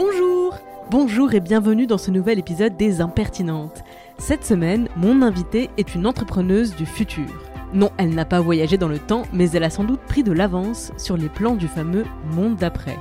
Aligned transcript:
Bonjour 0.00 0.56
Bonjour 0.92 1.34
et 1.34 1.40
bienvenue 1.40 1.88
dans 1.88 1.98
ce 1.98 2.12
nouvel 2.12 2.38
épisode 2.38 2.76
des 2.76 3.00
Impertinentes. 3.00 3.82
Cette 4.16 4.44
semaine, 4.44 4.88
mon 4.94 5.22
invitée 5.22 5.70
est 5.76 5.96
une 5.96 6.06
entrepreneuse 6.06 6.76
du 6.76 6.86
futur. 6.86 7.26
Non, 7.74 7.90
elle 7.96 8.14
n'a 8.14 8.24
pas 8.24 8.40
voyagé 8.40 8.78
dans 8.78 8.86
le 8.86 9.00
temps, 9.00 9.24
mais 9.32 9.50
elle 9.50 9.64
a 9.64 9.70
sans 9.70 9.82
doute 9.82 9.98
pris 10.02 10.22
de 10.22 10.30
l'avance 10.30 10.92
sur 10.98 11.16
les 11.16 11.28
plans 11.28 11.56
du 11.56 11.66
fameux 11.66 12.04
monde 12.30 12.54
d'après. 12.54 12.96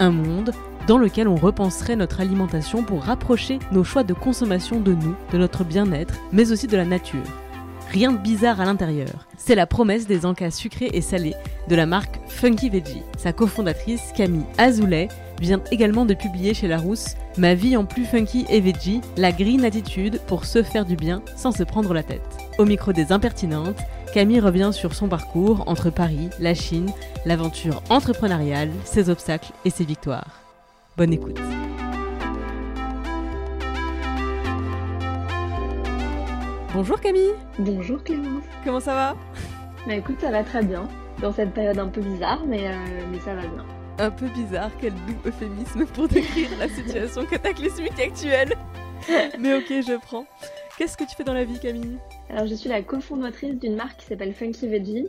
Un 0.00 0.10
monde 0.10 0.50
dans 0.88 0.98
lequel 0.98 1.28
on 1.28 1.36
repenserait 1.36 1.94
notre 1.94 2.20
alimentation 2.20 2.82
pour 2.82 3.04
rapprocher 3.04 3.60
nos 3.70 3.84
choix 3.84 4.02
de 4.02 4.12
consommation 4.12 4.80
de 4.80 4.92
nous, 4.92 5.14
de 5.30 5.38
notre 5.38 5.62
bien-être, 5.62 6.14
mais 6.32 6.50
aussi 6.50 6.66
de 6.66 6.76
la 6.76 6.84
nature. 6.84 7.22
Rien 7.90 8.12
de 8.12 8.18
bizarre 8.18 8.60
à 8.60 8.64
l'intérieur. 8.64 9.26
C'est 9.36 9.56
la 9.56 9.66
promesse 9.66 10.06
des 10.06 10.24
encas 10.24 10.52
sucrés 10.52 10.90
et 10.92 11.00
salés 11.00 11.34
de 11.68 11.74
la 11.74 11.86
marque 11.86 12.20
Funky 12.28 12.70
Veggie. 12.70 13.02
Sa 13.18 13.32
cofondatrice 13.32 14.12
Camille 14.16 14.46
Azoulay 14.58 15.08
vient 15.40 15.60
également 15.72 16.04
de 16.04 16.14
publier 16.14 16.54
chez 16.54 16.68
Larousse 16.68 17.16
Ma 17.36 17.54
vie 17.54 17.76
en 17.76 17.84
plus 17.84 18.04
funky 18.04 18.46
et 18.48 18.60
veggie, 18.60 19.00
la 19.16 19.32
green 19.32 19.64
attitude 19.64 20.20
pour 20.28 20.44
se 20.44 20.62
faire 20.62 20.84
du 20.84 20.94
bien 20.94 21.22
sans 21.36 21.50
se 21.50 21.64
prendre 21.64 21.92
la 21.92 22.04
tête. 22.04 22.22
Au 22.58 22.64
micro 22.64 22.92
des 22.92 23.10
impertinentes, 23.10 23.80
Camille 24.14 24.40
revient 24.40 24.70
sur 24.72 24.94
son 24.94 25.08
parcours 25.08 25.64
entre 25.66 25.90
Paris, 25.90 26.30
la 26.38 26.54
Chine, 26.54 26.90
l'aventure 27.24 27.82
entrepreneuriale, 27.90 28.70
ses 28.84 29.10
obstacles 29.10 29.52
et 29.64 29.70
ses 29.70 29.84
victoires. 29.84 30.42
Bonne 30.96 31.12
écoute. 31.12 31.40
Bonjour 36.72 37.00
Camille 37.00 37.32
Bonjour 37.58 38.00
Clémence. 38.04 38.44
Comment 38.64 38.78
ça 38.78 38.94
va 38.94 39.16
Bah 39.88 39.94
écoute, 39.96 40.20
ça 40.20 40.30
va 40.30 40.44
très 40.44 40.62
bien. 40.62 40.88
Dans 41.20 41.32
cette 41.32 41.52
période 41.52 41.80
un 41.80 41.88
peu 41.88 42.00
bizarre, 42.00 42.46
mais, 42.46 42.68
euh, 42.68 42.74
mais 43.10 43.18
ça 43.18 43.34
va 43.34 43.42
bien. 43.42 43.66
Un 43.98 44.10
peu 44.12 44.28
bizarre, 44.28 44.70
quel 44.80 44.92
doux 44.92 45.16
euphémisme 45.26 45.84
pour 45.86 46.06
décrire 46.06 46.48
la 46.60 46.68
situation 46.68 47.26
cataclysmique 47.26 47.98
actuelle. 47.98 48.54
Mais 49.40 49.54
ok, 49.54 49.66
je 49.68 49.98
prends. 49.98 50.26
Qu'est-ce 50.78 50.96
que 50.96 51.02
tu 51.02 51.16
fais 51.16 51.24
dans 51.24 51.34
la 51.34 51.42
vie 51.44 51.58
Camille 51.58 51.98
Alors 52.28 52.46
je 52.46 52.54
suis 52.54 52.68
la 52.68 52.82
cofondatrice 52.82 53.58
d'une 53.58 53.74
marque 53.74 53.98
qui 53.98 54.06
s'appelle 54.06 54.32
Funky 54.32 54.68
Veggie, 54.68 55.08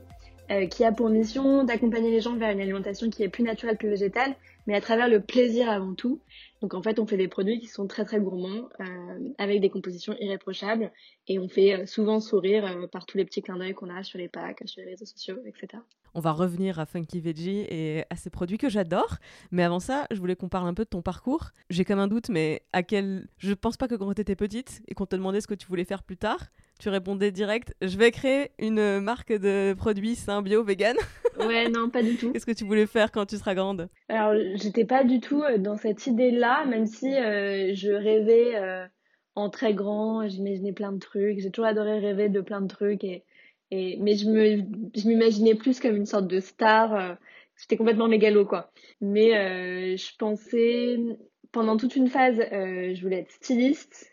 euh, 0.50 0.66
qui 0.66 0.84
a 0.84 0.92
pour 0.92 1.09
mission 1.09 1.64
d'accompagner 1.64 2.09
les 2.09 2.22
gens 2.22 2.36
vers 2.36 2.50
une 2.50 2.62
alimentation 2.62 3.12
qui 3.12 3.22
est 3.22 3.30
plus 3.30 3.44
naturelle, 3.44 3.78
plus 3.78 3.89
végétale, 3.89 4.34
mais 4.66 4.76
à 4.76 4.82
travers 4.82 5.08
le 5.08 5.22
plaisir 5.22 5.70
avant 5.70 5.94
tout. 5.94 6.20
Donc 6.62 6.76
en 6.76 6.81
fait, 6.84 7.00
on 7.00 7.08
fait 7.08 7.17
des 7.17 7.28
produits 7.28 7.59
qui 7.59 7.67
sont 7.67 7.88
très 7.88 8.06
très 8.06 8.20
gourmands, 8.20 8.70
euh, 8.80 9.30
avec 9.40 9.62
des 9.62 9.70
compositions 9.70 10.16
irréprochables, 10.20 10.92
et 11.28 11.40
on 11.40 11.50
fait 11.50 11.73
euh, 11.73 11.86
souvent 11.88 12.20
sourire 12.20 12.66
euh, 12.66 12.88
par 12.88 13.06
tous 13.08 13.17
les 13.17 13.26
petits 13.26 13.42
clins 13.42 13.58
d'œil 13.58 13.73
qu'on 13.73 13.90
a 13.90 14.04
sur 14.04 14.20
les 14.20 14.30
packs, 14.30 14.62
sur 14.66 14.82
les 14.82 14.92
réseaux 14.92 15.06
sociaux, 15.06 15.39
etc. 15.45 15.82
On 16.14 16.20
va 16.20 16.31
revenir 16.31 16.80
à 16.80 16.86
Funky 16.86 17.22
Veggie 17.22 17.66
et 17.70 18.04
à 18.09 18.16
ces 18.16 18.30
produits 18.30 18.58
que 18.58 18.70
j'adore. 18.70 19.17
Mais 19.52 19.64
avant 19.64 19.80
ça, 19.80 20.08
je 20.12 20.20
voulais 20.20 20.36
qu'on 20.36 20.50
parle 20.50 20.67
un 20.67 20.73
peu 20.73 20.84
de 20.84 20.90
ton 20.90 21.02
parcours. 21.02 21.52
J'ai 21.70 21.86
comme 21.86 22.00
un 22.00 22.08
doute, 22.08 22.30
mais 22.30 22.64
à 22.73 22.83
quel. 22.83 23.27
Je 23.38 23.54
pense 23.54 23.77
pas 23.77 23.88
que 23.88 23.95
quand 23.95 24.14
tu 24.14 24.21
étais 24.21 24.36
petite 24.36 24.82
et 24.88 24.94
qu'on 24.94 25.05
te 25.05 25.16
demandait 25.16 25.42
ce 25.42 25.48
que 25.48 25.54
tu 25.54 25.67
voulais 25.67 25.86
faire 25.86 26.04
plus 26.04 26.17
tard, 26.17 26.39
tu 26.80 26.89
répondais 26.89 27.32
direct 27.32 27.76
je 27.82 27.98
vais 27.98 28.11
créer 28.11 28.52
une 28.60 29.00
marque 29.00 29.32
de 29.32 29.73
produits 29.73 30.16
sains 30.16 30.42
bio 30.42 30.64
vegan. 30.64 30.98
Ouais, 31.39 31.70
non, 31.70 31.89
pas 31.89 32.04
du 32.04 32.17
tout. 32.17 32.32
Qu'est-ce 32.33 32.45
que 32.45 32.52
tu 32.52 32.66
voulais 32.66 32.86
faire 32.86 33.11
quand 33.11 33.26
tu 33.26 33.38
seras 33.38 33.55
grande? 33.55 33.88
Alors, 34.10 34.39
j'étais 34.55 34.86
pas 34.86 35.04
du 35.04 35.20
tout 35.21 35.42
euh, 35.42 35.58
dans 35.58 35.77
cette 35.77 36.05
idée-là, 36.05 36.66
même 36.66 36.86
si 36.86 37.08
euh, 37.16 37.73
je 37.73 37.89
rêvais 37.89 38.55
euh, 38.55 38.86
en 39.36 39.50
très 39.50 39.73
grand, 39.73 40.27
j'imaginais 40.27 40.73
plein 40.73 40.92
de 40.92 41.00
trucs. 41.00 41.39
J'ai 41.39 41.50
toujours 41.50 41.67
adoré 41.67 42.00
rêver 42.00 42.30
de 42.30 42.42
plein 42.42 42.61
de 42.61 42.67
trucs, 42.67 43.04
et, 43.04 43.23
et 43.71 43.98
mais 43.99 44.15
je 44.15 44.27
me, 44.30 44.64
je 44.95 45.08
m'imaginais 45.08 45.55
plus 45.55 45.80
comme 45.80 45.95
une 45.95 46.05
sorte 46.05 46.27
de 46.27 46.39
star. 46.39 46.93
euh, 46.95 47.15
J'étais 47.59 47.77
complètement 47.77 48.08
mégalo, 48.08 48.45
quoi. 48.45 48.71
Mais 49.02 49.37
euh, 49.37 49.95
je 49.98 50.15
pensais, 50.17 50.98
pendant 51.52 51.77
toute 51.77 51.95
une 51.95 52.08
phase, 52.09 52.39
euh, 52.39 52.95
je 52.95 53.02
voulais 53.02 53.20
être 53.20 53.32
styliste. 53.32 54.08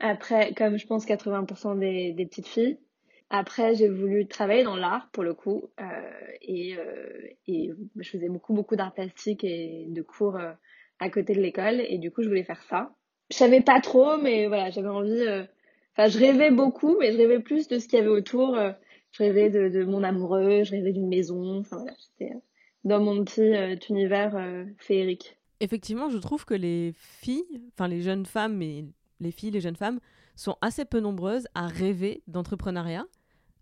Après, 0.00 0.52
comme 0.54 0.78
je 0.78 0.86
pense 0.86 1.06
80% 1.06 1.74
des, 1.78 2.12
des 2.12 2.26
petites 2.26 2.48
filles. 2.48 2.78
Après, 3.30 3.74
j'ai 3.74 3.88
voulu 3.88 4.26
travailler 4.28 4.62
dans 4.62 4.76
l'art, 4.76 5.08
pour 5.12 5.22
le 5.24 5.34
coup. 5.34 5.70
euh, 5.80 5.84
et, 6.42 6.76
euh, 6.76 7.28
et 7.46 7.72
je 7.96 8.10
faisais 8.10 8.28
beaucoup, 8.28 8.52
beaucoup 8.54 8.76
d'art 8.76 8.92
plastique 8.94 9.42
et 9.44 9.86
de 9.88 10.02
cours 10.02 10.36
euh, 10.36 10.52
à 11.00 11.10
côté 11.10 11.34
de 11.34 11.40
l'école. 11.40 11.80
Et 11.80 11.98
du 11.98 12.10
coup, 12.10 12.22
je 12.22 12.28
voulais 12.28 12.44
faire 12.44 12.62
ça. 12.64 12.94
Je 13.30 13.36
savais 13.36 13.62
pas 13.62 13.80
trop, 13.80 14.18
mais 14.18 14.46
voilà, 14.48 14.70
j'avais 14.70 14.88
envie... 14.88 15.46
Enfin, 15.96 16.08
je 16.08 16.18
rêvais 16.18 16.50
beaucoup, 16.50 16.96
mais 16.98 17.12
je 17.12 17.16
rêvais 17.18 17.40
plus 17.40 17.68
de 17.68 17.78
ce 17.78 17.88
qu'il 17.88 17.98
y 17.98 18.02
avait 18.02 18.10
autour. 18.10 18.54
euh, 18.56 18.72
Je 19.12 19.22
rêvais 19.22 19.50
de, 19.50 19.68
de 19.68 19.84
mon 19.84 20.02
amoureux, 20.02 20.62
je 20.64 20.72
rêvais 20.72 20.92
d'une 20.92 21.08
maison. 21.08 21.58
Enfin, 21.60 21.78
voilà, 21.78 21.92
j'étais 21.98 22.32
euh, 22.34 22.38
dans 22.84 23.00
mon 23.00 23.24
petit 23.24 23.40
euh, 23.54 23.76
univers 23.88 24.36
euh, 24.36 24.64
féerique. 24.78 25.38
Effectivement, 25.60 26.10
je 26.10 26.18
trouve 26.18 26.44
que 26.44 26.54
les 26.54 26.92
filles, 26.94 27.62
enfin 27.72 27.88
les 27.88 28.02
jeunes 28.02 28.26
femmes, 28.26 28.56
mais 28.58 28.84
les 29.20 29.30
filles, 29.30 29.52
les 29.52 29.62
jeunes 29.62 29.76
femmes, 29.76 30.00
sont 30.34 30.56
assez 30.60 30.84
peu 30.84 31.00
nombreuses 31.00 31.46
à 31.54 31.66
rêver 31.66 32.22
d'entrepreneuriat. 32.26 33.06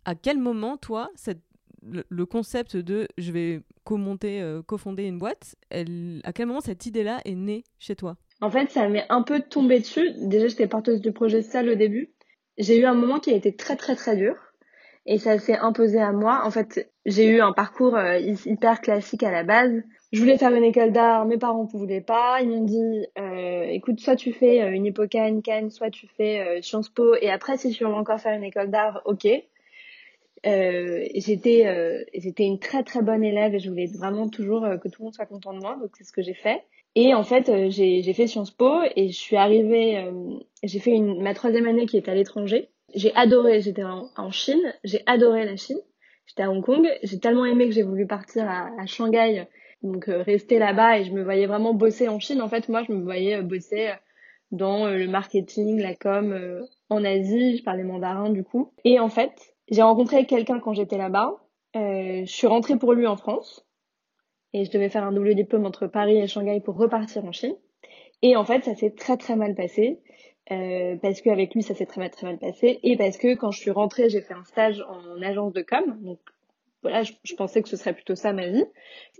À 0.05 0.17
quel 0.17 0.39
moment, 0.39 0.77
toi, 0.77 1.11
cette- 1.15 1.43
le, 1.87 2.03
le 2.09 2.27
concept 2.27 2.77
de 2.77 3.07
je 3.17 3.31
vais 3.31 3.61
co-monter, 3.85 4.41
euh, 4.43 4.61
cofonder 4.63 5.05
une 5.05 5.19
boîte, 5.19 5.55
elle- 5.71 6.21
à 6.25 6.33
quel 6.33 6.47
moment 6.47 6.61
cette 6.61 6.85
idée-là 6.87 7.21
est 7.25 7.35
née 7.37 7.63
chez 7.79 7.95
toi? 7.95 8.17
En 8.41 8.51
fait, 8.51 8.71
ça 8.71 8.89
m'est 8.89 9.07
un 9.11 9.23
peu 9.23 9.41
tombé 9.41 9.79
dessus. 9.81 10.11
Déjà, 10.23 10.49
j'étais 10.49 10.67
porteuse 10.67 11.01
du 11.01 11.13
projet 11.13 11.43
seule 11.43 11.69
au 11.69 11.75
début. 11.77 12.11
J'ai 12.59 12.79
eu 12.79 12.85
un 12.85 12.95
moment 12.95 13.21
qui 13.21 13.31
a 13.31 13.35
été 13.37 13.55
très, 13.55 13.77
très, 13.77 13.97
très 13.97 14.17
dur. 14.17 14.37
Et 15.07 15.19
ça 15.19 15.39
s'est 15.39 15.57
imposé 15.59 16.01
à 16.01 16.13
moi. 16.13 16.43
En 16.47 16.51
fait, 16.51 16.91
j'ai 17.07 17.27
eu 17.27 17.41
un 17.41 17.53
parcours 17.53 17.97
euh, 17.97 18.19
hy- 18.19 18.39
hyper 18.47 18.81
classique 18.81 19.23
à 19.23 19.31
la 19.31 19.45
base. 19.45 19.83
Je 20.13 20.21
voulais 20.21 20.39
faire 20.39 20.55
une 20.55 20.65
école 20.65 20.93
d'art, 20.93 21.27
mes 21.27 21.39
parents 21.39 21.65
ne 21.73 21.79
voulaient 21.79 22.01
pas. 22.01 22.41
Ils 22.43 22.49
m'ont 22.49 22.65
dit, 22.65 23.07
euh, 23.19 23.65
écoute, 23.65 24.01
soit 24.01 24.17
tu 24.17 24.33
fais 24.33 24.63
euh, 24.63 24.71
une 24.73 24.87
hypocagne, 24.87 25.43
Cannes, 25.43 25.71
soit 25.71 25.91
tu 25.91 26.09
fais 26.17 26.41
euh, 26.41 26.63
Sciences 26.63 26.89
Po. 26.89 27.17
Et 27.21 27.31
après, 27.31 27.59
si 27.59 27.71
tu 27.71 27.85
veux 27.85 27.91
encore 27.91 28.21
faire 28.21 28.37
une 28.37 28.45
école 28.45 28.71
d'art, 28.71 29.03
ok. 29.05 29.27
Euh, 30.47 31.07
j'étais 31.15 32.05
j'étais 32.13 32.45
une 32.45 32.59
très 32.59 32.83
très 32.83 33.01
bonne 33.03 33.25
élève 33.25 33.55
et 33.55 33.59
je 33.61 33.71
voulais 33.71 33.87
vraiment 33.87 34.29
toujours 34.29 34.63
que 34.83 34.89
tout 34.89 35.01
le 35.01 35.05
monde 35.07 35.15
soit 35.15 35.25
content 35.27 35.55
de 35.55 35.59
moi, 35.61 35.77
donc 35.81 35.91
c'est 35.97 36.05
ce 36.05 36.13
que 36.13 36.21
j'ai 36.23 36.35
fait. 36.35 36.63
Et 36.95 37.15
en 37.15 37.25
fait, 37.25 37.49
euh, 37.49 37.71
j'ai 37.71 38.13
fait 38.13 38.27
Sciences 38.27 38.53
Po 38.53 38.81
et 38.95 39.09
je 39.09 39.19
suis 39.19 39.37
arrivée, 39.37 39.99
euh, 39.99 40.13
j'ai 40.63 40.79
fait 40.79 40.93
une, 40.93 41.23
ma 41.23 41.35
troisième 41.35 41.67
année 41.67 41.87
qui 41.87 41.97
est 41.97 42.09
à 42.09 42.15
l'étranger. 42.15 42.69
J'ai 42.95 43.15
adoré, 43.17 43.61
j'étais 43.61 43.83
en, 43.83 44.31
Chine, 44.31 44.73
j'ai 44.85 45.03
adoré 45.07 45.45
la 45.45 45.57
Chine. 45.57 45.81
J'étais 46.27 46.45
à 46.45 46.51
Hong 46.51 46.65
Kong, 46.65 46.89
j'ai 47.03 47.19
tellement 47.19 47.45
aimé 47.45 47.67
que 47.67 47.73
j'ai 47.73 47.83
voulu 47.83 48.07
partir 48.07 48.49
à, 48.49 48.71
à 48.79 48.87
Shanghai, 48.87 49.47
donc 49.83 50.09
euh, 50.09 50.23
rester 50.23 50.59
là-bas 50.59 50.99
et 50.99 51.05
je 51.05 51.13
me 51.13 51.23
voyais 51.23 51.47
vraiment 51.47 51.75
bosser 51.75 52.09
en 52.09 52.21
Chine. 52.21 52.41
En 52.41 52.49
fait, 52.49 52.69
moi, 52.69 52.83
je 52.87 52.93
me 52.93 53.03
voyais 53.03 53.43
bosser 53.43 53.93
dans 54.53 54.89
le 54.89 55.07
marketing, 55.09 55.81
la 55.81 55.95
com 55.95 56.65
en 56.89 57.05
Asie. 57.05 57.59
Je 57.59 57.63
parlais 57.65 57.83
mandarin 57.83 58.31
du 58.31 58.45
coup. 58.45 58.73
Et 58.85 59.01
en 59.01 59.09
fait, 59.09 59.55
j'ai 59.71 59.83
rencontré 59.83 60.27
quelqu'un 60.27 60.61
quand 60.61 60.75
j'étais 60.75 60.99
là-bas. 60.99 61.37
Euh, 61.77 62.25
je 62.25 62.33
suis 62.33 62.47
rentrée 62.47 62.79
pour 62.79 62.93
lui 62.93 63.07
en 63.07 63.17
France 63.17 63.64
et 64.55 64.65
je 64.65 64.71
devais 64.71 64.89
faire 64.89 65.05
un 65.05 65.13
double 65.13 65.35
diplôme 65.35 65.67
entre 65.67 65.87
Paris 65.89 66.17
et 66.17 66.27
Shanghai 66.29 66.61
pour 66.61 66.77
repartir 66.77 67.25
en 67.25 67.33
Chine. 67.33 67.57
Et 68.23 68.37
en 68.37 68.45
fait, 68.45 68.65
ça 68.65 68.75
s'est 68.75 68.93
très 68.93 69.19
très 69.19 69.37
mal 69.37 69.55
passé 69.55 70.01
euh, 70.53 70.97
parce 71.03 71.21
qu'avec 71.21 71.55
lui, 71.55 71.63
ça 71.63 71.75
s'est 71.75 71.87
très 71.87 72.09
très 72.09 72.27
mal 72.27 72.39
passé 72.39 72.79
et 72.83 72.97
parce 72.97 73.19
que 73.19 73.35
quand 73.35 73.51
je 73.51 73.61
suis 73.61 73.73
rentrée, 73.73 74.09
j'ai 74.09 74.21
fait 74.21 74.33
un 74.33 74.45
stage 74.45 74.83
en 74.89 75.21
agence 75.21 75.53
de 75.53 75.63
com. 75.63 75.99
Donc 76.01 76.21
voilà, 76.83 77.03
je, 77.03 77.13
je 77.25 77.35
pensais 77.35 77.63
que 77.63 77.69
ce 77.69 77.77
serait 77.77 77.95
plutôt 77.95 78.15
ça 78.15 78.33
ma 78.33 78.47
vie. 78.49 78.65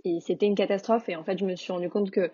Et 0.05 0.19
c'était 0.21 0.45
une 0.45 0.55
catastrophe 0.55 1.09
et 1.09 1.17
en 1.17 1.23
fait, 1.25 1.37
je 1.37 1.45
me 1.45 1.55
suis 1.55 1.73
rendu 1.73 1.89
compte 1.89 2.11
que 2.11 2.31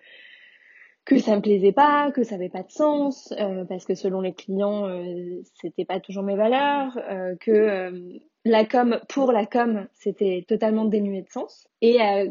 que 1.04 1.18
ça 1.18 1.34
me 1.36 1.42
plaisait 1.42 1.72
pas, 1.72 2.12
que 2.12 2.22
ça 2.22 2.36
avait 2.36 2.48
pas 2.48 2.62
de 2.62 2.70
sens, 2.70 3.32
euh, 3.38 3.64
parce 3.64 3.84
que 3.84 3.94
selon 3.94 4.20
les 4.20 4.34
clients, 4.34 4.86
euh, 4.86 5.42
c'était 5.60 5.84
pas 5.84 6.00
toujours 6.00 6.22
mes 6.22 6.36
valeurs, 6.36 6.96
euh, 7.10 7.34
que 7.40 7.50
euh, 7.50 8.18
la 8.44 8.64
com 8.64 9.00
pour 9.08 9.32
la 9.32 9.46
com, 9.46 9.86
c'était 9.94 10.44
totalement 10.46 10.84
dénué 10.84 11.22
de 11.22 11.28
sens. 11.28 11.66
Et 11.80 12.00
à 12.00 12.24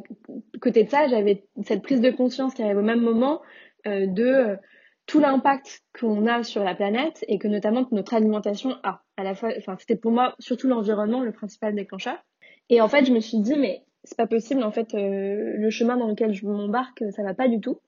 côté 0.61 0.83
de 0.85 0.89
ça, 0.89 1.07
j'avais 1.07 1.43
cette 1.63 1.81
prise 1.81 2.01
de 2.01 2.11
conscience 2.11 2.53
qui 2.53 2.63
arrive 2.63 2.77
au 2.77 2.81
même 2.81 3.01
moment 3.01 3.41
de 3.85 4.57
tout 5.05 5.19
l'impact 5.19 5.83
qu'on 5.97 6.27
a 6.27 6.43
sur 6.43 6.65
la 6.65 6.75
planète 6.75 7.23
et 7.29 7.39
que 7.39 7.47
notamment 7.47 7.87
notre 7.91 8.13
alimentation 8.13 8.75
a. 8.83 9.03
À 9.15 9.23
la 9.23 9.35
fois, 9.35 9.51
enfin, 9.57 9.77
c'était 9.79 9.95
pour 9.95 10.11
moi 10.11 10.35
surtout 10.39 10.67
l'environnement 10.67 11.21
le 11.21 11.31
principal 11.31 11.73
déclencheur. 11.75 12.17
Et 12.69 12.81
en 12.81 12.89
fait, 12.89 13.05
je 13.05 13.13
me 13.13 13.21
suis 13.21 13.39
dit, 13.39 13.55
mais 13.57 13.85
c'est 14.03 14.17
pas 14.17 14.27
possible, 14.27 14.63
en 14.63 14.71
fait, 14.71 14.89
le 14.93 15.69
chemin 15.69 15.95
dans 15.95 16.07
lequel 16.07 16.33
je 16.33 16.45
m'embarque, 16.45 17.03
ça 17.11 17.23
va 17.23 17.33
pas 17.33 17.47
du 17.47 17.61
tout. 17.61 17.79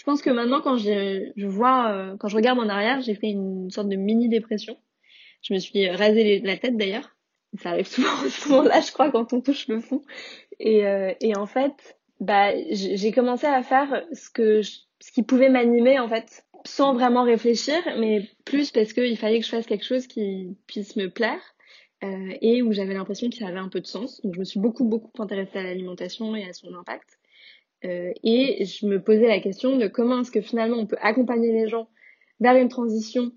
Je 0.00 0.04
pense 0.06 0.22
que 0.22 0.30
maintenant, 0.30 0.62
quand 0.62 0.78
je 0.78 1.46
vois, 1.46 1.90
euh, 1.92 2.16
quand 2.16 2.28
je 2.28 2.36
regarde 2.36 2.58
en 2.58 2.70
arrière, 2.70 3.02
j'ai 3.02 3.14
fait 3.14 3.28
une 3.28 3.70
sorte 3.70 3.90
de 3.90 3.96
mini 3.96 4.30
dépression. 4.30 4.78
Je 5.42 5.52
me 5.52 5.58
suis 5.58 5.90
rasé 5.90 6.40
la 6.40 6.56
tête 6.56 6.78
d'ailleurs. 6.78 7.14
Ça 7.58 7.72
arrive 7.72 7.86
souvent, 7.86 8.16
souvent 8.30 8.62
là, 8.62 8.80
je 8.80 8.92
crois, 8.92 9.10
quand 9.10 9.34
on 9.34 9.42
touche 9.42 9.68
le 9.68 9.78
fond. 9.78 10.00
Et, 10.58 10.86
euh, 10.86 11.12
et 11.20 11.36
en 11.36 11.44
fait, 11.44 11.98
bah, 12.18 12.52
j'ai 12.70 13.12
commencé 13.12 13.46
à 13.46 13.62
faire 13.62 14.02
ce 14.14 14.30
que, 14.30 14.62
ce 14.62 15.12
qui 15.12 15.22
pouvait 15.22 15.50
m'animer 15.50 15.98
en 15.98 16.08
fait, 16.08 16.46
sans 16.64 16.94
vraiment 16.94 17.22
réfléchir, 17.22 17.76
mais 17.98 18.26
plus 18.46 18.70
parce 18.70 18.94
qu'il 18.94 19.18
fallait 19.18 19.40
que 19.40 19.44
je 19.44 19.50
fasse 19.50 19.66
quelque 19.66 19.84
chose 19.84 20.06
qui 20.06 20.56
puisse 20.66 20.96
me 20.96 21.10
plaire. 21.10 21.42
Euh, 22.02 22.32
et 22.40 22.62
où 22.62 22.72
j'avais 22.72 22.94
l'impression 22.94 23.28
qu'il 23.28 23.44
avait 23.44 23.58
un 23.58 23.68
peu 23.68 23.82
de 23.82 23.86
sens. 23.86 24.22
Donc 24.22 24.32
je 24.32 24.40
me 24.40 24.44
suis 24.44 24.58
beaucoup 24.60 24.86
beaucoup 24.86 25.22
intéressée 25.22 25.58
à 25.58 25.62
l'alimentation 25.62 26.34
et 26.34 26.48
à 26.48 26.54
son 26.54 26.72
impact. 26.74 27.19
Euh, 27.84 28.12
et 28.22 28.64
je 28.64 28.86
me 28.86 29.00
posais 29.00 29.26
la 29.28 29.40
question 29.40 29.76
de 29.76 29.86
comment 29.86 30.20
est-ce 30.20 30.30
que 30.30 30.40
finalement 30.40 30.76
on 30.76 30.86
peut 30.86 30.98
accompagner 31.00 31.52
les 31.52 31.68
gens 31.68 31.88
vers 32.40 32.56
une 32.56 32.68
transition, 32.68 33.32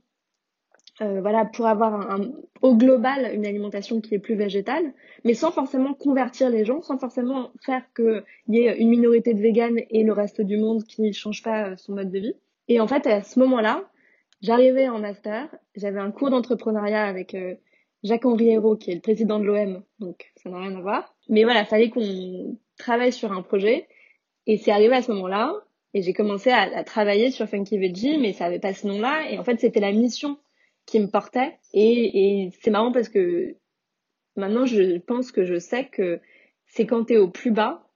euh, 1.02 1.22
voilà, 1.22 1.46
pour 1.46 1.66
avoir 1.66 2.12
un, 2.12 2.32
au 2.62 2.76
global 2.76 3.32
une 3.34 3.46
alimentation 3.46 4.00
qui 4.00 4.14
est 4.14 4.20
plus 4.20 4.36
végétale, 4.36 4.94
mais 5.24 5.34
sans 5.34 5.52
forcément 5.52 5.94
convertir 5.94 6.50
les 6.50 6.66
gens, 6.66 6.82
sans 6.82 7.00
forcément 7.00 7.52
faire 7.66 7.84
qu'il 7.96 8.24
y 8.48 8.60
ait 8.60 8.78
une 8.78 8.90
minorité 8.90 9.34
de 9.34 9.42
véganes 9.42 9.80
et 9.90 10.04
le 10.04 10.14
reste 10.14 10.42
du 10.42 10.58
monde 10.58 10.84
qui 10.84 11.02
ne 11.02 11.12
change 11.12 11.42
pas 11.42 11.70
euh, 11.70 11.78
son 11.78 11.94
mode 11.94 12.12
de 12.12 12.20
vie. 12.20 12.36
Et 12.68 12.80
en 12.80 12.88
fait, 12.88 13.08
à 13.08 13.24
ce 13.24 13.40
moment-là, 13.40 13.90
j'arrivais 14.42 14.88
en 14.88 15.00
master, 15.00 15.50
j'avais 15.76 16.00
un 16.00 16.12
cours 16.12 16.30
d'entrepreneuriat 16.30 17.06
avec 17.06 17.34
euh, 17.34 17.56
Jacques-Henri 18.04 18.50
Hérault, 18.50 18.78
qui 18.78 18.92
est 18.92 18.96
le 18.96 19.02
président 19.02 19.40
de 19.40 19.46
l'OM, 19.46 19.84
donc 20.00 20.32
ça 20.36 20.50
n'a 20.50 20.60
rien 20.60 20.76
à 20.76 20.82
voir. 20.82 21.16
Mais 21.28 21.44
voilà, 21.44 21.66
fallait 21.66 21.90
qu'on 21.90 22.58
travaille 22.78 23.14
sur 23.14 23.32
un 23.32 23.42
projet. 23.42 23.88
Et 24.48 24.58
c'est 24.58 24.72
arrivé 24.72 24.96
à 24.96 25.02
ce 25.02 25.12
moment-là. 25.12 25.54
Et 25.94 26.02
j'ai 26.02 26.14
commencé 26.14 26.50
à, 26.50 26.84
travailler 26.84 27.30
sur 27.30 27.48
Funky 27.48 27.78
Veggie, 27.78 28.18
mais 28.18 28.34
ça 28.34 28.46
avait 28.46 28.60
pas 28.60 28.74
ce 28.74 28.88
nom-là. 28.88 29.30
Et 29.30 29.38
en 29.38 29.44
fait, 29.44 29.60
c'était 29.60 29.80
la 29.80 29.92
mission 29.92 30.40
qui 30.86 31.00
me 31.00 31.08
portait. 31.08 31.60
Et, 31.74 32.46
et 32.46 32.52
c'est 32.62 32.72
marrant 32.72 32.92
parce 32.92 33.10
que 33.10 33.56
maintenant, 34.36 34.66
je 34.66 34.98
pense 34.98 35.32
que 35.32 35.46
je 35.46 35.60
sais 35.60 35.86
que 35.86 36.20
c'est 36.66 36.88
quand 36.88 37.06
tu 37.06 37.14
es 37.14 37.18
au 37.18 37.30
plus 37.30 37.52
bas 37.52 37.88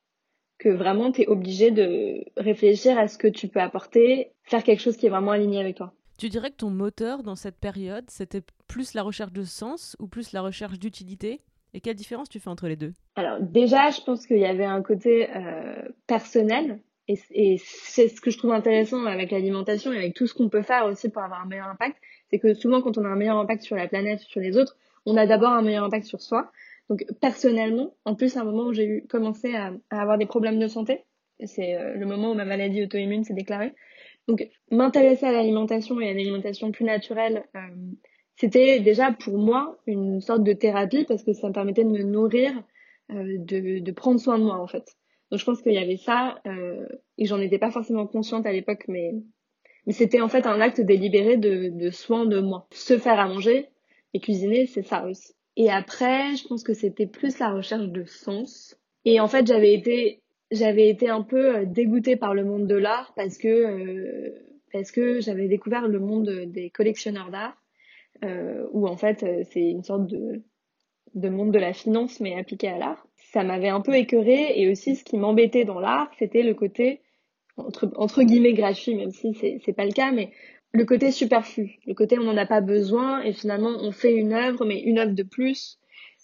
que 0.60 0.70
vraiment 0.70 1.12
tu 1.12 1.22
es 1.22 1.28
obligé 1.28 1.72
de 1.72 2.24
réfléchir 2.36 2.98
à 2.98 3.08
ce 3.08 3.18
que 3.18 3.28
tu 3.28 3.48
peux 3.48 3.60
apporter, 3.60 4.32
faire 4.44 4.64
quelque 4.64 4.82
chose 4.82 4.98
qui 4.98 5.06
est 5.06 5.10
vraiment 5.10 5.32
aligné 5.32 5.60
avec 5.60 5.78
toi. 5.78 5.94
Tu 6.18 6.30
dirais 6.30 6.50
que 6.50 6.56
ton 6.56 6.72
moteur 6.72 7.22
dans 7.22 7.36
cette 7.36 7.60
période, 7.60 8.06
c'était 8.10 8.42
plus 8.68 8.96
la 8.96 9.04
recherche 9.04 9.34
de 9.34 9.44
sens 9.44 9.96
ou 10.00 10.08
plus 10.08 10.32
la 10.32 10.42
recherche 10.42 10.80
d'utilité? 10.80 11.42
Et 11.74 11.82
quelle 11.82 11.96
différence 11.96 12.30
tu 12.30 12.40
fais 12.40 12.50
entre 12.50 12.68
les 12.68 12.76
deux? 12.76 12.94
Alors 13.16 13.40
déjà, 13.42 13.90
je 13.90 14.02
pense 14.02 14.26
qu'il 14.26 14.40
y 14.40 14.46
avait 14.46 14.66
un 14.66 14.82
côté 14.82 15.30
euh, 15.36 15.90
personnel. 16.08 16.80
Et, 17.10 17.16
c'est 17.58 18.10
ce 18.10 18.20
que 18.20 18.32
je 18.32 18.38
trouve 18.38 18.52
intéressant 18.52 19.06
avec 19.06 19.32
l'alimentation 19.32 19.94
et 19.94 19.98
avec 19.98 20.14
tout 20.14 20.28
ce 20.28 20.34
qu'on 20.34 20.50
peut 20.50 20.62
faire 20.62 20.86
aussi 20.86 21.08
pour 21.08 21.22
avoir 21.22 21.42
un 21.42 21.46
meilleur 21.46 21.68
impact. 21.68 21.96
C'est 22.30 22.40
que 22.40 22.54
souvent, 22.54 22.82
quand 22.82 22.98
on 22.98 23.06
a 23.06 23.08
un 23.08 23.16
meilleur 23.16 23.38
impact 23.38 23.64
sur 23.64 23.78
la 23.78 23.88
planète, 23.88 24.20
sur 24.20 24.42
les 24.42 24.58
autres, 24.58 24.76
on 25.06 25.16
a 25.16 25.26
d'abord 25.26 25.52
un 25.52 25.62
meilleur 25.62 25.86
impact 25.86 26.06
sur 26.06 26.22
soi. 26.22 26.52
Donc 26.90 27.06
personnellement, 27.22 27.94
en 28.04 28.16
plus, 28.16 28.36
à 28.36 28.42
un 28.42 28.44
moment 28.44 28.64
où 28.64 28.74
j'ai 28.74 29.06
commencé 29.10 29.56
à, 29.56 29.72
à, 29.90 30.02
avoir 30.02 30.18
des 30.18 30.26
problèmes 30.26 30.60
de 30.60 30.68
santé, 30.68 31.06
c'est 31.46 31.76
euh, 31.76 31.94
le 31.94 32.06
moment 32.06 32.32
où 32.32 32.34
ma 32.34 32.46
maladie 32.46 32.84
auto-immune 32.84 33.24
s'est 33.24 33.34
déclarée, 33.34 33.74
donc, 34.28 34.46
m'intéresser 34.72 35.26
à 35.26 35.32
l'alimentation 35.32 36.00
et 36.02 36.10
à 36.10 36.14
l'alimentation 36.14 36.72
plus 36.72 36.84
naturelle, 36.84 37.46
euh, 37.56 37.60
c'était 38.38 38.80
déjà 38.80 39.12
pour 39.12 39.38
moi 39.38 39.78
une 39.88 40.22
sorte 40.22 40.44
de 40.44 40.54
thérapie 40.54 41.06
parce 41.06 41.24
que 41.24 41.34
ça 41.34 41.48
me 41.48 41.54
permettait 41.54 41.84
de 41.84 41.90
me 41.90 42.04
nourrir, 42.04 42.52
euh, 43.12 43.38
de, 43.40 43.80
de, 43.80 43.92
prendre 43.92 44.20
soin 44.20 44.38
de 44.38 44.44
moi 44.44 44.58
en 44.58 44.68
fait. 44.68 44.96
Donc, 45.32 45.40
je 45.40 45.46
pense 45.46 45.62
qu'il 45.62 45.74
y 45.74 45.78
avait 45.78 45.98
ça 45.98 46.40
euh, 46.46 46.88
et 47.18 47.26
j'en 47.26 47.40
étais 47.42 47.58
pas 47.58 47.72
forcément 47.72 48.08
consciente 48.08 48.46
à 48.46 48.52
l'époque, 48.52 48.86
mais, 48.88 49.14
mais 49.86 49.94
c'était 49.94 50.22
en 50.22 50.30
fait 50.30 50.46
un 50.46 50.62
acte 50.62 50.80
délibéré 50.80 51.38
de, 51.38 51.70
de 51.70 51.90
soin 51.90 52.26
de 52.26 52.40
moi. 52.40 52.68
Se 52.72 52.98
faire 52.98 53.20
à 53.20 53.28
manger 53.28 53.68
et 54.14 54.20
cuisiner, 54.20 54.68
c'est 54.68 54.84
ça 54.84 55.06
aussi. 55.06 55.34
Et 55.58 55.72
après, 55.72 56.36
je 56.36 56.48
pense 56.48 56.64
que 56.64 56.74
c'était 56.74 57.08
plus 57.08 57.40
la 57.40 57.50
recherche 57.50 57.88
de 57.88 58.06
sens. 58.06 58.78
Et 59.04 59.20
en 59.20 59.28
fait, 59.28 59.48
j'avais 59.48 59.74
été 59.74 60.22
j'avais 60.52 60.88
été 60.88 61.10
un 61.10 61.24
peu 61.24 61.58
euh, 61.58 61.66
dégoûtée 61.66 62.16
par 62.16 62.34
le 62.34 62.46
monde 62.46 62.68
de 62.68 62.76
l'art 62.76 63.14
parce 63.16 63.38
que 63.38 63.48
euh, 63.48 64.36
parce 64.72 64.92
que 64.92 65.20
j'avais 65.20 65.48
découvert 65.48 65.88
le 65.88 66.00
monde 66.00 66.30
des 66.48 66.70
collectionneurs 66.70 67.32
d'art 67.32 67.58
où 68.72 68.88
en 68.88 68.98
fait 68.98 69.24
euh, 69.24 69.44
c'est 69.52 69.70
une 69.70 69.84
sorte 69.84 70.08
de 70.08 70.44
de 71.16 71.30
monde 71.30 71.52
de 71.52 71.60
la 71.60 71.74
finance 71.74 72.20
mais 72.20 72.38
appliqué 72.38 72.68
à 72.68 72.78
l'art. 72.78 73.08
Ça 73.32 73.44
m'avait 73.44 73.70
un 73.70 73.82
peu 73.82 73.96
écœurée 73.96 74.60
et 74.60 74.70
aussi 74.70 74.96
ce 74.96 75.04
qui 75.04 75.18
m'embêtait 75.18 75.66
dans 75.66 75.80
l'art 75.80 76.10
c'était 76.20 76.44
le 76.44 76.54
côté 76.54 77.02
entre 77.58 78.24
guillemets 78.24 78.54
gratuit 78.54 78.96
même 78.96 79.12
si 79.12 79.34
c'est 79.34 79.74
pas 79.74 79.86
le 79.86 79.92
cas 79.92 80.12
mais 80.12 80.32
le 80.74 80.86
côté 80.86 81.12
superflu, 81.12 81.80
le 81.86 81.94
côté 81.94 82.20
on 82.20 82.24
n'en 82.24 82.38
a 82.38 82.46
pas 82.46 82.62
besoin 82.62 83.22
et 83.22 83.34
finalement 83.34 83.72
on 83.82 83.92
fait 83.92 84.14
une 84.14 84.34
œuvre 84.34 84.66
mais 84.66 84.80
une 84.82 85.00
œuvre 85.00 85.14
de 85.14 85.24
plus. 85.24 85.80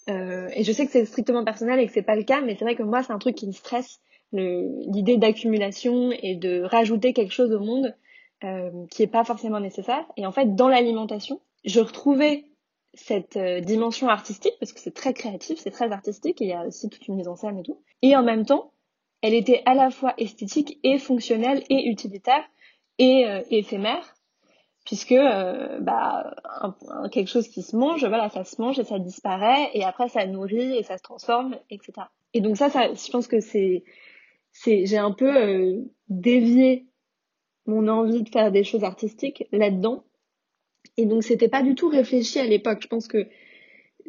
Euh, 0.10 0.50
et 0.54 0.64
je 0.64 0.72
sais 0.72 0.86
que 0.86 0.92
c'est 0.92 1.06
strictement 1.06 1.46
personnel 1.46 1.80
et 1.80 1.88
que 1.88 1.94
c'est 1.94 2.02
pas 2.02 2.16
le 2.16 2.24
cas, 2.24 2.42
mais 2.42 2.56
c'est 2.56 2.66
vrai 2.66 2.76
que 2.76 2.84
moi 2.84 3.04
c'est 3.04 3.14
un 3.14 3.20
truc 3.20 3.36
qui 3.36 3.48
me 3.48 3.54
stresse 3.54 4.02
l'idée 4.34 5.18
d'accumulation 5.18 6.12
et 6.12 6.36
de 6.36 6.64
rajouter 6.64 7.14
quelque 7.14 7.34
chose 7.34 7.52
au 7.52 7.60
monde 7.60 7.96
euh, 8.44 8.72
qui 8.90 9.04
est 9.04 9.08
pas 9.08 9.24
forcément 9.24 9.60
nécessaire. 9.60 10.06
Et 10.18 10.26
en 10.26 10.32
fait, 10.32 10.56
dans 10.56 10.68
l'alimentation, 10.68 11.40
je 11.66 11.80
retrouvais 11.80 12.46
cette 12.94 13.38
euh, 13.38 13.60
dimension 13.60 14.10
artistique 14.10 14.54
parce 14.60 14.74
que 14.74 14.80
c'est 14.80 14.94
très 14.94 15.14
créatif, 15.14 15.60
c'est 15.60 15.72
très 15.72 15.92
artistique, 15.92 16.42
et 16.42 16.46
il 16.46 16.50
y 16.50 16.54
a 16.54 16.66
aussi 16.66 16.90
toute 16.90 17.08
une 17.08 17.16
mise 17.16 17.28
en 17.28 17.36
scène 17.36 17.58
et 17.58 17.64
tout. 17.64 17.82
Et 18.02 18.16
en 18.16 18.24
même 18.24 18.46
temps, 18.46 18.72
elle 19.22 19.34
était 19.34 19.64
à 19.66 19.74
la 19.74 19.90
fois 19.90 20.14
esthétique 20.18 20.80
et 20.84 21.00
fonctionnelle 21.00 21.64
et 21.70 21.90
utilitaire 21.90 22.44
et 23.00 23.26
euh, 23.26 23.42
éphémère 23.50 24.14
puisque 24.86 25.14
euh, 25.14 25.80
bah 25.80 26.36
quelque 27.10 27.30
chose 27.30 27.48
qui 27.48 27.62
se 27.62 27.76
mange 27.76 28.06
voilà 28.06 28.30
ça 28.30 28.44
se 28.44 28.62
mange 28.62 28.78
et 28.80 28.84
ça 28.84 29.00
disparaît 29.00 29.70
et 29.74 29.86
après 29.86 30.10
ça 30.10 30.28
nourrit 30.28 30.78
et 30.78 30.84
ça 30.84 30.98
se 30.98 31.04
transforme 31.04 31.58
etc 31.70 31.94
et 32.34 32.42
donc 32.42 32.58
ça 32.58 32.70
ça 32.70 32.94
je 32.94 33.10
pense 33.10 33.28
que 33.28 33.40
c'est 33.40 33.86
c'est 34.54 34.86
j'ai 34.86 34.98
un 34.98 35.12
peu 35.12 35.36
euh, 35.36 35.82
dévié 36.10 36.86
mon 37.66 37.88
envie 37.88 38.24
de 38.24 38.30
faire 38.30 38.52
des 38.52 38.64
choses 38.64 38.84
artistiques 38.84 39.46
là-dedans. 39.52 40.04
Et 40.98 41.06
donc 41.06 41.24
c'était 41.24 41.50
pas 41.50 41.64
du 41.64 41.76
tout 41.76 41.90
réfléchi 41.90 42.40
à 42.40 42.46
l'époque. 42.46 42.80
Je 42.84 42.88
pense 42.88 43.08
que 43.08 43.28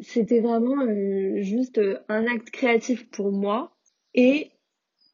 c'était 0.01 0.41
vraiment 0.41 0.83
euh, 0.83 1.41
juste 1.41 1.81
un 2.09 2.27
acte 2.27 2.51
créatif 2.51 3.09
pour 3.11 3.33
moi 3.33 3.77
et 4.15 4.51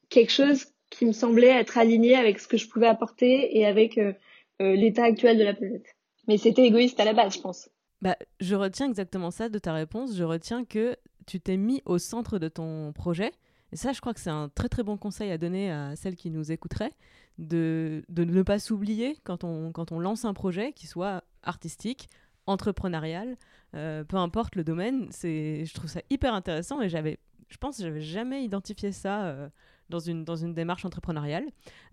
quelque 0.09 0.33
chose 0.33 0.67
qui 0.91 1.07
me 1.07 1.13
semblait 1.13 1.49
être 1.49 1.79
aligné 1.79 2.17
avec 2.17 2.41
ce 2.41 2.49
que 2.49 2.57
je 2.57 2.69
pouvais 2.69 2.89
apporter 2.89 3.57
et 3.57 3.67
avec 3.67 3.99
euh, 3.99 4.13
l'état 4.59 5.05
actuel 5.05 5.39
de 5.39 5.45
la 5.45 5.55
planète. 5.55 5.87
Mais 6.27 6.37
c'était 6.37 6.65
égoïste 6.65 6.99
à 6.99 7.05
la 7.05 7.13
base, 7.13 7.37
je 7.37 7.41
pense. 7.41 7.71
Bah, 8.03 8.17
je 8.41 8.55
retiens 8.55 8.89
exactement 8.89 9.31
ça 9.31 9.49
de 9.49 9.59
ta 9.59 9.73
réponse. 9.73 10.17
Je 10.17 10.25
retiens 10.25 10.65
que 10.65 10.97
tu 11.27 11.41
t'es 11.41 11.57
mis 11.57 11.83
au 11.85 11.99
centre 11.99 12.39
de 12.39 12.49
ton 12.49 12.93
projet 12.93 13.33
et 13.73 13.77
ça, 13.77 13.93
je 13.93 14.01
crois 14.01 14.15
que 14.15 14.21
c'est 14.21 14.31
un 14.31 14.49
très 14.49 14.69
très 14.69 14.83
bon 14.83 14.97
conseil 14.97 15.31
à 15.31 15.39
donner 15.39 15.71
à 15.71 15.95
celles 15.97 16.17
qui 16.17 16.31
nous 16.31 16.51
écouteraient, 16.51 16.93
de, 17.39 18.03
de 18.09 18.25
ne 18.25 18.43
pas 18.43 18.59
s'oublier 18.59 19.17
quand 19.25 19.45
on, 19.45 19.73
quand 19.73 19.93
on 19.93 20.01
lance 20.01 20.25
un 20.25 20.35
projet, 20.35 20.73
qui 20.73 20.87
soit 20.87 21.23
artistique, 21.43 22.09
entrepreneurial, 22.47 23.37
euh, 23.75 24.05
peu 24.05 24.17
importe 24.17 24.57
le 24.57 24.65
domaine. 24.65 25.09
C'est, 25.11 25.65
je 25.65 25.75
trouve 25.75 25.89
ça 25.89 26.01
hyper 26.11 26.35
intéressant 26.35 26.81
et 26.81 26.89
j'avais, 26.89 27.19
je 27.49 27.57
pense 27.57 27.77
que 27.79 27.83
j'avais 27.83 28.01
jamais 28.01 28.45
identifié 28.45 28.93
ça 28.93 29.25
euh, 29.27 29.49
dans, 29.89 30.01
une, 30.01 30.25
dans 30.25 30.37
une 30.37 30.55
démarche 30.55 30.85
entrepreneuriale. 30.85 31.45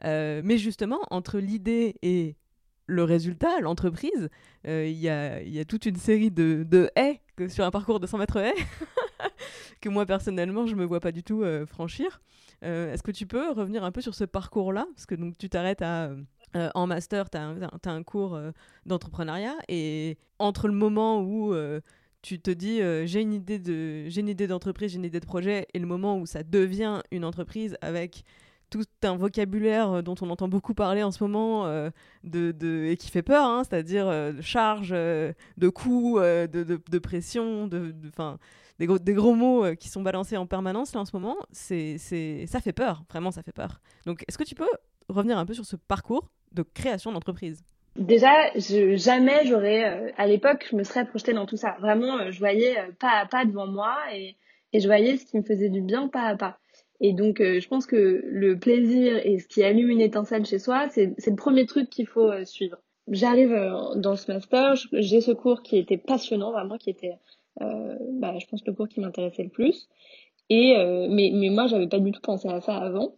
Euh, 0.03 0.41
mais 0.43 0.57
justement, 0.57 0.99
entre 1.09 1.39
l'idée 1.39 1.95
et 2.01 2.35
le 2.87 3.03
résultat, 3.03 3.59
l'entreprise, 3.59 4.29
il 4.63 4.91
y, 4.91 5.09
a, 5.09 5.41
y, 5.43 5.59
a, 5.59 5.65
toute 5.65 5.85
une 5.85 5.97
série 5.97 6.31
de, 6.31 6.65
de 6.65 6.89
haies 6.95 7.21
que 7.35 7.49
sur 7.49 7.65
un 7.65 7.71
parcours 7.71 7.99
de 7.99 8.07
100 8.07 8.17
mètres 8.17 8.37
haies 8.37 8.53
que 9.81 9.89
moi 9.89 10.05
personnellement 10.05 10.65
je 10.67 10.75
me 10.75 10.85
vois 10.85 11.01
pas 11.01 11.11
du 11.11 11.21
tout 11.21 11.43
franchir. 11.65 12.21
Est-ce 12.61 13.03
que 13.03 13.11
tu 13.11 13.27
peux 13.27 13.51
revenir 13.51 13.83
un 13.83 13.91
peu 13.91 13.99
sur 13.99 14.15
ce 14.15 14.23
parcours-là? 14.23 14.87
Parce 14.95 15.05
que 15.05 15.15
donc, 15.15 15.37
tu 15.37 15.49
t'arrêtes 15.49 15.81
à... 15.81 16.11
Euh, 16.55 16.69
en 16.75 16.87
master, 16.87 17.29
tu 17.29 17.37
as, 17.37 17.91
un 17.91 18.03
cours 18.03 18.39
d'entrepreneuriat 18.85 19.55
et 19.67 20.17
entre 20.39 20.67
le 20.67 20.73
moment 20.73 21.21
où 21.21 21.53
tu 22.21 22.39
te 22.39 22.51
dis 22.51 22.79
j'ai 23.05 23.21
une 23.21 23.33
idée 23.33 23.59
de 23.59 24.07
j'ai 24.07 24.21
une 24.21 24.29
idée 24.29 24.47
d'entreprise, 24.47 24.91
j'ai 24.91 24.97
une 24.97 25.05
idée 25.05 25.19
de 25.19 25.25
projet 25.25 25.67
et 25.73 25.79
le 25.79 25.85
moment 25.85 26.17
où 26.17 26.25
ça 26.25 26.43
devient 26.43 27.01
une 27.11 27.25
entreprise 27.25 27.77
avec 27.81 28.23
tout 28.69 28.83
un 29.03 29.15
vocabulaire 29.15 30.03
dont 30.03 30.15
on 30.21 30.29
entend 30.29 30.47
beaucoup 30.47 30.73
parler 30.73 31.03
en 31.03 31.11
ce 31.11 31.23
moment 31.23 31.65
de, 32.23 32.51
de, 32.51 32.85
et 32.85 32.97
qui 32.97 33.11
fait 33.11 33.23
peur, 33.23 33.45
hein, 33.45 33.63
c'est-à-dire 33.63 34.07
de 34.07 34.41
charge, 34.41 34.89
de 34.91 35.69
coûts, 35.69 36.19
de, 36.19 36.47
de, 36.47 36.99
pression, 36.99 37.67
de, 37.67 37.93
des, 38.79 38.85
gros, 38.85 38.99
des 38.99 39.13
gros 39.13 39.35
mots 39.35 39.65
euh, 39.65 39.75
qui 39.75 39.89
sont 39.89 40.01
balancés 40.01 40.37
en 40.37 40.45
permanence 40.45 40.93
là 40.93 41.01
en 41.01 41.05
ce 41.05 41.15
moment, 41.15 41.37
c'est, 41.51 41.97
ça 42.47 42.59
fait 42.59 42.73
peur, 42.73 43.03
vraiment 43.09 43.31
ça 43.31 43.43
fait 43.43 43.51
peur. 43.51 43.81
Donc 44.05 44.23
est-ce 44.27 44.37
que 44.37 44.43
tu 44.43 44.55
peux 44.55 44.67
revenir 45.09 45.37
un 45.37 45.45
peu 45.45 45.53
sur 45.53 45.65
ce 45.65 45.75
parcours 45.75 46.29
de 46.53 46.63
création 46.63 47.11
d'entreprise 47.11 47.63
Déjà, 47.97 48.31
jamais 48.55 49.45
j'aurais, 49.47 50.13
à 50.17 50.27
l'époque, 50.27 50.67
je 50.69 50.75
me 50.75 50.83
serais 50.83 51.05
projetée 51.05 51.33
dans 51.33 51.47
tout 51.47 51.57
ça. 51.57 51.77
Vraiment, 51.79 52.29
je 52.29 52.37
voyais 52.37 52.75
pas 52.99 53.09
à 53.09 53.25
pas 53.25 53.43
devant 53.43 53.65
moi 53.65 53.95
et, 54.13 54.35
et 54.71 54.79
je 54.79 54.85
voyais 54.87 55.17
ce 55.17 55.25
qui 55.25 55.37
me 55.37 55.41
faisait 55.41 55.69
du 55.69 55.81
bien 55.81 56.07
pas 56.07 56.27
à 56.27 56.35
pas. 56.35 56.59
Et 56.99 57.13
donc, 57.13 57.39
je 57.39 57.67
pense 57.67 57.85
que 57.87 58.23
le 58.25 58.57
plaisir 58.57 59.19
et 59.25 59.39
ce 59.39 59.47
qui 59.47 59.63
allume 59.63 59.89
une 59.89 60.01
étincelle 60.01 60.45
chez 60.45 60.59
soi, 60.59 60.89
c'est 60.89 61.15
le 61.25 61.35
premier 61.35 61.65
truc 61.65 61.89
qu'il 61.89 62.07
faut 62.07 62.31
suivre. 62.45 62.77
J'arrive 63.07 63.55
dans 63.95 64.15
ce 64.15 64.31
master, 64.31 64.75
j'ai 64.91 65.21
ce 65.21 65.31
cours 65.31 65.63
qui 65.63 65.77
était 65.77 65.97
passionnant, 65.97 66.51
vraiment, 66.51 66.77
qui 66.77 66.89
était, 66.89 67.17
bah, 67.59 68.37
je 68.39 68.45
pense, 68.47 68.65
le 68.65 68.73
cours 68.73 68.89
qui 68.89 68.99
m'intéressait 68.99 69.43
le 69.43 69.49
plus. 69.49 69.87
Et 70.49 70.75
mais, 71.09 71.31
mais 71.33 71.49
moi, 71.49 71.67
j'avais 71.67 71.87
pas 71.87 71.99
du 71.99 72.11
tout 72.11 72.21
pensé 72.21 72.47
à 72.47 72.61
ça 72.61 72.77
avant. 72.77 73.15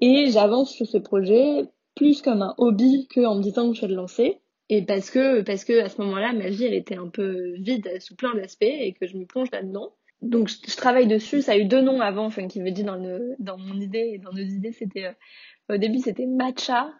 Et 0.00 0.30
j'avance 0.30 0.70
sur 0.70 0.86
ce 0.86 0.98
projet 0.98 1.64
plus 1.98 2.22
comme 2.22 2.42
un 2.42 2.54
hobby 2.58 3.08
que 3.08 3.20
en 3.26 3.34
me 3.34 3.42
disant 3.42 3.70
que 3.70 3.76
je 3.76 3.82
vais 3.82 3.88
le 3.88 3.96
lancer. 3.96 4.40
Et 4.70 4.82
parce 4.82 5.10
que, 5.10 5.40
parce 5.42 5.64
que 5.64 5.80
à 5.80 5.88
ce 5.88 6.00
moment-là, 6.02 6.32
ma 6.32 6.48
vie, 6.48 6.64
elle 6.64 6.74
était 6.74 6.96
un 6.96 7.08
peu 7.08 7.54
vide 7.58 7.88
sous 8.00 8.14
plein 8.14 8.34
d'aspects 8.34 8.62
et 8.62 8.92
que 8.92 9.06
je 9.06 9.16
me 9.16 9.24
plonge 9.24 9.50
là-dedans. 9.50 9.94
Donc, 10.20 10.48
je, 10.48 10.76
travaille 10.76 11.06
dessus. 11.06 11.42
Ça 11.42 11.52
a 11.52 11.58
eu 11.58 11.64
deux 11.64 11.80
noms 11.80 12.00
avant, 12.00 12.26
enfin, 12.26 12.46
qui 12.48 12.60
veut 12.60 12.70
dire 12.70 12.84
dans, 12.84 12.96
le, 12.96 13.34
dans 13.38 13.56
mon 13.56 13.80
idée 13.80 14.12
et 14.14 14.18
dans 14.18 14.32
nos 14.32 14.42
idées, 14.42 14.72
c'était, 14.72 15.06
euh, 15.06 15.74
au 15.74 15.76
début, 15.78 15.98
c'était 15.98 16.26
matcha. 16.26 16.92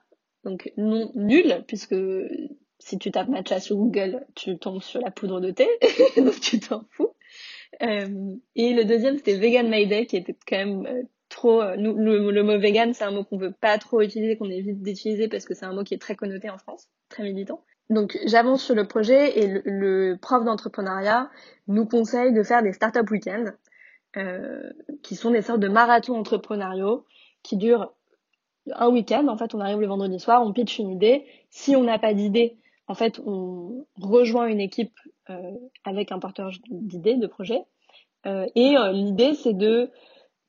Donc, 0.45 0.73
non 0.77 1.11
nul, 1.15 1.65
puisque 1.67 1.97
si 2.79 2.99
tu 2.99 3.11
tapes 3.11 3.29
matcha 3.29 3.61
sur 3.61 3.77
Google, 3.77 4.25
tu 4.35 4.57
tombes 4.59 4.83
sur 4.83 5.01
la 5.01 5.11
poudre 5.11 5.41
de 5.41 5.51
thé. 5.51 5.69
donc, 6.17 6.41
tu 6.41 6.61
t'en 6.61 6.85
fous. 6.91 7.11
Euh, 7.83 8.35
et 8.57 8.73
le 8.73 8.85
deuxième, 8.85 9.19
c'était 9.19 9.37
Vegan 9.37 9.69
Mayday, 9.69 10.07
qui 10.07 10.17
était 10.17 10.37
quand 10.47 10.57
même 10.57 10.87
euh, 10.87 11.03
trop. 11.29 11.61
Euh, 11.63 11.77
le, 11.77 12.43
mot 12.43 12.59
vegan, 12.59 12.95
c'est 12.95 13.05
un 13.05 13.11
mot 13.11 13.25
qu'on 13.25 13.39
veut 13.39 13.53
pas 13.53 13.79
trop 13.79 14.01
utiliser, 14.01 14.37
qu'on 14.37 14.51
évite 14.51 14.83
d'utiliser 14.83 15.29
parce 15.29 15.45
que 15.45 15.55
c'est 15.55 15.67
un 15.67 15.73
mot 15.73 15.85
qui 15.85 15.95
est 15.95 15.99
très 15.99 16.17
connoté 16.17 16.51
en 16.51 16.59
France, 16.59 16.89
très 17.09 17.23
militant. 17.23 17.63
Donc 17.91 18.19
j'avance 18.27 18.63
sur 18.63 18.75
le 18.75 18.87
projet 18.87 19.39
et 19.39 19.63
le, 19.65 20.17
prof 20.21 20.45
d'entrepreneuriat 20.45 21.31
nous 21.69 21.87
conseille 21.87 22.33
de 22.33 22.43
faire 22.43 22.63
des 22.63 22.73
startup 22.73 23.11
week-ends, 23.11 23.47
euh, 24.17 24.71
qui 25.03 25.17
sont 25.17 25.31
des 25.31 25.43
sortes 25.43 25.61
de 25.61 25.69
marathons 25.69 26.17
entrepreneuriaux 26.17 27.07
qui 27.43 27.57
durent 27.57 27.93
un 28.75 28.89
week-end. 28.89 29.27
En 29.29 29.37
fait, 29.37 29.55
on 29.55 29.61
arrive 29.61 29.81
le 29.81 29.87
vendredi 29.87 30.19
soir, 30.21 30.43
on 30.43 30.53
pitch 30.53 30.79
une 30.79 30.91
idée. 30.91 31.25
Si 31.51 31.77
on 31.77 31.85
n'a 31.85 31.99
pas 31.99 32.15
d'idée, 32.15 32.59
en 32.87 32.95
fait, 32.95 33.21
on 33.25 33.87
rejoint 34.01 34.47
une 34.47 34.61
équipe 34.61 34.99
euh, 35.31 35.53
avec 35.85 36.11
un 36.11 36.19
partage 36.19 36.61
d'idées, 36.71 37.17
de 37.17 37.27
projets. 37.27 37.63
Euh, 38.27 38.47
et 38.55 38.77
euh, 38.77 38.93
l'idée, 38.93 39.35
c'est 39.35 39.53
de 39.53 39.91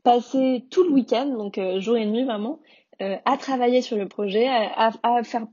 passer 0.09 0.65
tout 0.71 0.83
le 0.83 0.89
week-end, 0.89 1.27
donc 1.27 1.59
euh, 1.59 1.79
jour 1.79 1.95
et 1.95 2.05
nuit 2.07 2.23
vraiment, 2.23 2.59
euh, 3.01 3.17
à 3.25 3.37
travailler 3.37 3.83
sur 3.83 3.95
le 3.95 4.07
projet, 4.07 4.47
à, 4.47 4.91
faire 5.23 5.45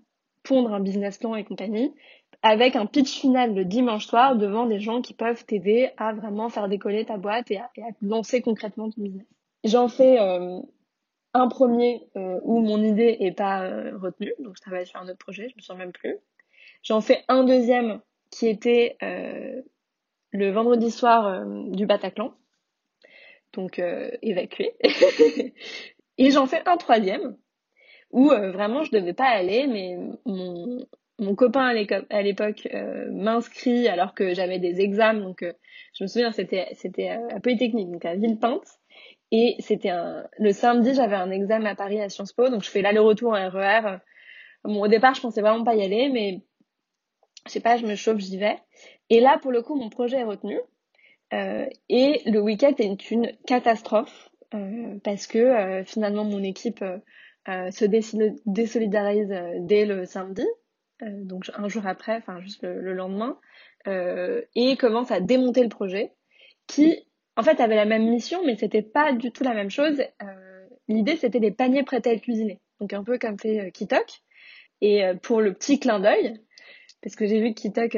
pondre 0.45 0.73
un 0.73 0.81
business 0.81 1.19
plan 1.19 1.35
et 1.35 1.45
compagnie, 1.45 1.93
avec 2.41 2.75
un 2.75 2.87
pitch 2.87 3.21
final 3.21 3.55
le 3.55 3.67
dimanche 3.67 4.07
soir 4.07 4.35
devant 4.35 4.65
des 4.65 4.81
gens 4.81 5.03
qui 5.03 5.13
peuvent 5.13 5.45
t'aider 5.45 5.91
à 5.99 6.15
vraiment 6.15 6.49
faire 6.49 6.69
décoller 6.69 7.05
ta 7.05 7.19
boîte 7.19 7.51
et 7.51 7.59
à, 7.59 7.71
lancer 8.01 8.41
concrètement 8.41 8.89
ton 8.89 9.03
business. 9.03 9.27
J'en 9.65 9.89
fais 9.89 10.19
euh, 10.19 10.59
un 11.35 11.49
premier 11.49 12.09
où 12.15 12.61
mon 12.61 12.83
idée 12.83 13.19
est 13.21 13.37
pas 13.37 13.61
retenue, 14.01 14.33
donc 14.39 14.57
je 14.57 14.63
travaille 14.63 14.87
sur 14.87 14.99
un 14.99 15.05
autre 15.05 15.19
projet, 15.19 15.51
je 15.51 15.57
me 15.57 15.61
souviens 15.61 15.85
même 15.85 15.93
plus. 15.93 16.17
J'en 16.83 17.03
fais 17.03 17.25
un 17.29 17.45
deuxième 17.45 18.01
qui 18.31 18.49
était 18.49 18.97
le 19.03 20.51
vendredi 20.51 20.91
soir 20.91 21.45
du 21.45 21.85
Bataclan, 21.85 22.33
donc 23.53 23.79
euh, 23.79 24.11
évacué. 24.23 24.75
et 26.19 26.31
j'en 26.31 26.47
fais 26.47 26.63
un 26.67 26.77
troisième 26.77 27.37
où 28.11 28.31
euh, 28.31 28.53
vraiment 28.53 28.85
je 28.85 28.93
devais 28.93 29.13
pas 29.13 29.29
aller, 29.29 29.67
mais 29.67 29.97
mon, 30.25 30.87
mon 31.19 31.35
copain 31.35 31.75
à 32.11 32.23
l'époque 32.23 32.69
euh, 32.73 33.11
m'inscrit 33.11 33.89
alors 33.89 34.15
que 34.15 34.35
j'avais 34.35 34.59
des 34.59 34.81
examens, 34.81 35.21
donc 35.21 35.45
je 35.95 36.05
me 36.05 36.09
souviens 36.09 36.33
c'était 36.33 36.69
c'était 36.75 37.09
à 37.09 37.41
Polytechnique, 37.41 37.91
donc 37.91 38.05
à 38.05 38.15
Villepinte. 38.15 38.67
Et 39.33 39.57
c'était 39.59 39.89
un 39.91 40.29
le 40.39 40.53
samedi 40.53 40.95
j'avais 40.95 41.17
un 41.17 41.31
examen 41.31 41.71
à 41.71 41.75
Paris 41.75 42.01
à 42.01 42.09
Sciences 42.09 42.33
Po, 42.33 42.49
donc 42.49 42.63
je 42.63 42.71
fais 42.71 42.83
l'aller-retour 42.83 43.33
en 43.33 43.51
RER. 43.51 43.99
Bon 44.65 44.83
au 44.83 44.89
départ 44.89 45.15
je 45.15 45.21
pensais 45.21 45.41
vraiment 45.41 45.65
pas 45.65 45.75
y 45.75 45.83
aller, 45.83 46.09
mais 46.11 46.43
je 47.47 47.53
sais 47.53 47.61
pas, 47.61 47.77
je 47.77 47.87
me 47.87 47.95
chauffe, 47.95 48.19
j'y 48.19 48.39
vais. 48.39 48.57
Et 49.11 49.21
là 49.21 49.39
pour 49.41 49.51
le 49.53 49.63
coup 49.63 49.75
mon 49.75 49.91
projet 49.91 50.19
est 50.19 50.25
retenu. 50.25 50.59
Euh, 51.33 51.67
et 51.89 52.23
le 52.27 52.41
week-end 52.41 52.75
est 52.79 53.11
une 53.11 53.33
catastrophe 53.47 54.31
euh, 54.55 54.99
parce 55.03 55.27
que 55.27 55.39
euh, 55.39 55.85
finalement 55.85 56.25
mon 56.25 56.43
équipe 56.43 56.85
se 57.47 57.85
désolidarise 58.47 59.33
dès 59.61 59.87
le 59.87 60.05
samedi, 60.05 60.45
donc 61.01 61.49
un 61.55 61.69
jour 61.69 61.87
après, 61.87 62.17
enfin 62.17 62.41
juste 62.41 62.65
le, 62.65 62.93
lendemain, 62.93 63.39
et 63.87 64.77
commence 64.77 65.13
à 65.13 65.21
démonter 65.21 65.63
le 65.63 65.69
projet 65.69 66.13
qui 66.67 67.07
en 67.37 67.45
fait 67.45 67.61
avait 67.61 67.77
la 67.77 67.85
même 67.85 68.11
mission 68.11 68.45
mais 68.45 68.57
c'était 68.57 68.83
pas 68.83 69.13
du 69.13 69.31
tout 69.31 69.45
la 69.45 69.55
même 69.55 69.71
chose. 69.71 70.03
L'idée 70.89 71.15
c'était 71.15 71.39
des 71.39 71.53
paniers 71.53 71.85
prêts 71.85 72.03
à 72.05 72.11
être 72.11 72.23
cuisinés, 72.23 72.59
donc 72.81 72.93
un 72.93 73.05
peu 73.05 73.17
comme 73.17 73.39
fait 73.39 73.71
Kitok. 73.71 74.23
Et 74.81 75.05
pour 75.23 75.41
le 75.41 75.55
petit 75.55 75.79
clin 75.79 76.01
d'œil, 76.01 76.41
parce 77.01 77.15
que 77.15 77.27
j'ai 77.27 77.41
vu 77.41 77.55
que 77.55 77.61
Kitok 77.61 77.97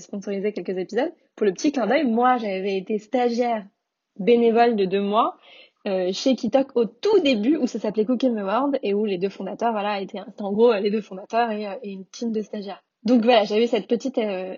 sponsorisait 0.00 0.54
quelques 0.54 0.78
épisodes, 0.78 1.12
pour 1.38 1.46
le 1.46 1.52
petit 1.52 1.70
clin 1.70 1.86
d'œil, 1.86 2.04
moi, 2.04 2.36
j'avais 2.36 2.76
été 2.76 2.98
stagiaire 2.98 3.64
bénévole 4.18 4.74
de 4.74 4.84
deux 4.84 5.00
mois 5.00 5.38
euh, 5.86 6.10
chez 6.12 6.34
Kitok 6.34 6.76
au 6.76 6.84
tout 6.84 7.20
début 7.20 7.56
où 7.56 7.68
ça 7.68 7.78
s'appelait 7.78 8.04
Cooking 8.04 8.34
the 8.34 8.42
World 8.42 8.80
et 8.82 8.92
où 8.92 9.04
les 9.04 9.18
deux 9.18 9.28
fondateurs, 9.28 9.70
voilà, 9.70 10.00
étaient, 10.00 10.18
en 10.40 10.52
gros 10.52 10.74
les 10.74 10.90
deux 10.90 11.00
fondateurs 11.00 11.52
et, 11.52 11.68
euh, 11.68 11.74
une 11.84 12.04
team 12.06 12.32
de 12.32 12.42
stagiaires. 12.42 12.82
Donc 13.04 13.22
voilà, 13.22 13.44
j'avais 13.44 13.68
cette 13.68 13.86
petite 13.86 14.18
euh, 14.18 14.56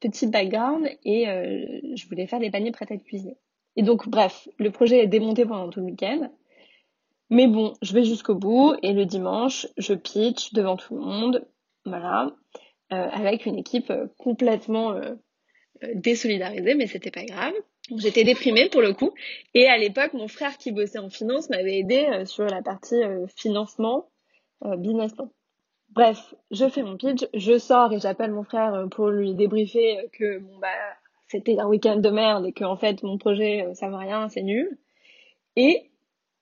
petite 0.00 0.32
background 0.32 0.88
et 1.04 1.26
je 1.26 2.08
voulais 2.08 2.26
faire 2.26 2.40
des 2.40 2.50
paniers 2.50 2.72
prêts 2.72 2.86
à 2.90 2.94
être 2.94 3.04
cuisinés. 3.04 3.36
Et 3.76 3.84
donc 3.84 4.08
bref, 4.08 4.48
le 4.58 4.72
projet 4.72 5.04
est 5.04 5.06
démonté 5.06 5.46
pendant 5.46 5.70
tout 5.70 5.78
le 5.78 5.86
week-end. 5.86 6.28
Mais 7.30 7.46
bon, 7.46 7.74
je 7.82 7.94
vais 7.94 8.02
jusqu'au 8.02 8.34
bout 8.34 8.74
et 8.82 8.92
le 8.92 9.06
dimanche, 9.06 9.68
je 9.76 9.94
pitch 9.94 10.52
devant 10.52 10.76
tout 10.76 10.96
le 10.96 11.02
monde, 11.02 11.46
voilà, 11.84 12.32
avec 12.90 13.46
une 13.46 13.58
équipe 13.58 13.92
complètement 14.18 14.92
euh, 14.92 15.14
désolidarisée, 15.94 16.74
mais 16.74 16.86
c'était 16.86 17.10
pas 17.10 17.24
grave. 17.24 17.54
J'étais 17.94 18.24
déprimée 18.24 18.68
pour 18.68 18.82
le 18.82 18.92
coup. 18.92 19.12
Et 19.54 19.68
à 19.68 19.78
l'époque, 19.78 20.12
mon 20.12 20.28
frère 20.28 20.58
qui 20.58 20.72
bossait 20.72 20.98
en 20.98 21.08
finance 21.08 21.48
m'avait 21.50 21.78
aidé 21.78 22.06
euh, 22.12 22.24
sur 22.24 22.44
la 22.44 22.62
partie 22.62 23.02
euh, 23.02 23.26
financement, 23.36 24.08
business 24.78 25.12
plan. 25.12 25.30
Bref, 25.90 26.34
je 26.50 26.68
fais 26.68 26.82
mon 26.82 26.96
pitch, 26.96 27.26
je 27.34 27.58
sors 27.58 27.92
et 27.92 28.00
j'appelle 28.00 28.32
mon 28.32 28.42
frère 28.42 28.86
pour 28.90 29.08
lui 29.08 29.34
débriefer 29.34 30.08
que 30.12 30.38
bah 30.60 30.68
c'était 31.28 31.58
un 31.58 31.68
week-end 31.68 31.96
de 31.96 32.10
merde 32.10 32.46
et 32.46 32.52
que 32.52 32.64
en 32.64 32.76
fait 32.76 33.02
mon 33.02 33.18
projet 33.18 33.66
ça 33.74 33.88
va 33.88 33.98
rien, 33.98 34.28
c'est 34.28 34.42
nul. 34.42 34.78
Et 35.56 35.90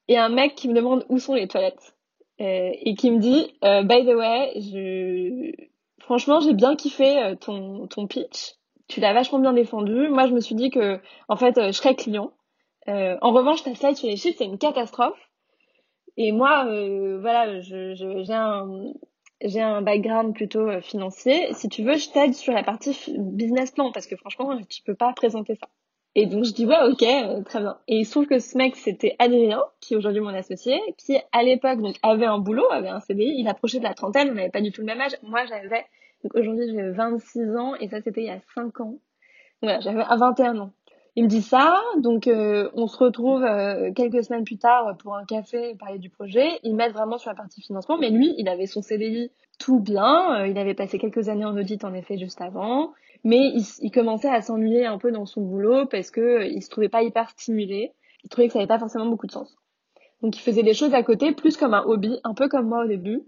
il 0.09 0.15
y 0.15 0.17
a 0.17 0.25
un 0.25 0.29
mec 0.29 0.55
qui 0.55 0.69
me 0.69 0.75
demande 0.75 1.05
où 1.09 1.19
sont 1.19 1.35
les 1.35 1.47
toilettes 1.47 1.95
et 2.39 2.95
qui 2.97 3.11
me 3.11 3.19
dit 3.19 3.53
by 3.63 4.07
the 4.07 4.17
way, 4.17 4.53
je 4.61 5.53
franchement 6.01 6.41
j'ai 6.41 6.55
bien 6.55 6.75
kiffé 6.75 7.35
ton 7.41 7.87
ton 7.87 8.07
pitch 8.07 8.55
tu 8.89 9.01
l'as 9.01 9.13
vachement 9.13 9.39
bien 9.39 9.53
défendu. 9.53 10.09
Moi, 10.09 10.27
je 10.27 10.33
me 10.33 10.41
suis 10.41 10.55
dit 10.55 10.71
que, 10.71 11.01
en 11.29 11.37
fait, 11.37 11.59
euh, 11.59 11.67
je 11.69 11.73
serais 11.73 11.95
client. 11.95 12.33
Euh, 12.89 13.17
en 13.23 13.33
revanche, 13.33 13.63
ta 13.63 13.75
slide 13.75 13.97
sur 13.97 14.09
les 14.09 14.17
chiffres, 14.17 14.37
c'est 14.39 14.45
une 14.45 14.59
catastrophe. 14.59 15.19
Et 16.17 16.33
moi, 16.33 16.67
euh, 16.67 17.19
voilà, 17.21 17.61
j'ai 17.61 18.33
un, 18.33 18.95
un 19.57 19.83
background 19.83 20.35
plutôt 20.35 20.81
financier. 20.81 21.53
Si 21.55 21.69
tu 21.69 21.83
veux, 21.83 21.97
je 21.97 22.11
t'aide 22.11 22.35
sur 22.35 22.53
la 22.53 22.63
partie 22.63 22.97
business 23.19 23.73
plan 23.73 23.91
parce 23.91 24.07
que 24.07 24.17
franchement, 24.17 24.61
tu 24.69 24.83
peux 24.83 24.95
pas 24.95 25.13
présenter 25.13 25.57
ça. 25.57 25.69
Et 26.17 26.27
donc 26.27 26.45
je 26.45 26.53
dis 26.53 26.65
ouais, 26.65 26.81
ok, 26.83 27.45
très 27.45 27.61
bien. 27.61 27.77
Et 27.89 27.97
il 27.97 28.05
se 28.05 28.13
trouve 28.13 28.27
que 28.27 28.39
ce 28.39 28.57
mec 28.57 28.77
c'était 28.77 29.17
Adrien, 29.19 29.65
qui 29.81 29.95
est 29.95 29.97
aujourd'hui 29.97 30.21
mon 30.21 30.29
associé, 30.29 30.81
qui 30.97 31.19
à 31.33 31.43
l'époque 31.43 31.81
avait 32.03 32.27
un 32.27 32.39
boulot, 32.39 32.71
avait 32.71 32.89
un 32.89 33.01
CDI. 33.01 33.35
Il 33.37 33.49
approchait 33.49 33.79
de 33.79 33.85
la 33.85 33.95
trentaine, 33.95 34.31
on 34.31 34.35
n'avait 34.35 34.51
pas 34.51 34.61
du 34.61 34.71
tout 34.71 34.83
le 34.83 34.87
même 34.87 35.01
âge. 35.01 35.17
Moi 35.23 35.45
j'avais 35.47 35.85
donc 36.25 36.35
aujourd'hui, 36.35 36.71
j'ai 36.73 36.91
26 36.91 37.55
ans 37.57 37.75
et 37.77 37.89
ça, 37.89 38.01
c'était 38.01 38.23
il 38.23 38.27
y 38.27 38.31
a 38.31 38.41
5 38.55 38.81
ans. 38.81 38.95
Voilà, 39.61 39.81
j'avais 39.81 40.03
21 40.03 40.59
ans. 40.59 40.73
Il 41.17 41.25
me 41.25 41.29
dit 41.29 41.43
ça, 41.43 41.81
donc 41.99 42.27
euh, 42.27 42.71
on 42.75 42.89
se 42.89 42.97
retrouve 42.97 43.45
euh, 43.45 43.93
quelques 43.93 44.25
semaines 44.25 44.45
plus 44.45 44.57
tard 44.57 44.97
pour 44.99 45.15
un 45.15 45.27
café, 45.27 45.77
parler 45.79 45.99
du 45.99 46.09
projet. 46.09 46.49
Il 46.65 46.75
m'aide 46.75 46.93
vraiment 46.93 47.19
sur 47.19 47.31
la 47.31 47.37
partie 47.37 47.61
financement, 47.61 47.99
mais 47.99 48.09
lui, 48.09 48.35
il 48.39 48.49
avait 48.49 48.67
son 48.67 48.81
CDI 48.81 49.31
tout 49.59 49.79
bien. 49.79 50.41
Euh, 50.41 50.49
il 50.49 50.57
avait 50.57 50.75
passé 50.75 50.99
quelques 50.99 51.29
années 51.29 51.45
en 51.45 51.57
audit 51.57 51.85
en 51.85 51.93
effet 51.93 52.17
juste 52.17 52.41
avant, 52.41 52.95
mais 53.23 53.39
il, 53.55 53.63
il 53.81 53.91
commençait 53.91 54.31
à 54.31 54.41
s'ennuyer 54.41 54.87
un 54.87 54.97
peu 54.97 55.13
dans 55.13 55.27
son 55.27 55.43
boulot 55.43 55.87
parce 55.87 56.11
que 56.11 56.47
il 56.47 56.63
se 56.63 56.71
trouvait 56.71 56.89
pas 56.89 57.03
hyper 57.03 57.29
stimulé. 57.31 57.93
Il 58.25 58.31
trouvait 58.31 58.47
que 58.47 58.55
ça 58.55 58.61
n'avait 58.61 58.69
pas 58.69 58.79
forcément 58.79 59.07
beaucoup 59.07 59.27
de 59.27 59.33
sens. 59.33 59.55
Donc 60.23 60.37
il 60.39 60.41
faisait 60.41 60.63
des 60.63 60.75
choses 60.75 60.95
à 60.95 61.03
côté, 61.03 61.33
plus 61.33 61.59
comme 61.59 61.75
un 61.75 61.85
hobby, 61.85 62.19
un 62.25 62.33
peu 62.33 62.49
comme 62.49 62.67
moi 62.67 62.85
au 62.85 62.89
début, 62.89 63.23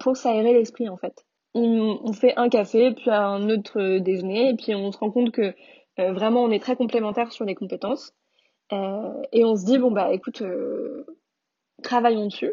pour 0.00 0.16
s'aérer 0.16 0.52
l'esprit 0.52 0.88
en 0.88 0.98
fait 0.98 1.25
on, 1.56 2.12
fait 2.12 2.34
un 2.36 2.48
café, 2.48 2.92
puis 2.92 3.10
un 3.10 3.48
autre 3.48 3.98
déjeuner, 3.98 4.50
et 4.50 4.54
puis 4.54 4.74
on 4.74 4.92
se 4.92 4.98
rend 4.98 5.10
compte 5.10 5.30
que 5.30 5.54
euh, 5.98 6.12
vraiment 6.12 6.42
on 6.42 6.50
est 6.50 6.58
très 6.60 6.76
complémentaires 6.76 7.32
sur 7.32 7.44
les 7.44 7.54
compétences. 7.54 8.14
Euh, 8.72 9.22
et 9.32 9.44
on 9.44 9.56
se 9.56 9.64
dit, 9.64 9.78
bon 9.78 9.90
bah 9.90 10.12
écoute, 10.12 10.42
euh, 10.42 11.06
travaillons 11.82 12.26
dessus. 12.26 12.52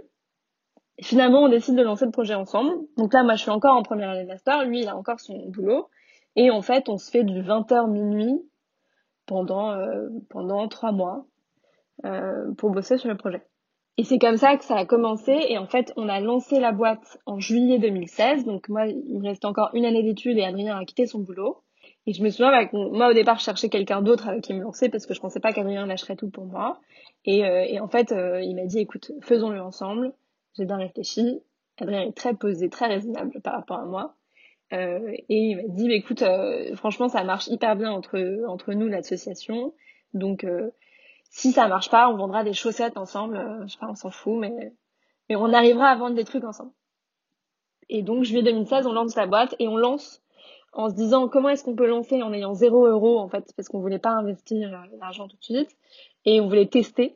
finalement, 1.01 1.43
on 1.43 1.49
décide 1.49 1.75
de 1.75 1.81
lancer 1.81 2.05
le 2.05 2.11
projet 2.11 2.35
ensemble. 2.35 2.71
Donc 2.97 3.13
là, 3.13 3.23
moi, 3.23 3.35
je 3.35 3.41
suis 3.41 3.51
encore 3.51 3.75
en 3.75 3.83
première 3.83 4.11
année 4.11 4.23
de 4.23 4.27
master. 4.27 4.65
Lui, 4.65 4.81
il 4.81 4.87
a 4.87 4.95
encore 4.95 5.19
son 5.19 5.49
boulot. 5.49 5.89
Et 6.35 6.51
en 6.51 6.61
fait, 6.61 6.89
on 6.89 6.97
se 6.97 7.11
fait 7.11 7.23
du 7.23 7.41
20h 7.41 7.89
minuit 7.89 8.41
pendant, 9.25 9.71
euh, 9.71 10.09
pendant 10.29 10.67
trois 10.67 10.91
mois 10.91 11.25
euh, 12.05 12.53
pour 12.55 12.71
bosser 12.71 12.97
sur 12.97 13.09
le 13.09 13.17
projet. 13.17 13.43
Et 13.97 14.03
c'est 14.03 14.17
comme 14.17 14.37
ça 14.37 14.57
que 14.57 14.65
ça 14.65 14.75
a 14.75 14.85
commencé. 14.85 15.37
Et 15.49 15.57
en 15.57 15.67
fait, 15.67 15.93
on 15.97 16.09
a 16.09 16.19
lancé 16.19 16.59
la 16.59 16.71
boîte 16.71 17.19
en 17.25 17.39
juillet 17.39 17.77
2016. 17.77 18.45
Donc 18.45 18.69
moi, 18.69 18.87
il 18.87 19.19
me 19.19 19.27
restait 19.27 19.45
encore 19.45 19.69
une 19.73 19.85
année 19.85 20.03
d'études 20.03 20.37
et 20.37 20.43
Adrien 20.43 20.77
a 20.77 20.85
quitté 20.85 21.05
son 21.05 21.19
boulot. 21.19 21.63
Et 22.05 22.13
je 22.13 22.23
me 22.23 22.29
souviens, 22.29 22.51
bah, 22.51 22.69
moi 22.73 23.09
au 23.09 23.13
départ, 23.13 23.39
je 23.39 23.43
cherchais 23.43 23.69
quelqu'un 23.69 24.01
d'autre 24.01 24.27
avec 24.27 24.43
qui 24.43 24.53
me 24.53 24.61
lancer 24.61 24.89
parce 24.89 25.05
que 25.05 25.13
je 25.13 25.21
pensais 25.21 25.39
pas 25.39 25.53
qu'Adrien 25.53 25.85
lâcherait 25.85 26.15
tout 26.15 26.29
pour 26.29 26.45
moi. 26.45 26.79
Et, 27.25 27.45
euh, 27.45 27.65
et 27.67 27.79
en 27.79 27.87
fait, 27.87 28.11
euh, 28.11 28.41
il 28.41 28.55
m'a 28.55 28.65
dit, 28.65 28.79
écoute, 28.79 29.11
faisons-le 29.21 29.61
ensemble. 29.61 30.13
J'ai 30.57 30.65
bien 30.65 30.77
réfléchi. 30.77 31.41
Adrien 31.79 32.01
est 32.01 32.15
très 32.15 32.33
posé, 32.33 32.69
très 32.69 32.87
raisonnable 32.87 33.41
par 33.41 33.53
rapport 33.53 33.79
à 33.79 33.85
moi. 33.85 34.15
Euh, 34.73 35.11
et 35.29 35.37
il 35.37 35.55
m'a 35.55 35.63
dit, 35.67 35.87
bah, 35.87 35.93
écoute, 35.93 36.21
euh, 36.23 36.75
franchement, 36.75 37.09
ça 37.09 37.23
marche 37.23 37.47
hyper 37.47 37.75
bien 37.75 37.91
entre, 37.91 38.43
entre 38.47 38.73
nous, 38.73 38.87
l'association. 38.87 39.73
Donc, 40.13 40.43
euh, 40.43 40.71
si 41.35 41.51
ça 41.51 41.67
marche 41.67 41.89
pas, 41.89 42.09
on 42.09 42.15
vendra 42.15 42.43
des 42.43 42.53
chaussettes 42.53 42.95
ensemble. 42.95 43.43
je 43.63 43.71
sais 43.71 43.79
pas, 43.79 43.87
on 43.89 43.95
s'en 43.95 44.11
fout, 44.11 44.39
mais, 44.39 44.71
mais 45.27 45.35
on 45.35 45.51
arrivera 45.51 45.87
à 45.87 45.95
vendre 45.95 46.15
des 46.15 46.25
trucs 46.25 46.43
ensemble. 46.43 46.71
Et 47.89 48.03
donc, 48.03 48.23
juillet 48.23 48.43
2016, 48.43 48.85
on 48.85 48.93
lance 48.93 49.15
la 49.15 49.25
boîte 49.25 49.55
et 49.57 49.67
on 49.67 49.75
lance 49.75 50.21
en 50.73 50.89
se 50.89 50.95
disant 50.95 51.27
comment 51.27 51.49
est-ce 51.49 51.63
qu'on 51.63 51.75
peut 51.75 51.87
lancer 51.87 52.21
en 52.21 52.33
ayant 52.33 52.53
zéro 52.53 52.85
euro 52.85 53.19
en 53.19 53.29
fait 53.29 53.51
parce 53.55 53.67
qu'on 53.67 53.79
voulait 53.79 53.99
pas 53.99 54.11
investir 54.11 54.71
l'argent 54.99 55.27
tout 55.27 55.37
de 55.37 55.43
suite 55.43 55.69
et 56.25 56.41
on 56.41 56.47
voulait 56.47 56.65
tester 56.65 57.15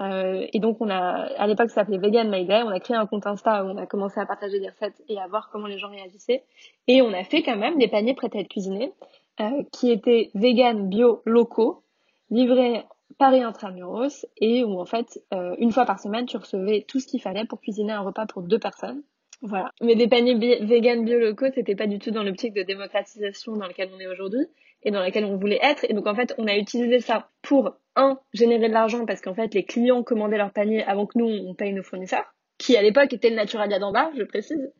euh, 0.00 0.46
et 0.52 0.60
donc 0.60 0.80
on 0.80 0.88
a, 0.88 1.28
à 1.36 1.46
l'époque 1.48 1.70
ça 1.70 1.76
s'appelait 1.76 1.98
Vegan 1.98 2.30
My 2.30 2.44
Day, 2.44 2.62
on 2.62 2.68
a 2.68 2.78
créé 2.78 2.96
un 2.96 3.06
compte 3.06 3.26
Insta 3.26 3.64
où 3.64 3.68
on 3.68 3.76
a 3.76 3.86
commencé 3.86 4.20
à 4.20 4.26
partager 4.26 4.60
des 4.60 4.68
recettes 4.68 5.02
et 5.08 5.18
à 5.18 5.26
voir 5.26 5.50
comment 5.50 5.66
les 5.66 5.78
gens 5.78 5.90
réagissaient. 5.90 6.44
Et 6.86 7.02
on 7.02 7.12
a 7.12 7.24
fait 7.24 7.42
quand 7.42 7.56
même 7.56 7.78
des 7.78 7.88
paniers 7.88 8.14
prêts 8.14 8.30
à 8.34 8.38
être 8.38 8.48
cuisinés, 8.48 8.92
euh, 9.40 9.62
qui 9.72 9.90
étaient 9.90 10.30
vegan, 10.34 10.88
bio, 10.88 11.22
locaux, 11.24 11.82
livrés 12.30 12.84
Paris 13.18 13.42
intramuros 13.42 14.26
et 14.38 14.64
où 14.64 14.80
en 14.80 14.84
fait 14.84 15.22
euh, 15.32 15.54
une 15.58 15.72
fois 15.72 15.84
par 15.84 15.98
semaine 16.00 16.26
tu 16.26 16.36
recevais 16.36 16.84
tout 16.86 17.00
ce 17.00 17.06
qu'il 17.06 17.20
fallait 17.20 17.46
pour 17.46 17.60
cuisiner 17.60 17.92
un 17.92 18.00
repas 18.00 18.26
pour 18.26 18.42
deux 18.42 18.58
personnes. 18.58 19.02
Voilà. 19.42 19.70
Mais 19.80 19.96
des 19.96 20.06
paniers 20.06 20.34
vegan 20.34 21.04
bio 21.04 21.18
locaux, 21.18 21.50
c'était 21.52 21.74
pas 21.74 21.88
du 21.88 21.98
tout 21.98 22.12
dans 22.12 22.22
l'optique 22.22 22.54
de 22.54 22.62
démocratisation 22.62 23.56
dans 23.56 23.66
lequel 23.66 23.90
on 23.94 23.98
est 23.98 24.06
aujourd'hui 24.06 24.46
et 24.84 24.90
dans 24.90 25.00
laquelle 25.00 25.24
on 25.24 25.36
voulait 25.36 25.58
être. 25.60 25.84
Et 25.88 25.94
donc 25.94 26.06
en 26.06 26.14
fait, 26.14 26.34
on 26.38 26.46
a 26.46 26.56
utilisé 26.56 27.00
ça 27.00 27.28
pour 27.42 27.76
un 27.96 28.18
générer 28.32 28.68
de 28.68 28.72
l'argent 28.72 29.04
parce 29.04 29.20
qu'en 29.20 29.34
fait 29.34 29.52
les 29.54 29.64
clients 29.64 30.04
commandaient 30.04 30.38
leur 30.38 30.52
panier 30.52 30.84
avant 30.84 31.06
que 31.06 31.18
nous 31.18 31.26
on 31.26 31.54
paye 31.54 31.72
nos 31.72 31.82
fournisseurs, 31.82 32.32
qui 32.58 32.76
à 32.76 32.82
l'époque 32.82 33.12
était 33.12 33.30
le 33.30 33.36
Naturalia 33.36 33.80
d'en 33.80 33.92
bas, 33.92 34.10
je 34.16 34.22
précise. 34.22 34.72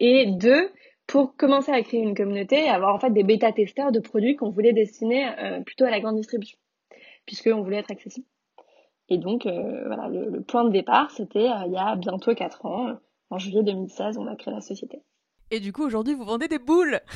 Et 0.00 0.26
deux, 0.26 0.70
pour 1.06 1.36
commencer 1.36 1.70
à 1.70 1.82
créer 1.82 2.00
une 2.00 2.14
communauté 2.14 2.64
et 2.64 2.68
avoir 2.68 2.94
en 2.94 2.98
fait 2.98 3.10
des 3.10 3.22
bêta-testeurs 3.22 3.92
de 3.92 4.00
produits 4.00 4.36
qu'on 4.36 4.50
voulait 4.50 4.72
destiner 4.72 5.28
euh, 5.38 5.60
plutôt 5.60 5.84
à 5.84 5.90
la 5.90 6.00
grande 6.00 6.16
distribution, 6.16 6.58
puisqu'on 7.26 7.62
voulait 7.62 7.78
être 7.78 7.90
accessible. 7.90 8.26
Et 9.08 9.18
donc 9.18 9.46
euh, 9.46 9.84
voilà, 9.86 10.08
le, 10.08 10.42
point 10.42 10.64
de 10.64 10.70
départ, 10.70 11.10
c'était 11.10 11.48
euh, 11.48 11.66
il 11.66 11.72
y 11.72 11.76
a 11.76 11.94
bientôt 11.96 12.34
4 12.34 12.66
ans, 12.66 12.98
en 13.30 13.38
juillet 13.38 13.62
2016, 13.62 14.18
on 14.18 14.26
a 14.26 14.36
créé 14.36 14.54
la 14.54 14.60
société. 14.60 15.02
Et 15.50 15.60
du 15.60 15.72
coup, 15.72 15.84
aujourd'hui, 15.84 16.14
vous 16.14 16.24
vendez 16.24 16.48
des 16.48 16.58
boules 16.58 17.00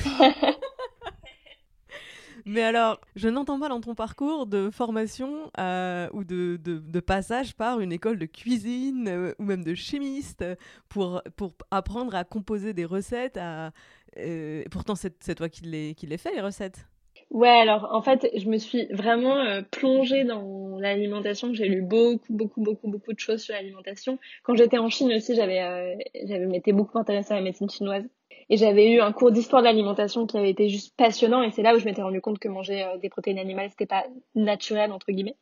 Mais 2.45 2.63
alors, 2.63 2.99
je 3.15 3.29
n'entends 3.29 3.59
pas 3.59 3.69
dans 3.69 3.81
ton 3.81 3.95
parcours 3.95 4.47
de 4.47 4.69
formation 4.69 5.51
euh, 5.59 6.09
ou 6.13 6.23
de, 6.23 6.57
de, 6.57 6.99
passage 6.99 7.55
par 7.55 7.79
une 7.79 7.91
école 7.91 8.17
de 8.17 8.25
cuisine 8.25 9.07
euh, 9.07 9.33
ou 9.39 9.43
même 9.43 9.63
de 9.63 9.75
chimiste 9.75 10.43
pour, 10.89 11.21
pour 11.35 11.53
apprendre 11.69 12.15
à 12.15 12.23
composer 12.23 12.73
des 12.73 12.85
recettes. 12.85 13.37
À, 13.37 13.71
euh, 14.17 14.63
pourtant, 14.71 14.95
c'est 14.95 15.35
toi 15.35 15.49
qui 15.49 15.63
les, 15.63 15.93
qui 15.95 16.07
les 16.07 16.17
fais, 16.17 16.33
les 16.33 16.41
recettes. 16.41 16.87
Ouais, 17.31 17.47
alors 17.49 17.87
en 17.91 18.01
fait, 18.01 18.29
je 18.35 18.47
me 18.49 18.57
suis 18.57 18.85
vraiment 18.87 19.61
plongée 19.71 20.25
dans 20.25 20.77
l'alimentation. 20.77 21.53
J'ai 21.53 21.67
lu 21.67 21.81
beaucoup, 21.81 22.33
beaucoup, 22.33 22.61
beaucoup, 22.61 22.89
beaucoup 22.89 23.13
de 23.13 23.19
choses 23.19 23.41
sur 23.41 23.53
l'alimentation. 23.53 24.19
Quand 24.43 24.55
j'étais 24.55 24.77
en 24.77 24.89
Chine 24.89 25.11
aussi, 25.13 25.35
j'avais, 25.35 25.97
j'avais 26.25 26.45
m'étais 26.45 26.73
beaucoup 26.73 26.99
intéressée 26.99 27.33
à 27.33 27.37
la 27.37 27.41
médecine 27.41 27.69
chinoise. 27.69 28.03
Et 28.51 28.57
j'avais 28.57 28.91
eu 28.91 28.99
un 28.99 29.13
cours 29.13 29.31
d'histoire 29.31 29.61
de 29.61 29.67
l'alimentation 29.67 30.27
qui 30.27 30.37
avait 30.37 30.49
été 30.49 30.67
juste 30.67 30.93
passionnant. 30.97 31.41
Et 31.41 31.51
c'est 31.51 31.61
là 31.61 31.73
où 31.73 31.79
je 31.79 31.85
m'étais 31.85 32.01
rendu 32.01 32.19
compte 32.19 32.37
que 32.37 32.49
manger 32.49 32.83
euh, 32.83 32.97
des 32.97 33.07
protéines 33.07 33.39
animales, 33.39 33.69
c'était 33.69 33.85
pas 33.85 34.03
naturel, 34.35 34.91
entre 34.91 35.09
guillemets. 35.13 35.37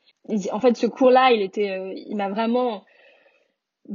En 0.51 0.59
fait, 0.59 0.77
ce 0.77 0.85
cours-là, 0.85 1.31
il 1.31 1.41
était, 1.41 1.71
euh, 1.71 1.91
il 1.95 2.15
m'a 2.15 2.29
vraiment 2.29 2.83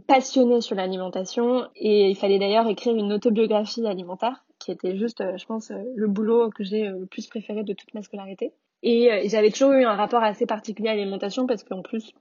passionné 0.08 0.60
sur 0.60 0.74
l'alimentation. 0.74 1.68
Et 1.76 2.10
il 2.10 2.16
fallait 2.16 2.40
d'ailleurs 2.40 2.66
écrire 2.66 2.96
une 2.96 3.12
autobiographie 3.12 3.86
alimentaire, 3.86 4.44
qui 4.64 4.72
était 4.72 4.96
juste, 4.96 5.20
euh, 5.20 5.36
je 5.36 5.46
pense, 5.46 5.70
le 5.70 6.08
boulot 6.08 6.50
que 6.50 6.64
j'ai 6.64 6.88
le 6.88 7.06
plus 7.06 7.26
préféré 7.26 7.62
de 7.64 7.72
toute 7.72 7.92
ma 7.94 8.02
scolarité. 8.02 8.52
Et 8.82 9.28
j'avais 9.28 9.50
toujours 9.50 9.72
eu 9.72 9.84
un 9.84 9.94
rapport 9.94 10.22
assez 10.22 10.44
particulier 10.44 10.90
à 10.90 10.94
l'alimentation 10.94 11.46
parce 11.46 11.64
qu'en 11.64 11.80
plus, 11.80 12.12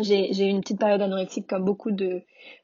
j'ai 0.00 0.28
eu 0.28 0.50
une 0.50 0.60
petite 0.60 0.80
période 0.80 1.00
anorexique 1.00 1.46
comme 1.46 1.64
beaucoup 1.64 1.92
de, 1.92 2.22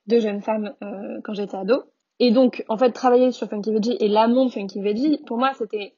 jeunes 0.09 0.43
femmes 0.43 0.75
quand 1.23 1.33
j'étais 1.33 1.57
ado. 1.57 1.85
Et 2.19 2.33
donc, 2.33 2.65
en 2.69 2.77
fait, 2.77 2.91
travailler 2.91 3.31
sur 3.31 3.49
Funky 3.49 3.73
Veggie 3.73 3.97
et 4.01 4.09
l'amont 4.09 4.47
de 4.47 4.51
Funky 4.51 4.81
Veggie, 4.81 5.19
pour 5.25 5.39
moi, 5.39 5.53
c'était 5.57 5.95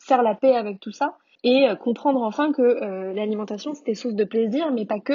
faire 0.00 0.24
la 0.24 0.34
paix 0.34 0.56
avec 0.56 0.80
tout 0.80 0.90
ça 0.90 1.16
et 1.46 1.68
euh, 1.68 1.76
comprendre 1.76 2.22
enfin 2.22 2.52
que 2.52 2.62
euh, 2.62 3.12
l'alimentation, 3.12 3.72
c'était 3.72 3.94
source 3.94 4.14
de 4.14 4.24
plaisir, 4.24 4.72
mais 4.72 4.84
pas 4.84 5.00
que, 5.00 5.14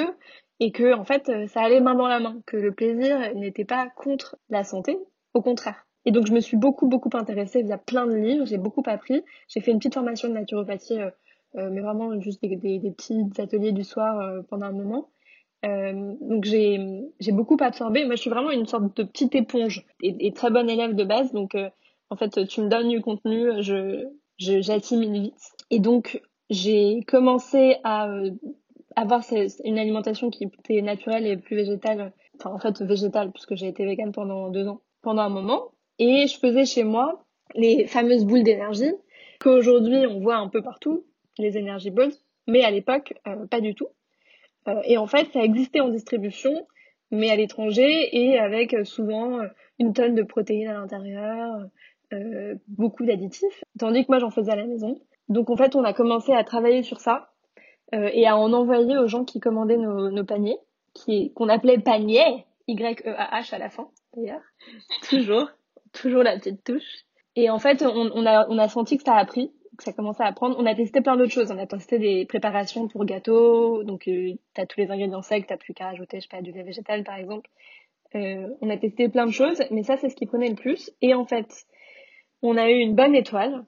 et 0.60 0.72
que, 0.72 0.94
en 0.94 1.04
fait, 1.04 1.28
euh, 1.28 1.46
ça 1.48 1.60
allait 1.60 1.80
main 1.80 1.94
dans 1.94 2.08
la 2.08 2.20
main, 2.20 2.40
que 2.46 2.56
le 2.56 2.72
plaisir 2.72 3.34
n'était 3.34 3.64
pas 3.64 3.88
contre 3.96 4.36
la 4.48 4.64
santé, 4.64 4.98
au 5.34 5.42
contraire. 5.42 5.86
Et 6.04 6.10
donc, 6.10 6.26
je 6.26 6.32
me 6.32 6.40
suis 6.40 6.56
beaucoup, 6.56 6.88
beaucoup 6.88 7.10
intéressée 7.14 7.62
via 7.62 7.78
plein 7.78 8.06
de 8.06 8.14
livres, 8.14 8.44
j'ai 8.46 8.58
beaucoup 8.58 8.82
appris. 8.86 9.22
J'ai 9.48 9.60
fait 9.60 9.70
une 9.70 9.78
petite 9.78 9.94
formation 9.94 10.28
de 10.28 10.34
naturopathie, 10.34 10.98
mais 11.54 11.80
vraiment 11.80 12.18
juste 12.20 12.42
des, 12.42 12.56
des, 12.56 12.90
petits 12.90 13.22
ateliers 13.38 13.72
du 13.72 13.84
soir 13.84 14.42
pendant 14.48 14.66
un 14.66 14.72
moment. 14.72 15.08
Euh, 15.64 16.14
donc 16.20 16.44
j'ai 16.44 17.02
j'ai 17.20 17.32
beaucoup 17.32 17.56
absorbé. 17.60 18.04
Moi, 18.04 18.16
je 18.16 18.20
suis 18.20 18.30
vraiment 18.30 18.50
une 18.50 18.66
sorte 18.66 18.96
de 18.96 19.02
petite 19.04 19.34
éponge 19.34 19.84
et, 20.02 20.32
très 20.32 20.50
bonne 20.50 20.68
élève 20.68 20.94
de 20.94 21.04
base. 21.04 21.32
Donc, 21.32 21.54
euh, 21.54 21.70
en 22.10 22.16
fait, 22.16 22.46
tu 22.46 22.60
me 22.60 22.68
donnes 22.68 22.88
du 22.88 23.00
contenu, 23.00 23.62
je 23.62 24.08
j'assimile 24.38 25.22
vite. 25.22 25.52
Et 25.70 25.78
donc, 25.78 26.20
j'ai 26.50 27.00
commencé 27.06 27.76
à 27.84 28.08
euh, 28.08 28.30
avoir 28.96 29.22
une 29.64 29.78
alimentation 29.78 30.30
qui 30.30 30.44
était 30.44 30.82
naturelle 30.82 31.26
et 31.26 31.36
plus 31.36 31.56
végétale. 31.56 32.12
Enfin, 32.36 32.50
en 32.54 32.58
fait, 32.58 32.82
végétale, 32.82 33.30
puisque 33.30 33.54
j'ai 33.54 33.68
été 33.68 33.84
végane 33.84 34.12
pendant 34.12 34.50
deux 34.50 34.66
ans, 34.66 34.80
pendant 35.02 35.22
un 35.22 35.28
moment. 35.28 35.70
Et 35.98 36.26
je 36.26 36.38
faisais 36.38 36.64
chez 36.64 36.84
moi 36.84 37.24
les 37.54 37.86
fameuses 37.86 38.24
boules 38.24 38.42
d'énergie 38.42 38.92
qu'aujourd'hui 39.40 40.06
on 40.06 40.20
voit 40.20 40.36
un 40.36 40.48
peu 40.48 40.62
partout, 40.62 41.04
les 41.38 41.56
energy 41.58 41.90
balls, 41.90 42.12
mais 42.46 42.62
à 42.62 42.70
l'époque, 42.70 43.14
pas 43.50 43.60
du 43.60 43.74
tout. 43.74 43.88
Euh, 44.68 44.80
et 44.84 44.96
en 44.96 45.06
fait, 45.06 45.28
ça 45.32 45.42
existait 45.42 45.80
en 45.80 45.88
distribution, 45.88 46.66
mais 47.10 47.30
à 47.30 47.36
l'étranger 47.36 48.08
et 48.12 48.38
avec 48.38 48.74
euh, 48.74 48.84
souvent 48.84 49.40
euh, 49.40 49.48
une 49.78 49.92
tonne 49.92 50.14
de 50.14 50.22
protéines 50.22 50.68
à 50.68 50.74
l'intérieur, 50.74 51.66
euh, 52.12 52.54
beaucoup 52.68 53.04
d'additifs, 53.04 53.64
tandis 53.78 54.02
que 54.02 54.10
moi 54.10 54.18
j'en 54.18 54.30
faisais 54.30 54.52
à 54.52 54.56
la 54.56 54.66
maison. 54.66 55.00
Donc 55.28 55.48
en 55.48 55.56
fait, 55.56 55.74
on 55.76 55.84
a 55.84 55.94
commencé 55.94 56.32
à 56.32 56.44
travailler 56.44 56.82
sur 56.82 57.00
ça 57.00 57.32
euh, 57.94 58.10
et 58.12 58.26
à 58.26 58.36
en 58.36 58.52
envoyer 58.52 58.98
aux 58.98 59.08
gens 59.08 59.24
qui 59.24 59.40
commandaient 59.40 59.78
nos, 59.78 60.10
nos 60.10 60.24
paniers, 60.24 60.58
qui 60.94 61.32
qu'on 61.32 61.48
appelait 61.48 61.78
panier, 61.78 62.44
Y-E-A-H 62.68 63.54
à 63.54 63.58
la 63.58 63.70
fin 63.70 63.88
d'ailleurs, 64.14 64.42
toujours, 65.08 65.48
toujours 65.92 66.22
la 66.22 66.36
petite 66.38 66.64
touche. 66.64 67.04
Et 67.36 67.50
en 67.50 67.58
fait, 67.58 67.82
on, 67.82 68.10
on, 68.14 68.26
a, 68.26 68.46
on 68.48 68.58
a 68.58 68.68
senti 68.68 68.96
que 68.98 69.04
ça 69.04 69.14
a 69.14 69.24
pris 69.24 69.52
que 69.78 69.84
ça 69.84 69.92
commençait 69.92 70.22
à 70.22 70.32
prendre. 70.32 70.56
On 70.58 70.66
a 70.66 70.74
testé 70.74 71.00
plein 71.00 71.16
d'autres 71.16 71.32
choses. 71.32 71.50
On 71.50 71.58
a 71.58 71.66
testé 71.66 71.98
des 71.98 72.26
préparations 72.26 72.88
pour 72.88 73.04
gâteaux. 73.04 73.82
Donc, 73.84 74.06
euh, 74.06 74.34
tu 74.54 74.60
as 74.60 74.66
tous 74.66 74.80
les 74.80 74.90
ingrédients 74.90 75.22
secs, 75.22 75.46
t'as 75.46 75.56
plus 75.56 75.72
qu'à 75.72 75.86
rajouter, 75.86 76.18
je 76.18 76.22
sais 76.22 76.28
pas, 76.28 76.42
du 76.42 76.52
lait 76.52 76.62
végétal, 76.62 77.04
par 77.04 77.16
exemple. 77.16 77.48
Euh, 78.14 78.48
on 78.60 78.68
a 78.68 78.76
testé 78.76 79.08
plein 79.08 79.26
de 79.26 79.32
choses, 79.32 79.62
mais 79.70 79.82
ça, 79.82 79.96
c'est 79.96 80.10
ce 80.10 80.16
qui 80.16 80.26
prenait 80.26 80.50
le 80.50 80.56
plus. 80.56 80.90
Et 81.00 81.14
en 81.14 81.24
fait, 81.24 81.64
on 82.42 82.56
a 82.56 82.70
eu 82.70 82.74
une 82.74 82.94
bonne 82.94 83.14
étoile. 83.14 83.64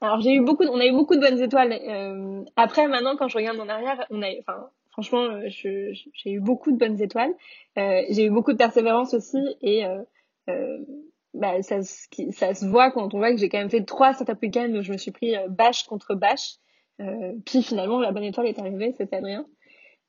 Alors, 0.00 0.20
j'ai 0.20 0.34
eu 0.34 0.40
beaucoup, 0.40 0.64
on 0.64 0.80
a 0.80 0.86
eu 0.86 0.92
beaucoup 0.92 1.14
de 1.14 1.20
bonnes 1.20 1.40
étoiles. 1.40 1.72
Euh, 1.72 2.42
après, 2.56 2.88
maintenant, 2.88 3.16
quand 3.16 3.28
je 3.28 3.36
regarde 3.36 3.60
en 3.60 3.68
arrière, 3.68 4.06
on 4.10 4.22
a, 4.22 4.28
enfin, 4.40 4.70
franchement, 4.90 5.24
euh, 5.24 5.48
j'ai 5.48 6.30
eu 6.30 6.40
beaucoup 6.40 6.72
de 6.72 6.78
bonnes 6.78 7.00
étoiles. 7.02 7.34
Euh, 7.78 8.02
j'ai 8.10 8.24
eu 8.24 8.30
beaucoup 8.30 8.52
de 8.52 8.58
persévérance 8.58 9.12
aussi 9.12 9.38
et 9.60 9.84
euh, 9.84 10.78
bah, 11.34 11.62
ça, 11.62 11.82
ça 11.82 12.54
se 12.54 12.66
voit 12.66 12.90
quand 12.90 13.12
on 13.14 13.18
voit 13.18 13.32
que 13.32 13.38
j'ai 13.38 13.48
quand 13.48 13.58
même 13.58 13.70
fait 13.70 13.84
trois 13.84 14.14
startup 14.14 14.40
week-ends 14.40 14.70
où 14.72 14.82
je 14.82 14.92
me 14.92 14.96
suis 14.96 15.10
pris 15.10 15.36
euh, 15.36 15.48
bâche 15.48 15.84
contre 15.84 16.14
bâche. 16.14 16.56
Euh, 17.00 17.32
puis 17.44 17.62
finalement, 17.62 17.98
la 17.98 18.12
bonne 18.12 18.24
étoile 18.24 18.46
est 18.46 18.58
arrivée, 18.58 18.92
c'était 18.96 19.16
Adrien. 19.16 19.46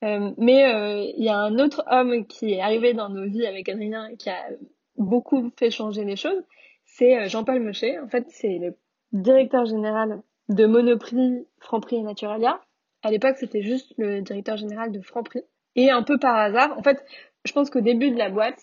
Euh, 0.03 0.31
mais 0.37 0.65
euh, 0.65 1.11
il 1.17 1.23
y 1.23 1.29
a 1.29 1.37
un 1.37 1.57
autre 1.57 1.83
homme 1.89 2.27
qui 2.27 2.53
est 2.53 2.61
arrivé 2.61 2.93
dans 2.93 3.09
nos 3.09 3.25
vies 3.27 3.47
avec 3.47 3.69
Adrien 3.69 4.07
et 4.07 4.17
qui 4.17 4.29
a 4.29 4.49
beaucoup 4.97 5.51
fait 5.57 5.71
changer 5.71 6.03
les 6.03 6.15
choses. 6.15 6.43
C'est 6.85 7.17
euh, 7.17 7.27
Jean-Paul 7.27 7.59
Mochet. 7.59 7.99
En 7.99 8.07
fait, 8.07 8.25
c'est 8.29 8.59
le 8.59 8.75
directeur 9.11 9.65
général 9.65 10.21
de 10.49 10.65
Monoprix, 10.65 11.47
Franprix 11.59 11.97
et 11.97 12.03
Naturalia. 12.03 12.61
À 13.01 13.11
l'époque, 13.11 13.37
c'était 13.37 13.63
juste 13.63 13.93
le 13.97 14.21
directeur 14.21 14.57
général 14.57 14.91
de 14.91 15.01
Franprix. 15.01 15.43
Et 15.75 15.89
un 15.89 16.03
peu 16.03 16.19
par 16.19 16.35
hasard, 16.35 16.77
en 16.77 16.83
fait, 16.83 17.03
je 17.45 17.51
pense 17.51 17.69
qu'au 17.69 17.81
début 17.81 18.11
de 18.11 18.17
la 18.17 18.29
boîte, 18.29 18.61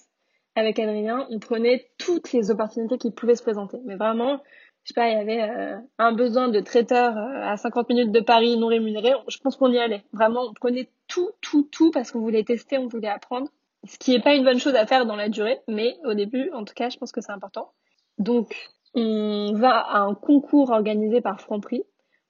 avec 0.55 0.79
Adrien, 0.79 1.27
on 1.31 1.39
prenait 1.39 1.87
toutes 1.99 2.33
les 2.33 2.51
opportunités 2.51 2.99
qui 2.99 3.11
pouvaient 3.11 3.37
se 3.37 3.43
présenter. 3.43 3.79
Mais 3.85 3.97
vraiment, 3.97 4.41
je 4.85 4.89
sais 4.89 4.95
pas, 4.95 5.09
il 5.09 5.15
y 5.15 5.21
avait 5.21 5.43
euh, 5.43 5.77
un 5.99 6.13
besoin 6.13 6.49
de 6.49 6.61
traiteur 6.61 7.17
euh, 7.17 7.53
à 7.53 7.57
50 7.57 7.89
minutes 7.89 8.13
de 8.13 8.21
Paris 8.21 8.57
non 8.57 8.67
rémunéré. 8.67 9.13
Je 9.29 9.39
pense 9.39 9.57
qu'on 9.57 9.71
y 9.71 9.79
allait. 9.79 10.03
Vraiment, 10.13 10.43
on 10.43 10.55
prenait 10.55 10.89
tout, 11.09 11.31
tout, 11.41 11.69
tout 11.71 11.91
parce 11.91 12.11
qu'on 12.11 12.21
voulait 12.21 12.45
tester, 12.45 12.79
on 12.79 12.89
voulait 12.89 13.09
apprendre. 13.09 13.49
Ce 13.85 13.99
qui 13.99 14.13
n'est 14.13 14.21
pas 14.21 14.35
une 14.35 14.45
bonne 14.45 14.59
chose 14.59 14.75
à 14.75 14.87
faire 14.87 15.07
dans 15.07 15.17
la 15.17 15.29
durée, 15.29 15.61
mais 15.69 15.97
au 16.05 16.15
début, 16.15 16.51
en 16.53 16.65
tout 16.65 16.75
cas, 16.75 16.89
je 16.89 16.99
pense 16.99 17.13
que 17.13 17.21
c'est 17.21 17.33
important. 17.33 17.73
Donc, 18.19 18.55
on 18.95 19.53
va 19.55 19.79
à 19.79 20.01
un 20.01 20.15
concours 20.15 20.71
organisé 20.71 21.21
par 21.21 21.41
Franprix 21.41 21.85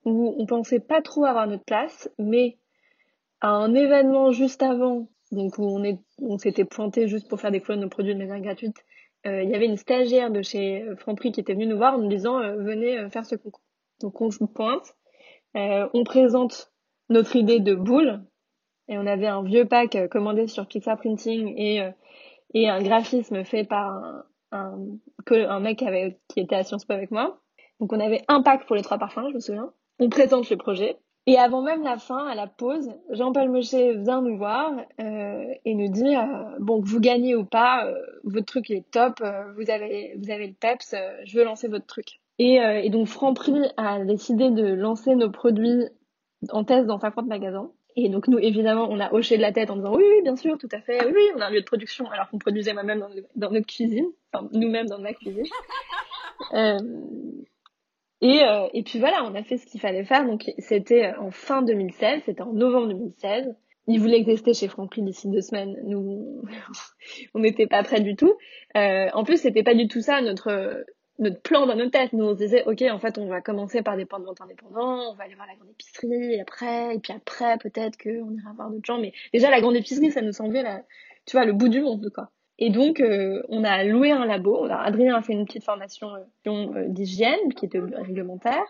où 0.05 0.35
on 0.39 0.47
pensait 0.47 0.81
pas 0.81 1.03
trop 1.03 1.25
avoir 1.25 1.47
notre 1.47 1.65
place, 1.65 2.11
mais 2.19 2.59
à 3.41 3.51
un 3.51 3.75
événement 3.75 4.31
juste 4.31 4.63
avant, 4.63 5.09
donc 5.33 5.59
où 5.59 5.81
on 6.21 6.39
s'était 6.39 6.65
pointé 6.65 7.09
juste 7.09 7.29
pour 7.29 7.41
faire 7.41 7.51
découvrir 7.51 7.79
nos 7.79 7.89
produits 7.89 8.15
de 8.15 8.19
manière 8.19 8.41
gratuite, 8.41 8.85
euh, 9.27 9.43
il 9.43 9.51
y 9.51 9.55
avait 9.55 9.67
une 9.67 9.77
stagiaire 9.77 10.31
de 10.31 10.43
chez 10.43 10.83
euh, 10.83 10.97
Franprix 10.97 11.33
qui 11.33 11.41
était 11.41 11.55
venue 11.55 11.67
nous 11.67 11.77
voir 11.77 11.95
en 11.95 11.99
nous 11.99 12.09
disant 12.09 12.41
euh, 12.41 12.57
venez 12.57 13.09
faire 13.11 13.25
ce 13.25 13.37
concours. 13.37 13.63
Donc 14.01 14.21
on 14.21 14.31
se 14.31 14.45
pointe, 14.45 14.95
on 15.55 16.05
présente 16.05 16.73
notre 17.09 17.37
idée 17.37 17.61
de 17.61 17.75
boule 17.75 18.21
et 18.89 18.99
on 18.99 19.07
avait 19.07 19.29
un 19.29 19.43
vieux 19.43 19.65
pack 19.65 20.09
commandé 20.11 20.49
sur 20.49 20.67
Pixar 20.67 20.99
Printing 20.99 21.55
et 21.57 21.89
et 22.55 22.69
un 22.69 22.83
graphisme 22.83 23.45
fait 23.45 23.65
par 23.65 24.25
un, 24.51 25.61
mec 25.61 25.85
qui 26.29 26.41
était 26.41 26.57
à 26.57 26.65
Sciences 26.65 26.85
Po 26.85 26.95
avec 26.95 27.13
moi. 27.13 27.39
Donc 27.79 27.93
on 27.93 28.01
avait 28.01 28.25
un 28.27 28.43
pack 28.43 28.67
pour 28.67 28.75
les 28.75 28.83
trois 28.83 28.99
parfums, 28.99 29.29
je 29.29 29.35
me 29.35 29.41
souviens. 29.41 29.73
On 30.01 30.09
présente 30.09 30.51
le 30.51 30.57
projet. 30.57 30.97
Et 31.27 31.39
avant 31.39 31.63
même 31.63 31.85
la 31.85 31.99
fin, 31.99 32.27
à 32.27 32.35
la 32.35 32.49
pause, 32.49 32.91
Jean-Paul 33.11 33.49
Mochet 33.49 33.95
vient 33.95 34.23
nous 34.23 34.37
voir 34.37 34.73
euh, 35.01 35.55
et 35.65 35.75
nous 35.75 35.89
dit 35.89 36.17
euh, 36.17 36.57
bon 36.59 36.83
que 36.83 36.89
vous 36.89 36.99
gagnez 36.99 37.37
ou 37.37 37.45
pas, 37.45 37.87
euh, 37.87 37.95
votre 38.25 38.47
truc 38.47 38.71
est 38.71 38.91
top, 38.91 39.23
vous 39.57 39.71
avez 39.71 40.17
vous 40.19 40.31
avez 40.33 40.49
le 40.49 40.55
peps, 40.55 40.97
je 41.25 41.39
veux 41.39 41.45
lancer 41.45 41.69
votre 41.69 41.87
truc. 41.87 42.21
Et, 42.39 42.57
et 42.57 42.91
donc 42.91 43.07
Franprix 43.07 43.71
a 43.77 44.05
décidé 44.05 44.51
de 44.51 44.67
lancer 44.67 45.15
nos 45.15 45.31
produits 45.31 45.85
en 46.49 46.65
test 46.65 46.87
dans 46.87 46.99
50 46.99 47.27
magasins. 47.27 47.71
Et 47.95 48.09
donc 48.09 48.27
nous 48.27 48.39
évidemment 48.39 48.89
on 48.91 48.99
a 48.99 49.13
hoché 49.13 49.37
de 49.37 49.43
la 49.43 49.53
tête 49.53 49.71
en 49.71 49.77
disant 49.77 49.95
oui 49.95 50.03
oui 50.03 50.23
bien 50.23 50.35
sûr 50.35 50.59
tout 50.59 50.69
à 50.73 50.81
fait 50.81 51.05
oui 51.05 51.13
oui 51.15 51.23
on 51.37 51.41
a 51.41 51.47
un 51.47 51.51
lieu 51.51 51.61
de 51.61 51.67
production 51.67 52.11
alors 52.11 52.31
qu'on 52.31 52.39
produisait 52.39 52.73
moi-même 52.73 53.01
dans, 53.01 53.11
dans, 53.37 53.51
notre 53.51 53.67
cuisine 53.67 54.07
enfin 54.33 54.49
nous-mêmes 54.53 54.87
dans 54.87 54.99
ma 54.99 55.13
cuisine. 55.13 55.45
Et, 58.23 58.45
euh, 58.45 58.69
et 58.73 58.85
puis 58.85 59.01
voilà, 59.01 59.25
on 59.25 59.35
a 59.35 59.43
fait 59.43 59.59
ce 59.59 59.67
qu'il 59.67 59.81
fallait 59.81 60.05
faire. 60.05 60.25
Donc 60.25 60.51
c'était 60.59 61.13
en 61.19 61.31
fin 61.31 61.61
2016, 61.63 62.23
c'était 62.25 62.43
en 62.43 62.53
novembre 62.53 62.89
2016. 62.89 63.55
Il 63.89 64.01
voulait 64.01 64.19
exister 64.19 64.55
chez 64.55 64.69
Franklin 64.69 65.03
d'ici 65.05 65.29
deux 65.29 65.41
semaines. 65.41 65.77
Nous, 65.85 66.41
on 67.35 67.41
n'était 67.41 67.67
pas 67.67 67.83
prêts 67.83 68.01
du 68.01 68.15
tout. 68.15 68.33
Euh, 68.77 69.09
en 69.13 69.25
plus, 69.25 69.39
c'était 69.39 69.65
pas 69.65 69.75
du 69.75 69.89
tout 69.89 70.01
ça 70.01 70.23
notre 70.23 70.85
notre 71.19 71.41
plan 71.43 71.67
dans 71.67 71.77
notre 71.77 71.91
tête. 71.91 72.13
Nous, 72.13 72.25
on 72.25 72.33
se 72.33 72.39
disait, 72.39 72.65
ok, 72.65 72.83
en 72.83 72.99
fait, 72.99 73.19
on 73.19 73.27
va 73.27 73.41
commencer 73.41 73.83
par 73.83 73.97
des 73.97 74.05
points 74.05 74.21
de 74.21 74.25
vente 74.25 74.41
indépendants, 74.41 75.11
on 75.11 75.15
va 75.15 75.25
aller 75.25 75.35
voir 75.35 75.47
la 75.47 75.55
grande 75.55 75.71
épicerie, 75.71 76.41
après, 76.41 76.97
et 76.97 76.99
puis 76.99 77.13
après, 77.13 77.59
peut-être 77.59 77.97
qu'on 78.03 78.33
ira 78.33 78.53
voir 78.55 78.71
d'autres 78.71 78.85
gens. 78.85 78.99
Mais 78.99 79.13
déjà, 79.33 79.51
la 79.51 79.61
grande 79.61 79.77
épicerie, 79.77 80.11
ça 80.11 80.23
nous 80.23 80.33
semblait, 80.33 80.63
la, 80.63 80.83
tu 81.27 81.37
vois, 81.37 81.45
le 81.45 81.53
bout 81.53 81.69
du 81.69 81.81
monde, 81.81 82.11
quoi. 82.15 82.31
Et 82.65 82.71
donc, 82.71 83.01
euh, 83.01 83.43
on 83.49 83.65
a 83.65 83.83
loué 83.83 84.13
un 84.13 84.25
labo. 84.25 84.69
Adrien 84.71 85.17
a 85.17 85.21
fait 85.21 85.33
une 85.33 85.47
petite 85.47 85.65
formation 85.65 86.15
euh, 86.15 86.21
euh, 86.47 86.85
d'hygiène 86.87 87.53
qui 87.57 87.67
était 87.67 87.81
réglementaire. 87.81 88.63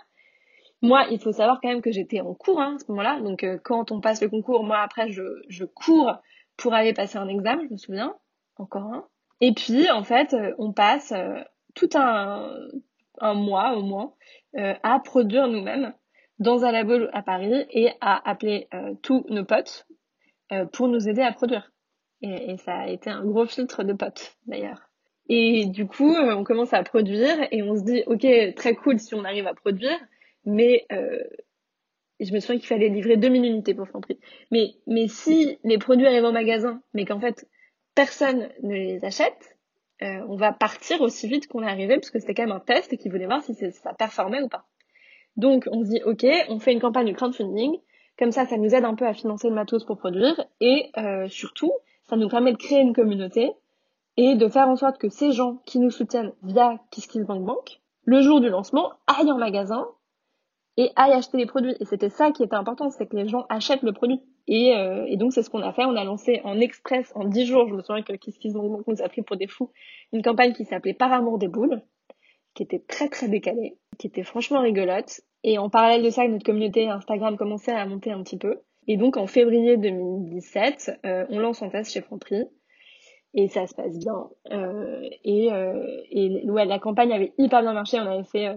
Moi, 0.80 1.04
il 1.10 1.20
faut 1.20 1.30
savoir 1.30 1.60
quand 1.60 1.68
même 1.68 1.82
que 1.82 1.92
j'étais 1.92 2.22
en 2.22 2.32
cours 2.32 2.58
hein, 2.58 2.76
à 2.76 2.78
ce 2.78 2.90
moment-là. 2.90 3.20
Donc, 3.20 3.44
quand 3.64 3.92
on 3.92 4.00
passe 4.00 4.22
le 4.22 4.30
concours, 4.30 4.64
moi, 4.64 4.78
après, 4.78 5.10
je, 5.10 5.64
cours 5.66 6.16
pour 6.56 6.72
aller 6.72 6.94
passer 6.94 7.18
un 7.18 7.28
examen, 7.28 7.64
je 7.68 7.72
me 7.74 7.76
souviens, 7.76 8.16
encore 8.56 8.84
un. 8.84 9.06
Et 9.42 9.52
puis, 9.52 9.90
en 9.90 10.04
fait, 10.04 10.34
on 10.56 10.72
passe 10.72 11.12
tout 11.74 11.90
un 11.94 13.34
mois 13.34 13.76
au 13.76 13.82
moins 13.82 14.14
à 14.54 15.00
produire 15.00 15.48
nous-mêmes 15.48 15.92
dans 16.38 16.64
un 16.64 16.72
labo 16.72 16.94
à 17.12 17.20
Paris 17.20 17.66
et 17.68 17.90
à 18.00 18.26
appeler 18.28 18.68
tous 19.02 19.26
nos 19.28 19.44
potes 19.44 19.86
pour 20.72 20.88
nous 20.88 21.10
aider 21.10 21.22
à 21.22 21.32
produire. 21.32 21.72
Et, 22.22 22.56
ça 22.58 22.74
a 22.74 22.86
été 22.86 23.10
un 23.10 23.24
gros 23.24 23.46
filtre 23.46 23.82
de 23.82 23.92
potes, 23.92 24.36
d'ailleurs. 24.46 24.80
Et 25.28 25.66
du 25.66 25.86
coup, 25.86 26.14
euh, 26.14 26.34
on 26.34 26.44
commence 26.44 26.72
à 26.72 26.82
produire 26.82 27.36
et 27.50 27.62
on 27.62 27.76
se 27.76 27.82
dit, 27.82 28.02
ok, 28.06 28.54
très 28.54 28.74
cool 28.74 28.98
si 28.98 29.14
on 29.14 29.24
arrive 29.24 29.46
à 29.46 29.54
produire, 29.54 29.98
mais 30.44 30.86
euh, 30.92 31.22
je 32.20 32.32
me 32.32 32.40
souviens 32.40 32.58
qu'il 32.58 32.68
fallait 32.68 32.88
livrer 32.88 33.16
2000 33.16 33.44
unités 33.44 33.74
pour 33.74 33.88
Franprix. 33.88 34.18
Mais, 34.50 34.74
mais 34.86 35.08
si 35.08 35.58
les 35.64 35.78
produits 35.78 36.06
arrivent 36.06 36.24
au 36.24 36.32
magasin, 36.32 36.80
mais 36.94 37.04
qu'en 37.04 37.20
fait, 37.20 37.48
personne 37.94 38.48
ne 38.62 38.74
les 38.74 39.04
achète, 39.04 39.56
euh, 40.02 40.24
on 40.28 40.36
va 40.36 40.52
partir 40.52 41.00
aussi 41.00 41.28
vite 41.28 41.48
qu'on 41.48 41.62
est 41.62 41.70
arrivé, 41.70 41.96
parce 41.96 42.10
que 42.10 42.18
c'était 42.20 42.34
quand 42.34 42.46
même 42.46 42.56
un 42.56 42.60
test 42.60 42.92
et 42.92 42.96
qu'ils 42.96 43.10
voulaient 43.10 43.26
voir 43.26 43.42
si 43.42 43.54
ça 43.54 43.94
performait 43.94 44.42
ou 44.42 44.48
pas. 44.48 44.66
Donc, 45.36 45.68
on 45.72 45.82
se 45.82 45.88
dit, 45.88 46.02
ok, 46.04 46.26
on 46.48 46.60
fait 46.60 46.72
une 46.72 46.80
campagne 46.80 47.06
de 47.06 47.16
crowdfunding, 47.16 47.78
comme 48.18 48.32
ça, 48.32 48.44
ça 48.46 48.58
nous 48.58 48.74
aide 48.74 48.84
un 48.84 48.94
peu 48.94 49.06
à 49.06 49.14
financer 49.14 49.48
le 49.48 49.54
matos 49.54 49.84
pour 49.84 49.96
produire, 49.96 50.44
et 50.60 50.90
surtout, 51.28 51.72
ça 52.12 52.18
nous 52.18 52.28
permet 52.28 52.52
de 52.52 52.58
créer 52.58 52.80
une 52.80 52.92
communauté 52.92 53.52
et 54.18 54.34
de 54.34 54.46
faire 54.46 54.68
en 54.68 54.76
sorte 54.76 54.98
que 54.98 55.08
ces 55.08 55.32
gens 55.32 55.62
qui 55.64 55.78
nous 55.78 55.90
soutiennent 55.90 56.34
via 56.42 56.78
KissKissBankBank, 56.90 57.80
le 58.04 58.20
jour 58.20 58.42
du 58.42 58.50
lancement, 58.50 58.92
aillent 59.06 59.32
en 59.32 59.38
magasin 59.38 59.88
et 60.76 60.90
aillent 60.94 61.14
acheter 61.14 61.38
les 61.38 61.46
produits. 61.46 61.74
Et 61.80 61.86
c'était 61.86 62.10
ça 62.10 62.30
qui 62.30 62.42
était 62.42 62.54
important, 62.54 62.90
c'est 62.90 63.06
que 63.06 63.16
les 63.16 63.28
gens 63.28 63.46
achètent 63.48 63.82
le 63.82 63.94
produit. 63.94 64.20
Et, 64.46 64.76
euh, 64.76 65.16
donc 65.16 65.32
c'est 65.32 65.42
ce 65.42 65.48
qu'on 65.48 65.62
a 65.62 65.72
fait. 65.72 65.86
On 65.86 65.96
a 65.96 66.04
lancé 66.04 66.42
en 66.44 66.60
express, 66.60 67.10
en 67.14 67.24
10 67.24 67.46
jours, 67.46 67.66
je 67.66 67.74
me 67.74 67.80
souviens 67.80 68.02
que 68.02 68.12
KissKissBankBank 68.12 68.86
nous 68.86 69.00
a 69.02 69.08
pris 69.08 69.22
pour 69.22 69.38
des 69.38 69.46
fous, 69.46 69.70
une 70.12 70.20
campagne 70.20 70.52
qui 70.52 70.66
s'appelait 70.66 70.92
Par 70.92 71.14
amour 71.14 71.38
des 71.38 71.48
boules, 71.48 71.80
qui 72.52 72.62
était 72.62 72.80
très 72.86 73.08
très 73.08 73.28
décalée, 73.28 73.78
qui 73.98 74.06
était 74.06 74.22
franchement 74.22 74.60
rigolote. 74.60 75.22
Et 75.44 75.56
en 75.56 75.70
parallèle 75.70 76.02
de 76.02 76.10
ça, 76.10 76.28
notre 76.28 76.44
communauté 76.44 76.90
Instagram 76.90 77.38
commençait 77.38 77.72
à 77.72 77.86
monter 77.86 78.12
un 78.12 78.22
petit 78.22 78.36
peu. 78.36 78.60
Et 78.88 78.96
donc 78.96 79.16
en 79.16 79.26
février 79.26 79.76
2017, 79.76 81.00
euh, 81.04 81.26
on 81.30 81.38
lance 81.38 81.62
en 81.62 81.70
test 81.70 81.92
chez 81.92 82.00
Franprix 82.00 82.44
et 83.34 83.48
ça 83.48 83.66
se 83.66 83.74
passe 83.74 83.98
bien. 83.98 84.28
Euh, 84.50 85.08
et 85.24 85.52
euh, 85.52 86.02
et 86.10 86.48
ouais, 86.50 86.64
la 86.64 86.78
campagne 86.78 87.12
avait 87.12 87.32
hyper 87.38 87.62
bien 87.62 87.72
marché. 87.72 87.98
On 87.98 88.06
avait 88.06 88.24
fait 88.24 88.48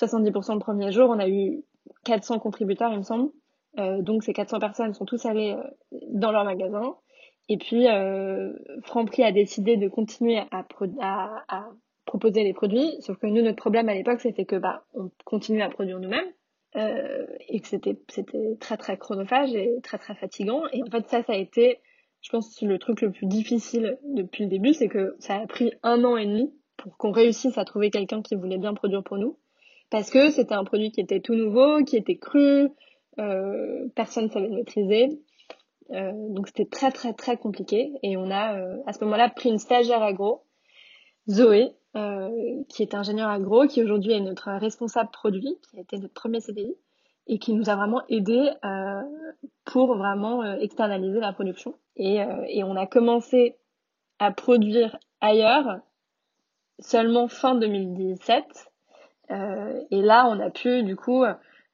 70% 0.00 0.50
euh, 0.50 0.54
le 0.54 0.60
premier 0.60 0.92
jour. 0.92 1.10
On 1.10 1.18
a 1.18 1.28
eu 1.28 1.64
400 2.04 2.38
contributeurs, 2.38 2.92
il 2.92 2.98
me 2.98 3.02
semble. 3.02 3.30
Euh, 3.78 4.02
donc 4.02 4.22
ces 4.22 4.32
400 4.32 4.60
personnes 4.60 4.94
sont 4.94 5.04
tous 5.04 5.24
allées 5.26 5.56
dans 6.10 6.30
leur 6.30 6.44
magasin. 6.44 6.96
Et 7.48 7.58
puis 7.58 7.86
Franprix 8.84 9.22
a 9.22 9.32
décidé 9.32 9.76
de 9.76 9.88
continuer 9.88 10.38
à, 10.38 10.64
à, 11.00 11.44
à 11.48 11.68
proposer 12.06 12.42
les 12.42 12.54
produits. 12.54 12.96
Sauf 13.00 13.18
que 13.18 13.26
nous, 13.26 13.42
notre 13.42 13.56
problème 13.56 13.88
à 13.88 13.94
l'époque, 13.94 14.20
c'était 14.20 14.46
que 14.46 14.56
bah 14.56 14.84
on 14.94 15.10
continuait 15.24 15.62
à 15.62 15.68
produire 15.68 16.00
nous-mêmes 16.00 16.32
euh, 16.76 17.26
et 17.48 17.60
que 17.60 17.68
c'était 17.68 17.96
c'était 18.08 18.56
très 18.60 18.76
très 18.76 18.96
chronophage 18.96 19.54
et 19.54 19.80
très 19.82 19.98
très 19.98 20.14
fatigant. 20.14 20.62
Et 20.72 20.82
en 20.82 20.90
fait 20.90 21.08
ça 21.08 21.22
ça 21.22 21.32
a 21.32 21.36
été 21.36 21.78
je 22.20 22.30
pense 22.30 22.60
le 22.62 22.78
truc 22.78 23.00
le 23.02 23.12
plus 23.12 23.26
difficile 23.26 23.98
depuis 24.04 24.44
le 24.44 24.50
début 24.50 24.74
c'est 24.74 24.88
que 24.88 25.16
ça 25.18 25.36
a 25.36 25.46
pris 25.46 25.72
un 25.82 26.04
an 26.04 26.16
et 26.16 26.26
demi 26.26 26.52
pour 26.76 26.96
qu'on 26.96 27.12
réussisse 27.12 27.56
à 27.58 27.64
trouver 27.64 27.90
quelqu'un 27.90 28.22
qui 28.22 28.34
voulait 28.34 28.58
bien 28.58 28.74
produire 28.74 29.02
pour 29.02 29.18
nous. 29.18 29.38
Parce 29.90 30.10
que 30.10 30.30
c'était 30.30 30.54
un 30.54 30.64
produit 30.64 30.90
qui 30.90 31.00
était 31.00 31.20
tout 31.20 31.34
nouveau 31.34 31.84
qui 31.84 31.96
était 31.96 32.16
cru 32.16 32.68
euh, 33.18 33.88
personne 33.94 34.30
savait 34.30 34.48
le 34.48 34.56
maîtriser. 34.56 35.20
Euh, 35.90 36.12
donc 36.30 36.48
c'était 36.48 36.64
très 36.64 36.90
très 36.90 37.12
très 37.12 37.36
compliqué. 37.36 37.92
Et 38.02 38.16
on 38.16 38.30
a 38.30 38.58
euh, 38.58 38.76
à 38.86 38.92
ce 38.92 39.04
moment-là 39.04 39.28
pris 39.30 39.50
une 39.50 39.58
stagiaire 39.58 40.02
agro 40.02 40.42
Zoé 41.28 41.74
euh, 41.96 42.62
qui 42.68 42.82
est 42.82 42.94
ingénieur 42.94 43.28
agro, 43.28 43.66
qui 43.66 43.82
aujourd'hui 43.82 44.12
est 44.12 44.20
notre 44.20 44.50
responsable 44.50 45.10
produit, 45.10 45.56
qui 45.62 45.78
a 45.78 45.80
été 45.80 45.98
notre 45.98 46.12
premier 46.12 46.40
CDI, 46.40 46.74
et 47.26 47.38
qui 47.38 47.52
nous 47.52 47.70
a 47.70 47.76
vraiment 47.76 48.02
aidé 48.08 48.50
euh, 48.64 49.02
pour 49.64 49.96
vraiment 49.96 50.42
euh, 50.42 50.56
externaliser 50.56 51.20
la 51.20 51.32
production. 51.32 51.74
Et, 51.96 52.16
et 52.48 52.64
on 52.64 52.74
a 52.74 52.86
commencé 52.86 53.56
à 54.18 54.32
produire 54.32 54.98
ailleurs 55.20 55.78
seulement 56.80 57.28
fin 57.28 57.54
2017. 57.54 58.44
et 59.30 60.02
là, 60.02 60.26
on 60.28 60.40
a 60.40 60.50
pu 60.50 60.82
du 60.82 60.96
coup 60.96 61.24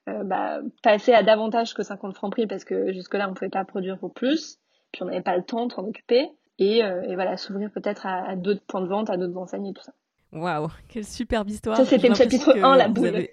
bah, 0.07 0.61
passer 0.83 1.15
à 1.15 1.23
davantage 1.23 1.73
que 1.73 1.83
50 1.83 2.15
francs 2.15 2.33
prix 2.33 2.47
parce 2.47 2.65
que 2.65 2.93
jusque-là, 2.93 3.29
on 3.29 3.31
ne 3.31 3.35
pouvait 3.35 3.49
pas 3.49 3.65
produire 3.65 3.99
pour 3.99 4.13
plus. 4.13 4.59
Puis 4.93 5.03
on 5.03 5.07
n'avait 5.07 5.23
pas 5.23 5.39
le 5.39 5.43
temps 5.43 5.67
de 5.67 5.73
s'en 5.73 5.87
occuper. 5.87 6.29
Et, 6.61 6.79
et, 6.79 7.14
voilà, 7.14 7.37
s'ouvrir 7.37 7.70
peut-être 7.73 8.07
à, 8.07 8.29
à 8.29 8.37
d'autres 8.37 8.62
points 8.66 8.83
de 8.83 8.87
vente, 8.87 9.11
à 9.11 9.16
d'autres 9.16 9.38
enseignes 9.38 9.66
et 9.66 9.73
tout 9.73 9.83
ça. 9.83 9.92
Waouh, 10.33 10.68
quelle 10.88 11.05
superbe 11.05 11.51
histoire. 11.51 11.77
Ça, 11.77 11.85
c'était 11.85 12.09
le 12.09 12.14
chapitre 12.14 12.57
1, 12.57 12.77
la 12.77 12.88
boule. 12.88 13.09
Vous 13.09 13.14
avez... 13.14 13.31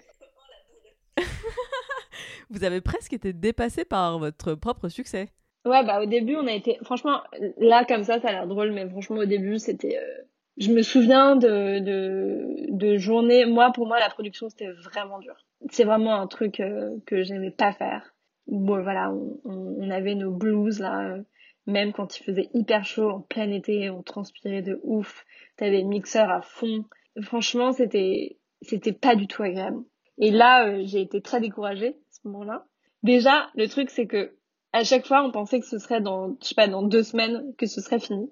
vous 2.50 2.64
avez 2.64 2.80
presque 2.80 3.12
été 3.12 3.32
dépassé 3.32 3.84
par 3.84 4.18
votre 4.18 4.54
propre 4.54 4.88
succès. 4.88 5.28
Ouais, 5.64 5.84
bah 5.84 6.00
au 6.02 6.06
début, 6.06 6.36
on 6.36 6.46
a 6.46 6.52
été. 6.52 6.78
Franchement, 6.82 7.20
là, 7.58 7.84
comme 7.84 8.04
ça, 8.04 8.20
ça 8.20 8.28
a 8.28 8.32
l'air 8.32 8.46
drôle, 8.46 8.72
mais 8.72 8.88
franchement, 8.88 9.18
au 9.18 9.26
début, 9.26 9.58
c'était. 9.58 9.98
Euh, 9.98 10.22
je 10.56 10.72
me 10.72 10.82
souviens 10.82 11.36
de, 11.36 11.78
de, 11.78 12.66
de 12.70 12.96
journées. 12.96 13.44
Moi, 13.44 13.70
pour 13.72 13.86
moi, 13.86 14.00
la 14.00 14.08
production, 14.08 14.48
c'était 14.48 14.72
vraiment 14.72 15.18
dur. 15.18 15.36
C'est 15.70 15.84
vraiment 15.84 16.14
un 16.14 16.26
truc 16.26 16.58
euh, 16.60 16.96
que 17.06 17.22
j'aimais 17.22 17.50
pas 17.50 17.72
faire. 17.72 18.14
Bon, 18.48 18.82
voilà, 18.82 19.12
on, 19.12 19.38
on, 19.44 19.90
avait 19.90 20.14
nos 20.14 20.32
blues, 20.32 20.80
là, 20.80 21.18
même 21.68 21.92
quand 21.92 22.18
il 22.18 22.24
faisait 22.24 22.48
hyper 22.54 22.84
chaud, 22.84 23.10
en 23.10 23.20
plein 23.20 23.50
été, 23.50 23.90
on 23.90 24.02
transpirait 24.02 24.62
de 24.62 24.80
ouf, 24.84 25.26
t'avais 25.56 25.82
le 25.82 25.86
mixeur 25.86 26.30
à 26.30 26.40
fond. 26.40 26.84
Franchement, 27.20 27.72
c'était, 27.72 28.38
c'était 28.62 28.94
pas 28.94 29.14
du 29.14 29.26
tout 29.26 29.42
agréable. 29.42 29.84
Et 30.16 30.30
là, 30.30 30.66
euh, 30.66 30.82
j'ai 30.84 31.02
été 31.02 31.20
très 31.20 31.40
découragée 31.40 31.88
à 31.88 32.10
ce 32.10 32.26
moment-là. 32.28 32.64
Déjà, 33.02 33.50
le 33.54 33.68
truc, 33.68 33.90
c'est 33.90 34.06
que 34.06 34.34
à 34.72 34.82
chaque 34.82 35.06
fois, 35.06 35.22
on 35.22 35.30
pensait 35.30 35.60
que 35.60 35.66
ce 35.66 35.78
serait 35.78 36.00
dans, 36.00 36.36
je 36.42 36.48
sais 36.48 36.54
pas, 36.54 36.68
dans 36.68 36.82
deux 36.82 37.02
semaines 37.02 37.54
que 37.58 37.66
ce 37.66 37.82
serait 37.82 38.00
fini. 38.00 38.30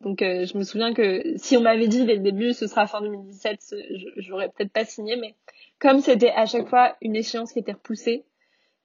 Donc, 0.00 0.22
euh, 0.22 0.46
je 0.46 0.56
me 0.56 0.64
souviens 0.64 0.94
que 0.94 1.36
si 1.36 1.58
on 1.58 1.60
m'avait 1.60 1.88
dit 1.88 2.06
dès 2.06 2.16
le 2.16 2.22
début, 2.22 2.54
ce 2.54 2.66
sera 2.66 2.86
fin 2.86 3.02
2017, 3.02 3.74
j'aurais 4.16 4.48
peut-être 4.48 4.72
pas 4.72 4.86
signé, 4.86 5.16
mais 5.16 5.36
comme 5.78 6.00
c'était 6.00 6.30
à 6.30 6.46
chaque 6.46 6.68
fois 6.68 6.96
une 7.02 7.16
échéance 7.16 7.52
qui 7.52 7.58
était 7.58 7.72
repoussée, 7.72 8.24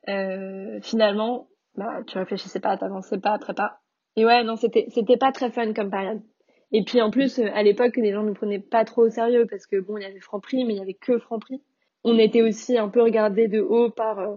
euh, 0.09 0.79
finalement, 0.81 1.47
bah, 1.77 2.01
tu 2.07 2.17
réfléchissais 2.17 2.59
pas, 2.59 2.75
t'avançais 2.77 3.19
pas, 3.19 3.33
après 3.33 3.53
pas. 3.53 3.79
Et 4.15 4.25
ouais, 4.25 4.43
non, 4.43 4.55
c'était, 4.55 4.87
c'était 4.89 5.17
pas 5.17 5.31
très 5.31 5.51
fun 5.51 5.73
comme 5.73 5.91
période. 5.91 6.21
Et 6.71 6.83
puis 6.83 7.01
en 7.01 7.11
plus, 7.11 7.39
à 7.39 7.63
l'époque, 7.63 7.95
les 7.97 8.11
gens 8.11 8.23
nous 8.23 8.33
prenaient 8.33 8.59
pas 8.59 8.83
trop 8.83 9.03
au 9.03 9.09
sérieux 9.09 9.47
parce 9.49 9.67
que 9.67 9.79
bon, 9.79 9.97
il 9.97 10.03
y 10.03 10.05
avait 10.05 10.19
Franprix, 10.19 10.65
mais 10.65 10.73
il 10.73 10.77
y 10.77 10.81
avait 10.81 10.95
que 10.95 11.17
Franprix. 11.19 11.61
On 12.03 12.17
était 12.17 12.41
aussi 12.41 12.77
un 12.77 12.89
peu 12.89 13.01
regardés 13.01 13.47
de 13.47 13.61
haut 13.61 13.89
par 13.89 14.19
euh, 14.19 14.35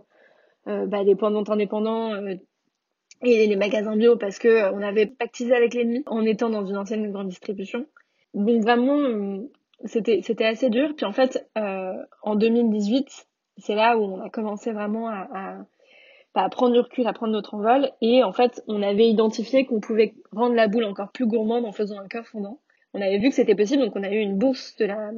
euh 0.69 0.87
bah, 0.87 1.03
les 1.03 1.17
points 1.17 1.35
indépendants 1.35 2.13
euh, 2.13 2.35
et 3.23 3.47
les 3.47 3.57
magasins 3.57 3.97
bio 3.97 4.17
parce 4.17 4.39
que 4.39 4.49
euh, 4.49 4.73
on 4.73 4.83
avait 4.83 5.07
pactisé 5.07 5.55
avec 5.55 5.75
l'ennemi 5.75 6.03
en 6.07 6.25
étant 6.25 6.51
dans 6.51 6.65
une 6.65 6.77
ancienne 6.77 7.11
grande 7.11 7.29
distribution. 7.29 7.87
Donc 8.35 8.63
vraiment, 8.63 9.43
c'était 9.87 10.21
c'était 10.23 10.45
assez 10.45 10.71
dur. 10.71 10.95
Puis 10.97 11.07
en 11.07 11.13
fait, 11.13 11.49
en 11.57 12.37
2018, 12.37 13.27
c'est 13.59 13.75
là 13.75 13.99
où 13.99 14.03
on 14.03 14.21
a 14.21 14.31
commencé 14.31 14.73
vraiment 14.73 15.09
à 15.09 15.67
à 16.35 16.49
prendre 16.49 16.73
du 16.73 16.81
recul, 16.81 17.07
à 17.07 17.13
prendre 17.13 17.33
notre 17.33 17.55
envol. 17.55 17.91
Et 18.01 18.23
en 18.23 18.33
fait, 18.33 18.63
on 18.69 18.83
avait 18.83 19.09
identifié 19.09 19.67
qu'on 19.67 19.81
pouvait 19.81 20.15
rendre 20.33 20.55
la 20.55 20.69
boule 20.69 20.85
encore 20.85 21.11
plus 21.11 21.27
gourmande 21.27 21.65
en 21.65 21.73
faisant 21.73 21.99
un 21.99 22.09
cœur 22.09 22.27
fondant. 22.27 22.61
On 22.95 23.01
avait 23.01 23.19
vu 23.19 23.29
que 23.29 23.35
c'était 23.35 23.55
possible, 23.55 23.83
donc 23.83 23.95
on 23.97 24.03
a 24.03 24.11
eu 24.11 24.19
une 24.19 24.37
bourse 24.37 24.77
de 24.77 24.85
la, 24.85 25.13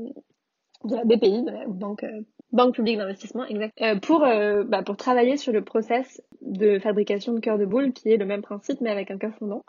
de 0.85 0.96
la 0.96 1.05
BPI, 1.05 1.42
de 1.42 1.51
la 1.51 1.66
Banque, 1.66 2.05
euh, 2.05 2.22
Banque 2.53 2.75
publique 2.75 2.98
d'investissement, 2.98 3.46
exact, 3.46 3.81
euh, 3.81 3.98
pour, 3.98 4.25
euh, 4.25 4.64
bah, 4.64 4.83
pour 4.83 4.96
travailler 4.96 5.37
sur 5.37 5.53
le 5.53 5.64
process 5.64 6.22
de 6.42 6.79
fabrication 6.79 7.33
de 7.33 7.40
cœur 7.40 7.59
de 7.59 7.64
boule, 7.64 7.92
qui 7.92 8.11
est 8.11 8.16
le 8.16 8.27
même 8.27 8.42
principe, 8.42 8.81
mais 8.81 8.90
avec 8.90 9.11
un 9.11 9.18
cœur 9.18 9.35
fondant. 9.38 9.64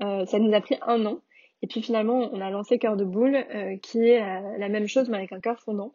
ça 0.00 0.38
nous 0.38 0.54
a 0.54 0.60
pris 0.60 0.76
un 0.86 1.04
an. 1.06 1.20
Et 1.62 1.66
puis 1.66 1.82
finalement, 1.82 2.30
on 2.32 2.40
a 2.40 2.50
lancé 2.50 2.78
Cœur 2.78 2.96
de 2.96 3.04
boule, 3.04 3.36
qui 3.82 3.98
est 3.98 4.20
la 4.58 4.68
même 4.70 4.86
chose, 4.86 5.10
mais 5.10 5.18
avec 5.18 5.32
un 5.32 5.40
cœur 5.40 5.60
fondant. 5.60 5.92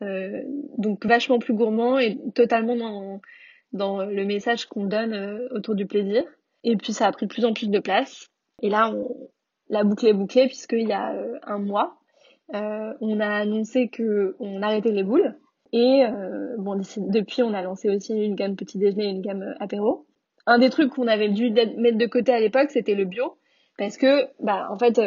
donc 0.00 1.04
vachement 1.04 1.38
plus 1.38 1.52
gourmand 1.52 1.98
et 1.98 2.16
totalement 2.34 2.76
dans 2.76 3.20
dans 3.76 4.04
le 4.04 4.24
message 4.24 4.66
qu'on 4.66 4.84
donne 4.84 5.12
euh, 5.12 5.48
autour 5.50 5.74
du 5.74 5.86
plaisir. 5.86 6.24
Et 6.64 6.76
puis 6.76 6.92
ça 6.92 7.06
a 7.06 7.12
pris 7.12 7.26
de 7.26 7.32
plus 7.32 7.44
en 7.44 7.52
plus 7.52 7.68
de 7.68 7.78
place. 7.78 8.28
Et 8.62 8.68
là, 8.68 8.90
on, 8.92 9.30
la 9.68 9.84
boucle 9.84 10.06
est 10.06 10.12
bouclée 10.12 10.46
puisqu'il 10.46 10.88
y 10.88 10.92
a 10.92 11.14
euh, 11.14 11.38
un 11.42 11.58
mois, 11.58 11.98
euh, 12.54 12.92
on 13.00 13.20
a 13.20 13.28
annoncé 13.28 13.88
que 13.88 14.36
on 14.40 14.62
arrêtait 14.62 14.92
les 14.92 15.04
boules. 15.04 15.36
Et 15.72 16.04
bon, 16.58 16.80
depuis, 16.96 17.42
on 17.42 17.52
a 17.52 17.60
lancé 17.60 17.90
aussi 17.90 18.14
une 18.14 18.34
gamme 18.34 18.56
petit 18.56 18.78
déjeuner 18.78 19.06
et 19.06 19.10
une 19.10 19.20
gamme 19.20 19.54
apéro. 19.60 20.06
Un 20.46 20.58
des 20.58 20.70
trucs 20.70 20.90
qu'on 20.90 21.08
avait 21.08 21.28
dû 21.28 21.50
mettre 21.50 21.98
de 21.98 22.06
côté 22.06 22.32
à 22.32 22.40
l'époque, 22.40 22.70
c'était 22.70 22.94
le 22.94 23.04
bio, 23.04 23.36
parce 23.76 23.98
que, 23.98 24.26
bah, 24.40 24.68
en 24.70 24.78
fait, 24.78 24.98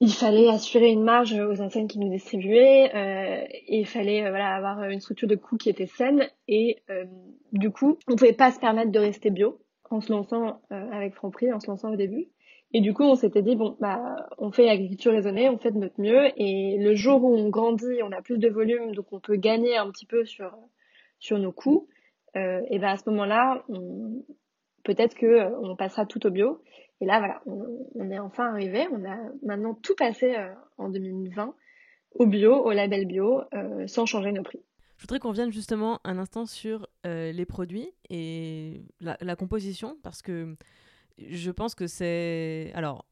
il 0.00 0.12
fallait 0.12 0.48
assurer 0.48 0.90
une 0.90 1.02
marge 1.02 1.32
aux 1.32 1.60
enseignes 1.62 1.88
qui 1.88 1.98
nous 1.98 2.10
distribuaient 2.10 2.94
euh, 2.94 3.46
et 3.50 3.80
il 3.80 3.86
fallait 3.86 4.24
euh, 4.24 4.28
voilà 4.28 4.54
avoir 4.54 4.82
une 4.84 5.00
structure 5.00 5.28
de 5.28 5.36
coût 5.36 5.56
qui 5.56 5.70
était 5.70 5.86
saine 5.86 6.28
et 6.48 6.82
euh, 6.90 7.04
du 7.52 7.70
coup 7.70 7.98
on 8.08 8.16
pouvait 8.16 8.34
pas 8.34 8.50
se 8.50 8.60
permettre 8.60 8.92
de 8.92 8.98
rester 8.98 9.30
bio 9.30 9.58
en 9.90 10.00
se 10.00 10.12
lançant 10.12 10.60
euh, 10.70 10.90
avec 10.90 11.14
Franprix 11.14 11.52
en 11.52 11.60
se 11.60 11.68
lançant 11.68 11.92
au 11.92 11.96
début. 11.96 12.28
Et 12.72 12.80
du 12.80 12.92
coup 12.92 13.04
on 13.04 13.14
s'était 13.14 13.42
dit 13.42 13.56
bon 13.56 13.76
bah 13.80 14.16
on 14.36 14.50
fait 14.50 14.68
agriculture 14.68 15.12
raisonnée 15.12 15.48
on 15.48 15.56
fait 15.56 15.70
de 15.70 15.78
notre 15.78 15.98
mieux 15.98 16.28
et 16.36 16.76
le 16.78 16.94
jour 16.94 17.24
où 17.24 17.34
on 17.34 17.48
grandit 17.48 18.02
on 18.02 18.12
a 18.12 18.20
plus 18.20 18.38
de 18.38 18.48
volume 18.48 18.94
donc 18.94 19.12
on 19.12 19.20
peut 19.20 19.36
gagner 19.36 19.76
un 19.76 19.90
petit 19.90 20.04
peu 20.04 20.26
sur 20.26 20.52
sur 21.20 21.38
nos 21.38 21.52
coûts 21.52 21.88
et 22.34 22.78
ben 22.78 22.88
à 22.88 22.96
ce 22.98 23.08
moment 23.08 23.24
là 23.24 23.64
peut-être 24.82 25.14
que 25.14 25.54
on 25.62 25.74
passera 25.76 26.04
tout 26.04 26.26
au 26.26 26.30
bio 26.30 26.60
et 27.00 27.06
là, 27.06 27.18
voilà, 27.18 27.42
on, 27.46 28.10
est 28.10 28.18
enfin 28.18 28.50
arrivé. 28.50 28.86
On 28.90 29.04
a 29.04 29.18
maintenant 29.42 29.74
tout 29.74 29.94
passé 29.94 30.34
euh, 30.36 30.54
en 30.78 30.88
2020 30.88 31.54
au 32.14 32.26
bio, 32.26 32.54
au 32.54 32.72
label 32.72 33.06
bio, 33.06 33.42
euh, 33.54 33.86
sans 33.86 34.06
changer 34.06 34.32
nos 34.32 34.42
prix. 34.42 34.60
Je 34.96 35.02
voudrais 35.02 35.18
qu'on 35.18 35.32
vienne 35.32 35.52
justement 35.52 36.00
un 36.04 36.16
instant 36.16 36.46
sur 36.46 36.88
euh, 37.04 37.32
les 37.32 37.44
produits 37.44 37.90
et 38.08 38.80
la, 39.00 39.36
composition, 39.36 39.98
parce 40.02 40.22
que 40.22 40.56
je 41.18 41.50
pense 41.50 41.74
que 41.74 41.86
c'est... 41.86 42.72
Alors, 42.74 43.04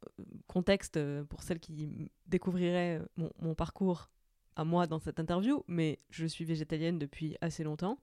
contexte 0.46 0.98
pour 1.24 1.42
celles 1.42 1.60
qui 1.60 2.10
découvriraient 2.26 3.02
mon, 3.18 3.30
mon, 3.42 3.54
parcours 3.54 4.08
à 4.56 4.64
moi 4.64 4.86
dans 4.86 4.98
cette 4.98 5.20
interview, 5.20 5.62
mais 5.68 5.98
je 6.08 6.24
suis 6.24 6.46
végétalienne 6.46 6.98
depuis 6.98 7.36
assez 7.42 7.64
longtemps. 7.64 7.98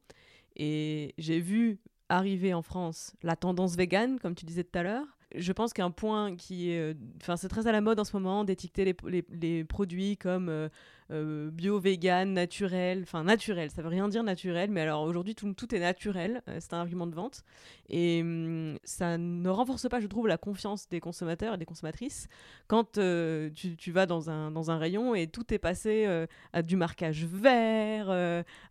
Et 0.56 1.16
j'ai 1.18 1.40
vu 1.40 1.80
arriver 2.08 2.54
en 2.54 2.62
France 2.62 3.16
la 3.24 3.36
tendance 3.36 3.76
végane, 3.76 4.20
comme 4.20 4.36
tu 4.36 4.46
disais 4.46 4.64
tout 4.64 4.78
à 4.78 4.84
l'heure 4.84 5.08
je 5.36 5.52
pense 5.52 5.74
qu'un 5.74 5.92
point 5.92 6.36
qui 6.36 6.72
est. 6.72 6.80
Euh, 6.80 6.94
enfin, 7.22 7.38
c'est 7.38 7.48
très 7.48 7.68
à 7.68 7.72
la 7.72 7.82
mode 7.82 8.00
en 8.00 8.04
ce 8.04 8.16
moment 8.16 8.44
d'étiqueter 8.44 8.96
les, 9.04 9.64
produits 9.64 10.18
comme 10.18 10.50
euh, 10.50 10.70
euh, 11.12 11.50
bio, 11.52 11.80
vegan, 11.80 12.34
naturel. 12.34 13.02
Enfin, 13.04 13.24
naturel, 13.24 13.70
ça 13.70 13.82
veut 13.82 13.88
rien 13.88 14.08
dire 14.08 14.24
naturel, 14.24 14.72
mais 14.72 14.82
alors 14.82 15.04
aujourd'hui, 15.04 15.36
tout, 15.36 15.76
est 15.76 15.80
naturel. 15.80 16.42
c'est 16.60 16.74
un 16.74 16.80
argument 16.80 17.08
de 17.08 17.16
vente. 17.16 17.44
Et 17.90 18.22
hum, 18.22 18.78
ça 18.84 19.18
ne 19.18 19.50
renforce 19.50 19.88
pas, 19.90 20.00
je 20.00 20.08
trouve, 20.08 20.28
la 20.28 20.38
confiance 20.38 20.88
des 20.90 21.00
consommateurs 21.00 21.54
et 21.56 21.58
des 21.58 21.66
consommatrices 21.66 22.28
quand 22.68 22.94
tu, 22.94 23.92
vas 23.92 24.06
dans 24.06 24.30
un, 24.30 24.78
rayon 24.78 25.16
et 25.16 25.28
tout 25.28 25.54
est 25.54 25.60
passé 25.60 26.26
à 26.54 26.62
du 26.62 26.76
marquage 26.76 27.26
vert, 27.26 28.10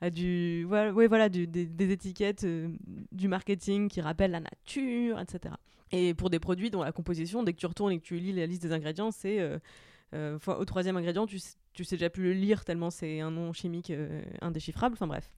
à 0.01 0.11
du. 0.11 0.64
Voilà, 0.64 0.92
voilà 0.92 1.29
des, 1.29 1.46
des, 1.46 1.90
étiquettes 1.90 2.46
du 3.12 3.29
marketing 3.29 3.88
qui 3.88 4.01
rappellent 4.01 4.31
la 4.31 4.40
nature, 4.40 5.20
etc. 5.20 5.55
Et 5.92 6.14
pour 6.14 6.31
des 6.31 6.38
produits 6.38 6.70
dont 6.70 6.83
la 6.83 6.92
composition, 6.92 7.42
dès 7.42 7.53
que 7.53 7.59
tu 7.59 7.66
retournes 7.66 7.92
et 7.92 7.98
que 7.98 8.05
tu 8.05 8.18
lis 8.18 8.33
la 8.33 8.46
liste 8.46 8.62
des 8.62 8.72
ingrédients, 8.72 9.11
c'est 9.11 9.40
euh, 9.40 9.59
euh, 10.14 10.38
au 10.46 10.64
troisième 10.64 10.96
ingrédient, 10.96 11.26
tu, 11.26 11.40
tu 11.72 11.85
sais 11.85 11.96
déjà 11.96 12.11
plus 12.11 12.22
le 12.22 12.33
lire 12.33 12.64
tellement 12.64 12.90
c'est 12.90 13.20
un 13.20 13.31
nom 13.31 13.53
chimique 13.53 13.90
euh, 13.90 14.22
indéchiffrable. 14.40 14.94
Enfin 14.94 15.07
bref. 15.07 15.31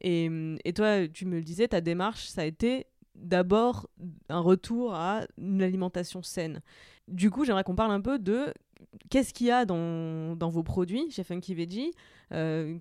Et, 0.00 0.30
et, 0.64 0.72
toi, 0.72 1.08
tu 1.08 1.24
me 1.24 1.36
le 1.36 1.42
disais, 1.42 1.68
ta 1.68 1.80
démarche, 1.80 2.26
ça 2.26 2.42
a 2.42 2.44
été 2.44 2.86
d'abord 3.14 3.88
un 4.28 4.40
retour 4.40 4.94
à 4.94 5.22
une 5.38 5.62
alimentation 5.62 6.22
saine. 6.22 6.60
Du 7.08 7.30
coup, 7.30 7.44
j'aimerais 7.44 7.64
qu'on 7.64 7.76
parle 7.76 7.92
un 7.92 8.00
peu 8.00 8.18
de 8.18 8.52
qu'est-ce 9.10 9.32
qu'il 9.32 9.46
y 9.46 9.50
a 9.50 9.64
dans, 9.64 10.36
vos 10.48 10.62
produits 10.62 11.10
chez 11.10 11.24
Funky 11.24 11.54
Veggie 11.54 11.92
euh, 12.32 12.78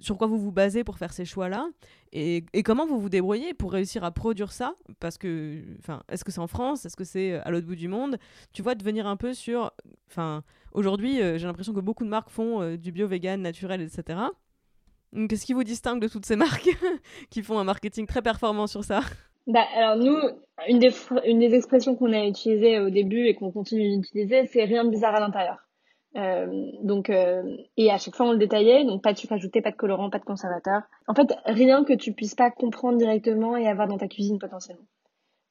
sur, 0.00 0.16
quoi 0.16 0.26
vous 0.26 0.38
vous 0.38 0.52
basez 0.52 0.84
pour 0.84 0.98
faire 0.98 1.12
ces 1.12 1.24
choix-là 1.24 1.68
et, 2.12 2.44
comment 2.64 2.86
vous 2.86 2.98
vous 2.98 3.08
débrouillez 3.08 3.54
pour 3.54 3.72
réussir 3.72 4.04
à 4.04 4.10
produire 4.10 4.52
ça? 4.52 4.74
Parce 4.98 5.18
que, 5.18 5.62
est-ce 6.08 6.24
que 6.24 6.32
c'est 6.32 6.40
en 6.40 6.46
France? 6.46 6.84
Est-ce 6.86 6.96
que 6.96 7.04
c'est 7.04 7.34
à 7.34 7.50
l'autre 7.50 7.66
bout 7.66 7.76
du 7.76 7.88
monde? 7.88 8.18
Tu 8.52 8.62
vois, 8.62 8.74
de 8.74 8.82
venir 8.82 9.06
un 9.06 9.16
peu 9.16 9.34
sur. 9.34 9.72
Aujourd'hui, 10.72 11.20
euh, 11.20 11.38
j'ai 11.38 11.46
l'impression 11.46 11.72
que 11.72 11.80
beaucoup 11.80 12.04
de 12.04 12.10
marques 12.10 12.30
font 12.30 12.62
euh, 12.62 12.76
du 12.76 12.92
bio, 12.92 13.06
vegan, 13.06 13.40
naturel, 13.42 13.80
etc. 13.80 14.20
Qu'est-ce 15.28 15.44
qui 15.44 15.52
vous 15.52 15.64
distingue 15.64 16.00
de 16.00 16.08
toutes 16.08 16.26
ces 16.26 16.36
marques 16.44 16.70
qui 17.30 17.42
font 17.42 17.58
un 17.58 17.64
marketing 17.64 18.06
très 18.06 18.22
performant 18.22 18.66
sur 18.66 18.84
ça? 18.84 19.02
Bah, 19.46 19.64
alors 19.74 19.96
nous, 19.96 20.16
une 20.68 20.78
des, 20.78 21.54
expressions 21.54 21.96
qu'on 21.96 22.12
a 22.12 22.26
utilisées 22.26 22.78
au 22.78 22.90
début 22.90 23.26
et 23.26 23.34
qu'on 23.34 23.50
continue 23.50 23.96
d'utiliser, 23.96 24.46
c'est 24.46 24.64
rien 24.64 24.84
de 24.84 24.90
bizarre 24.90 25.14
à 25.14 25.20
l'intérieur. 25.20 25.58
Euh, 26.16 26.72
donc 26.82 27.08
euh, 27.08 27.56
et 27.76 27.90
à 27.90 27.98
chaque 27.98 28.16
fois 28.16 28.26
on 28.26 28.32
le 28.32 28.38
détaillait, 28.38 28.84
donc 28.84 29.02
pas 29.02 29.12
de 29.12 29.18
sucre 29.18 29.34
ajouté, 29.34 29.62
pas 29.62 29.70
de 29.70 29.76
colorant, 29.76 30.10
pas 30.10 30.18
de 30.18 30.24
conservateur. 30.24 30.82
En 31.06 31.14
fait, 31.14 31.32
rien 31.46 31.84
que 31.84 31.92
tu 31.92 32.12
puisses 32.12 32.34
pas 32.34 32.50
comprendre 32.50 32.98
directement 32.98 33.56
et 33.56 33.68
avoir 33.68 33.86
dans 33.86 33.98
ta 33.98 34.08
cuisine 34.08 34.38
potentiellement. 34.38 34.84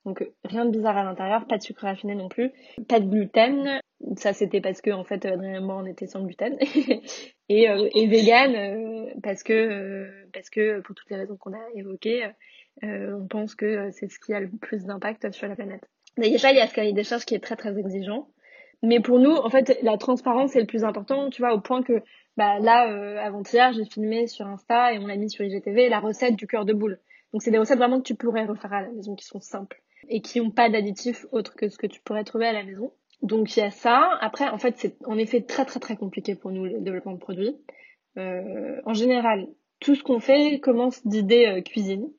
Donc 0.06 0.26
rien 0.44 0.66
de 0.66 0.72
bizarre 0.72 0.98
à 0.98 1.04
l'intérieur, 1.04 1.46
pas 1.46 1.58
de 1.58 1.64
sucre 1.64 1.84
raffiné 1.84 2.16
non 2.16 2.30
plus, 2.30 2.52
pas 2.88 3.00
de 3.00 3.06
gluten. 3.06 3.80
Ça 4.18 4.34
c'était 4.34 4.62
parce 4.62 4.82
que 4.82 4.92
en 4.92 5.04
fait 5.04 5.26
Adrien 5.26 5.56
et 5.56 5.60
moi 5.60 5.78
on 5.78 5.86
était 5.86 6.08
sans 6.08 6.24
gluten 6.24 6.58
et 7.50 7.70
euh, 7.70 7.90
et 7.94 8.08
vegan 8.08 9.12
parce 9.24 9.44
que 9.44 10.10
parce 10.34 10.50
que 10.50 10.80
pour 10.82 10.96
toutes 10.96 11.10
les 11.10 11.18
raisons 11.18 11.38
qu'on 11.38 11.54
a 11.54 11.70
évoquées, 11.76 12.26
on 12.84 13.28
pense 13.28 13.56
que 13.56 13.90
c'est 13.92 14.10
ce 14.10 14.20
qui 14.20 14.34
a 14.34 14.40
le 14.40 14.50
plus 14.50 14.86
d'impact 14.86 15.32
sur 15.32 15.48
la 15.48 15.56
planète. 15.56 15.88
D'ailleurs, 16.18 16.52
il 16.52 16.58
y 16.58 16.62
a 16.62 16.68
ce 16.68 16.74
cahier 16.74 16.94
des 16.94 17.04
charges 17.04 17.26
qui 17.26 17.36
est 17.36 17.40
très 17.40 17.56
très 17.56 17.78
exigeant. 17.78 18.30
Mais 18.82 19.00
pour 19.00 19.20
nous, 19.20 19.32
en 19.32 19.50
fait, 19.50 19.78
la 19.82 19.98
transparence 19.98 20.56
est 20.56 20.62
le 20.62 20.66
plus 20.66 20.84
important, 20.84 21.30
tu 21.30 21.42
vois, 21.42 21.54
au 21.54 21.60
point 21.60 21.84
que 21.84 22.02
bah, 22.38 22.60
là, 22.60 23.22
avant-hier, 23.22 23.74
j'ai 23.74 23.86
filmé 23.86 24.28
sur 24.28 24.48
Insta 24.48 24.94
et 24.94 25.00
on 25.00 25.08
l'a 25.08 25.18
mis 25.18 25.30
sur 25.30 25.44
IGTV 25.44 25.90
la 25.90 26.00
recette 26.00 26.36
du 26.36 26.48
cœur 26.48 26.64
de 26.64 26.74
boule. 26.74 27.00
Donc 27.34 27.44
c'est 27.44 27.52
des 27.52 27.58
recettes 27.58 27.78
vraiment 27.78 27.98
que 27.98 28.08
tu 28.08 28.16
pourrais 28.16 28.46
refaire 28.46 28.74
à 28.74 28.82
la 28.82 28.90
maison, 28.90 29.16
qui 29.16 29.26
sont 29.26 29.40
simples 29.40 29.82
et 30.08 30.22
qui 30.22 30.40
n'ont 30.40 30.52
pas 30.52 30.70
d'additifs 30.70 31.26
autres 31.32 31.56
que 31.56 31.70
ce 31.70 31.78
que 31.78 31.88
tu 31.88 32.02
pourrais 32.02 32.24
trouver 32.24 32.48
à 32.48 32.54
la 32.54 32.64
maison. 32.64 32.92
Donc 33.22 33.56
il 33.56 33.60
y 33.60 33.64
a 33.64 33.72
ça. 33.72 34.18
Après, 34.22 34.48
en 34.48 34.58
fait, 34.58 34.76
c'est 34.78 34.96
en 35.06 35.18
effet 35.18 35.42
très 35.42 35.66
très 35.66 35.80
très 35.80 35.96
compliqué 35.96 36.36
pour 36.36 36.52
nous 36.52 36.66
le 36.66 36.80
développement 36.80 37.14
de 37.14 37.20
produits. 37.20 37.56
Euh, 38.18 38.82
en 38.86 38.94
général, 38.94 39.48
tout 39.80 39.96
ce 39.96 40.04
qu'on 40.04 40.20
fait 40.20 40.60
commence 40.60 41.06
d'idées 41.06 41.46
euh, 41.46 41.62
cuisine. 41.62 42.10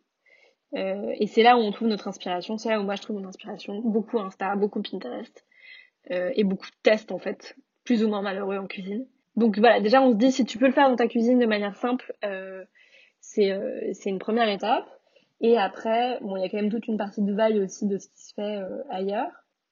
Et 0.72 1.26
c'est 1.26 1.42
là 1.42 1.56
où 1.56 1.60
on 1.60 1.72
trouve 1.72 1.88
notre 1.88 2.08
inspiration, 2.08 2.56
c'est 2.56 2.68
là 2.68 2.80
où 2.80 2.84
moi 2.84 2.94
je 2.94 3.02
trouve 3.02 3.16
mon 3.20 3.26
inspiration. 3.26 3.80
Beaucoup 3.80 4.18
Insta, 4.18 4.54
beaucoup 4.56 4.82
Pinterest 4.82 5.44
et 6.10 6.44
beaucoup 6.44 6.66
de 6.66 6.76
tests 6.82 7.12
en 7.12 7.18
fait, 7.18 7.56
plus 7.84 8.04
ou 8.04 8.08
moins 8.08 8.22
malheureux 8.22 8.56
en 8.56 8.66
cuisine. 8.66 9.06
Donc 9.36 9.58
voilà, 9.58 9.80
déjà 9.80 10.00
on 10.00 10.12
se 10.12 10.16
dit 10.16 10.32
si 10.32 10.44
tu 10.44 10.58
peux 10.58 10.66
le 10.66 10.72
faire 10.72 10.88
dans 10.88 10.96
ta 10.96 11.08
cuisine 11.08 11.38
de 11.38 11.46
manière 11.46 11.76
simple, 11.76 12.14
c'est 13.20 13.52
c'est 13.92 14.10
une 14.10 14.18
première 14.18 14.48
étape. 14.48 14.86
Et 15.40 15.56
après, 15.56 16.18
bon, 16.20 16.36
il 16.36 16.42
y 16.42 16.44
a 16.44 16.48
quand 16.48 16.58
même 16.58 16.70
toute 16.70 16.86
une 16.86 16.98
partie 16.98 17.22
de 17.22 17.32
veille 17.32 17.60
aussi 17.60 17.86
de 17.86 17.98
ce 17.98 18.08
qui 18.08 18.22
se 18.22 18.34
fait 18.34 18.60
ailleurs. 18.90 19.30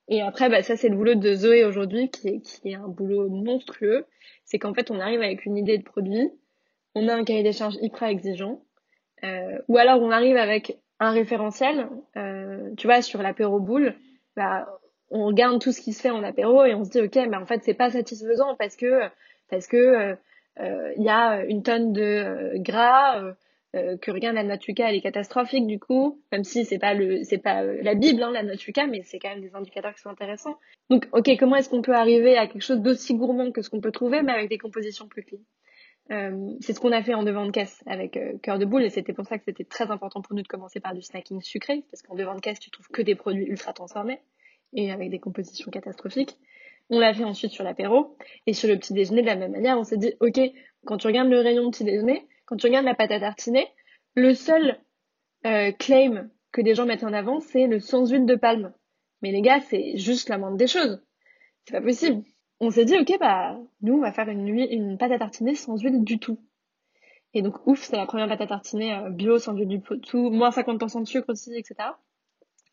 Et 0.08 0.22
après, 0.22 0.48
bah, 0.48 0.62
ça, 0.62 0.76
c'est 0.76 0.88
le 0.88 0.96
boulot 0.96 1.14
de 1.14 1.34
Zoé 1.34 1.64
aujourd'hui, 1.64 2.10
qui 2.10 2.28
est, 2.28 2.40
qui 2.40 2.70
est 2.70 2.74
un 2.74 2.88
boulot 2.88 3.28
monstrueux. 3.28 4.06
C'est 4.44 4.58
qu'en 4.58 4.72
fait, 4.72 4.90
on 4.90 4.98
arrive 4.98 5.20
avec 5.20 5.44
une 5.44 5.58
idée 5.58 5.76
de 5.76 5.84
produit, 5.84 6.30
on 6.94 7.08
a 7.08 7.14
un 7.14 7.24
cahier 7.24 7.42
des 7.42 7.52
charges 7.52 7.76
hyper 7.82 8.08
exigeant, 8.08 8.62
euh, 9.24 9.58
ou 9.68 9.76
alors 9.76 10.00
on 10.00 10.10
arrive 10.10 10.36
avec 10.36 10.78
un 11.00 11.10
référentiel, 11.10 11.88
euh, 12.16 12.70
tu 12.76 12.86
vois, 12.86 13.02
sur 13.02 13.22
l'apéro 13.22 13.60
boule, 13.60 13.94
bah, 14.36 14.66
on 15.10 15.26
regarde 15.26 15.60
tout 15.60 15.72
ce 15.72 15.80
qui 15.80 15.92
se 15.92 16.02
fait 16.02 16.10
en 16.10 16.22
apéro 16.22 16.64
et 16.64 16.74
on 16.74 16.84
se 16.84 16.90
dit, 16.90 17.00
ok, 17.00 17.16
mais 17.28 17.36
en 17.36 17.46
fait, 17.46 17.62
c'est 17.64 17.74
pas 17.74 17.90
satisfaisant 17.90 18.56
parce 18.56 18.76
que, 18.76 19.08
parce 19.50 19.66
que, 19.66 19.76
euh, 19.76 20.14
euh 20.60 20.92
il 20.96 21.02
y 21.04 21.08
a 21.08 21.44
une 21.44 21.62
tonne 21.62 21.92
de 21.92 22.02
euh, 22.02 22.52
gras, 22.58 23.34
euh, 23.76 23.98
que 23.98 24.10
regarde 24.10 24.34
la 24.34 24.44
Natuka, 24.44 24.88
elle 24.88 24.96
est 24.96 25.02
catastrophique 25.02 25.66
du 25.66 25.78
coup, 25.78 26.22
même 26.32 26.42
si 26.42 26.64
c'est 26.64 26.78
pas 26.78 26.94
le, 26.94 27.22
c'est 27.24 27.36
pas 27.36 27.62
euh, 27.62 27.78
la 27.82 27.94
Bible, 27.94 28.22
hein, 28.22 28.30
la 28.30 28.42
Natuka, 28.42 28.86
mais 28.86 29.02
c'est 29.02 29.18
quand 29.18 29.28
même 29.28 29.42
des 29.42 29.54
indicateurs 29.54 29.94
qui 29.94 30.00
sont 30.00 30.08
intéressants. 30.08 30.56
Donc, 30.88 31.06
ok, 31.12 31.30
comment 31.38 31.56
est-ce 31.56 31.68
qu'on 31.68 31.82
peut 31.82 31.94
arriver 31.94 32.38
à 32.38 32.46
quelque 32.46 32.62
chose 32.62 32.80
d'aussi 32.80 33.14
gourmand 33.14 33.52
que 33.52 33.60
ce 33.60 33.68
qu'on 33.68 33.82
peut 33.82 33.92
trouver, 33.92 34.22
mais 34.22 34.32
avec 34.32 34.48
des 34.48 34.56
compositions 34.56 35.06
plus 35.06 35.22
clean 35.22 35.40
euh, 36.10 36.54
c'est 36.60 36.72
ce 36.72 36.80
qu'on 36.80 36.92
a 36.92 37.02
fait 37.02 37.14
en 37.14 37.22
devant 37.22 37.44
de 37.46 37.50
caisse 37.50 37.82
avec 37.86 38.16
euh, 38.16 38.38
Cœur 38.42 38.58
de 38.58 38.64
Boule 38.64 38.82
et 38.82 38.90
c'était 38.90 39.12
pour 39.12 39.26
ça 39.26 39.38
que 39.38 39.44
c'était 39.44 39.64
très 39.64 39.90
important 39.90 40.22
pour 40.22 40.34
nous 40.34 40.42
de 40.42 40.48
commencer 40.48 40.80
par 40.80 40.94
du 40.94 41.02
snacking 41.02 41.42
sucré 41.42 41.84
parce 41.90 42.02
qu'en 42.02 42.14
devant 42.14 42.34
de 42.34 42.40
caisse 42.40 42.58
tu 42.58 42.70
trouves 42.70 42.88
que 42.88 43.02
des 43.02 43.14
produits 43.14 43.44
ultra 43.44 43.72
transformés 43.72 44.20
et 44.72 44.90
avec 44.90 45.10
des 45.10 45.18
compositions 45.18 45.70
catastrophiques. 45.70 46.36
On 46.90 46.98
l'a 46.98 47.12
fait 47.12 47.24
ensuite 47.24 47.52
sur 47.52 47.64
l'apéro 47.64 48.16
et 48.46 48.54
sur 48.54 48.68
le 48.68 48.78
petit 48.78 48.94
déjeuner 48.94 49.20
de 49.20 49.26
la 49.26 49.36
même 49.36 49.52
manière 49.52 49.78
on 49.78 49.84
s'est 49.84 49.98
dit 49.98 50.14
ok 50.20 50.40
quand 50.86 50.96
tu 50.96 51.06
regardes 51.06 51.28
le 51.28 51.40
rayon 51.40 51.70
petit 51.70 51.84
déjeuner 51.84 52.26
quand 52.48 52.56
tu 52.56 52.66
regardes 52.66 52.86
la 52.86 52.94
pâte 52.94 53.10
à 53.10 53.20
tartiner, 53.20 53.68
le 54.14 54.32
seul 54.32 54.80
euh, 55.44 55.70
claim 55.72 56.30
que 56.50 56.62
des 56.62 56.74
gens 56.74 56.86
mettent 56.86 57.04
en 57.04 57.12
avant, 57.12 57.40
c'est 57.40 57.66
le 57.66 57.78
sans 57.78 58.10
huile 58.10 58.24
de 58.24 58.36
palme. 58.36 58.72
Mais 59.20 59.32
les 59.32 59.42
gars, 59.42 59.60
c'est 59.60 59.98
juste 59.98 60.30
la 60.30 60.38
moindre 60.38 60.56
des 60.56 60.66
choses. 60.66 61.04
C'est 61.64 61.74
pas 61.74 61.82
possible. 61.82 62.24
On 62.60 62.70
s'est 62.70 62.84
dit, 62.84 62.96
ok, 62.98 63.18
bah, 63.20 63.56
nous, 63.82 63.94
on 63.94 64.00
va 64.00 64.12
faire 64.12 64.28
une, 64.28 64.48
une 64.48 64.98
pâte 64.98 65.12
à 65.12 65.18
tartiner 65.18 65.54
sans 65.54 65.78
huile 65.80 66.02
du 66.02 66.18
tout. 66.18 66.38
Et 67.34 67.42
donc, 67.42 67.66
ouf, 67.66 67.82
c'est 67.82 67.96
la 67.96 68.06
première 68.06 68.28
pâte 68.28 68.40
à 68.40 68.46
tartiner 68.46 68.94
euh, 68.94 69.10
bio, 69.10 69.38
sans 69.38 69.54
huile 69.54 69.68
du 69.68 69.80
tout, 69.80 70.30
moins 70.30 70.50
50% 70.50 71.02
de 71.02 71.06
sucre 71.06 71.30
aussi, 71.30 71.54
etc. 71.54 71.90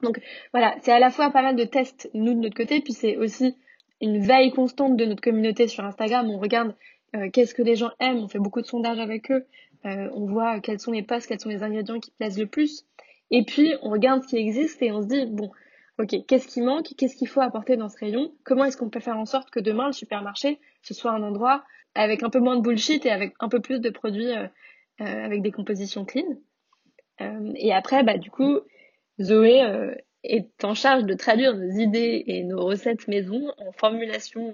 Donc, 0.01 0.19
voilà, 0.51 0.75
c'est 0.81 0.91
à 0.91 0.99
la 0.99 1.11
fois 1.11 1.29
pas 1.31 1.41
mal 1.41 1.55
de 1.55 1.63
tests, 1.63 2.09
nous, 2.13 2.33
de 2.33 2.39
notre 2.39 2.55
côté, 2.55 2.81
puis 2.81 2.93
c'est 2.93 3.17
aussi 3.17 3.55
une 4.01 4.19
veille 4.19 4.51
constante 4.51 4.97
de 4.97 5.05
notre 5.05 5.21
communauté 5.21 5.67
sur 5.67 5.83
Instagram. 5.83 6.29
On 6.29 6.39
regarde 6.39 6.75
euh, 7.15 7.29
qu'est-ce 7.29 7.53
que 7.53 7.61
les 7.61 7.75
gens 7.75 7.91
aiment, 7.99 8.17
on 8.17 8.27
fait 8.27 8.39
beaucoup 8.39 8.61
de 8.61 8.67
sondages 8.67 8.99
avec 8.99 9.31
eux, 9.31 9.45
euh, 9.85 10.09
on 10.13 10.25
voit 10.25 10.59
quels 10.59 10.79
sont 10.79 10.91
les 10.91 11.03
postes, 11.03 11.27
quels 11.27 11.39
sont 11.39 11.49
les 11.49 11.63
ingrédients 11.63 11.99
qui 11.99 12.11
plaisent 12.11 12.39
le 12.39 12.47
plus. 12.47 12.85
Et 13.31 13.43
puis, 13.43 13.73
on 13.81 13.89
regarde 13.89 14.23
ce 14.23 14.29
qui 14.29 14.37
existe 14.37 14.81
et 14.81 14.91
on 14.91 15.01
se 15.01 15.07
dit, 15.07 15.25
bon, 15.25 15.51
ok, 15.99 16.25
qu'est-ce 16.27 16.47
qui 16.47 16.61
manque, 16.61 16.87
qu'est-ce 16.97 17.15
qu'il 17.15 17.27
faut 17.27 17.41
apporter 17.41 17.77
dans 17.77 17.89
ce 17.89 17.97
rayon, 17.97 18.33
comment 18.43 18.65
est-ce 18.65 18.77
qu'on 18.77 18.89
peut 18.89 18.99
faire 18.99 19.17
en 19.17 19.25
sorte 19.25 19.49
que 19.49 19.59
demain, 19.59 19.87
le 19.87 19.93
supermarché, 19.93 20.59
ce 20.81 20.93
soit 20.93 21.11
un 21.11 21.23
endroit 21.23 21.63
avec 21.93 22.23
un 22.23 22.29
peu 22.29 22.39
moins 22.39 22.57
de 22.57 22.61
bullshit 22.61 23.05
et 23.05 23.11
avec 23.11 23.33
un 23.39 23.49
peu 23.49 23.61
plus 23.61 23.79
de 23.79 23.89
produits 23.89 24.31
euh, 24.31 24.47
avec 24.99 25.41
des 25.41 25.51
compositions 25.51 26.05
clean? 26.05 26.37
et 27.55 27.71
après, 27.71 28.03
bah, 28.03 28.17
du 28.17 28.29
coup, 28.29 28.59
Zoé 29.21 29.61
est 30.23 30.65
en 30.65 30.73
charge 30.73 31.05
de 31.05 31.13
traduire 31.13 31.55
nos 31.55 31.69
idées 31.69 32.23
et 32.27 32.43
nos 32.43 32.65
recettes 32.65 33.07
maison 33.07 33.53
en 33.57 33.71
formulation 33.71 34.53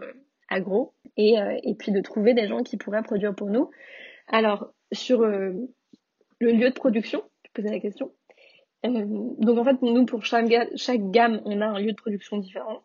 agro 0.51 0.93
et, 1.17 1.39
euh, 1.39 1.57
et 1.63 1.73
puis 1.73 1.91
de 1.91 2.01
trouver 2.01 2.33
des 2.33 2.47
gens 2.47 2.61
qui 2.61 2.77
pourraient 2.77 3.01
produire 3.01 3.33
pour 3.33 3.49
nous. 3.49 3.71
Alors, 4.27 4.73
sur 4.91 5.21
euh, 5.21 5.53
le 6.39 6.51
lieu 6.51 6.69
de 6.69 6.75
production, 6.75 7.23
je 7.45 7.51
posais 7.53 7.71
la 7.71 7.79
question? 7.79 8.11
Euh, 8.85 9.05
donc 9.37 9.57
en 9.57 9.63
fait, 9.63 9.81
nous, 9.81 10.05
pour 10.05 10.25
chaque, 10.25 10.47
gamme, 11.11 11.41
on 11.45 11.61
a 11.61 11.67
un 11.67 11.79
lieu 11.79 11.91
de 11.91 11.97
production 11.97 12.37
différent. 12.37 12.81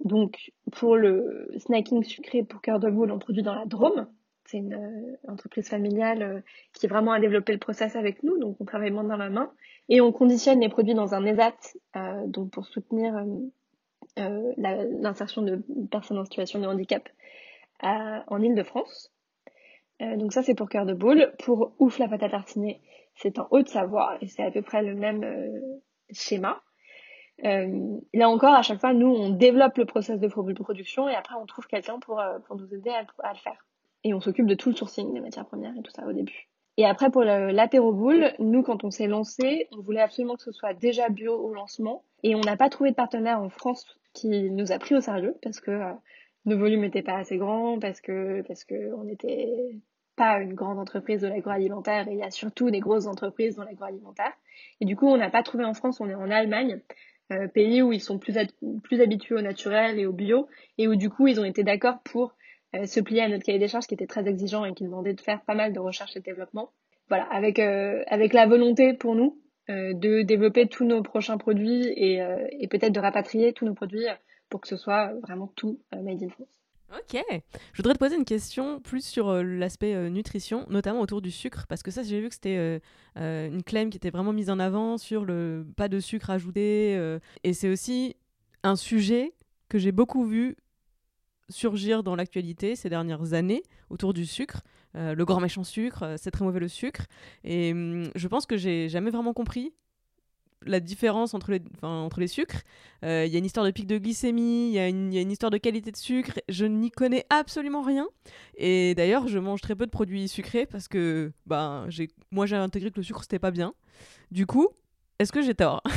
Donc 0.00 0.52
pour 0.72 0.96
le 0.96 1.50
snacking 1.58 2.02
sucré 2.02 2.42
pour 2.42 2.60
cœur 2.60 2.80
de 2.80 2.90
boule, 2.90 3.10
on 3.10 3.18
produit 3.18 3.42
dans 3.42 3.54
la 3.54 3.64
Drôme. 3.64 4.08
C'est 4.46 4.58
une 4.58 5.16
entreprise 5.26 5.68
familiale 5.68 6.42
qui 6.74 6.86
vraiment 6.86 7.12
a 7.12 7.20
développé 7.20 7.52
le 7.52 7.58
process 7.58 7.96
avec 7.96 8.22
nous, 8.22 8.38
donc 8.38 8.56
on 8.60 8.66
travaille 8.66 8.90
main 8.90 9.04
dans 9.04 9.16
la 9.16 9.30
main. 9.30 9.50
Et 9.88 10.02
on 10.02 10.12
conditionne 10.12 10.60
les 10.60 10.68
produits 10.68 10.94
dans 10.94 11.14
un 11.14 11.24
ESAT, 11.24 11.56
donc 12.26 12.50
pour 12.50 12.66
soutenir 12.66 13.14
euh, 14.18 14.52
l'insertion 14.58 15.40
de 15.40 15.62
personnes 15.90 16.18
en 16.18 16.24
situation 16.24 16.60
de 16.60 16.66
handicap 16.66 17.08
en 17.80 18.42
Ile-de-France. 18.42 19.14
Euh, 20.02 20.16
donc 20.16 20.32
ça 20.32 20.42
c'est 20.42 20.54
pour 20.54 20.68
cœur 20.68 20.86
de 20.86 20.94
boule. 20.94 21.32
Pour 21.38 21.72
ouf 21.78 21.98
la 21.98 22.08
pâte 22.08 22.22
à 22.22 22.28
tartiner, 22.28 22.80
c'est 23.16 23.38
en 23.38 23.46
Haute-Savoie 23.50 24.18
et 24.20 24.28
c'est 24.28 24.42
à 24.42 24.50
peu 24.50 24.62
près 24.62 24.82
le 24.82 24.94
même 24.94 25.24
euh, 25.24 25.80
schéma. 26.10 26.62
là 27.42 28.28
encore, 28.28 28.54
à 28.54 28.62
chaque 28.62 28.80
fois, 28.80 28.92
nous, 28.92 29.08
on 29.08 29.30
développe 29.30 29.76
le 29.76 29.84
process 29.84 30.20
de 30.20 30.28
production 30.28 31.08
et 31.08 31.14
après, 31.14 31.34
on 31.40 31.46
trouve 31.46 31.66
quelqu'un 31.66 31.98
pour, 31.98 32.22
pour 32.46 32.56
nous 32.56 32.72
aider 32.74 32.90
à, 32.90 33.32
le 33.32 33.38
faire. 33.38 33.66
Et 34.04 34.14
on 34.14 34.20
s'occupe 34.20 34.46
de 34.46 34.54
tout 34.54 34.70
le 34.70 34.76
sourcing 34.76 35.12
des 35.12 35.20
matières 35.20 35.46
premières 35.46 35.76
et 35.76 35.82
tout 35.82 35.92
ça 35.92 36.06
au 36.06 36.12
début. 36.12 36.48
Et 36.76 36.86
après, 36.86 37.10
pour 37.10 37.22
l'apéro 37.22 37.92
boule, 37.92 38.32
nous, 38.40 38.62
quand 38.62 38.84
on 38.84 38.90
s'est 38.90 39.06
lancé, 39.06 39.68
on 39.72 39.80
voulait 39.80 40.00
absolument 40.00 40.34
que 40.34 40.42
ce 40.42 40.52
soit 40.52 40.74
déjà 40.74 41.08
bio 41.08 41.34
au 41.34 41.54
lancement. 41.54 42.02
Et 42.24 42.34
on 42.34 42.40
n'a 42.40 42.56
pas 42.56 42.68
trouvé 42.68 42.90
de 42.90 42.96
partenaire 42.96 43.40
en 43.40 43.48
France 43.48 43.86
qui 44.12 44.50
nous 44.50 44.72
a 44.72 44.78
pris 44.78 44.94
au 44.94 45.00
sérieux 45.00 45.36
parce 45.42 45.60
que 45.60 45.70
euh, 45.70 45.92
nos 46.46 46.58
volumes 46.58 46.80
n'étaient 46.80 47.02
pas 47.02 47.16
assez 47.16 47.36
grands, 47.36 47.78
parce 47.78 48.00
que 48.00 48.42
parce 48.42 48.64
que 48.64 48.94
on 48.94 49.04
n'était 49.04 49.80
pas 50.16 50.40
une 50.40 50.54
grande 50.54 50.78
entreprise 50.78 51.20
de 51.22 51.28
l'agroalimentaire 51.28 52.08
et 52.08 52.12
il 52.12 52.18
y 52.18 52.22
a 52.22 52.30
surtout 52.30 52.70
des 52.70 52.80
grosses 52.80 53.06
entreprises 53.06 53.56
dans 53.56 53.64
l'agroalimentaire. 53.64 54.32
Et 54.80 54.84
du 54.84 54.96
coup, 54.96 55.06
on 55.08 55.16
n'a 55.16 55.30
pas 55.30 55.42
trouvé 55.42 55.64
en 55.64 55.74
France, 55.74 56.00
on 56.00 56.08
est 56.08 56.14
en 56.14 56.30
Allemagne, 56.30 56.80
euh, 57.32 57.48
pays 57.48 57.82
où 57.82 57.92
ils 57.92 58.00
sont 58.00 58.18
plus, 58.18 58.36
plus 58.82 59.00
habitués 59.00 59.34
au 59.34 59.40
naturel 59.40 59.98
et 59.98 60.06
au 60.06 60.12
bio 60.12 60.48
et 60.78 60.88
où 60.88 60.96
du 60.96 61.10
coup, 61.10 61.26
ils 61.26 61.40
ont 61.40 61.44
été 61.44 61.64
d'accord 61.64 62.00
pour 62.04 62.34
euh, 62.74 62.86
se 62.86 63.00
plier 63.00 63.22
à 63.22 63.28
notre 63.28 63.44
cahier 63.44 63.58
des 63.58 63.68
charges 63.68 63.86
qui 63.86 63.94
était 63.94 64.06
très 64.06 64.26
exigeant 64.28 64.64
et 64.64 64.74
qui 64.74 64.84
demandait 64.84 65.14
de 65.14 65.20
faire 65.20 65.42
pas 65.42 65.54
mal 65.54 65.72
de 65.72 65.80
recherche 65.80 66.16
et 66.16 66.20
développement. 66.20 66.70
Voilà, 67.08 67.24
avec, 67.24 67.58
avec 67.58 68.32
la 68.32 68.46
volonté 68.46 68.94
pour 68.94 69.14
nous 69.14 69.38
euh, 69.70 69.94
de 69.94 70.20
développer 70.20 70.68
tous 70.68 70.84
nos 70.84 71.02
prochains 71.02 71.38
produits 71.38 71.86
et, 71.96 72.20
euh, 72.20 72.46
peut-être 72.68 72.92
de 72.92 73.00
rapatrier 73.00 73.54
tous 73.54 73.64
nos 73.64 73.72
produits 73.72 74.04
pour 74.50 74.60
que 74.60 74.68
ce 74.68 74.76
soit 74.76 75.14
vraiment 75.22 75.46
tout 75.56 75.80
euh, 75.94 76.02
made 76.02 76.22
in 76.22 76.28
France. 76.28 76.63
Ok. 76.92 77.20
Je 77.72 77.76
voudrais 77.76 77.94
te 77.94 77.98
poser 77.98 78.16
une 78.16 78.24
question 78.24 78.80
plus 78.80 79.04
sur 79.04 79.42
l'aspect 79.42 80.10
nutrition, 80.10 80.66
notamment 80.68 81.00
autour 81.00 81.22
du 81.22 81.30
sucre, 81.30 81.66
parce 81.68 81.82
que 81.82 81.90
ça, 81.90 82.02
j'ai 82.02 82.20
vu 82.20 82.28
que 82.28 82.34
c'était 82.34 82.80
une 83.16 83.62
claim 83.64 83.90
qui 83.90 83.96
était 83.96 84.10
vraiment 84.10 84.32
mise 84.32 84.50
en 84.50 84.58
avant 84.58 84.96
sur 84.98 85.24
le 85.24 85.66
pas 85.76 85.88
de 85.88 85.98
sucre 85.98 86.30
ajouté. 86.30 87.18
et 87.42 87.52
c'est 87.52 87.68
aussi 87.68 88.16
un 88.62 88.76
sujet 88.76 89.34
que 89.68 89.78
j'ai 89.78 89.92
beaucoup 89.92 90.24
vu 90.24 90.56
surgir 91.48 92.02
dans 92.02 92.16
l'actualité 92.16 92.76
ces 92.76 92.88
dernières 92.88 93.32
années 93.32 93.62
autour 93.90 94.14
du 94.14 94.26
sucre. 94.26 94.62
Euh, 94.96 95.14
le 95.14 95.24
grand 95.24 95.40
méchant 95.40 95.64
sucre, 95.64 96.02
euh, 96.02 96.16
c'est 96.18 96.30
très 96.30 96.44
mauvais 96.44 96.60
le 96.60 96.68
sucre. 96.68 97.06
Et 97.42 97.72
hum, 97.72 98.10
je 98.14 98.28
pense 98.28 98.46
que 98.46 98.56
j'ai 98.56 98.88
jamais 98.88 99.10
vraiment 99.10 99.34
compris 99.34 99.72
la 100.66 100.80
différence 100.80 101.34
entre 101.34 101.50
les, 101.50 101.60
entre 101.82 102.20
les 102.20 102.26
sucres. 102.26 102.62
Euh, 103.04 103.24
il 103.26 103.32
y 103.32 103.36
a 103.36 103.38
une 103.38 103.44
histoire 103.44 103.66
de 103.66 103.70
pic 103.70 103.86
de 103.86 103.98
glycémie, 103.98 104.68
il 104.68 104.74
y, 104.74 104.78
a 104.78 104.88
une 104.88 105.30
histoire 105.30 105.50
de 105.50 105.58
qualité 105.58 105.90
de 105.90 105.96
sucre. 105.96 106.40
Je 106.48 106.66
n'y 106.66 106.90
connais 106.90 107.24
absolument 107.30 107.82
rien. 107.82 108.08
Et 108.56 108.94
d'ailleurs, 108.94 109.28
je 109.28 109.38
mange 109.38 109.60
très 109.60 109.74
peu 109.74 109.86
de 109.86 109.90
produits 109.90 110.28
sucrés 110.28 110.66
parce 110.66 110.88
que 110.88 111.32
ben, 111.46 111.88
moi, 112.30 112.46
j'ai 112.46 112.56
intégré 112.56 112.90
que 112.90 112.96
le 112.96 113.02
sucre, 113.02 113.22
c'était 113.22 113.38
pas 113.38 113.50
bien. 113.50 113.74
Du 114.30 114.46
coup, 114.46 114.68
est-ce 115.18 115.32
que 115.32 115.42
j'ai 115.42 115.54
tort? 115.54 115.82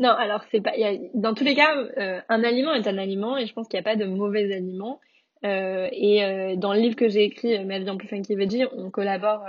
Non, 0.00 0.12
alors 0.12 0.40
c'est 0.50 0.62
pas. 0.62 0.72
dans 1.12 1.34
tous 1.34 1.44
les 1.44 1.54
cas, 1.54 1.76
euh, 1.76 2.22
un 2.30 2.42
aliment 2.42 2.72
est 2.72 2.88
un 2.88 2.96
aliment 2.96 3.36
et 3.36 3.46
je 3.46 3.52
pense 3.52 3.68
qu'il 3.68 3.78
n'y 3.78 3.86
a 3.86 3.90
pas 3.90 3.96
de 3.96 4.06
mauvais 4.06 4.50
aliments. 4.54 4.98
Euh, 5.44 5.88
et 5.92 6.22
euh, 6.22 6.56
dans 6.56 6.74
le 6.74 6.80
livre 6.80 6.96
que 6.96 7.08
j'ai 7.08 7.24
écrit, 7.24 7.64
Ma 7.64 7.78
vie 7.78 7.88
en 7.88 7.96
plus 7.96 8.08
funky 8.08 8.34
veggie, 8.34 8.64
on 8.76 8.90
collabore. 8.90 9.44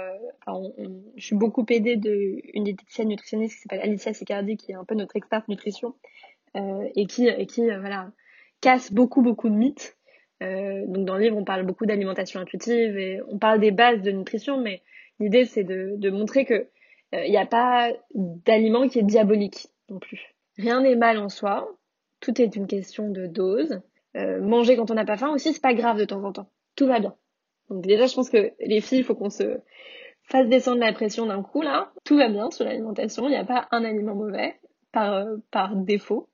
on, 0.47 0.74
je 1.15 1.26
suis 1.26 1.36
beaucoup 1.36 1.65
aidée 1.70 1.97
d'une 1.97 2.63
diététicienne 2.63 3.09
nutritionniste 3.09 3.55
qui 3.55 3.61
s'appelle 3.63 3.82
Alicia 3.82 4.13
Sicardi, 4.13 4.57
qui 4.57 4.72
est 4.72 4.76
un 4.76 4.86
peu 4.86 4.95
notre 4.95 5.15
experte 5.15 5.47
nutrition 5.47 5.95
et 6.55 7.05
qui, 7.07 7.28
et 7.28 7.45
qui 7.45 7.65
voilà, 7.65 8.11
casse 8.59 8.91
beaucoup 8.91 9.22
beaucoup 9.22 9.49
de 9.49 9.55
mythes. 9.55 9.97
donc 10.41 11.05
dans 11.05 11.15
le 11.15 11.24
livre, 11.24 11.38
on 11.38 11.45
parle 11.45 11.65
beaucoup 11.65 11.86
d'alimentation 11.86 12.39
intuitive 12.39 12.97
et 12.97 13.22
on 13.30 13.38
parle 13.38 13.59
des 13.59 13.72
bases 13.72 14.01
de 14.01 14.11
nutrition, 14.11 14.59
mais 14.59 14.82
l'idée 15.20 15.45
c'est 15.45 15.63
de, 15.63 15.95
de 15.97 16.09
montrer 16.09 16.45
que 16.45 16.68
il 17.13 17.30
n'y 17.30 17.38
a 17.38 17.45
pas 17.45 17.91
d'aliment 18.15 18.88
qui 18.88 18.99
est 18.99 19.03
diabolique 19.03 19.68
non 19.89 19.99
plus. 19.99 20.34
Rien 20.57 20.82
n'est 20.82 20.95
mal 20.95 21.18
en 21.18 21.30
soi. 21.30 21.70
Tout 22.20 22.41
est 22.41 22.55
une 22.55 22.68
question 22.68 23.09
de 23.09 23.26
dose. 23.28 23.82
Euh, 24.18 24.41
manger 24.41 24.76
quand 24.76 24.91
on 24.91 24.95
n'a 24.95 25.05
pas 25.05 25.18
faim 25.18 25.32
aussi, 25.34 25.53
c'est 25.53 25.62
pas 25.62 25.74
grave 25.74 25.97
de 25.97 26.05
temps 26.05 26.24
en 26.24 26.32
temps. 26.32 26.49
Tout 26.76 26.88
va 26.88 26.99
bien. 26.99 27.16
Donc 27.70 27.84
déjà, 27.84 28.07
je 28.07 28.16
pense 28.16 28.30
que 28.30 28.51
les 28.59 28.82
filles, 28.82 28.99
il 28.99 29.03
faut 29.03 29.16
qu'on 29.16 29.30
se, 29.30 29.62
fasse 30.32 30.47
descendre 30.47 30.80
la 30.80 30.93
pression 30.93 31.26
d'un 31.26 31.43
coup, 31.43 31.62
là, 31.62 31.91
tout 32.03 32.18
va 32.18 32.30
bien 32.30 32.49
sur 32.51 32.66
l'alimentation, 32.66 33.28
il 33.28 33.32
n'y 33.32 33.38
a 33.38 33.45
pas 33.45 33.68
un 33.72 33.84
aliment 33.84 34.16
mauvais 34.16 34.55
par, 34.91 35.14
euh, 35.14 35.38
par 35.51 35.76
défaut. 35.76 36.30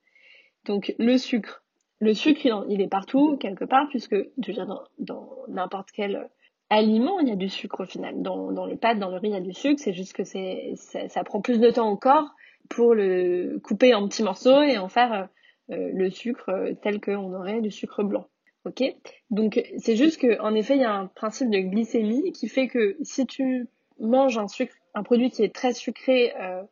Donc 0.66 0.94
le 1.00 1.18
sucre, 1.18 1.64
le 2.00 2.14
sucre 2.14 2.42
il, 2.70 2.82
est 2.82 2.88
partout, 2.88 3.38
quelque 3.38 3.66
part, 3.66 3.88
puisque 3.90 4.16
déjà 4.38 4.66
dans 5.00 5.30
n'importe 5.48 5.90
quel 5.92 6.30
aliment, 6.70 7.20
il 7.20 7.30
y 7.30 7.32
a 7.32 7.36
du 7.36 7.50
sucre 7.50 7.84
au 7.84 7.86
final. 7.86 8.22
Dans, 8.22 8.52
dans 8.52 8.66
les 8.66 8.76
pâtes, 8.76 9.00
dans 9.00 9.10
le 9.10 9.18
riz, 9.18 9.30
il 9.30 9.34
y 9.34 9.38
a 9.38 9.42
du 9.42 9.54
sucre, 9.54 9.82
c'est 9.82 9.94
juste 9.94 10.14
que 10.14 10.24
c'est 10.24 10.74
ça, 10.76 11.08
ça, 11.08 11.24
prend 11.24 11.42
plus 11.42 11.60
de 11.60 11.70
temps 11.70 11.90
au 11.90 11.98
corps 11.98 12.30
pour 12.70 12.94
le 12.94 13.60
couper 13.64 13.94
en 13.94 14.08
petits 14.08 14.24
morceaux 14.24 14.62
et 14.62 14.78
en 14.78 14.90
faire 14.90 15.30
euh, 15.72 15.92
le 15.94 16.10
sucre 16.10 16.50
euh, 16.50 16.74
tel 16.82 17.02
qu'on 17.02 17.34
aurait 17.34 17.62
du 17.62 17.72
sucre 17.72 18.04
blanc. 18.04 18.28
Ok? 18.66 18.84
Donc 19.30 19.64
c'est 19.78 19.96
juste 19.96 20.20
qu'en 20.20 20.54
effet, 20.54 20.76
il 20.76 20.82
y 20.82 20.86
a 20.86 20.94
un 20.94 21.08
principe 21.08 21.50
de 21.50 21.60
glycémie 21.60 22.32
qui 22.34 22.50
fait 22.50 22.68
que 22.68 22.98
si 23.02 23.26
tu 23.26 23.68
manges 24.00 24.38
un 24.38 24.48
sucre, 24.48 24.76
un 24.94 25.04
produit 25.04 25.30
qui 25.30 25.44
est 25.44 25.54
très 25.54 25.74
sucré, 25.74 26.34
euh, 26.40 26.64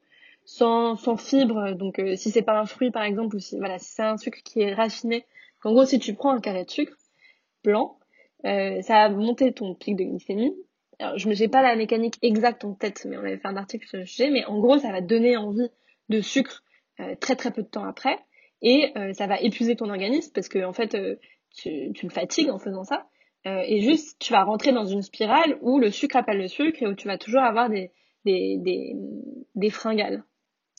sans, 0.46 0.96
sans 0.96 1.18
fibres, 1.18 1.74
donc 1.74 2.00
euh, 2.00 2.16
si 2.16 2.32
c'est 2.32 2.42
pas 2.42 2.60
un 2.60 2.66
fruit 2.66 2.92
par 2.92 3.04
exemple, 3.04 3.36
ou 3.36 3.40
si 3.40 3.58
voilà, 3.58 3.80
si 3.80 3.94
c'est 3.94 4.04
un 4.04 4.18
sucre 4.18 4.40
qui 4.44 4.62
est 4.62 4.74
raffiné, 4.74 5.26
en 5.64 5.72
gros 5.72 5.86
si 5.86 6.00
tu 6.00 6.14
prends 6.14 6.32
un 6.32 6.40
carré 6.40 6.66
de 6.66 6.70
sucre 6.70 6.98
blanc, 7.64 7.98
euh, 8.46 8.82
ça 8.82 9.08
va 9.08 9.10
monter 9.10 9.54
ton 9.54 9.74
pic 9.74 9.96
de 9.96 10.04
glycémie. 10.04 10.56
Alors 11.00 11.18
je 11.18 11.28
n'ai 11.28 11.48
pas 11.48 11.62
la 11.62 11.76
mécanique 11.76 12.18
exacte 12.22 12.64
en 12.64 12.74
tête, 12.74 13.06
mais 13.10 13.18
on 13.18 13.22
avait 13.22 13.38
fait 13.38 13.48
un 13.48 13.58
article 13.58 13.88
sur 13.88 13.98
le 13.98 14.06
sujet, 14.06 14.30
mais 14.30 14.46
en 14.46 14.60
gros 14.60 14.78
ça 14.78 14.92
va 14.92 15.02
donner 15.02 15.36
envie 15.36 15.70
de 16.10 16.22
sucre 16.22 16.64
très 17.20 17.36
très 17.36 17.52
peu 17.52 17.64
de 17.64 17.68
temps 17.68 17.84
après, 17.84 18.18
et 18.66 18.92
ça 19.14 19.28
va 19.28 19.40
épuiser 19.40 19.76
ton 19.78 19.90
organisme 19.90 20.32
parce 20.34 20.50
que 20.50 20.66
en 20.66 20.74
fait 20.74 20.98
tu, 21.56 21.94
tu 21.94 22.06
le 22.06 22.12
fatigues 22.12 22.50
en 22.50 22.60
faisant 22.60 22.84
ça. 22.84 23.08
Euh, 23.48 23.62
et 23.68 23.82
juste, 23.82 24.18
tu 24.20 24.34
vas 24.34 24.44
rentrer 24.44 24.72
dans 24.72 24.86
une 24.86 25.04
spirale 25.04 25.58
où 25.62 25.80
le 25.80 25.92
sucre 25.92 26.16
appelle 26.16 26.40
le 26.40 26.48
sucre 26.48 26.82
et 26.82 26.88
où 26.88 26.96
tu 26.96 27.08
vas 27.08 27.18
toujours 27.18 27.42
avoir 27.42 27.70
des, 27.70 27.92
fringales. 29.70 30.24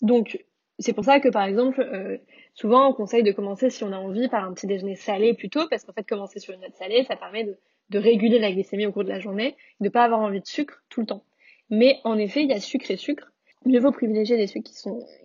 Donc, 0.02 0.44
c'est 0.78 0.92
pour 0.92 1.04
ça 1.04 1.20
que, 1.20 1.28
par 1.28 1.44
exemple, 1.44 1.80
euh, 1.80 2.18
souvent, 2.54 2.90
on 2.90 2.92
conseille 2.92 3.22
de 3.22 3.32
commencer, 3.32 3.70
si 3.70 3.84
on 3.84 3.92
a 3.92 3.98
envie, 3.98 4.28
par 4.28 4.44
un 4.44 4.52
petit 4.52 4.66
déjeuner 4.66 4.96
salé 4.96 5.34
plutôt, 5.34 5.68
parce 5.68 5.84
qu'en 5.84 5.92
fait, 5.92 6.04
commencer 6.04 6.40
sur 6.40 6.54
une 6.54 6.60
note 6.60 6.74
salée, 6.74 7.04
ça 7.04 7.16
permet 7.16 7.44
de, 7.44 7.98
réguler 7.98 8.40
la 8.40 8.50
glycémie 8.50 8.86
au 8.86 8.92
cours 8.92 9.04
de 9.04 9.08
la 9.08 9.20
journée, 9.20 9.56
de 9.80 9.84
ne 9.84 9.88
pas 9.88 10.02
avoir 10.02 10.20
envie 10.20 10.40
de 10.40 10.46
sucre 10.46 10.82
tout 10.88 11.00
le 11.00 11.06
temps. 11.06 11.22
Mais 11.70 11.98
en 12.02 12.18
effet, 12.18 12.42
il 12.42 12.50
y 12.50 12.52
a 12.52 12.60
sucre 12.60 12.90
et 12.90 12.96
sucre. 12.96 13.32
Mieux 13.64 13.78
vaut 13.78 13.92
privilégier 13.92 14.36
les 14.36 14.48
sucres 14.48 14.70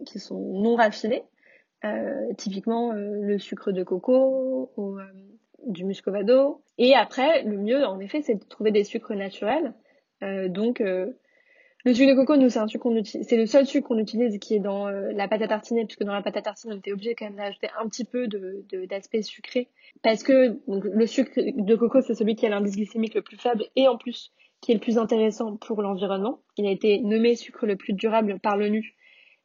qui 0.06 0.20
sont, 0.20 0.40
non 0.40 0.76
raffinés, 0.76 1.24
euh, 1.24 1.24
typiquement 2.38 2.94
euh, 2.94 3.22
le 3.22 3.40
sucre 3.40 3.72
de 3.72 3.84
coco 3.84 4.72
ou 4.78 5.00
euh, 5.00 5.04
du 5.66 5.86
muscovado. 5.86 6.62
Et 6.78 6.96
après, 6.96 7.44
le 7.44 7.58
mieux, 7.58 7.86
en 7.86 8.00
effet, 8.00 8.22
c'est 8.22 8.36
de 8.36 8.44
trouver 8.44 8.72
des 8.72 8.84
sucres 8.84 9.16
naturels. 9.16 9.74
Euh, 10.24 10.48
donc, 10.50 10.82
euh, 10.82 11.08
le 11.84 11.94
sucre 11.94 12.12
de 12.12 12.16
coco, 12.16 12.38
nous, 12.38 12.50
c'est 12.50 13.38
le 13.38 13.46
seul 13.46 13.66
sucre 13.66 13.88
qu'on 13.88 13.98
utilise 13.98 14.38
qui 14.38 14.56
est 14.56 14.60
dans 14.60 14.88
euh, 14.88 15.12
la 15.14 15.28
pâte 15.28 15.42
à 15.42 15.48
tartiner, 15.48 15.86
puisque 15.86 16.04
dans 16.04 16.14
la 16.14 16.22
pâte 16.22 16.38
à 16.38 16.42
tartiner, 16.42 16.76
on 16.76 16.78
était 16.78 16.92
obligé 16.92 17.16
quand 17.16 17.26
même 17.26 17.36
d'ajouter 17.36 17.70
un 17.80 17.88
petit 17.88 18.06
peu 18.06 18.28
d'aspect 18.88 19.24
sucré. 19.24 19.68
Parce 20.04 20.24
que 20.24 20.60
le 20.68 21.06
sucre 21.08 21.34
de 21.36 21.76
coco, 21.76 22.02
c'est 22.02 22.16
celui 22.16 22.36
qui 22.36 22.46
a 22.46 22.50
l'indice 22.50 22.76
glycémique 22.76 23.16
le 23.16 23.22
plus 23.22 23.38
faible 23.38 23.66
et 23.76 23.88
en 23.88 23.98
plus 23.98 24.32
qui 24.62 24.72
est 24.72 24.76
le 24.76 24.80
plus 24.80 25.00
intéressant 25.00 25.58
pour 25.58 25.82
l'environnement. 25.82 26.40
Il 26.56 26.68
a 26.68 26.72
été 26.72 27.00
nommé 27.00 27.36
sucre 27.36 27.66
le 27.66 27.76
plus 27.76 27.94
durable 27.94 28.40
par 28.40 28.58
l'ONU, 28.58 28.96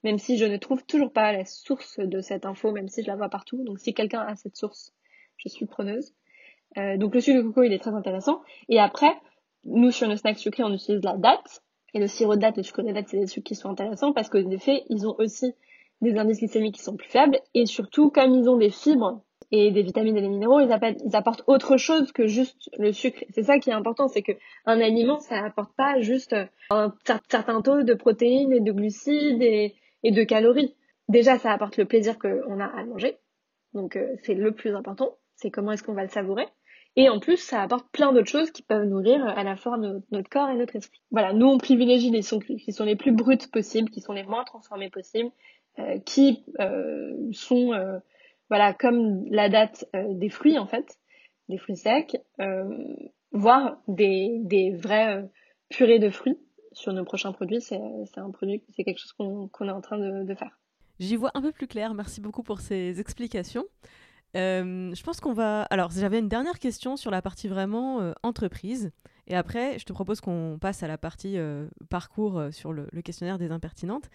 même 0.06 0.20
si 0.20 0.38
je 0.38 0.44
ne 0.44 0.56
trouve 0.56 0.84
toujours 0.84 1.10
pas 1.10 1.32
la 1.32 1.44
source 1.44 1.98
de 1.98 2.20
cette 2.20 2.46
info, 2.46 2.70
même 2.70 2.86
si 2.86 3.02
je 3.02 3.08
la 3.08 3.16
vois 3.16 3.28
partout. 3.28 3.64
Donc 3.64 3.80
si 3.80 3.92
quelqu'un 3.92 4.20
a 4.20 4.36
cette 4.36 4.56
source, 4.56 4.94
je 5.36 5.48
suis 5.48 5.66
preneuse. 5.66 6.14
Euh, 6.78 6.96
donc 6.96 7.12
le 7.12 7.20
sucre 7.20 7.38
de 7.38 7.42
coco, 7.42 7.64
il 7.64 7.72
est 7.72 7.80
très 7.80 7.90
intéressant. 7.90 8.40
Et 8.68 8.78
après, 8.78 9.10
nous, 9.64 9.90
sur 9.90 10.08
nos 10.08 10.16
snacks 10.16 10.38
sucrés, 10.38 10.62
on 10.62 10.72
utilise 10.72 11.02
la 11.02 11.16
date. 11.16 11.64
Et 11.92 11.98
le 11.98 12.06
sirop 12.06 12.36
de 12.36 12.40
date, 12.40 12.56
le 12.56 12.62
sucre 12.62 12.82
de 12.82 12.92
date, 12.92 13.08
c'est 13.08 13.18
des 13.18 13.26
sucres 13.26 13.48
qui 13.48 13.56
sont 13.56 13.68
intéressants 13.68 14.12
parce 14.12 14.28
qu'en 14.28 14.48
effet, 14.50 14.84
ils 14.90 15.08
ont 15.08 15.16
aussi 15.18 15.54
des 16.02 16.16
indices 16.16 16.38
glycémiques 16.38 16.76
qui 16.76 16.82
sont 16.82 16.94
plus 16.94 17.08
faibles. 17.08 17.40
Et 17.54 17.66
surtout, 17.66 18.10
comme 18.10 18.32
ils 18.32 18.48
ont 18.48 18.58
des 18.58 18.70
fibres 18.70 19.22
et 19.50 19.72
des 19.72 19.82
vitamines 19.82 20.16
et 20.16 20.20
des 20.20 20.28
minéraux, 20.28 20.60
ils, 20.60 20.70
apportent 21.16 21.42
autre 21.48 21.78
chose 21.78 22.12
que 22.12 22.28
juste 22.28 22.70
le 22.78 22.92
sucre. 22.92 23.24
C'est 23.30 23.42
ça 23.42 23.58
qui 23.58 23.70
est 23.70 23.72
important, 23.72 24.06
c'est 24.06 24.22
que 24.22 24.32
un 24.66 24.80
aliment, 24.80 25.18
ça 25.18 25.44
apporte 25.44 25.74
pas 25.74 25.98
juste 26.00 26.36
un 26.70 26.94
certain 27.28 27.60
taux 27.60 27.82
de 27.82 27.94
protéines 27.94 28.52
et 28.52 28.60
de 28.60 28.70
glucides 28.70 29.42
et, 29.42 29.74
et 30.02 30.12
de 30.12 30.22
calories. 30.24 30.74
Déjà, 31.08 31.38
ça 31.38 31.52
apporte 31.52 31.76
le 31.76 31.84
plaisir 31.84 32.18
qu'on 32.18 32.60
a 32.60 32.66
à 32.66 32.84
manger. 32.84 33.16
Donc, 33.74 33.96
euh, 33.96 34.16
c'est 34.22 34.34
le 34.34 34.52
plus 34.52 34.74
important 34.74 35.16
c'est 35.36 35.50
comment 35.50 35.72
est-ce 35.72 35.82
qu'on 35.82 35.94
va 35.94 36.02
le 36.02 36.08
savourer. 36.08 36.46
Et 36.96 37.10
en 37.10 37.20
plus, 37.20 37.36
ça 37.36 37.62
apporte 37.62 37.90
plein 37.92 38.12
d'autres 38.12 38.30
choses 38.30 38.50
qui 38.50 38.62
peuvent 38.62 38.86
nourrir 38.86 39.24
à 39.26 39.44
la 39.44 39.56
fois 39.56 39.76
notre, 39.76 40.30
corps 40.30 40.48
et 40.48 40.56
notre 40.56 40.76
esprit. 40.76 41.02
Voilà, 41.10 41.34
nous 41.34 41.46
on 41.46 41.58
privilégie 41.58 42.10
les 42.10 42.22
sons 42.22 42.38
qui 42.38 42.72
sont 42.72 42.84
les 42.84 42.96
plus 42.96 43.12
brutes 43.12 43.50
possibles, 43.50 43.90
qui 43.90 44.00
sont 44.00 44.14
les 44.14 44.24
moins 44.24 44.44
transformés 44.44 44.88
possibles, 44.88 45.30
euh, 45.78 45.98
qui 45.98 46.42
euh, 46.58 47.12
sont 47.32 47.74
euh, 47.74 47.98
voilà 48.48 48.72
comme 48.72 49.26
la 49.30 49.50
date 49.50 49.84
des 49.92 50.30
fruits 50.30 50.58
en 50.58 50.66
fait, 50.66 50.98
des 51.50 51.58
fruits 51.58 51.76
secs, 51.76 52.16
voire 53.32 53.78
des, 53.88 54.38
des 54.44 54.70
vraies 54.70 55.28
purées 55.68 55.98
de 55.98 56.08
fruits 56.08 56.38
sur 56.76 56.92
nos 56.92 57.04
prochains 57.04 57.32
produits. 57.32 57.60
C'est 57.60 57.80
un 58.18 58.30
produit, 58.30 58.62
c'est 58.76 58.84
quelque 58.84 58.98
chose 58.98 59.12
qu'on 59.12 59.48
est 59.66 59.70
en 59.70 59.80
train 59.80 59.98
de, 59.98 60.34
faire. 60.34 60.58
J'y 61.00 61.16
vois 61.16 61.30
un 61.34 61.42
peu 61.42 61.50
plus 61.50 61.66
clair. 61.66 61.94
Merci 61.94 62.20
beaucoup 62.20 62.42
pour 62.42 62.60
ces 62.60 63.00
explications. 63.00 63.64
Euh, 64.36 64.94
je 64.94 65.02
pense 65.02 65.20
qu'on 65.20 65.32
va. 65.32 65.62
Alors, 65.62 65.90
j'avais 65.90 66.18
une 66.18 66.28
dernière 66.28 66.58
question 66.58 66.96
sur 66.96 67.10
la 67.10 67.22
partie 67.22 67.48
vraiment 67.48 68.00
euh, 68.00 68.12
entreprise. 68.22 68.92
Et 69.26 69.34
après, 69.34 69.78
je 69.78 69.84
te 69.84 69.92
propose 69.92 70.20
qu'on 70.20 70.58
passe 70.60 70.82
à 70.82 70.86
la 70.86 70.98
partie 70.98 71.38
euh, 71.38 71.66
parcours 71.88 72.40
sur 72.52 72.72
le, 72.72 72.86
questionnaire 73.02 73.38
des 73.38 73.50
impertinentes. 73.50 74.08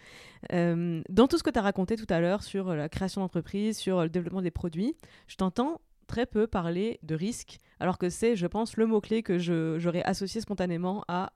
dans 0.50 1.26
tout 1.28 1.38
ce 1.38 1.42
que 1.42 1.50
tu 1.50 1.58
as 1.58 1.62
raconté 1.62 1.96
tout 1.96 2.06
à 2.08 2.20
l'heure 2.20 2.42
sur 2.42 2.74
la 2.74 2.88
création 2.88 3.20
d'entreprise, 3.20 3.76
sur 3.76 4.02
le 4.02 4.08
développement 4.08 4.40
des 4.40 4.50
produits, 4.50 4.96
je 5.26 5.36
t'entends 5.36 5.80
très 6.06 6.26
peu 6.26 6.46
parler 6.46 6.98
de 7.02 7.14
risque, 7.14 7.58
alors 7.80 7.98
que 7.98 8.08
c'est, 8.08 8.36
je 8.36 8.46
pense, 8.46 8.76
le 8.76 8.86
mot-clé 8.86 9.22
que 9.22 9.38
j'aurais 9.38 10.02
associé 10.02 10.40
spontanément 10.40 11.04
à 11.08 11.32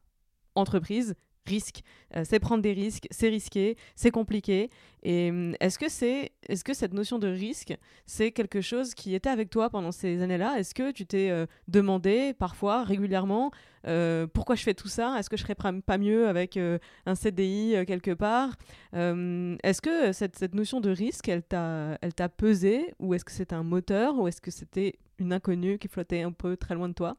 entreprise, 0.57 1.15
risque. 1.47 1.83
Euh, 2.15 2.23
c'est 2.25 2.39
prendre 2.39 2.63
des 2.63 2.73
risques, 2.73 3.07
c'est 3.11 3.29
risqué, 3.29 3.77
c'est 3.95 4.11
compliqué. 4.11 4.71
Et 5.03 5.31
hum, 5.31 5.55
est-ce 5.61 5.79
que 5.79 5.89
c'est, 5.89 6.33
est-ce 6.49 6.65
que 6.65 6.75
cette 6.75 6.93
notion 6.93 7.19
de 7.19 7.29
risque, 7.29 7.75
c'est 8.05 8.33
quelque 8.33 8.61
chose 8.61 8.95
qui 8.95 9.15
était 9.15 9.31
avec 9.31 9.51
toi 9.51 9.71
pendant 9.71 9.93
ces 9.93 10.23
années-là? 10.23 10.59
Est-ce 10.59 10.75
que 10.75 10.91
tu 10.91 11.07
t'es 11.07 11.31
euh, 11.31 11.47
demandé 11.69 12.35
parfois, 12.35 12.85
régulièrement, 12.85 13.51
euh, 13.87 14.27
pourquoi 14.27 14.57
je 14.57 14.63
fais 14.63 14.75
tout 14.75 14.89
ça? 14.89 15.17
Est-ce 15.19 15.31
que 15.31 15.37
je 15.37 15.43
serais 15.43 15.55
pas 15.55 15.99
mieux 15.99 16.29
avec 16.29 16.59
un 17.07 17.15
CDI 17.15 17.77
quelque 17.87 18.13
part? 18.13 18.57
Hum, 18.93 19.57
Est-ce 19.63 19.81
que 19.81 20.13
cette, 20.13 20.37
cette, 20.37 20.55
notion 20.55 20.81
de 20.81 20.91
risque, 20.91 21.29
elle 21.29 21.43
t'a, 21.43 21.99
elle 22.03 22.15
t'a 22.15 22.29
pesé? 22.29 22.95
Ou 22.99 23.15
est-ce 23.15 23.25
que 23.25 23.33
c'était 23.33 23.55
un 23.55 23.63
moteur? 23.63 24.19
Ou 24.19 24.29
est-ce 24.29 24.41
que 24.41 24.51
c'était 24.51 24.99
une 25.19 25.33
inconnue 25.33 25.79
qui 25.79 25.89
flottait 25.89 26.23
un 26.23 26.33
peu 26.33 26.57
très 26.57 26.75
loin 26.75 26.89
de 26.89 26.95
toi? 26.95 27.17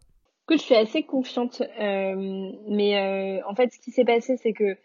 Je 0.49 0.55
suis 0.57 0.75
assez 0.75 1.03
confiante, 1.03 1.61
euh, 1.61 2.51
mais 2.69 2.97
euh, 2.97 3.45
en 3.47 3.53
fait, 3.53 3.73
ce 3.73 3.79
qui 3.79 3.91
s'est 3.91 4.05
passé, 4.05 4.37
c'est 4.37 4.53
que 4.53 4.77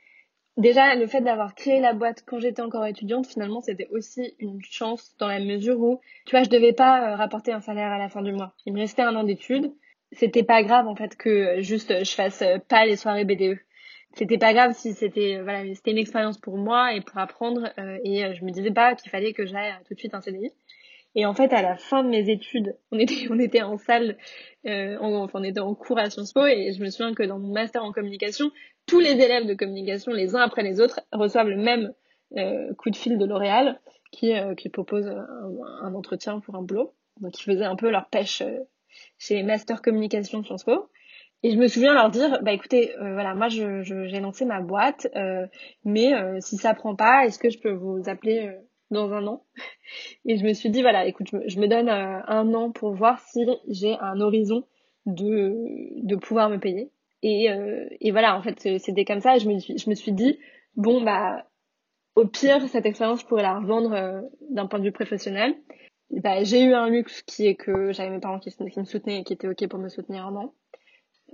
déjà, 0.57 0.97
le 0.97 1.07
fait 1.07 1.21
d'avoir 1.21 1.55
créé 1.55 1.81
la 1.81 1.93
boîte 1.93 2.25
quand 2.27 2.41
j'étais 2.41 2.63
encore 2.63 2.85
étudiante, 2.85 3.27
finalement, 3.29 3.61
c'était 3.61 3.87
aussi 3.93 4.35
une 4.41 4.61
chance 4.63 5.15
dans 5.19 5.29
la 5.29 5.39
mesure 5.39 5.79
où, 5.79 6.01
tu 6.27 6.33
vois, 6.33 6.43
je 6.43 6.51
devais 6.51 6.73
pas 6.73 7.13
euh, 7.13 7.17
rapporter 7.17 7.53
un 7.53 7.61
salaire 7.61 7.93
à 7.93 7.99
la 7.99 8.09
fin 8.09 8.23
du 8.23 8.33
mois. 8.33 8.55
Il 8.67 8.73
me 8.73 8.81
restait 8.81 9.03
un 9.03 9.15
an 9.15 9.23
d'études. 9.23 9.73
C'était 10.11 10.43
pas 10.43 10.65
grave, 10.65 10.89
en 10.89 10.97
fait, 10.97 11.17
que 11.17 11.63
juste 11.63 12.05
je 12.05 12.13
fasse 12.13 12.43
pas 12.69 12.85
les 12.85 12.97
soirées 12.97 13.25
BDE. 13.25 13.59
C'était 14.15 14.39
pas 14.39 14.53
grave 14.53 14.75
si 14.75 14.93
c'était, 14.95 15.41
voilà, 15.43 15.65
c'était 15.75 15.93
une 15.93 15.99
expérience 15.99 16.39
pour 16.39 16.59
moi 16.59 16.93
et 16.93 17.01
pour 17.01 17.17
apprendre, 17.17 17.73
et 18.05 18.35
je 18.35 18.45
me 18.45 18.51
disais 18.51 18.71
pas 18.71 18.95
qu'il 18.95 19.11
fallait 19.11 19.33
que 19.33 19.47
j'aille 19.47 19.73
tout 19.87 19.95
de 19.95 19.99
suite 19.99 20.13
un 20.13 20.21
CDI. 20.21 20.51
Et 21.15 21.27
en 21.27 21.35
fait, 21.35 21.53
à 21.53 21.63
la 21.63 21.77
fin 21.77 22.03
de 22.03 22.09
mes 22.09 22.31
études, 22.31 22.77
on 22.91 22.99
était, 22.99 23.27
on 23.31 23.39
était 23.39 23.63
en 23.63 23.77
salle, 23.77 24.17
euh, 24.67 24.97
on, 25.01 25.29
on 25.33 25.43
était 25.43 25.61
en 25.61 25.75
cours 25.75 25.99
à 25.99 26.09
Sciences 26.11 26.33
Po, 26.33 26.47
et 26.47 26.73
je 26.73 26.83
me 26.83 26.91
souviens 26.91 27.15
que 27.15 27.23
dans 27.23 27.39
mon 27.39 27.53
master 27.53 27.85
en 27.85 27.93
communication, 27.93 28.51
tous 28.87 29.01
les 29.01 29.13
élèves 29.13 29.47
de 29.47 29.55
communication, 29.55 30.13
les 30.13 30.35
uns 30.35 30.41
après 30.41 30.63
les 30.63 30.81
autres, 30.81 31.01
reçoivent 31.13 31.49
le 31.49 31.57
même 31.57 31.93
euh, 32.37 32.73
coup 32.75 32.91
de 32.91 32.97
fil 32.97 33.19
de 33.19 33.27
L'Oréal, 33.27 33.79
qui, 34.13 34.33
euh, 34.35 34.55
qui 34.55 34.69
propose 34.69 35.09
un, 35.09 35.95
entretien 35.95 36.39
pour 36.39 36.55
un 36.55 36.63
boulot. 36.63 36.95
Donc, 37.21 37.39
ils 37.41 37.43
faisaient 37.43 37.65
un 37.65 37.77
peu 37.77 37.91
leur 37.91 38.09
pêche 38.09 38.43
euh, 38.43 38.61
chez 39.19 39.43
Master 39.43 39.83
Communication 39.83 40.41
de 40.41 40.47
Sciences 40.47 40.65
Po. 40.65 40.89
Et 41.43 41.51
je 41.51 41.57
me 41.57 41.67
souviens 41.67 41.95
leur 41.95 42.11
dire, 42.11 42.41
bah 42.43 42.53
écoutez, 42.53 42.97
euh, 42.99 43.15
voilà, 43.15 43.35
moi 43.35 43.49
je, 43.49 43.83
j'ai 43.83 44.21
lancé 44.21 44.45
ma 44.45 44.61
boîte, 44.61 45.09
mais 45.85 46.13
si 46.41 46.57
ça 46.57 46.73
prend 46.73 46.95
pas, 46.95 47.25
est-ce 47.27 47.41
que 47.41 47.51
je 47.51 47.59
peux 47.59 47.73
vous 47.73 48.03
appeler 48.07 48.57
dans 48.93 49.13
un 49.13 49.27
an. 49.27 49.45
Et 50.25 50.37
je 50.37 50.45
me 50.45 50.53
suis 50.53 50.71
dit, 50.71 50.83
voilà, 50.83 51.07
écoute, 51.07 51.29
je 51.47 51.61
me, 51.61 51.67
donne 51.67 51.89
euh, 51.89 52.21
un, 52.27 52.55
an 52.55 52.71
pour 52.71 52.95
voir 52.95 53.21
si 53.21 53.45
j'ai 53.69 53.97
un 54.01 54.21
horizon 54.21 54.65
de, 55.07 55.55
de 56.07 56.17
pouvoir 56.17 56.49
me 56.49 56.59
payer. 56.59 56.91
Et, 57.23 57.51
euh, 57.51 57.87
et 58.01 58.11
voilà, 58.11 58.37
en 58.37 58.43
fait, 58.43 58.79
c'était 58.79 59.05
comme 59.05 59.21
ça. 59.21 59.39
je 59.39 59.49
me, 59.49 59.59
je 59.59 59.91
me 59.91 59.95
suis 59.95 60.13
dit, 60.13 60.39
bon, 60.77 61.03
bah, 61.03 61.47
au 62.15 62.27
pire, 62.27 62.69
cette 62.69 62.87
expérience, 62.87 63.21
je 63.21 63.27
pourrais 63.27 63.43
la 63.43 63.59
revendre 63.59 63.93
euh, 63.93 64.21
d'un 64.51 64.67
point 64.67 64.79
de 64.79 64.85
vue 64.85 64.93
professionnel. 64.93 65.55
bah, 66.11 66.45
j'ai 66.45 66.63
eu 66.63 66.75
un 66.75 66.89
luxe 66.89 67.23
qui 67.23 67.47
est 67.47 67.55
que 67.55 67.93
j'avais 67.93 68.11
mes 68.11 68.21
parents 68.21 68.39
qui, 68.39 68.51
qui 68.51 68.81
me 68.81 68.85
soutenaient 68.85 69.21
et 69.21 69.25
qui 69.25 69.33
étaient 69.33 69.49
OK 69.49 69.67
pour 69.69 69.79
me 69.79 69.89
soutenir 69.89 70.27
un 70.27 70.37
an. 70.37 70.55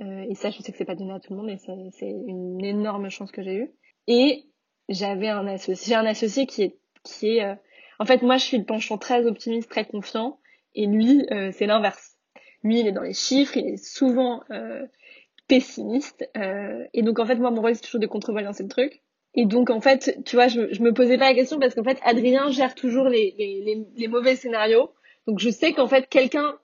et 0.00 0.34
ça, 0.34 0.50
je 0.50 0.62
sais 0.62 0.72
que 0.72 0.78
c'est 0.78 0.84
pas 0.84 0.94
donné 0.94 1.12
à 1.12 1.20
tout 1.20 1.32
le 1.32 1.38
monde, 1.38 1.50
et 1.50 1.58
c'est 1.58 2.08
une 2.08 2.64
énorme 2.64 3.08
chance 3.08 3.32
que 3.32 3.42
j'ai 3.42 3.56
eue. 3.56 3.72
Et 4.06 4.44
j'avais 4.88 5.28
un 5.28 5.46
associé, 5.46 5.88
j'ai 5.88 5.94
un 5.94 6.06
associé 6.06 6.46
qui 6.46 6.62
est, 6.62 6.78
qui 7.08 7.38
est, 7.38 7.56
en 7.98 8.04
fait, 8.04 8.22
moi, 8.22 8.36
je 8.36 8.44
suis 8.44 8.58
le 8.58 8.64
penchant 8.64 8.98
très 8.98 9.26
optimiste, 9.26 9.70
très 9.70 9.84
confiant, 9.84 10.38
et 10.74 10.86
lui, 10.86 11.26
c'est 11.52 11.66
l'inverse. 11.66 12.16
Lui, 12.62 12.80
il 12.80 12.86
est 12.86 12.92
dans 12.92 13.02
les 13.02 13.14
chiffres, 13.14 13.56
il 13.56 13.66
est 13.66 13.76
souvent 13.76 14.42
pessimiste. 15.48 16.28
Euh, 16.36 16.84
et 16.94 17.02
donc 17.02 17.18
en 17.18 17.26
fait 17.26 17.36
moi 17.36 17.50
mon 17.50 17.62
rôle 17.62 17.74
c'est 17.74 17.82
toujours 17.82 18.00
de 18.00 18.06
contrebalancer 18.06 18.62
le 18.62 18.68
truc. 18.68 19.02
Et 19.34 19.46
donc 19.46 19.70
en 19.70 19.80
fait 19.80 20.20
tu 20.24 20.36
vois 20.36 20.48
je, 20.48 20.72
je 20.72 20.82
me 20.82 20.92
posais 20.92 21.18
pas 21.18 21.30
la 21.30 21.34
question 21.34 21.58
parce 21.58 21.74
qu'en 21.74 21.82
fait 21.82 21.98
Adrien 22.04 22.50
gère 22.50 22.74
toujours 22.74 23.08
les, 23.08 23.34
les, 23.38 23.84
les, 23.96 24.08
mauvais 24.08 24.36
scénarios. 24.36 24.92
Donc 25.26 25.40
je 25.40 25.50
sais 25.50 25.72
qu'en 25.72 25.88
fait 25.88 26.08
quelqu'un 26.08 26.58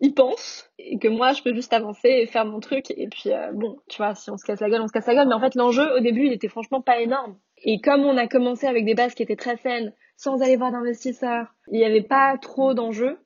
y 0.00 0.12
pense 0.12 0.70
et 0.78 0.98
que 0.98 1.08
moi 1.08 1.32
je 1.32 1.42
peux 1.42 1.54
juste 1.54 1.72
avancer 1.72 2.08
et 2.08 2.26
faire 2.26 2.46
mon 2.46 2.60
truc. 2.60 2.90
Et 2.92 3.08
puis 3.08 3.32
euh, 3.32 3.52
bon 3.52 3.78
tu 3.88 3.98
vois 3.98 4.14
si 4.14 4.30
on 4.30 4.38
se 4.38 4.44
casse 4.44 4.60
la 4.60 4.70
gueule 4.70 4.80
on 4.80 4.88
se 4.88 4.92
casse 4.92 5.06
la 5.06 5.14
gueule. 5.14 5.28
Mais 5.28 5.34
en 5.34 5.40
fait 5.40 5.54
l'enjeu 5.56 5.96
au 5.96 6.00
début 6.00 6.26
il 6.26 6.32
était 6.32 6.48
franchement 6.48 6.80
pas 6.80 7.00
énorme. 7.00 7.36
Et 7.62 7.80
comme 7.80 8.02
on 8.02 8.16
a 8.16 8.26
commencé 8.26 8.66
avec 8.66 8.84
des 8.84 8.94
bases 8.94 9.14
qui 9.14 9.22
étaient 9.22 9.36
très 9.36 9.56
saines, 9.56 9.92
sans 10.16 10.42
aller 10.42 10.56
voir 10.56 10.72
d'investisseurs, 10.72 11.54
il 11.70 11.78
n'y 11.78 11.84
avait 11.84 12.02
pas 12.02 12.36
trop 12.38 12.74
d'enjeux. 12.74 13.18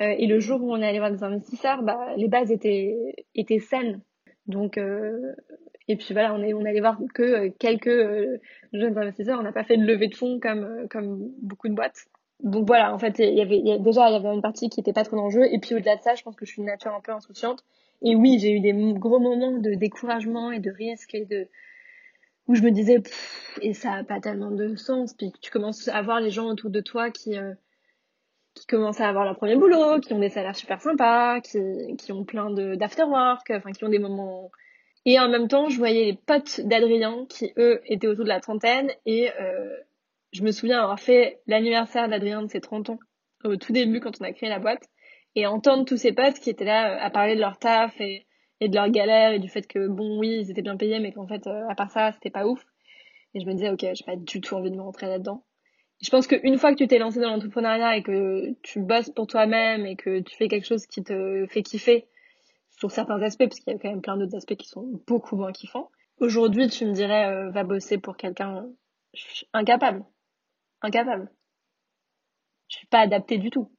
Euh, 0.00 0.14
et 0.18 0.26
le 0.26 0.40
jour 0.40 0.62
où 0.62 0.72
on 0.72 0.80
est 0.80 0.86
allé 0.86 0.98
voir 0.98 1.10
des 1.10 1.22
investisseurs, 1.22 1.82
bah, 1.82 2.14
les 2.16 2.28
bases 2.28 2.50
étaient, 2.50 2.96
étaient 3.34 3.58
saines. 3.58 4.00
Donc, 4.46 4.78
euh, 4.78 5.34
et 5.88 5.96
puis 5.96 6.12
voilà, 6.12 6.34
on 6.34 6.42
est, 6.42 6.54
on 6.54 6.64
allait 6.64 6.80
voir 6.80 6.98
que 7.14 7.22
euh, 7.22 7.50
quelques 7.58 7.88
euh, 7.88 8.38
jeunes 8.72 8.96
investisseurs. 8.96 9.40
On 9.40 9.42
n'a 9.42 9.52
pas 9.52 9.64
fait 9.64 9.76
de 9.76 9.84
levée 9.84 10.08
de 10.08 10.14
fonds 10.14 10.38
comme, 10.40 10.86
comme 10.88 11.32
beaucoup 11.42 11.68
de 11.68 11.74
boîtes. 11.74 12.06
Donc 12.42 12.66
voilà, 12.66 12.94
en 12.94 12.98
fait, 12.98 13.18
y 13.18 13.40
avait, 13.40 13.60
déjà, 13.80 14.08
il 14.08 14.12
y 14.12 14.16
avait 14.16 14.32
une 14.32 14.40
partie 14.40 14.70
qui 14.70 14.80
était 14.80 14.92
pas 14.92 15.04
trop 15.04 15.16
d'enjeu. 15.16 15.52
Et 15.52 15.58
puis 15.58 15.74
au-delà 15.74 15.96
de 15.96 16.02
ça, 16.02 16.14
je 16.14 16.22
pense 16.22 16.36
que 16.36 16.46
je 16.46 16.52
suis 16.52 16.60
une 16.60 16.68
nature 16.68 16.94
un 16.94 17.00
peu 17.00 17.12
insouciante. 17.12 17.64
Et 18.02 18.14
oui, 18.14 18.38
j'ai 18.38 18.52
eu 18.52 18.60
des 18.60 18.72
gros 18.94 19.18
moments 19.18 19.58
de 19.58 19.74
découragement 19.74 20.52
et 20.52 20.60
de 20.60 20.70
risque 20.70 21.14
et 21.14 21.26
de, 21.26 21.48
où 22.50 22.56
je 22.56 22.62
me 22.62 22.70
disais, 22.72 23.00
et 23.62 23.74
ça 23.74 23.92
a 23.92 24.04
pas 24.04 24.20
tellement 24.20 24.50
de 24.50 24.74
sens. 24.74 25.14
Puis 25.14 25.32
tu 25.40 25.52
commences 25.52 25.86
à 25.86 26.02
voir 26.02 26.20
les 26.20 26.30
gens 26.30 26.48
autour 26.48 26.68
de 26.70 26.80
toi 26.80 27.10
qui, 27.10 27.36
qui 28.54 28.66
commencent 28.66 29.00
à 29.00 29.08
avoir 29.08 29.24
leur 29.24 29.36
premier 29.36 29.54
boulot, 29.54 30.00
qui 30.00 30.12
ont 30.12 30.18
des 30.18 30.30
salaires 30.30 30.56
super 30.56 30.80
sympas, 30.80 31.40
qui, 31.40 31.60
qui 31.96 32.10
ont 32.10 32.24
plein 32.24 32.50
d'afterwork, 32.50 33.50
enfin 33.50 33.70
qui 33.70 33.84
ont 33.84 33.88
des 33.88 34.00
moments. 34.00 34.50
Et 35.04 35.20
en 35.20 35.28
même 35.28 35.46
temps, 35.46 35.68
je 35.68 35.78
voyais 35.78 36.06
les 36.06 36.14
potes 36.14 36.60
d'Adrien 36.62 37.24
qui 37.28 37.52
eux 37.56 37.80
étaient 37.86 38.08
autour 38.08 38.24
de 38.24 38.28
la 38.28 38.40
trentaine 38.40 38.90
et 39.06 39.30
euh, 39.40 39.76
je 40.32 40.42
me 40.42 40.50
souviens 40.50 40.80
avoir 40.80 40.98
fait 40.98 41.40
l'anniversaire 41.46 42.08
d'Adrien 42.08 42.42
de 42.42 42.48
ses 42.48 42.60
30 42.60 42.90
ans 42.90 42.98
au 43.44 43.56
tout 43.56 43.72
début 43.72 44.00
quand 44.00 44.20
on 44.20 44.24
a 44.24 44.32
créé 44.32 44.48
la 44.48 44.58
boîte 44.58 44.82
et 45.36 45.46
entendre 45.46 45.84
tous 45.84 45.96
ces 45.96 46.12
potes 46.12 46.40
qui 46.40 46.50
étaient 46.50 46.64
là 46.64 46.96
euh, 46.96 46.98
à 47.00 47.10
parler 47.10 47.36
de 47.36 47.40
leur 47.40 47.58
taf 47.58 47.98
et, 48.00 48.26
et 48.60 48.68
de 48.68 48.74
leur 48.74 48.90
galère 48.90 49.32
et 49.32 49.38
du 49.38 49.48
fait 49.48 49.66
que 49.66 49.88
bon 49.88 50.18
oui 50.18 50.40
ils 50.40 50.50
étaient 50.50 50.62
bien 50.62 50.76
payés 50.76 51.00
mais 51.00 51.12
qu'en 51.12 51.26
fait 51.26 51.46
euh, 51.46 51.68
à 51.68 51.74
part 51.74 51.90
ça 51.90 52.12
c'était 52.12 52.30
pas 52.30 52.46
ouf 52.46 52.64
et 53.34 53.40
je 53.40 53.46
me 53.46 53.52
disais 53.52 53.70
ok 53.70 53.80
j'ai 53.80 54.04
pas 54.04 54.16
du 54.16 54.40
tout 54.40 54.54
envie 54.54 54.70
de 54.70 54.76
me 54.76 54.82
rentrer 54.82 55.06
là-dedans 55.06 55.44
je 56.00 56.08
pense 56.08 56.26
qu'une 56.26 56.58
fois 56.58 56.72
que 56.72 56.78
tu 56.78 56.88
t'es 56.88 56.98
lancé 56.98 57.20
dans 57.20 57.30
l'entrepreneuriat 57.30 57.96
et 57.96 58.02
que 58.02 58.54
tu 58.62 58.80
bosses 58.80 59.10
pour 59.10 59.26
toi-même 59.26 59.84
et 59.84 59.96
que 59.96 60.20
tu 60.20 60.34
fais 60.34 60.48
quelque 60.48 60.66
chose 60.66 60.86
qui 60.86 61.02
te 61.02 61.46
fait 61.46 61.62
kiffer 61.62 62.08
sur 62.70 62.90
certains 62.90 63.20
aspects, 63.20 63.44
parce 63.44 63.60
qu'il 63.60 63.72
y 63.72 63.76
a 63.76 63.78
quand 63.78 63.90
même 63.90 64.00
plein 64.00 64.16
d'autres 64.16 64.36
aspects 64.36 64.56
qui 64.56 64.66
sont 64.66 65.02
beaucoup 65.06 65.36
moins 65.36 65.52
kiffants, 65.52 65.90
aujourd'hui 66.18 66.68
tu 66.68 66.86
me 66.86 66.92
dirais 66.92 67.26
euh, 67.26 67.50
va 67.50 67.64
bosser 67.64 67.98
pour 67.98 68.16
quelqu'un 68.16 68.66
incapable. 69.52 70.04
Incapable. 70.80 71.30
Je 72.68 72.76
suis 72.78 72.86
pas 72.86 73.00
adaptée 73.00 73.36
du 73.36 73.50
tout. 73.50 73.70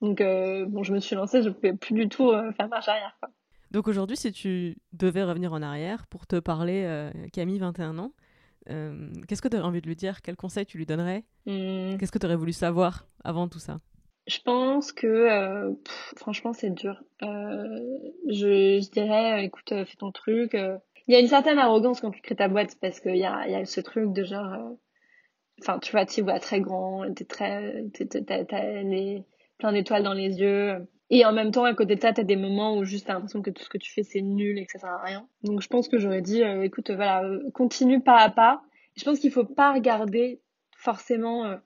Donc 0.00 0.20
euh, 0.20 0.66
bon, 0.66 0.82
je 0.82 0.92
me 0.92 0.98
suis 0.98 1.14
lancée, 1.14 1.42
je 1.42 1.50
pouvais 1.50 1.74
plus 1.74 1.94
du 1.94 2.08
tout 2.08 2.32
faire 2.56 2.68
marche 2.68 2.88
arrière. 2.88 3.16
Quoi. 3.20 3.30
Donc 3.72 3.88
aujourd'hui, 3.88 4.16
si 4.16 4.30
tu 4.32 4.76
devais 4.92 5.24
revenir 5.24 5.52
en 5.52 5.62
arrière 5.62 6.06
pour 6.06 6.26
te 6.26 6.38
parler, 6.38 7.10
Camille, 7.32 7.58
21 7.58 7.98
ans, 7.98 8.12
euh, 8.70 9.10
qu'est-ce 9.28 9.42
que 9.42 9.48
tu 9.48 9.56
aurais 9.56 9.66
envie 9.66 9.80
de 9.80 9.86
lui 9.86 9.96
dire? 9.96 10.22
Quel 10.22 10.36
conseil 10.36 10.66
tu 10.66 10.78
lui 10.78 10.86
donnerais? 10.86 11.24
Hmm. 11.46 11.96
Qu'est-ce 11.98 12.12
que 12.12 12.18
tu 12.18 12.26
aurais 12.26 12.36
voulu 12.36 12.52
savoir 12.52 13.06
avant 13.24 13.48
tout 13.48 13.58
ça? 13.58 13.78
Je 14.28 14.38
pense 14.44 14.92
que, 14.92 15.06
euh, 15.06 15.72
franchement, 16.16 16.52
c'est 16.52 16.70
dur. 16.70 17.02
Euh, 17.22 17.80
je, 18.28 18.80
je, 18.80 18.90
dirais, 18.90 19.44
écoute, 19.44 19.68
fais 19.70 19.96
ton 19.98 20.12
truc. 20.12 20.52
Il 20.54 21.12
y 21.12 21.16
a 21.16 21.20
une 21.20 21.26
certaine 21.26 21.58
arrogance 21.58 22.00
quand 22.00 22.12
tu 22.12 22.20
crées 22.20 22.36
ta 22.36 22.48
boîte 22.48 22.76
parce 22.80 23.00
qu'il 23.00 23.16
y 23.16 23.24
a, 23.24 23.48
y 23.48 23.54
a 23.54 23.64
ce 23.64 23.80
truc 23.80 24.12
de 24.12 24.22
genre. 24.22 24.76
Enfin, 25.60 25.78
tu 25.80 25.92
vois, 25.92 26.06
tu 26.06 26.22
vois 26.22 26.38
très 26.38 26.60
grand, 26.60 27.12
t'es 27.14 27.24
très. 27.24 27.84
T'as 27.92 28.44
plein 29.58 29.72
d'étoiles 29.72 30.04
dans 30.04 30.14
les 30.14 30.38
yeux. 30.38 30.86
Et 31.14 31.26
en 31.26 31.32
même 31.32 31.50
temps, 31.50 31.64
à 31.64 31.74
côté 31.74 31.94
de 31.94 32.00
ça, 32.00 32.14
t'as 32.14 32.22
des 32.22 32.36
moments 32.36 32.78
où 32.78 32.84
juste 32.84 33.06
t'as 33.06 33.12
l'impression 33.12 33.42
que 33.42 33.50
tout 33.50 33.62
ce 33.62 33.68
que 33.68 33.76
tu 33.76 33.92
fais, 33.92 34.02
c'est 34.02 34.22
nul 34.22 34.58
et 34.58 34.64
que 34.64 34.72
ça 34.72 34.78
sert 34.78 34.88
à 34.88 35.02
rien. 35.02 35.28
Donc 35.42 35.60
je 35.60 35.68
pense 35.68 35.86
que 35.86 35.98
j'aurais 35.98 36.22
dit, 36.22 36.42
euh, 36.42 36.62
écoute, 36.62 36.90
voilà, 36.90 37.22
euh, 37.22 37.50
continue 37.52 38.00
pas 38.00 38.16
à 38.16 38.30
pas. 38.30 38.62
Je 38.96 39.04
pense 39.04 39.18
qu'il 39.18 39.30
faut 39.30 39.44
pas 39.44 39.74
regarder 39.74 40.40
forcément 40.74 41.44
euh, 41.44 41.56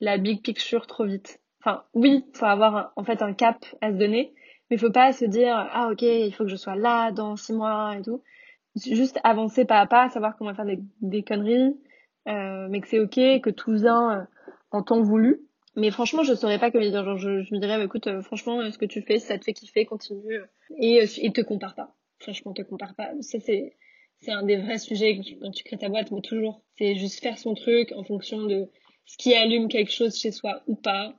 la 0.00 0.16
big 0.16 0.40
picture 0.40 0.86
trop 0.86 1.04
vite. 1.04 1.38
Enfin, 1.60 1.84
oui, 1.92 2.24
faut 2.32 2.46
avoir 2.46 2.94
en 2.96 3.04
fait 3.04 3.20
un 3.20 3.34
cap 3.34 3.62
à 3.82 3.92
se 3.92 3.98
donner, 3.98 4.32
mais 4.70 4.78
faut 4.78 4.90
pas 4.90 5.12
se 5.12 5.26
dire, 5.26 5.54
ah 5.54 5.90
ok, 5.92 6.00
il 6.00 6.32
faut 6.32 6.44
que 6.44 6.50
je 6.50 6.56
sois 6.56 6.74
là 6.74 7.12
dans 7.12 7.36
six 7.36 7.52
mois 7.52 7.94
et 7.98 8.00
tout. 8.00 8.22
Juste 8.74 9.20
avancer 9.22 9.66
pas 9.66 9.80
à 9.80 9.86
pas, 9.86 10.08
savoir 10.08 10.34
comment 10.38 10.54
faire 10.54 10.64
des, 11.02 11.22
conneries, 11.22 11.76
mais 12.24 12.80
que 12.80 12.88
c'est 12.88 13.00
ok, 13.00 13.42
que 13.42 13.50
tout 13.50 13.74
vient 13.74 14.26
en 14.70 14.82
temps 14.82 15.02
voulu 15.02 15.42
mais 15.76 15.90
franchement, 15.90 16.22
je 16.22 16.34
saurais 16.34 16.58
pas 16.58 16.70
comment 16.70 16.84
dire. 16.84 17.04
Genre, 17.04 17.16
je, 17.16 17.42
je 17.42 17.54
me 17.54 17.60
dirais, 17.60 17.78
bah, 17.78 17.84
écoute, 17.84 18.06
euh, 18.06 18.22
franchement, 18.22 18.60
euh, 18.60 18.70
ce 18.70 18.78
que 18.78 18.84
tu 18.84 19.02
fais, 19.02 19.18
ça 19.18 19.38
te 19.38 19.44
fait 19.44 19.52
kiffer, 19.52 19.86
continue. 19.86 20.40
Et, 20.78 21.02
euh, 21.02 21.06
et 21.18 21.32
te 21.32 21.40
compare 21.40 21.74
pas. 21.74 21.94
Franchement, 22.18 22.52
te 22.52 22.62
compare 22.62 22.94
pas. 22.94 23.10
Ça, 23.20 23.40
c'est, 23.40 23.76
c'est 24.20 24.32
un 24.32 24.42
des 24.42 24.56
vrais 24.56 24.78
sujets 24.78 25.20
quand 25.40 25.50
tu 25.50 25.64
crées 25.64 25.78
ta 25.78 25.88
boîte, 25.88 26.10
mais 26.10 26.20
toujours. 26.20 26.62
C'est 26.76 26.96
juste 26.96 27.20
faire 27.20 27.38
son 27.38 27.54
truc 27.54 27.92
en 27.92 28.04
fonction 28.04 28.42
de 28.42 28.68
ce 29.06 29.16
qui 29.16 29.34
allume 29.34 29.68
quelque 29.68 29.92
chose 29.92 30.16
chez 30.16 30.30
soi 30.30 30.62
ou 30.66 30.74
pas. 30.74 31.14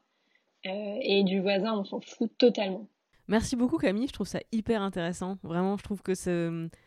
Et 0.65 1.23
du 1.25 1.41
voisin, 1.41 1.77
on 1.77 1.83
s'en 1.83 1.99
fout 1.99 2.31
totalement. 2.37 2.87
Merci 3.27 3.57
beaucoup 3.57 3.77
Camille, 3.77 4.07
je 4.07 4.13
trouve 4.13 4.27
ça 4.27 4.39
hyper 4.53 4.81
intéressant. 4.81 5.37
Vraiment, 5.43 5.75
je 5.75 5.83
trouve 5.83 6.01
que 6.01 6.13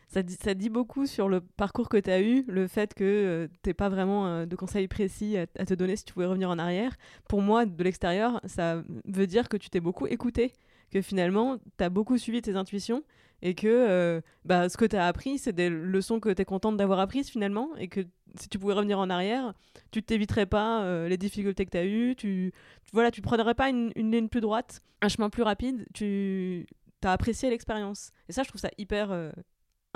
ça, 0.08 0.22
dit, 0.22 0.68
beaucoup 0.68 1.06
sur 1.06 1.28
le 1.28 1.40
parcours 1.40 1.88
que 1.88 1.96
tu 1.96 2.10
as 2.10 2.20
eu, 2.20 2.44
le 2.48 2.68
fait 2.68 2.94
que 2.94 3.04
euh, 3.04 3.48
tu 3.62 3.68
n'aies 3.68 3.74
pas 3.74 3.88
vraiment 3.88 4.26
euh, 4.26 4.46
de 4.46 4.56
conseils 4.56 4.88
précis 4.88 5.36
à, 5.36 5.46
te 5.46 5.74
donner 5.74 5.96
si 5.96 6.04
tu 6.04 6.12
pouvais 6.12 6.26
revenir 6.26 6.48
en 6.48 6.58
arrière. 6.58 6.96
Pour 7.28 7.42
moi, 7.42 7.66
de 7.66 7.82
l'extérieur, 7.82 8.40
ça 8.44 8.82
veut 9.04 9.26
dire 9.26 9.48
que 9.48 9.56
tu 9.56 9.68
t'es 9.68 9.80
beaucoup 9.80 10.06
écouté, 10.06 10.52
que 10.90 11.02
finalement, 11.02 11.58
tu 11.76 11.84
as 11.84 11.90
beaucoup 11.90 12.18
suivi 12.18 12.40
tes 12.40 12.56
intuitions 12.56 13.02
et 13.42 13.54
que 13.54 13.66
euh, 13.66 14.20
bah, 14.44 14.68
ce 14.68 14.76
que 14.76 14.84
tu 14.84 14.96
as 14.96 15.06
appris, 15.06 15.38
c'est 15.38 15.52
des 15.52 15.68
leçons 15.68 16.20
que 16.20 16.30
tu 16.30 16.42
es 16.42 16.44
contente 16.44 16.76
d'avoir 16.76 17.00
apprises 17.00 17.28
finalement, 17.28 17.76
et 17.76 17.88
que 17.88 18.00
si 18.38 18.48
tu 18.48 18.58
pouvais 18.58 18.74
revenir 18.74 18.98
en 18.98 19.10
arrière, 19.10 19.54
tu 19.90 20.02
t'éviterais 20.02 20.46
pas 20.46 20.82
euh, 20.82 21.08
les 21.08 21.16
difficultés 21.16 21.64
que 21.64 21.70
tu 21.70 21.76
as 21.76 21.84
eues, 21.84 22.14
tu, 22.16 22.52
voilà, 22.92 23.10
tu 23.10 23.22
prendrais 23.22 23.54
pas 23.54 23.68
une, 23.68 23.92
ligne 23.94 24.28
plus 24.28 24.40
droite, 24.40 24.80
un 25.02 25.08
chemin 25.08 25.30
plus 25.30 25.42
rapide, 25.42 25.86
tu 25.92 26.66
as 27.04 27.12
apprécié 27.12 27.50
l'expérience. 27.50 28.10
Et 28.28 28.32
ça, 28.32 28.42
je 28.42 28.48
trouve 28.48 28.60
ça 28.60 28.70
hyper 28.78 29.12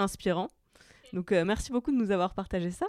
inspirant. 0.00 0.48
Donc 1.12 1.30
merci 1.32 1.72
beaucoup 1.72 1.90
de 1.90 1.96
nous 1.96 2.10
avoir 2.10 2.34
partagé 2.34 2.70
ça. 2.70 2.86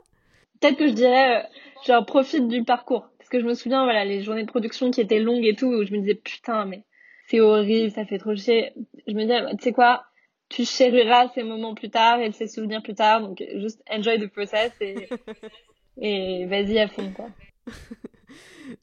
Peut-être 0.62 0.78
que 0.78 0.88
je 0.88 0.93
dirais, 0.93 1.47
genre, 1.88 2.05
profite 2.05 2.47
du 2.47 2.64
parcours. 2.64 3.09
Parce 3.18 3.30
que 3.30 3.39
je 3.39 3.45
me 3.45 3.55
souviens, 3.55 3.84
voilà, 3.84 4.05
les 4.05 4.22
journées 4.22 4.43
de 4.43 4.47
production 4.47 4.91
qui 4.91 5.01
étaient 5.01 5.20
longues 5.20 5.45
et 5.45 5.55
tout, 5.55 5.68
où 5.68 5.84
je 5.84 5.91
me 5.91 5.99
disais, 5.99 6.16
putain, 6.16 6.66
mais 6.66 6.86
c'est 7.28 7.39
horrible, 7.39 7.91
ça 7.91 8.05
fait 8.05 8.20
trop 8.20 8.36
chier. 8.36 8.72
Je 9.07 9.14
me 9.14 9.22
disais, 9.22 9.41
tu 9.57 9.64
sais 9.64 9.74
quoi, 9.74 10.05
tu 10.49 10.66
chériras 10.66 11.30
ces 11.34 11.41
moments 11.43 11.74
plus 11.74 11.89
tard 11.89 12.20
et 12.20 12.32
ces 12.32 12.47
souvenirs 12.47 12.84
plus 12.84 12.93
tard. 12.93 13.22
Donc, 13.22 13.43
juste 13.55 13.82
enjoy 13.89 14.20
the 14.20 14.28
process 14.28 14.72
et, 14.82 15.09
et 15.97 16.45
vas-y 16.45 16.78
à 16.78 16.88
fond, 16.88 17.12
quoi. 17.12 17.30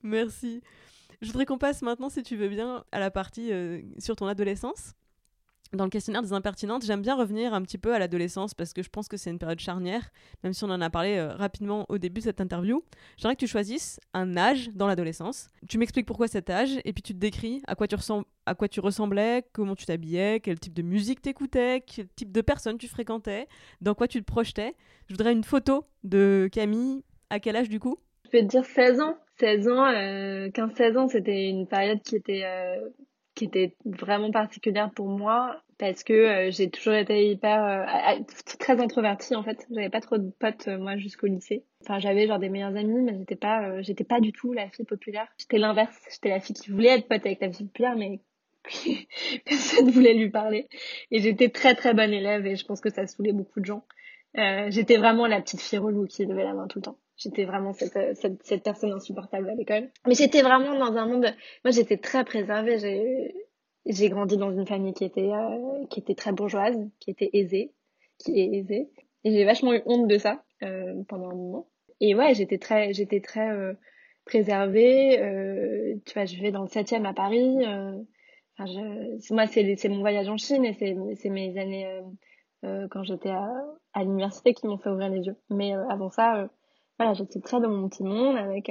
Merci. 0.03 0.63
Je 1.21 1.29
voudrais 1.29 1.47
qu'on 1.47 1.59
passe 1.59 1.83
maintenant, 1.83 2.09
si 2.09 2.23
tu 2.25 2.37
veux 2.37 2.49
bien, 2.49 2.85
à 2.91 2.99
la 2.99 3.13
partie 3.13 3.53
euh, 3.53 3.81
sur 3.99 4.17
ton 4.17 4.27
adolescence 4.27 4.95
dans 5.73 5.85
le 5.85 5.91
questionnaire 5.91 6.23
des 6.23 6.33
impertinentes, 6.33 6.85
j'aime 6.85 7.03
bien 7.03 7.15
revenir 7.15 7.53
un 7.55 7.63
petit 7.63 7.79
peu 7.79 7.95
à 7.95 7.99
l'adolescence 7.99 8.55
parce 8.55 8.73
que 8.73 8.83
je 8.83 8.89
pense 8.89 9.09
que 9.09 9.17
c'est 9.17 9.31
une 9.31 9.39
période 9.39 9.61
charnière, 9.61 10.11
même 10.43 10.53
si 10.53 10.65
on 10.65 10.71
en 10.71 10.81
a 10.81 10.91
parlé 10.91 11.17
euh, 11.17 11.35
rapidement 11.35 11.85
au 11.89 11.99
début 11.99 12.21
de 12.21 12.25
cette 12.25 12.41
interview. 12.41 12.83
J'aimerais 13.17 13.35
que 13.35 13.41
tu 13.41 13.47
choisisses 13.47 14.01
un 14.15 14.37
âge 14.37 14.71
dans 14.75 14.87
l'adolescence. 14.87 15.49
Tu 15.69 15.79
m'expliques 15.79 16.07
pourquoi 16.07 16.29
cet 16.29 16.51
âge 16.51 16.79
et 16.85 16.93
puis 16.93 17.03
tu 17.03 17.13
te 17.13 17.19
décris 17.19 17.63
à 17.67 17.75
quoi 17.75 17.87
tu, 17.87 18.81
ressemblais, 18.81 19.45
comment 19.53 19.75
tu 19.75 19.87
t'habillais, 19.87 20.41
quel 20.41 20.59
type 20.59 20.75
de 20.75 20.83
musique 20.83 21.21
t'écoutais, 21.21 21.83
quel 21.87 22.09
type 22.09 22.33
de 22.33 22.41
personnes 22.41 22.79
tu 22.79 22.89
fréquentais, 22.89 23.47
dans 23.81 23.95
quoi 23.95 24.09
tu 24.09 24.21
te 24.21 24.25
projetais. 24.25 24.75
Je 25.07 25.15
voudrais 25.15 25.33
une 25.33 25.45
photo 25.45 25.85
de 26.05 26.49
Camille. 26.53 27.05
À 27.31 27.41
quel 27.41 27.57
âge 27.57 27.69
du 27.69 27.79
coup? 27.79 27.99
Je 28.25 28.39
vais 28.39 28.43
te 28.43 28.49
dire 28.49 28.65
16 28.65 29.01
ans. 29.01 29.19
16 29.39 29.69
ans, 29.69 29.87
15-16 29.87 30.81
euh, 30.81 30.99
ans, 30.99 31.09
c'était 31.09 31.49
une 31.49 31.67
période 31.67 32.03
qui 32.03 32.17
était 32.17 32.43
euh, 32.45 32.89
qui 33.39 33.45
était 33.45 33.77
vraiment 33.85 34.33
particulière 34.33 34.91
pour 34.91 35.07
moi 35.07 35.63
parce 35.79 36.03
que 36.03 36.13
euh, 36.13 36.51
j'ai 36.51 36.69
toujours 36.71 36.95
été 36.95 37.31
hyper 37.31 37.65
euh, 37.65 38.23
très 38.59 38.81
introvertie 38.81 39.37
en 39.37 39.45
fait 39.45 39.65
j'avais 39.71 39.91
pas 39.91 40.01
trop 40.01 40.19
de 40.19 40.29
potes 40.41 40.67
euh, 40.67 40.77
moi 40.77 40.97
jusqu'au 40.97 41.29
lycée 41.29 41.65
enfin 41.83 42.01
j'avais 42.01 42.27
genre 42.27 42.41
des 42.41 42.49
meilleurs 42.49 42.75
amis 42.75 43.01
mais 43.01 43.17
j'étais 43.17 43.37
pas 43.37 43.81
j'étais 43.81 44.03
pas 44.03 44.19
du 44.19 44.33
tout 44.33 44.53
la 44.53 44.69
fille 44.71 44.85
populaire 44.85 45.29
j'étais 45.39 45.59
l'inverse 45.59 45.97
j'étais 46.11 46.31
la 46.31 46.41
fille 46.41 46.57
qui 46.57 46.73
voulait 46.73 46.99
être 46.99 47.07
pote 47.07 47.25
avec 47.25 47.41
la 47.41 47.53
fille 47.53 47.67
populaire 47.67 47.95
mais 47.97 48.21
personne 49.47 49.91
voulait 49.91 50.13
lui 50.13 50.29
parler. 50.29 50.69
Et 51.11 51.21
j'étais 51.21 51.49
très 51.49 51.75
très 51.75 51.95
bonne 51.95 52.13
élève 52.13 52.45
et 52.45 52.55
je 52.55 52.67
pense 52.67 52.83
que 52.83 52.91
ça 52.91 53.07
saoulait 53.07 53.33
beaucoup 53.33 53.61
de 53.61 53.65
gens. 53.65 53.83
J'étais 54.35 54.99
vraiment 54.99 55.27
la 55.27 55.41
petite 55.41 55.63
fille 55.63 55.79
relou 55.79 56.07
qui 56.07 56.27
levait 56.27 56.45
la 56.45 56.53
main 56.53 56.67
tout 56.67 56.81
le 56.81 56.83
temps. 56.83 56.99
J'étais 57.19 57.45
vraiment 57.45 57.73
cette, 57.73 58.17
cette, 58.17 58.43
cette, 58.45 58.63
personne 58.63 58.93
insupportable 58.93 59.51
à 59.51 59.55
l'école. 59.55 59.91
Mais 60.07 60.15
j'étais 60.15 60.43
vraiment 60.43 60.79
dans 60.79 60.97
un 60.97 61.07
monde... 61.07 61.27
Moi, 61.65 61.73
j'étais 61.73 61.97
très 61.97 62.25
préservée. 62.25 62.79
J'ai, 63.85 64.09
grandi 64.09 64.37
dans 64.37 64.53
une 64.53 64.67
famille 64.67 64.95
qui 64.95 65.05
était, 65.05 65.33
euh, 65.33 65.85
qui 65.91 66.01
était 66.01 66.15
très 66.15 66.33
bourgeoise, 66.33 66.77
qui 67.01 67.11
était 67.11 67.31
aisée, 67.33 67.73
qui 68.19 68.41
est 68.41 68.57
aisée. 68.59 68.89
Et 69.25 69.33
j'ai 69.33 69.45
vachement 69.45 69.75
eu 69.75 69.83
honte 69.85 70.07
de 70.07 70.17
ça 70.17 70.45
euh, 70.63 71.03
pendant 71.09 71.31
un 71.31 71.35
moment. 71.35 71.69
Et 72.01 72.15
ouais, 72.15 72.35
j'étais 72.35 72.59
très, 72.59 72.93
j'étais 72.93 73.21
très 73.21 73.51
euh, 73.51 73.75
préservée. 74.25 75.21
Euh, 75.21 75.97
tu 76.07 76.15
vois, 76.15 76.25
je 76.25 76.37
vivais 76.37 76.53
dans 76.53 76.63
le 76.63 76.69
7e 76.69 77.05
à 77.05 77.13
Paris. 77.13 77.67
Euh, 77.67 77.99
enfin, 78.57 78.67
je, 78.67 79.35
moi, 79.35 79.47
c'est, 79.47 79.89
mon 79.89 80.01
voyage 80.01 80.29
en 80.29 80.37
Chine 80.37 80.65
et 80.65 80.75
c'est, 80.75 81.31
mes 81.31 81.59
années 81.59 81.87
euh, 81.87 82.03
euh, 82.65 82.89
quand 82.91 83.03
j'étais 83.03 83.31
à, 83.31 83.51
à 83.95 84.05
l'université 84.05 84.55
qui 84.55 84.67
m'ont 84.67 84.79
fait 84.79 84.91
ouvrir 84.91 85.09
les 85.09 85.27
yeux. 85.27 85.37
Mais 85.51 85.73
avant 85.73 86.11
ça, 86.11 86.49
voilà, 86.99 87.15
j'étais 87.15 87.41
très 87.41 87.61
dans 87.61 87.71
mon 87.71 87.89
petit 87.89 88.03
monde 88.03 88.37
avec 88.37 88.71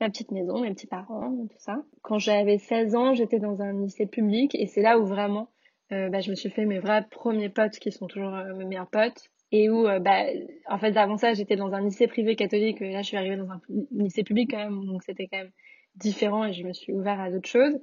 ma 0.00 0.08
petite 0.08 0.30
maison, 0.30 0.60
mes 0.60 0.72
petits 0.72 0.86
parents, 0.86 1.30
tout 1.50 1.58
ça. 1.58 1.82
Quand 2.02 2.18
j'avais 2.18 2.58
16 2.58 2.94
ans, 2.94 3.14
j'étais 3.14 3.38
dans 3.38 3.62
un 3.62 3.72
lycée 3.72 4.06
public 4.06 4.54
et 4.54 4.66
c'est 4.66 4.82
là 4.82 4.98
où 4.98 5.04
vraiment 5.06 5.48
bah, 5.90 6.20
je 6.20 6.30
me 6.30 6.34
suis 6.34 6.48
fait 6.48 6.64
mes 6.64 6.78
vrais 6.78 7.06
premiers 7.10 7.50
potes 7.50 7.78
qui 7.78 7.92
sont 7.92 8.06
toujours 8.06 8.32
mes 8.56 8.64
meilleurs 8.64 8.88
potes 8.88 9.30
et 9.52 9.68
où 9.68 9.86
euh, 9.86 10.00
bah 10.00 10.24
en 10.68 10.78
fait 10.78 10.96
avant 10.96 11.18
ça 11.18 11.34
j'étais 11.34 11.56
dans 11.56 11.72
un 11.72 11.82
lycée 11.82 12.08
privé 12.08 12.34
catholique 12.34 12.80
là 12.80 13.02
je 13.02 13.08
suis 13.08 13.16
arrivée 13.16 13.36
dans 13.36 13.50
un 13.50 13.60
lycée 13.92 14.24
public 14.24 14.50
quand 14.50 14.58
même 14.58 14.84
donc 14.86 15.02
c'était 15.04 15.28
quand 15.28 15.38
même 15.38 15.52
différent 15.94 16.46
et 16.46 16.54
je 16.54 16.64
me 16.66 16.72
suis 16.72 16.92
ouvert 16.92 17.20
à 17.20 17.30
d'autres 17.30 17.48
choses 17.48 17.78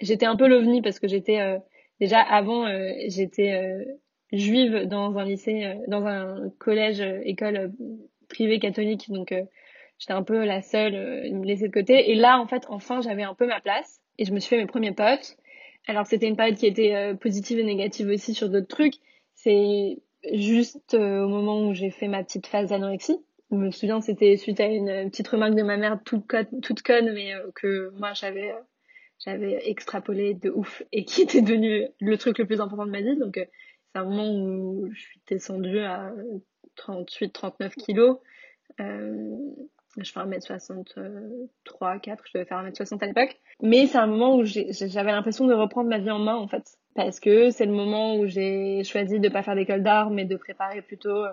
j'étais 0.00 0.26
un 0.26 0.36
peu 0.36 0.48
l'ovni 0.48 0.82
parce 0.82 0.98
que 0.98 1.06
j'étais 1.06 1.40
euh, 1.40 1.58
déjà 2.00 2.20
avant 2.20 2.66
euh, 2.66 2.90
j'étais 3.06 3.86
juive 4.32 4.86
dans 4.86 5.16
un 5.16 5.24
lycée 5.24 5.76
dans 5.86 6.04
un 6.06 6.50
collège 6.58 7.00
école 7.24 7.72
privée 8.32 8.58
catholique 8.58 9.10
donc 9.10 9.34
j'étais 9.98 10.12
un 10.12 10.22
peu 10.22 10.44
la 10.44 10.62
seule 10.62 10.92
me 11.32 11.44
laisser 11.44 11.68
de 11.68 11.72
côté 11.72 12.10
et 12.10 12.14
là 12.14 12.40
en 12.40 12.46
fait 12.46 12.64
enfin 12.68 13.00
j'avais 13.00 13.22
un 13.22 13.34
peu 13.34 13.46
ma 13.46 13.60
place 13.60 14.00
et 14.18 14.24
je 14.24 14.32
me 14.32 14.40
suis 14.40 14.50
fait 14.50 14.58
mes 14.58 14.66
premiers 14.66 14.92
potes 14.92 15.36
alors 15.86 16.06
c'était 16.06 16.26
une 16.26 16.36
période 16.36 16.56
qui 16.56 16.66
était 16.66 17.14
positive 17.20 17.58
et 17.58 17.64
négative 17.64 18.08
aussi 18.08 18.34
sur 18.34 18.48
d'autres 18.48 18.68
trucs 18.68 18.94
c'est 19.34 19.98
juste 20.32 20.94
euh, 20.94 21.24
au 21.24 21.28
moment 21.28 21.68
où 21.68 21.74
j'ai 21.74 21.90
fait 21.90 22.08
ma 22.08 22.22
petite 22.22 22.46
phase 22.46 22.68
d'anorexie. 22.70 23.18
Je 23.50 23.56
me 23.56 23.70
souviens, 23.70 24.00
c'était 24.00 24.36
suite 24.36 24.60
à 24.60 24.66
une 24.66 25.10
petite 25.10 25.28
remarque 25.28 25.54
de 25.54 25.62
ma 25.62 25.76
mère 25.76 26.00
toute 26.04 26.26
conne, 26.26 26.60
toute 26.62 26.82
conne 26.82 27.12
mais 27.12 27.34
euh, 27.34 27.50
que 27.54 27.90
moi 27.98 28.12
j'avais 28.14 28.52
euh, 28.52 28.60
j'avais 29.24 29.68
extrapolé 29.68 30.34
de 30.34 30.50
ouf 30.50 30.82
et 30.92 31.04
qui 31.04 31.22
était 31.22 31.42
devenu 31.42 31.86
le 32.00 32.18
truc 32.18 32.38
le 32.38 32.46
plus 32.46 32.60
important 32.60 32.86
de 32.86 32.90
ma 32.90 33.02
vie. 33.02 33.16
Donc 33.16 33.34
c'est 33.34 33.98
un 33.98 34.04
moment 34.04 34.32
où 34.32 34.88
je 34.92 35.00
suis 35.00 35.20
descendue 35.28 35.78
à 35.80 36.12
38-39 36.76 37.74
kilos. 37.74 38.18
Euh, 38.80 39.36
je 39.98 40.10
fais 40.10 40.20
1m63, 40.20 42.00
4, 42.00 42.24
je 42.26 42.30
devais 42.34 42.46
faire 42.46 42.62
1m60 42.64 43.02
à 43.02 43.06
l'époque. 43.06 43.38
Mais 43.60 43.86
c'est 43.86 43.98
un 43.98 44.06
moment 44.06 44.36
où 44.36 44.44
j'avais 44.44 45.12
l'impression 45.12 45.46
de 45.46 45.54
reprendre 45.54 45.88
ma 45.88 45.98
vie 45.98 46.10
en 46.10 46.18
main 46.18 46.36
en 46.36 46.48
fait 46.48 46.64
parce 46.94 47.20
que 47.20 47.50
c'est 47.50 47.66
le 47.66 47.72
moment 47.72 48.16
où 48.16 48.26
j'ai 48.26 48.84
choisi 48.84 49.18
de 49.20 49.28
pas 49.28 49.42
faire 49.42 49.54
d'école 49.54 49.82
d'art 49.82 50.10
mais 50.10 50.24
de 50.24 50.36
préparer 50.36 50.82
plutôt 50.82 51.24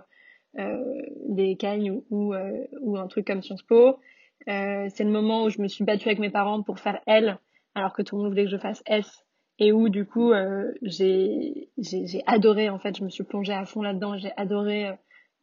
euh, 0.58 1.02
des 1.28 1.56
cagnes 1.56 2.02
ou, 2.10 2.34
euh, 2.34 2.66
ou 2.82 2.98
un 2.98 3.08
truc 3.08 3.28
comme 3.28 3.42
Sciences 3.42 3.64
Po. 3.64 4.00
Euh, 4.48 4.88
c'est 4.90 5.04
le 5.04 5.12
moment 5.12 5.44
où 5.44 5.50
je 5.50 5.62
me 5.62 5.68
suis 5.68 5.84
battue 5.84 6.08
avec 6.08 6.20
mes 6.20 6.30
parents 6.30 6.64
pour 6.64 6.80
faire 6.80 7.00
L 7.06 7.38
alors 7.76 7.94
que 7.94 8.02
tout 8.02 8.16
le 8.16 8.24
monde 8.24 8.32
voulait 8.32 8.46
que 8.46 8.52
je 8.52 8.58
fasse 8.58 8.82
S 8.86 9.26
et 9.60 9.74
où 9.74 9.90
du 9.90 10.06
coup 10.06 10.32
euh, 10.32 10.72
j'ai 10.82 11.70
j'ai 11.78 12.24
adoré 12.26 12.70
en 12.70 12.80
fait 12.80 12.98
je 12.98 13.04
me 13.04 13.10
suis 13.10 13.24
plongée 13.24 13.54
à 13.54 13.66
fond 13.66 13.82
là-dedans 13.82 14.18
j'ai 14.18 14.32
adoré 14.38 14.88
euh, 14.88 14.94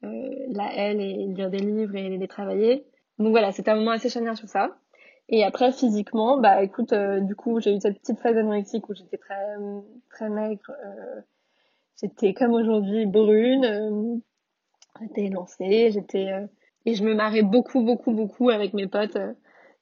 la 0.03 0.75
L 0.75 1.01
et 1.01 1.27
lire 1.27 1.51
des 1.51 1.59
livres 1.59 1.97
et 1.97 2.17
les 2.17 2.29
travailler 2.29 2.87
donc 3.19 3.31
voilà 3.31 3.53
c'était 3.53 3.71
un 3.71 3.77
moment 3.77 3.93
assez 3.93 4.09
charnière 4.09 4.37
sur 4.37 4.49
ça 4.49 4.79
et 5.29 5.43
après, 5.43 5.73
physiquement, 5.73 6.39
bah 6.39 6.63
écoute, 6.63 6.93
euh, 6.93 7.21
du 7.21 7.35
coup, 7.35 7.61
j'ai 7.61 7.75
eu 7.75 7.81
cette 7.81 7.99
petite 7.99 8.21
phase 8.21 8.37
anorexique 8.37 8.89
où 8.89 8.95
j'étais 8.95 9.19
très, 9.19 9.57
très 10.11 10.29
maigre. 10.29 10.71
Euh, 10.71 11.21
j'étais 12.01 12.33
comme 12.33 12.53
aujourd'hui 12.53 13.07
brune. 13.07 13.65
Euh, 13.65 14.17
j'étais 15.01 15.29
lancée, 15.29 15.91
j'étais... 15.93 16.33
Euh, 16.33 16.47
et 16.87 16.95
je 16.95 17.03
me 17.05 17.15
marrais 17.15 17.43
beaucoup, 17.43 17.83
beaucoup, 17.83 18.13
beaucoup 18.13 18.51
avec 18.51 18.73
mes 18.73 18.87
potes 18.87 19.19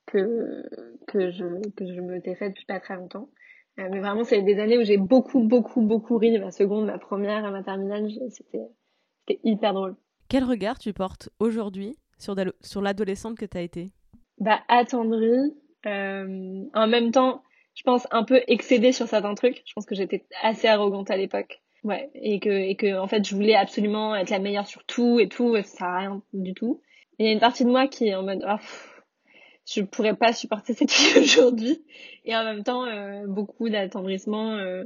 que, 0.07 0.63
que, 1.07 1.31
je, 1.31 1.45
que 1.77 1.87
je 1.87 2.01
me 2.01 2.21
t'ai 2.23 2.35
fait 2.35 2.49
depuis 2.49 2.65
pas 2.65 2.81
très 2.81 2.97
longtemps. 2.97 3.29
mais 3.77 4.01
vraiment, 4.01 4.25
c'est 4.25 4.41
des 4.41 4.59
années 4.59 4.79
où 4.79 4.85
j'ai 4.85 4.97
beaucoup, 4.97 5.43
beaucoup, 5.43 5.83
beaucoup 5.83 6.17
ri. 6.17 6.39
Ma 6.39 6.51
seconde, 6.51 6.87
ma 6.87 6.99
première, 6.99 7.51
ma 7.53 7.63
terminale, 7.63 8.09
c'était 8.31 9.41
hyper 9.45 9.75
drôle. 9.75 9.97
Quel 10.29 10.45
regard 10.45 10.79
tu 10.79 10.93
portes 10.93 11.29
aujourd'hui 11.39 11.97
sur, 12.19 12.35
l'adolescente 12.81 13.37
que 13.37 13.45
tu 13.45 13.57
as 13.57 13.63
été? 13.63 13.91
Bah, 14.39 14.61
attendrie. 14.69 15.55
Euh, 15.87 16.65
en 16.75 16.87
même 16.87 17.11
temps, 17.11 17.43
je 17.75 17.83
pense 17.83 18.07
un 18.11 18.25
peu 18.25 18.41
excédée 18.47 18.93
sur 18.93 19.07
certains 19.07 19.35
trucs. 19.35 19.63
Je 19.67 19.73
pense 19.75 19.87
que 19.87 19.95
j'étais 19.95 20.25
assez 20.43 20.67
arrogante 20.67 21.11
à 21.11 21.17
l'époque. 21.17 21.61
Ouais, 21.83 22.11
et 22.15 22.41
que, 22.41 22.49
et 22.49 22.77
que, 22.77 22.99
en 22.99 23.07
fait, 23.07 23.29
je 23.29 23.35
voulais 23.35 23.55
absolument 23.55 24.17
être 24.17 24.31
la 24.31 24.39
meilleure 24.39 24.67
sur 24.67 24.85
tout 24.85 25.21
et 25.21 25.29
tout, 25.29 25.55
et 25.55 25.63
ça 25.63 25.77
sert 25.77 25.87
à 25.87 25.99
rien 25.99 26.23
du 26.33 26.55
tout. 26.55 26.81
il 27.19 27.27
y 27.27 27.29
a 27.29 27.33
une 27.33 27.41
partie 27.41 27.65
de 27.65 27.69
moi 27.69 27.89
qui 27.89 28.09
est 28.09 28.15
en 28.15 28.23
mode, 28.23 28.43
oh, 28.49 28.57
je 29.67 29.83
pourrais 29.83 30.17
pas 30.17 30.33
supporter 30.33 30.73
cette 30.73 30.91
fille 30.91 31.23
aujourd'hui. 31.23 31.85
Et 32.25 32.35
en 32.35 32.45
même 32.45 32.65
temps, 32.65 32.87
euh, 32.87 33.27
beaucoup 33.27 33.69
d'attendrissement. 33.69 34.53
Euh, 34.53 34.85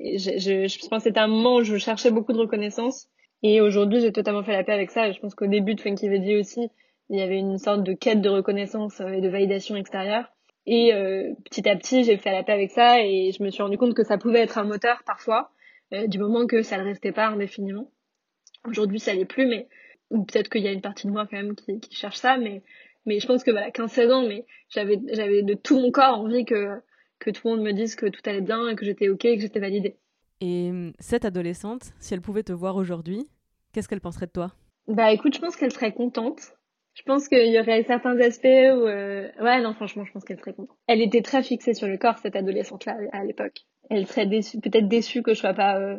je, 0.00 0.38
je, 0.38 0.68
je 0.68 0.88
pense 0.88 1.02
que 1.02 1.08
c'était 1.08 1.20
un 1.20 1.28
moment 1.28 1.56
où 1.56 1.64
je 1.64 1.76
cherchais 1.76 2.10
beaucoup 2.10 2.32
de 2.32 2.38
reconnaissance. 2.38 3.08
Et 3.42 3.60
aujourd'hui, 3.60 4.00
j'ai 4.00 4.12
totalement 4.12 4.42
fait 4.42 4.52
la 4.52 4.64
paix 4.64 4.72
avec 4.72 4.90
ça. 4.90 5.10
Je 5.12 5.20
pense 5.20 5.34
qu'au 5.34 5.46
début 5.46 5.74
de 5.74 5.80
Funky 5.80 6.08
Veggie 6.08 6.36
aussi, 6.36 6.68
il 7.10 7.18
y 7.18 7.22
avait 7.22 7.38
une 7.38 7.58
sorte 7.58 7.84
de 7.84 7.92
quête 7.92 8.20
de 8.20 8.28
reconnaissance 8.28 9.00
euh, 9.00 9.08
et 9.08 9.20
de 9.20 9.28
validation 9.28 9.76
extérieure. 9.76 10.24
Et 10.66 10.92
euh, 10.92 11.32
petit 11.44 11.68
à 11.68 11.76
petit, 11.76 12.04
j'ai 12.04 12.18
fait 12.18 12.32
la 12.32 12.42
paix 12.42 12.52
avec 12.52 12.70
ça 12.70 13.00
et 13.00 13.32
je 13.32 13.42
me 13.42 13.50
suis 13.50 13.62
rendu 13.62 13.78
compte 13.78 13.94
que 13.94 14.04
ça 14.04 14.18
pouvait 14.18 14.40
être 14.40 14.58
un 14.58 14.64
moteur 14.64 15.02
parfois, 15.06 15.50
euh, 15.94 16.06
du 16.06 16.18
moment 16.18 16.46
que 16.46 16.62
ça 16.62 16.76
ne 16.76 16.84
restait 16.84 17.12
pas 17.12 17.28
indéfiniment. 17.28 17.90
Aujourd'hui, 18.66 19.00
ça 19.00 19.14
l'est 19.14 19.24
plus, 19.24 19.46
mais 19.46 19.68
ou 20.10 20.24
peut-être 20.24 20.50
qu'il 20.50 20.62
y 20.62 20.68
a 20.68 20.72
une 20.72 20.82
partie 20.82 21.06
de 21.06 21.12
moi 21.12 21.26
quand 21.30 21.36
même 21.36 21.54
qui, 21.54 21.80
qui 21.80 21.94
cherche 21.94 22.16
ça, 22.16 22.36
mais 22.36 22.62
mais 23.06 23.20
je 23.20 23.26
pense 23.26 23.42
que 23.42 23.50
voilà, 23.50 23.70
15-16 23.70 24.12
ans, 24.12 24.28
mais 24.28 24.44
j'avais 24.68 24.96
de 24.96 25.54
tout 25.54 25.80
mon 25.80 25.90
corps 25.90 26.20
envie 26.20 26.44
que 26.44 26.78
que 27.18 27.30
tout 27.30 27.48
le 27.48 27.56
monde 27.56 27.64
me 27.64 27.72
dise 27.72 27.96
que 27.96 28.06
tout 28.06 28.20
allait 28.26 28.42
bien 28.42 28.74
que 28.76 28.84
j'étais 28.84 29.08
ok 29.08 29.22
que 29.22 29.40
j'étais 29.40 29.60
validée. 29.60 29.96
Et 30.40 30.92
cette 30.98 31.24
adolescente, 31.24 31.92
si 31.98 32.14
elle 32.14 32.20
pouvait 32.20 32.42
te 32.42 32.52
voir 32.52 32.76
aujourd'hui, 32.76 33.26
qu'est-ce 33.72 33.88
qu'elle 33.88 34.00
penserait 34.00 34.26
de 34.26 34.32
toi? 34.32 34.52
Bah 34.86 35.12
écoute, 35.12 35.34
je 35.34 35.40
pense 35.40 35.56
qu'elle 35.56 35.72
serait 35.72 35.92
contente 35.92 36.54
je 36.98 37.04
pense 37.04 37.28
qu'il 37.28 37.46
y 37.46 37.60
aurait 37.60 37.84
certains 37.84 38.18
aspects 38.18 38.46
où, 38.46 38.48
euh... 38.48 39.28
ouais, 39.40 39.62
non, 39.62 39.72
franchement, 39.72 40.04
je 40.04 40.10
pense 40.10 40.24
qu'elle 40.24 40.40
serait 40.40 40.52
contente. 40.52 40.76
Elle 40.88 41.00
était 41.00 41.22
très 41.22 41.44
fixée 41.44 41.72
sur 41.72 41.86
le 41.86 41.96
corps, 41.96 42.18
cette 42.18 42.34
adolescente-là, 42.34 42.96
à 43.12 43.24
l'époque. 43.24 43.66
Elle 43.88 44.04
serait 44.08 44.26
peut-être 44.26 44.88
déçue 44.88 45.22
que 45.22 45.32
je 45.32 45.38
sois 45.38 45.54
pas 45.54 45.78
euh, 45.78 45.98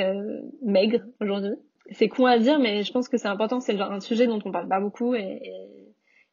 euh, 0.00 0.40
maigre 0.64 0.98
aujourd'hui. 1.20 1.54
C'est 1.92 2.08
con 2.08 2.26
à 2.26 2.38
dire, 2.38 2.58
mais 2.58 2.82
je 2.82 2.92
pense 2.92 3.08
que 3.08 3.18
c'est 3.18 3.28
important. 3.28 3.60
C'est 3.60 3.80
un 3.80 4.00
sujet 4.00 4.26
dont 4.26 4.40
on 4.44 4.50
parle 4.50 4.68
pas 4.68 4.80
beaucoup 4.80 5.14
et, 5.14 5.40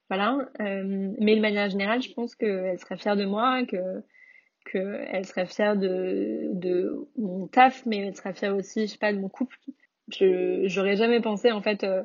voilà. 0.10 0.38
Mais 0.60 1.36
de 1.36 1.42
manière 1.42 1.70
générale, 1.70 2.02
je 2.02 2.12
pense 2.12 2.34
qu'elle 2.34 2.80
serait 2.80 2.98
fière 2.98 3.16
de 3.16 3.26
moi, 3.26 3.64
que 3.68 3.78
que 4.72 5.06
elle 5.12 5.26
serait 5.26 5.46
fière 5.46 5.76
de 5.76 7.08
mon 7.18 7.48
taf, 7.48 7.86
mais 7.86 7.98
elle 7.98 8.16
serait 8.16 8.34
fière 8.34 8.56
aussi, 8.56 8.82
je 8.82 8.94
sais 8.94 8.98
pas, 8.98 9.14
de 9.14 9.20
mon 9.20 9.30
couple. 9.30 9.58
Je 10.10 10.64
j'aurais 10.68 10.96
jamais 10.96 11.22
pensé 11.22 11.52
en 11.52 11.62
fait. 11.62 11.84
Euh, 11.84 12.04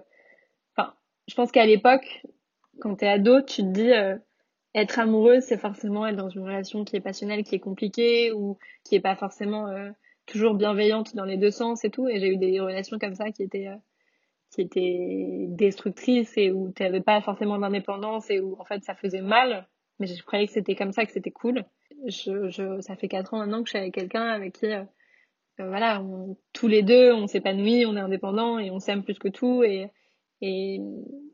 je 1.27 1.35
pense 1.35 1.51
qu'à 1.53 1.65
l'époque, 1.65 2.23
quand 2.81 2.97
t'es 2.97 3.09
ado, 3.09 3.41
tu 3.41 3.63
te 3.63 3.73
dis 3.73 3.93
euh, 3.93 4.19
être 4.75 4.99
amoureuse, 4.99 5.43
c'est 5.45 5.57
forcément 5.57 6.07
être 6.07 6.17
dans 6.17 6.29
une 6.29 6.43
relation 6.43 6.85
qui 6.85 6.97
est 6.97 7.01
passionnelle, 7.01 7.45
qui 7.45 7.55
est 7.55 7.61
compliquée 7.61 8.31
ou 8.31 8.59
qui 8.85 8.95
est 8.97 9.01
pas 9.01 9.17
forcément 9.17 9.69
euh, 9.69 9.91
toujours 10.27 10.55
bienveillante 10.55 11.17
dans 11.17 11.25
les 11.25 11.39
deux 11.39 11.51
sens 11.51 11.83
et 11.85 11.91
tout. 11.91 12.09
Et 12.09 12.21
j'ai 12.21 12.29
eu 12.29 12.37
des 12.37 12.61
relations 12.61 12.99
comme 12.99 13.15
ça 13.15 13.31
qui 13.31 13.43
étaient 13.43 13.71
qui 14.51 14.61
étaient 14.61 15.47
destructrices 15.49 16.37
et 16.37 16.53
où 16.53 16.71
t'avais 16.71 17.01
pas 17.01 17.21
forcément 17.23 17.59
d'indépendance 17.59 18.31
et 18.31 18.41
où 18.41 18.57
en 18.61 18.65
fait 18.65 18.85
ça 18.85 18.95
faisait 18.95 19.23
mal. 19.23 19.67
Mais 19.99 20.07
je 20.07 20.23
croyais 20.23 20.47
que 20.47 20.53
c'était 20.53 20.75
comme 20.75 20.93
ça, 20.93 21.07
que 21.07 21.13
c'était 21.13 21.31
cool. 21.31 21.65
Je, 22.07 22.49
je, 22.49 22.81
ça 22.81 22.97
fait 22.97 23.09
quatre 23.09 23.35
ans 23.35 23.39
maintenant 23.39 23.63
que 23.63 23.69
je 23.69 23.71
suis 23.71 23.79
avec 23.79 23.95
quelqu'un 23.95 24.27
avec 24.27 24.55
qui 24.55 24.67
voilà, 25.59 26.03
on, 26.03 26.37
tous 26.53 26.67
les 26.67 26.83
deux, 26.83 27.13
on 27.13 27.27
s'épanouit, 27.27 27.87
on 27.87 27.97
est 27.97 28.01
indépendant 28.01 28.59
et 28.59 28.71
on 28.71 28.81
s'aime 28.81 29.05
plus 29.05 29.19
que 29.19 29.29
tout 29.29 29.63
et 29.63 29.91
et, 30.41 30.81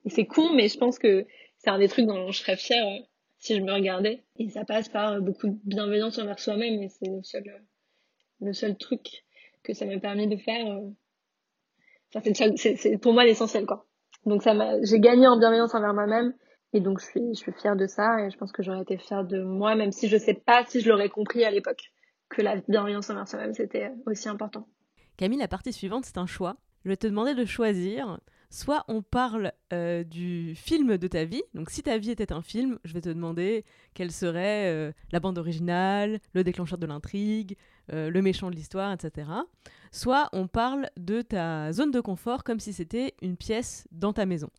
c'est 0.06 0.26
con, 0.26 0.52
mais 0.54 0.68
je 0.68 0.78
pense 0.78 0.98
que 0.98 1.26
c'est 1.58 1.70
un 1.70 1.78
des 1.78 1.88
trucs 1.88 2.06
dont 2.06 2.30
je 2.30 2.38
serais 2.38 2.56
fière 2.56 2.86
euh, 2.86 3.04
si 3.38 3.56
je 3.56 3.60
me 3.60 3.72
regardais. 3.72 4.22
Et 4.36 4.48
ça 4.50 4.64
passe 4.64 4.88
par 4.88 5.20
beaucoup 5.20 5.48
de 5.48 5.58
bienveillance 5.64 6.18
envers 6.18 6.38
soi-même, 6.38 6.82
et 6.82 6.88
c'est 6.88 7.08
le 7.08 7.22
seul, 7.22 7.48
euh, 7.48 7.58
le 8.40 8.52
seul 8.52 8.76
truc 8.76 9.24
que 9.62 9.74
ça 9.74 9.84
m'a 9.84 9.98
permis 9.98 10.28
de 10.28 10.36
faire. 10.36 10.66
Euh. 10.66 10.90
Enfin, 12.14 12.30
c'est, 12.56 12.76
c'est 12.76 12.98
pour 12.98 13.12
moi 13.12 13.24
l'essentiel, 13.24 13.66
quoi. 13.66 13.86
Donc 14.26 14.42
ça 14.42 14.54
m'a, 14.54 14.80
j'ai 14.82 15.00
gagné 15.00 15.26
en 15.26 15.38
bienveillance 15.38 15.74
envers 15.74 15.94
moi-même, 15.94 16.34
et 16.72 16.80
donc 16.80 17.00
je 17.00 17.06
suis, 17.06 17.34
je 17.34 17.38
suis 17.38 17.52
fière 17.52 17.76
de 17.76 17.86
ça, 17.86 18.24
et 18.24 18.30
je 18.30 18.36
pense 18.36 18.52
que 18.52 18.62
j'aurais 18.62 18.82
été 18.82 18.96
fière 18.96 19.24
de 19.24 19.42
moi, 19.42 19.74
même 19.74 19.92
si 19.92 20.08
je 20.08 20.16
sais 20.16 20.34
pas 20.34 20.64
si 20.66 20.80
je 20.80 20.88
l'aurais 20.88 21.08
compris 21.08 21.44
à 21.44 21.50
l'époque. 21.50 21.90
que 22.28 22.42
la 22.42 22.56
bienveillance 22.68 23.10
envers 23.10 23.26
soi-même, 23.26 23.54
c'était 23.54 23.90
aussi 24.06 24.28
important. 24.28 24.68
Camille, 25.16 25.38
la 25.38 25.48
partie 25.48 25.72
suivante, 25.72 26.04
c'est 26.04 26.16
un 26.16 26.26
choix. 26.26 26.56
Je 26.84 26.90
vais 26.90 26.96
te 26.96 27.06
demander 27.06 27.34
de 27.34 27.44
choisir. 27.44 28.20
Soit 28.48 28.84
on 28.88 29.02
parle 29.02 29.52
euh, 29.72 30.02
du 30.02 30.54
film 30.56 30.96
de 30.96 31.06
ta 31.06 31.24
vie. 31.24 31.42
Donc 31.54 31.70
si 31.70 31.82
ta 31.82 31.98
vie 31.98 32.10
était 32.10 32.32
un 32.32 32.42
film, 32.42 32.78
je 32.84 32.94
vais 32.94 33.00
te 33.00 33.08
demander 33.08 33.64
quelle 33.94 34.10
serait 34.10 34.68
euh, 34.68 34.92
la 35.12 35.20
bande 35.20 35.38
originale, 35.38 36.18
le 36.32 36.42
déclencheur 36.42 36.78
de 36.78 36.86
l'intrigue, 36.86 37.56
euh, 37.92 38.10
le 38.10 38.22
méchant 38.22 38.50
de 38.50 38.56
l'histoire, 38.56 38.92
etc. 38.92 39.28
Soit 39.92 40.28
on 40.32 40.48
parle 40.48 40.88
de 40.96 41.22
ta 41.22 41.70
zone 41.72 41.90
de 41.92 42.00
confort 42.00 42.42
comme 42.42 42.58
si 42.58 42.72
c'était 42.72 43.14
une 43.22 43.36
pièce 43.36 43.86
dans 43.92 44.12
ta 44.12 44.26
maison. 44.26 44.50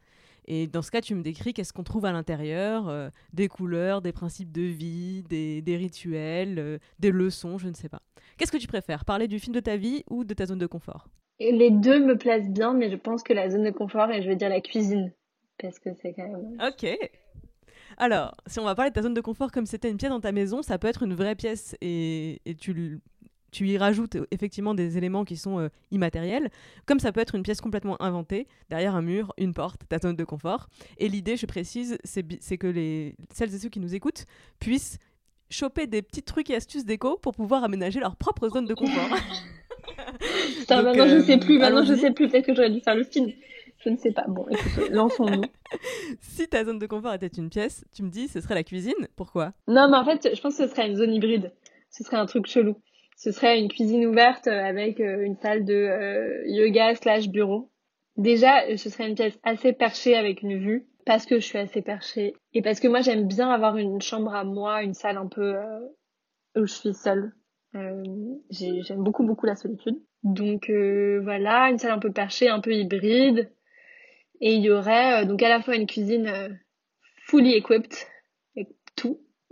Et 0.54 0.68
dans 0.68 0.82
ce 0.82 0.92
cas, 0.92 1.00
tu 1.00 1.16
me 1.16 1.22
décris 1.22 1.54
qu'est-ce 1.54 1.72
qu'on 1.72 1.86
trouve 1.86 2.04
à 2.04 2.12
l'intérieur, 2.12 2.90
euh, 2.90 3.08
des 3.32 3.48
couleurs, 3.48 4.02
des 4.02 4.12
principes 4.12 4.52
de 4.52 4.64
vie, 4.64 5.24
des, 5.24 5.78
rituels, 5.78 6.60
euh, 6.60 6.78
des 7.00 7.10
leçons, 7.10 7.58
je 7.58 7.70
ne 7.70 7.74
sais 7.74 7.88
pas. 7.88 8.02
Qu'est-ce 8.38 8.52
que 8.52 8.58
tu 8.58 8.68
préfères, 8.68 9.06
parler 9.06 9.30
du 9.30 9.40
film 9.40 9.56
de 9.56 9.62
ta 9.62 9.78
vie 9.78 10.04
ou 10.10 10.26
de 10.26 10.34
ta 10.34 10.46
zone 10.46 10.60
de 10.60 10.68
confort? 10.68 11.08
Les 11.40 11.72
deux 11.72 12.06
me 12.06 12.18
placent 12.18 12.50
bien, 12.50 12.74
mais 12.74 12.92
je 12.92 12.98
pense 12.98 13.24
que 13.24 13.32
la 13.32 13.50
zone 13.50 13.64
de 13.64 13.72
confort, 13.72 14.12
et 14.12 14.22
je 14.22 14.28
vais 14.28 14.36
dire 14.36 14.50
la 14.50 14.60
cuisine, 14.60 15.14
parce 15.58 15.80
que 15.80 15.92
c'est 16.02 16.12
quand 16.12 16.28
même... 16.28 16.58
Ok. 16.62 16.98
Alors, 17.96 18.36
si 18.46 18.60
on 18.60 18.66
va 18.66 18.76
parler 18.76 18.92
de 18.92 18.96
ta 18.96 19.04
zone 19.04 19.14
de 19.14 19.22
confort 19.22 19.54
comme 19.54 19.66
c'était 19.66 19.90
une 19.90 19.96
pièce 19.96 20.12
dans 20.12 20.20
ta 20.20 20.34
maison, 20.34 20.62
ça 20.64 20.78
peut 20.78 20.90
être 20.90 21.04
une 21.04 21.14
vraie 21.14 21.36
pièce 21.36 21.78
et, 21.80 22.42
et 22.46 22.56
tu 22.56 23.00
tu 23.52 23.68
y 23.68 23.78
rajoutes 23.78 24.16
euh, 24.16 24.28
effectivement 24.32 24.74
des 24.74 24.98
éléments 24.98 25.26
qui 25.26 25.38
sont 25.38 25.60
euh, 25.60 25.70
immatériels, 25.92 26.50
comme 26.86 27.00
ça 27.00 27.12
peut 27.12 27.20
être 27.20 27.36
une 27.36 27.44
pièce 27.44 27.62
complètement 27.62 28.02
inventée, 28.02 28.48
derrière 28.70 28.96
un 28.96 29.02
mur, 29.02 29.34
une 29.38 29.54
porte, 29.54 29.82
ta 29.88 30.00
zone 30.00 30.16
de 30.16 30.24
confort. 30.24 30.68
Et 30.98 31.10
l'idée, 31.10 31.38
je 31.38 31.46
précise, 31.46 31.98
c'est 32.04 32.58
que 32.58 32.68
les, 32.68 33.16
celles 33.34 33.54
et 33.54 33.60
ceux 33.60 33.70
qui 33.70 33.80
nous 33.80 33.94
écoutent 33.94 34.26
puissent 34.60 34.98
choper 35.50 35.86
des 35.86 36.02
petits 36.02 36.24
trucs 36.24 36.50
et 36.50 36.56
astuces 36.56 36.86
déco 36.86 37.18
pour 37.18 37.34
pouvoir 37.34 37.64
aménager 37.64 38.00
leur 38.00 38.16
propre 38.16 38.48
zone 38.50 38.66
de 38.66 38.74
confort. 38.74 39.10
maintenant 40.70 41.08
je 41.08 41.22
sais 41.22 41.38
plus, 41.38 41.60
maintenant 41.60 41.84
je 41.84 41.94
sais 41.94 42.12
plus, 42.12 42.30
peut-être 42.30 42.46
que 42.46 42.56
j'aurais 42.56 42.70
dû 42.70 42.80
faire 42.80 42.96
le 42.96 43.04
film. 43.04 43.32
Je 43.84 43.90
ne 43.90 43.98
sais 43.98 44.12
pas. 44.12 44.26
Bon, 44.28 44.46
écoute, 44.48 44.90
lançons-nous. 44.92 45.42
si 46.20 46.48
ta 46.48 46.64
zone 46.64 46.78
de 46.78 46.86
confort 46.86 47.14
était 47.16 47.28
une 47.28 47.50
pièce, 47.50 47.84
tu 47.94 48.04
me 48.04 48.10
dis, 48.10 48.28
ce 48.28 48.40
serait 48.40 48.54
la 48.54 48.64
cuisine? 48.64 49.08
Pourquoi? 49.16 49.54
Non, 49.68 49.90
mais 49.90 49.98
en 49.98 50.06
fait, 50.06 50.36
je 50.36 50.40
pense 50.40 50.56
que 50.56 50.68
ce 50.68 50.70
serait 50.70 50.88
une 50.88 50.96
zone 50.96 51.14
hybride. 51.14 51.52
Ce 51.90 52.04
serait 52.04 52.18
un 52.18 52.28
truc 52.28 52.46
chelou 52.48 52.78
ce 53.22 53.32
serait 53.32 53.60
une 53.60 53.68
cuisine 53.68 54.08
ouverte 54.08 54.48
euh, 54.48 54.64
avec 54.64 55.00
euh, 55.00 55.22
une 55.22 55.36
salle 55.36 55.64
de 55.64 55.76
euh, 55.76 56.42
yoga 56.48 56.96
slash 56.96 57.30
bureau. 57.30 57.70
Déjà, 58.18 58.76
ce 58.76 58.90
serait 58.90 59.08
une 59.08 59.14
pièce 59.14 59.38
assez 59.44 59.74
perchée 59.74 60.16
avec 60.16 60.42
une 60.42 60.58
vue 60.58 60.88
parce 61.06 61.28
que 61.28 61.36
je 61.36 61.46
suis 61.46 61.60
assez 61.60 61.84
perchée 61.84 62.34
et 62.54 62.64
parce 62.64 62.80
que 62.80 62.88
moi 62.88 63.02
j'aime 63.02 63.28
bien 63.28 63.50
avoir 63.50 63.78
une 63.78 64.02
chambre 64.02 64.34
à 64.34 64.44
moi, 64.44 64.82
une 64.84 64.96
salle 64.96 65.18
un 65.18 65.28
peu 65.28 65.56
où 66.56 66.66
je 66.66 66.74
suis 66.74 66.94
seule. 66.94 67.32
j'aime 67.74 69.04
beaucoup 69.04 69.24
beaucoup 69.24 69.46
la 69.46 69.56
solitude. 69.56 69.96
Donc 70.24 70.70
voilà, 70.70 71.70
une 71.70 71.78
salle 71.78 71.92
un 71.92 72.00
peu 72.00 72.12
perchée, 72.12 72.50
un 72.50 72.60
peu 72.60 72.74
hybride. 72.74 73.50
Et 74.42 74.56
il 74.56 74.62
y 74.62 74.70
aurait 74.70 75.26
donc 75.26 75.42
à 75.42 75.50
la 75.50 75.62
fois 75.62 75.76
une 75.76 75.88
cuisine 75.88 76.60
fully 77.28 77.54
equipped 77.56 77.96
avec 78.56 78.68
tout 78.96 79.22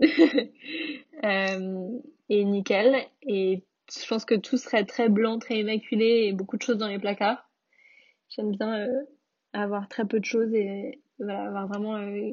et 2.30 2.44
nickel. 2.44 2.96
Et 3.22 3.62
je 3.92 4.06
pense 4.08 4.24
que 4.24 4.36
tout 4.36 4.56
serait 4.56 4.86
très 4.86 5.10
blanc, 5.10 5.38
très 5.38 5.58
immaculé 5.58 6.28
et 6.28 6.32
beaucoup 6.32 6.56
de 6.56 6.62
choses 6.62 6.78
dans 6.78 6.88
les 6.88 6.98
placards. 6.98 7.50
J'aime 8.30 8.52
bien 8.52 8.86
euh, 8.86 9.02
avoir 9.52 9.88
très 9.88 10.06
peu 10.06 10.20
de 10.20 10.24
choses 10.24 10.54
et 10.54 11.00
voilà, 11.18 11.48
avoir 11.48 11.66
vraiment 11.66 11.96
euh, 11.96 12.30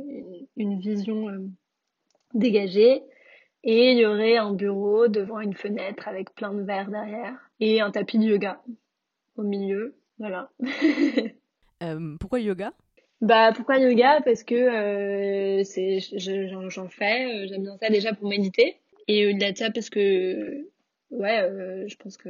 une, 0.56 0.80
vision 0.80 1.28
euh, 1.28 1.39
dégagée. 2.34 3.02
Et 3.64 3.91
il 3.91 3.98
y 3.98 4.06
aurait 4.06 4.38
un 4.38 4.54
bureau 4.54 5.08
devant 5.08 5.39
une 5.39 5.56
fenêtre 5.56 6.08
avec 6.08 6.34
plein 6.36 6.54
de 6.54 6.62
verres 6.62 6.89
derrière 6.89 7.36
et 7.60 7.82
un 7.82 7.91
tapis 7.91 8.20
de 8.20 8.26
yoga 8.26 8.62
au 9.36 9.43
milieu. 9.43 9.95
Voilà. 10.20 10.52
pourquoi 12.20 12.39
yoga? 12.39 12.72
Bah 13.20 13.52
pourquoi 13.54 13.80
yoga? 13.80 14.22
Parce 14.24 14.43
que 14.43 15.64
c'est 15.64 16.00
j'en 16.00 16.88
fais, 16.88 17.48
j'aime 17.48 17.64
bien 17.64 17.78
ça 17.78 17.89
déjà 17.89 18.14
pour 18.14 18.30
méditer 18.30 18.78
et 19.08 19.28
au-delà 19.28 19.51
de 19.51 19.58
ça, 19.58 19.72
parce 19.72 19.89
que, 19.89 20.68
ouais, 21.12 21.41
euh, 21.41 21.88
je 21.88 21.95
pense 21.95 22.18
que 22.18 22.30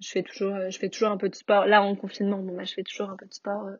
je 0.00 0.10
fais 0.10 0.22
toujours, 0.22 0.54
je 0.70 0.78
fais 0.78 0.90
toujours 0.90 1.08
un 1.08 1.16
peu 1.16 1.28
de 1.28 1.34
sport. 1.34 1.66
Là, 1.66 1.82
en 1.82 1.96
confinement, 1.96 2.38
bon, 2.38 2.54
bah, 2.54 2.64
je 2.64 2.74
fais 2.74 2.82
toujours 2.82 3.10
un 3.10 3.16
peu 3.16 3.26
de 3.26 3.32
sport 3.32 3.66
euh, 3.66 3.76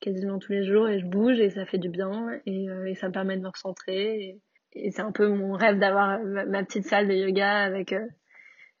quasiment 0.00 0.38
tous 0.38 0.52
les 0.52 0.64
jours 0.64 0.88
et 0.88 1.00
je 1.00 1.06
bouge 1.06 1.40
et 1.40 1.50
ça 1.50 1.64
fait 1.64 1.78
du 1.78 1.88
bien 1.88 2.28
et, 2.44 2.68
euh, 2.68 2.94
ça 2.94 3.08
me 3.08 3.12
permet 3.12 3.36
de 3.36 3.42
me 3.42 3.48
recentrer. 3.48 4.20
Et, 4.20 4.40
et 4.72 4.90
c'est 4.90 5.02
un 5.02 5.12
peu 5.12 5.28
mon 5.28 5.54
rêve 5.54 5.78
d'avoir 5.78 6.20
ma, 6.22 6.64
petite 6.64 6.84
salle 6.84 7.08
de 7.08 7.14
yoga 7.14 7.62
avec 7.62 7.94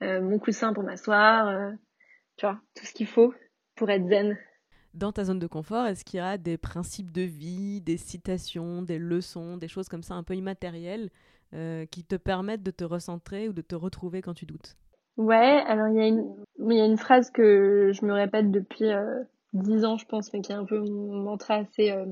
mon 0.02 0.38
coussin 0.38 0.74
pour 0.74 0.82
m'asseoir, 0.82 1.72
tu 2.36 2.44
vois, 2.44 2.60
tout 2.74 2.84
ce 2.84 2.92
qu'il 2.92 3.06
faut 3.06 3.32
pour 3.76 3.88
être 3.88 4.06
zen. 4.06 4.36
Dans 4.92 5.10
ta 5.10 5.24
zone 5.24 5.38
de 5.38 5.46
confort, 5.46 5.86
est-ce 5.86 6.04
qu'il 6.04 6.18
y 6.18 6.22
a 6.22 6.36
des 6.36 6.58
principes 6.58 7.12
de 7.12 7.22
vie, 7.22 7.80
des 7.80 7.96
citations, 7.96 8.82
des 8.82 8.98
leçons, 8.98 9.56
des 9.56 9.68
choses 9.68 9.88
comme 9.88 10.02
ça 10.02 10.14
un 10.14 10.22
peu 10.22 10.34
immatérielles 10.34 11.08
euh, 11.54 11.86
qui 11.86 12.04
te 12.04 12.16
permettent 12.16 12.64
de 12.64 12.72
te 12.72 12.84
recentrer 12.84 13.48
ou 13.48 13.52
de 13.52 13.62
te 13.62 13.74
retrouver 13.74 14.20
quand 14.20 14.34
tu 14.34 14.46
doutes 14.46 14.76
Ouais, 15.16 15.62
alors 15.66 15.88
il 15.88 15.96
y, 15.96 16.00
a 16.00 16.08
une, 16.08 16.34
y 16.58 16.80
a 16.80 16.84
une 16.84 16.98
phrase 16.98 17.30
que 17.30 17.92
je 17.94 18.04
me 18.04 18.12
répète 18.12 18.50
depuis 18.50 18.90
euh, 18.90 19.22
dix 19.52 19.84
ans, 19.84 19.96
je 19.96 20.04
pense, 20.06 20.32
mais 20.32 20.40
qui 20.42 20.52
est 20.52 20.56
un 20.56 20.64
peu 20.64 20.80
mon 20.80 21.22
mantra, 21.22 21.64
c'est 21.72 21.92
euh, 21.92 22.04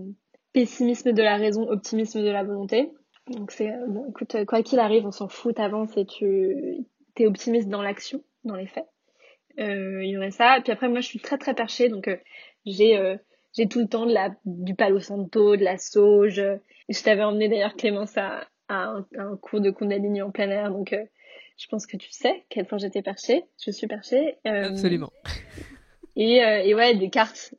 pessimisme 0.53 1.13
de 1.13 1.23
la 1.23 1.37
raison, 1.37 1.69
optimisme 1.69 2.23
de 2.23 2.31
la 2.31 2.45
volonté. 2.45 2.93
Donc 3.27 3.51
c'est, 3.51 3.75
écoute, 4.09 4.37
quoi 4.47 4.63
qu'il 4.63 4.79
arrive, 4.79 5.05
on 5.05 5.11
s'en 5.11 5.29
fout, 5.29 5.57
t'avances 5.57 5.97
et 5.97 6.07
tu 6.07 6.87
es 7.17 7.27
optimiste 7.27 7.69
dans 7.69 7.83
l'action, 7.83 8.23
dans 8.45 8.57
les 8.57 8.67
faits. 8.67 8.87
Il 9.59 10.09
y 10.09 10.17
aurait 10.17 10.31
ça. 10.31 10.59
Puis 10.63 10.73
après, 10.73 10.89
moi, 10.89 11.01
je 11.01 11.07
suis 11.07 11.21
très 11.21 11.39
très 11.39 11.55
perchée, 11.55 11.89
donc 11.89 12.09
j'ai 12.65 13.17
j'ai 13.53 13.69
tout 13.69 13.81
le 13.81 13.89
temps 13.89 14.07
de 14.07 14.13
la, 14.13 14.35
du 14.45 14.75
palo 14.75 15.01
santo, 15.01 15.57
de 15.57 15.65
la 15.65 15.79
sauge. 15.79 16.43
Je 16.89 17.03
t'avais 17.03 17.23
emmené 17.23 17.49
d'ailleurs 17.49 17.77
Clémence 17.77 18.17
à, 18.19 18.47
à 18.69 18.97
un, 19.17 19.37
cours 19.37 19.61
de 19.61 19.71
Kundalini 19.71 20.23
en 20.23 20.31
plein 20.31 20.51
air. 20.51 20.71
Donc, 20.71 20.93
euh, 20.93 21.05
je 21.57 21.67
pense 21.69 21.87
que 21.87 21.97
tu 21.97 22.11
sais 22.11 22.45
quel 22.49 22.67
point 22.67 22.79
j'étais 22.79 23.03
perchée. 23.03 23.45
Je 23.65 23.71
suis 23.71 23.87
perchée. 23.87 24.37
Euh, 24.47 24.71
Absolument. 24.71 25.13
Et, 26.17 26.45
euh, 26.45 26.63
et, 26.63 26.77
ouais, 26.77 26.95
des 26.95 27.11
cartes. 27.11 27.57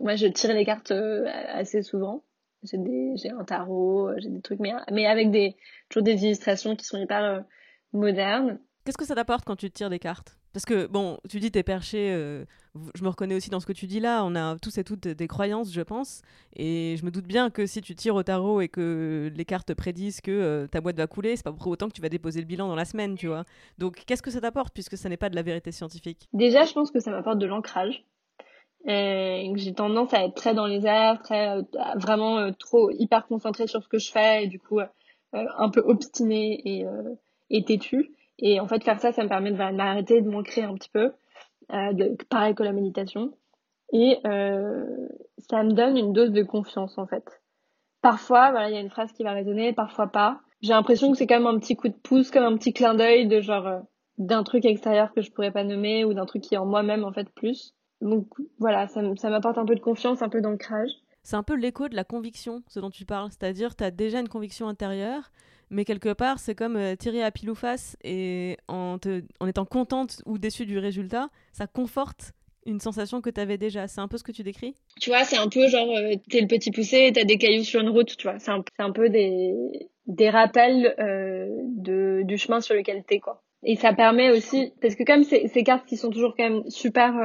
moi, 0.00 0.16
je 0.16 0.26
tire 0.28 0.54
les 0.54 0.64
cartes 0.64 0.92
assez 0.92 1.82
souvent. 1.82 2.24
J'ai 2.62 2.78
j'ai 3.16 3.28
un 3.28 3.44
tarot, 3.44 4.12
j'ai 4.16 4.30
des 4.30 4.40
trucs, 4.40 4.60
mais, 4.60 4.72
mais 4.90 5.04
avec 5.04 5.30
des, 5.30 5.56
toujours 5.90 6.02
des 6.02 6.24
illustrations 6.24 6.74
qui 6.74 6.86
sont 6.86 6.96
hyper 6.96 7.44
modernes. 7.92 8.58
Qu'est-ce 8.86 8.96
que 8.96 9.04
ça 9.04 9.14
t'apporte 9.14 9.44
quand 9.44 9.56
tu 9.56 9.70
tires 9.70 9.90
des 9.90 9.98
cartes? 9.98 10.38
Parce 10.56 10.64
que, 10.64 10.86
bon, 10.86 11.18
tu 11.28 11.38
dis 11.38 11.50
t'es 11.50 11.62
perché, 11.62 12.14
euh, 12.14 12.46
je 12.94 13.04
me 13.04 13.10
reconnais 13.10 13.34
aussi 13.34 13.50
dans 13.50 13.60
ce 13.60 13.66
que 13.66 13.74
tu 13.74 13.86
dis 13.86 14.00
là, 14.00 14.24
on 14.24 14.34
a 14.34 14.56
tous 14.56 14.78
et 14.78 14.84
toutes 14.84 15.06
des 15.06 15.28
croyances, 15.28 15.70
je 15.70 15.82
pense, 15.82 16.22
et 16.54 16.96
je 16.98 17.04
me 17.04 17.10
doute 17.10 17.26
bien 17.26 17.50
que 17.50 17.66
si 17.66 17.82
tu 17.82 17.94
tires 17.94 18.14
au 18.14 18.22
tarot 18.22 18.62
et 18.62 18.68
que 18.68 19.30
les 19.36 19.44
cartes 19.44 19.74
prédisent 19.74 20.22
que 20.22 20.30
euh, 20.30 20.66
ta 20.66 20.80
boîte 20.80 20.96
va 20.96 21.06
couler, 21.06 21.36
c'est 21.36 21.44
pas 21.44 21.52
pour 21.52 21.66
autant 21.66 21.88
que 21.88 21.92
tu 21.92 22.00
vas 22.00 22.08
déposer 22.08 22.40
le 22.40 22.46
bilan 22.46 22.68
dans 22.68 22.74
la 22.74 22.86
semaine, 22.86 23.16
tu 23.16 23.26
vois. 23.26 23.44
Donc, 23.76 24.02
qu'est-ce 24.06 24.22
que 24.22 24.30
ça 24.30 24.40
t'apporte, 24.40 24.72
puisque 24.72 24.96
ça 24.96 25.10
n'est 25.10 25.18
pas 25.18 25.28
de 25.28 25.34
la 25.34 25.42
vérité 25.42 25.72
scientifique? 25.72 26.26
Déjà, 26.32 26.64
je 26.64 26.72
pense 26.72 26.90
que 26.90 27.00
ça 27.00 27.10
m'apporte 27.10 27.36
de 27.36 27.44
l'ancrage. 27.44 28.02
J'ai 28.86 29.74
tendance 29.76 30.14
à 30.14 30.24
être 30.24 30.36
très 30.36 30.54
dans 30.54 30.66
les 30.66 30.86
airs, 30.86 31.20
très 31.20 31.50
euh, 31.50 31.62
vraiment 31.96 32.50
trop 32.54 32.90
hyper 32.92 33.26
concentrée 33.26 33.66
sur 33.66 33.82
ce 33.82 33.88
que 33.88 33.98
je 33.98 34.10
fais, 34.10 34.44
et 34.44 34.46
du 34.46 34.58
coup, 34.58 34.80
un 35.34 35.68
peu 35.68 35.80
obstinée 35.80 36.62
et, 36.64 36.86
et 37.50 37.62
têtue. 37.62 38.15
Et 38.38 38.60
en 38.60 38.66
fait, 38.66 38.84
faire 38.84 39.00
ça, 39.00 39.12
ça 39.12 39.22
me 39.22 39.28
permet 39.28 39.50
de 39.50 39.56
m'arrêter, 39.56 40.20
de 40.20 40.28
m'ancrer 40.28 40.62
un 40.62 40.74
petit 40.74 40.90
peu, 40.90 41.12
euh, 41.72 42.16
pareil 42.28 42.54
que 42.54 42.62
la 42.62 42.72
méditation. 42.72 43.32
Et 43.92 44.18
euh, 44.26 44.84
ça 45.38 45.62
me 45.62 45.72
donne 45.72 45.96
une 45.96 46.12
dose 46.12 46.32
de 46.32 46.42
confiance, 46.42 46.98
en 46.98 47.06
fait. 47.06 47.24
Parfois, 48.02 48.50
voilà, 48.50 48.68
il 48.68 48.74
y 48.74 48.78
a 48.78 48.80
une 48.80 48.90
phrase 48.90 49.12
qui 49.12 49.22
va 49.22 49.32
résonner, 49.32 49.72
parfois 49.72 50.08
pas. 50.08 50.40
J'ai 50.60 50.72
l'impression 50.72 51.10
que 51.10 51.18
c'est 51.18 51.26
quand 51.26 51.38
même 51.38 51.46
un 51.46 51.58
petit 51.58 51.76
coup 51.76 51.88
de 51.88 51.94
pouce, 51.94 52.30
comme 52.30 52.44
un 52.44 52.56
petit 52.56 52.72
clin 52.72 52.94
d'œil 52.94 53.26
de 53.26 53.40
genre 53.40 53.66
euh, 53.66 53.80
d'un 54.18 54.42
truc 54.42 54.64
extérieur 54.64 55.12
que 55.12 55.22
je 55.22 55.30
pourrais 55.30 55.50
pas 55.50 55.64
nommer 55.64 56.04
ou 56.04 56.14
d'un 56.14 56.26
truc 56.26 56.42
qui 56.42 56.54
est 56.54 56.58
en 56.58 56.66
moi-même 56.66 57.04
en 57.04 57.12
fait 57.12 57.28
plus. 57.30 57.74
Donc 58.00 58.26
voilà, 58.58 58.86
ça, 58.88 59.00
ça 59.16 59.30
m'apporte 59.30 59.58
un 59.58 59.64
peu 59.64 59.74
de 59.74 59.80
confiance, 59.80 60.22
un 60.22 60.28
peu 60.28 60.40
d'ancrage. 60.40 60.90
C'est 61.22 61.36
un 61.36 61.42
peu 61.42 61.56
l'écho 61.56 61.88
de 61.88 61.96
la 61.96 62.04
conviction, 62.04 62.62
ce 62.68 62.78
dont 62.78 62.90
tu 62.90 63.04
parles. 63.04 63.30
C'est-à-dire, 63.30 63.74
tu 63.74 63.82
as 63.82 63.90
déjà 63.90 64.20
une 64.20 64.28
conviction 64.28 64.68
intérieure, 64.68 65.32
mais 65.70 65.84
quelque 65.84 66.12
part, 66.12 66.38
c'est 66.38 66.54
comme 66.54 66.76
euh, 66.76 66.94
tirer 66.96 67.22
à 67.22 67.30
pile 67.30 67.50
ou 67.50 67.54
face 67.54 67.96
et 68.04 68.56
en, 68.68 68.98
étant 69.46 69.64
contente 69.64 70.22
ou 70.26 70.38
déçue 70.38 70.66
du 70.66 70.78
résultat, 70.78 71.28
ça 71.52 71.66
conforte 71.66 72.32
une 72.66 72.80
sensation 72.80 73.20
que 73.20 73.30
tu 73.30 73.40
avais 73.40 73.58
déjà. 73.58 73.88
C'est 73.88 74.00
un 74.00 74.08
peu 74.08 74.18
ce 74.18 74.24
que 74.24 74.32
tu 74.32 74.42
décris? 74.42 74.74
Tu 75.00 75.10
vois, 75.10 75.24
c'est 75.24 75.38
un 75.38 75.48
peu 75.48 75.68
genre, 75.68 75.88
euh, 75.96 76.14
t'es 76.30 76.40
le 76.40 76.48
petit 76.48 76.70
poussé, 76.70 77.12
t'as 77.14 77.24
des 77.24 77.38
cailloux 77.38 77.64
sur 77.64 77.80
une 77.80 77.88
route, 77.88 78.16
tu 78.16 78.28
vois. 78.28 78.38
C'est 78.38 78.50
un, 78.50 78.64
un, 78.78 78.92
peu 78.92 79.08
des, 79.08 79.54
des 80.06 80.30
rappels 80.30 80.94
euh, 80.98 81.48
de, 81.76 82.22
du 82.24 82.38
chemin 82.38 82.60
sur 82.60 82.74
lequel 82.74 83.04
t'es, 83.04 83.20
quoi. 83.20 83.42
Et 83.62 83.76
ça 83.76 83.92
permet 83.92 84.30
aussi, 84.30 84.72
parce 84.80 84.94
que 84.94 85.04
comme 85.04 85.24
ces, 85.24 85.48
cartes 85.64 85.86
qui 85.86 85.96
sont 85.96 86.10
toujours 86.10 86.34
quand 86.36 86.44
même 86.44 86.68
super 86.68 87.16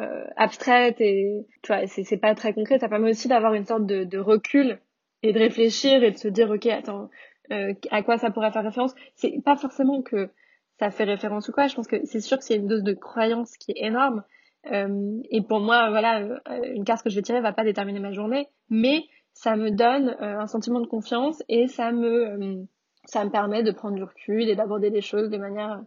euh, 0.00 0.24
abstraites 0.36 1.00
et, 1.00 1.46
tu 1.62 1.72
vois, 1.72 1.86
c'est 1.86 2.16
pas 2.18 2.34
très 2.34 2.52
concret, 2.52 2.78
ça 2.78 2.88
permet 2.88 3.10
aussi 3.10 3.28
d'avoir 3.28 3.54
une 3.54 3.64
sorte 3.66 3.86
de 3.86 4.18
recul 4.18 4.78
et 5.22 5.32
de 5.32 5.38
réfléchir 5.38 6.02
et 6.02 6.10
de 6.10 6.18
se 6.18 6.28
dire, 6.28 6.50
ok, 6.50 6.66
attends, 6.66 7.10
euh, 7.52 7.74
à 7.90 8.02
quoi 8.02 8.18
ça 8.18 8.30
pourrait 8.30 8.52
faire 8.52 8.64
référence. 8.64 8.94
C'est 9.14 9.42
pas 9.44 9.56
forcément 9.56 10.02
que 10.02 10.30
ça 10.78 10.90
fait 10.90 11.04
référence 11.04 11.48
ou 11.48 11.52
quoi. 11.52 11.66
Je 11.66 11.74
pense 11.74 11.86
que 11.86 12.04
c'est 12.04 12.20
sûr 12.20 12.38
que 12.38 12.44
c'est 12.44 12.56
une 12.56 12.66
dose 12.66 12.82
de 12.82 12.92
croyance 12.92 13.56
qui 13.56 13.72
est 13.72 13.84
énorme. 13.84 14.22
Euh, 14.70 15.20
et 15.30 15.42
pour 15.42 15.60
moi, 15.60 15.90
voilà, 15.90 16.20
euh, 16.20 16.74
une 16.74 16.84
carte 16.84 17.02
que 17.02 17.10
je 17.10 17.16
vais 17.16 17.22
tirer 17.22 17.40
va 17.40 17.52
pas 17.52 17.64
déterminer 17.64 18.00
ma 18.00 18.12
journée, 18.12 18.48
mais 18.68 19.04
ça 19.32 19.56
me 19.56 19.70
donne 19.70 20.16
un 20.20 20.46
sentiment 20.46 20.80
de 20.80 20.86
confiance 20.86 21.42
et 21.48 21.66
ça 21.66 21.92
me, 21.92 22.66
ça 23.04 23.24
me 23.24 23.30
permet 23.30 23.62
de 23.62 23.70
prendre 23.70 23.94
du 23.94 24.02
recul 24.02 24.48
et 24.48 24.56
d'aborder 24.56 24.90
les 24.90 25.00
choses 25.00 25.30
de 25.30 25.38
manière, 25.38 25.82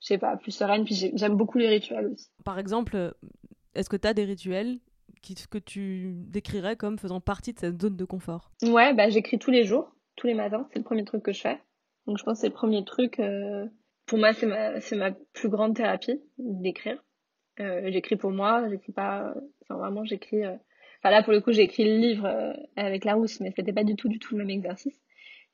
je 0.00 0.08
sais 0.08 0.18
pas, 0.18 0.36
plus 0.36 0.50
sereine. 0.50 0.84
Puis 0.84 1.12
j'aime 1.14 1.36
beaucoup 1.36 1.58
les 1.58 1.68
rituels 1.68 2.08
aussi. 2.08 2.28
Par 2.44 2.58
exemple, 2.58 3.14
est-ce 3.74 3.88
que 3.88 3.96
tu 3.96 4.08
as 4.08 4.14
des 4.14 4.24
rituels 4.24 4.78
qui, 5.22 5.34
que 5.50 5.58
tu 5.58 6.12
décrirais 6.26 6.76
comme 6.76 6.98
faisant 6.98 7.20
partie 7.20 7.52
de 7.52 7.58
cette 7.58 7.80
zone 7.80 7.96
de 7.96 8.04
confort? 8.04 8.50
Ouais, 8.62 8.94
bah 8.94 9.08
j'écris 9.08 9.38
tous 9.38 9.50
les 9.50 9.64
jours, 9.64 9.94
tous 10.18 10.26
les 10.26 10.34
matins. 10.34 10.68
C'est 10.72 10.78
le 10.78 10.84
premier 10.84 11.04
truc 11.04 11.22
que 11.22 11.32
je 11.32 11.40
fais. 11.40 11.58
Donc 12.06 12.18
je 12.18 12.24
pense 12.24 12.38
que 12.38 12.40
c'est 12.42 12.48
le 12.48 12.54
premier 12.54 12.84
truc. 12.84 13.20
pour 14.06 14.18
moi, 14.18 14.32
c'est 14.34 14.46
ma, 14.46 14.80
c'est 14.80 14.96
ma 14.96 15.12
plus 15.32 15.48
grande 15.48 15.74
thérapie 15.76 16.20
d'écrire. 16.38 17.02
Euh, 17.60 17.90
j'écris 17.90 18.16
pour 18.16 18.30
moi, 18.30 18.68
j'écris 18.68 18.92
pas. 18.92 19.34
Enfin, 19.62 19.78
vraiment, 19.78 20.04
j'écris. 20.04 20.44
Euh, 20.44 20.56
là, 21.04 21.22
pour 21.22 21.32
le 21.32 21.40
coup, 21.40 21.52
j'ai 21.52 21.62
écrit 21.62 21.84
le 21.84 21.96
livre 21.96 22.26
euh, 22.26 22.52
avec 22.76 23.04
Larousse, 23.04 23.40
mais 23.40 23.52
c'était 23.56 23.72
pas 23.72 23.84
du 23.84 23.96
tout, 23.96 24.08
du 24.08 24.18
tout 24.18 24.36
le 24.36 24.44
même 24.44 24.50
exercice. 24.50 24.98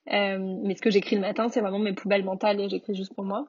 mais 0.07 0.75
ce 0.75 0.83
que 0.83 0.91
j'écris 0.91 1.17
le 1.17 1.23
matin, 1.23 1.49
c'est 1.49 1.61
vraiment 1.61 1.79
mes 1.79 1.95
poubelles 1.95 2.25
mentales 2.25 2.61
et 2.61 2.69
j'écris 2.69 2.95
juste 2.95 3.15
pour 3.15 3.25
moi. 3.25 3.47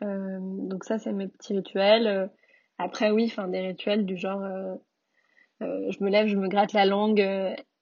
donc, 0.00 0.84
ça, 0.84 0.98
c'est 0.98 1.12
mes 1.12 1.28
petits 1.28 1.54
rituels. 1.54 2.30
après, 2.78 3.10
oui, 3.10 3.26
enfin, 3.26 3.48
des 3.48 3.60
rituels 3.60 4.06
du 4.06 4.16
genre. 4.16 4.42
je 5.60 6.04
me 6.04 6.10
lève, 6.10 6.26
je 6.28 6.36
me 6.36 6.48
gratte 6.48 6.72
la 6.72 6.86
langue, 6.86 7.24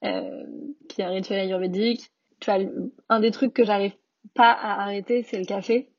qui 0.01 1.01
est 1.01 1.05
un 1.05 1.09
rituel 1.09 1.39
ayurvédique. 1.39 2.11
Tu 2.39 2.51
un 3.09 3.19
des 3.19 3.31
trucs 3.31 3.53
que 3.53 3.63
j'arrive 3.63 3.93
pas 4.33 4.51
à 4.51 4.81
arrêter, 4.83 5.23
c'est 5.23 5.37
le 5.37 5.45
café 5.45 5.89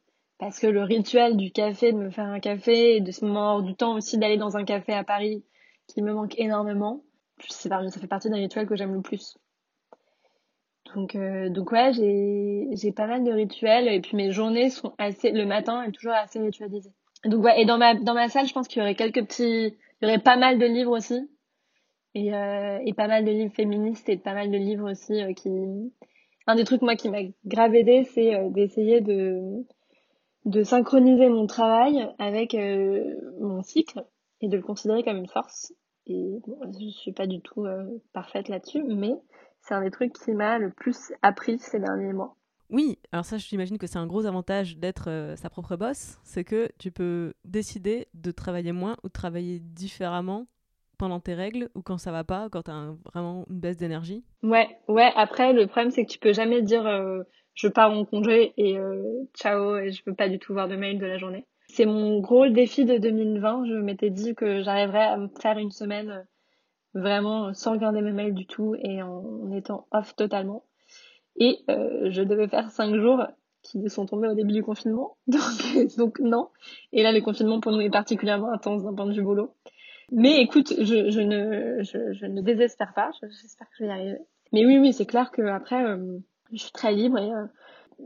parce 0.40 0.58
que 0.58 0.66
le 0.66 0.82
rituel 0.82 1.36
du 1.36 1.52
café, 1.52 1.92
de 1.92 1.98
me 1.98 2.10
faire 2.10 2.24
un 2.24 2.40
café 2.40 2.96
et 2.96 3.00
de 3.02 3.12
ce 3.12 3.26
moment 3.26 3.60
du 3.60 3.74
temps 3.74 3.94
aussi 3.94 4.16
d'aller 4.16 4.38
dans 4.38 4.56
un 4.56 4.64
café 4.64 4.94
à 4.94 5.04
Paris 5.04 5.44
qui 5.86 6.00
me 6.00 6.14
manque 6.14 6.38
énormément, 6.38 7.04
ça 7.46 7.68
fait 8.00 8.06
partie 8.06 8.30
d'un 8.30 8.36
rituel 8.36 8.66
que 8.66 8.74
j'aime 8.74 8.94
le 8.94 9.02
plus. 9.02 9.36
Donc, 10.94 11.14
euh, 11.14 11.50
donc 11.50 11.70
ouais, 11.72 11.92
j'ai, 11.92 12.92
pas 12.92 13.06
mal 13.06 13.22
de 13.22 13.30
rituels 13.30 13.86
et 13.86 14.00
puis 14.00 14.16
mes 14.16 14.32
journées 14.32 14.70
sont 14.70 14.94
assez, 14.96 15.30
le 15.30 15.44
matin 15.44 15.82
est 15.82 15.92
toujours 15.92 16.14
assez 16.14 16.40
ritualisé. 16.40 16.90
Donc 17.26 17.44
ouais, 17.44 17.60
et 17.60 17.66
dans 17.66 17.76
ma, 17.76 18.28
salle, 18.30 18.46
je 18.46 18.54
pense 18.54 18.66
qu'il 18.66 18.80
y 18.80 18.82
aurait 18.82 18.94
quelques 18.94 19.22
petits, 19.26 19.76
il 20.00 20.02
y 20.02 20.06
aurait 20.06 20.18
pas 20.18 20.38
mal 20.38 20.58
de 20.58 20.64
livres 20.64 20.96
aussi. 20.96 21.30
Et, 22.14 22.34
euh, 22.34 22.78
pas 22.96 23.08
mal 23.08 23.26
de 23.26 23.30
livres 23.30 23.54
féministes 23.54 24.08
et 24.08 24.16
pas 24.16 24.32
mal 24.32 24.50
de 24.50 24.56
livres 24.56 24.90
aussi 24.90 25.22
euh, 25.22 25.34
qui, 25.34 25.50
un 26.50 26.56
des 26.56 26.64
trucs 26.64 26.82
moi 26.82 26.96
qui 26.96 27.08
m'a 27.08 27.22
grave 27.46 27.74
aidé, 27.74 28.04
c'est 28.12 28.34
euh, 28.34 28.50
d'essayer 28.50 29.00
de, 29.00 29.64
synchroniser 30.64 31.28
mon 31.28 31.46
travail 31.46 32.08
avec 32.18 32.54
euh, 32.54 33.14
mon 33.40 33.62
cycle 33.62 34.04
et 34.40 34.48
de 34.48 34.56
le 34.56 34.62
considérer 34.62 35.04
comme 35.04 35.18
une 35.18 35.28
force. 35.28 35.72
Et 36.06 36.40
bon, 36.46 36.58
je 36.72 36.88
suis 36.90 37.12
pas 37.12 37.26
du 37.26 37.40
tout 37.40 37.64
euh, 37.64 37.84
parfaite 38.12 38.48
là-dessus, 38.48 38.82
mais 38.82 39.14
c'est 39.60 39.74
un 39.74 39.82
des 39.82 39.90
trucs 39.90 40.12
qui 40.12 40.32
m'a 40.32 40.58
le 40.58 40.72
plus 40.72 41.12
appris 41.22 41.58
ces 41.58 41.78
derniers 41.78 42.12
mois. 42.12 42.36
Oui, 42.68 42.98
alors 43.12 43.24
ça, 43.24 43.36
j'imagine 43.36 43.78
que 43.78 43.86
c'est 43.86 43.98
un 43.98 44.06
gros 44.06 44.26
avantage 44.26 44.76
d'être 44.76 45.34
sa 45.36 45.50
propre 45.50 45.76
boss, 45.76 46.18
c'est 46.22 46.44
que 46.44 46.68
tu 46.78 46.92
peux 46.92 47.34
décider 47.44 48.06
de 48.14 48.30
travailler 48.30 48.72
moins 48.72 48.96
ou 49.02 49.08
de 49.08 49.12
travailler 49.12 49.58
différemment 49.58 50.46
pendant 51.00 51.18
tes 51.18 51.34
règles 51.34 51.70
ou 51.74 51.82
quand 51.82 51.98
ça 51.98 52.12
va 52.12 52.22
pas, 52.22 52.48
quand 52.48 52.62
tu 52.62 52.70
as 52.70 52.94
vraiment 53.12 53.44
une 53.50 53.58
baisse 53.58 53.76
d'énergie? 53.76 54.22
Ouais, 54.42 54.68
ouais, 54.86 55.10
après 55.16 55.52
le 55.52 55.66
problème 55.66 55.90
c'est 55.90 56.04
que 56.04 56.12
tu 56.12 56.18
peux 56.18 56.32
jamais 56.32 56.62
dire 56.62 56.86
je 57.60 57.68
pars 57.68 57.90
en 57.90 58.04
congé 58.04 58.54
et 58.56 58.78
euh, 58.78 59.24
ciao 59.34 59.76
et 59.76 59.92
je 59.92 60.02
peux 60.02 60.14
pas 60.14 60.28
du 60.28 60.38
tout 60.38 60.52
voir 60.52 60.68
de 60.68 60.76
mail 60.76 60.98
de 60.98 61.06
la 61.06 61.18
journée. 61.18 61.46
C'est 61.68 61.86
mon 61.86 62.20
gros 62.20 62.48
défi 62.48 62.84
de 62.84 62.96
2020. 62.96 63.66
Je 63.66 63.74
m'étais 63.74 64.10
dit 64.10 64.34
que 64.34 64.62
j'arriverais 64.62 65.04
à 65.04 65.18
faire 65.40 65.58
une 65.58 65.70
semaine 65.70 66.10
euh, 66.10 66.22
vraiment 66.94 67.52
sans 67.52 67.72
regarder 67.72 68.00
mes 68.00 68.12
mails 68.12 68.34
du 68.34 68.46
tout 68.46 68.74
et 68.82 69.02
en, 69.02 69.52
étant 69.52 69.86
off 69.92 70.16
totalement. 70.16 70.64
Et 71.36 71.58
euh, 71.68 72.10
je 72.10 72.22
devais 72.22 72.48
faire 72.48 72.70
cinq 72.70 72.94
jours 72.96 73.24
qui 73.62 73.88
sont 73.90 74.06
tombés 74.06 74.28
au 74.28 74.34
début 74.34 74.52
du 74.52 74.62
confinement. 74.62 75.18
Donc, 75.26 75.96
donc 75.96 76.18
non. 76.20 76.48
Et 76.92 77.02
là, 77.02 77.12
le 77.12 77.20
confinement 77.20 77.60
pour 77.60 77.72
nous 77.72 77.80
est 77.80 77.90
particulièrement 77.90 78.50
intense 78.52 78.82
d'un 78.82 78.94
point 78.94 79.06
de 79.06 79.12
vue 79.12 79.22
boulot. 79.22 79.54
Mais 80.12 80.40
écoute, 80.40 80.72
je, 80.76 81.20
ne, 81.20 82.40
désespère 82.40 82.92
pas. 82.94 83.10
J'espère 83.22 83.68
que 83.68 83.74
je 83.78 83.84
vais 83.84 83.88
y 83.88 83.92
arriver. 83.92 84.18
Mais 84.52 84.66
oui, 84.66 84.78
oui, 84.78 84.92
c'est 84.92 85.06
clair 85.06 85.30
que 85.30 85.42
après, 85.42 85.84
euh, 85.84 86.18
je 86.52 86.58
suis 86.62 86.72
très 86.72 86.92
libre 86.92 87.18
et 87.18 87.32
euh, 87.32 87.46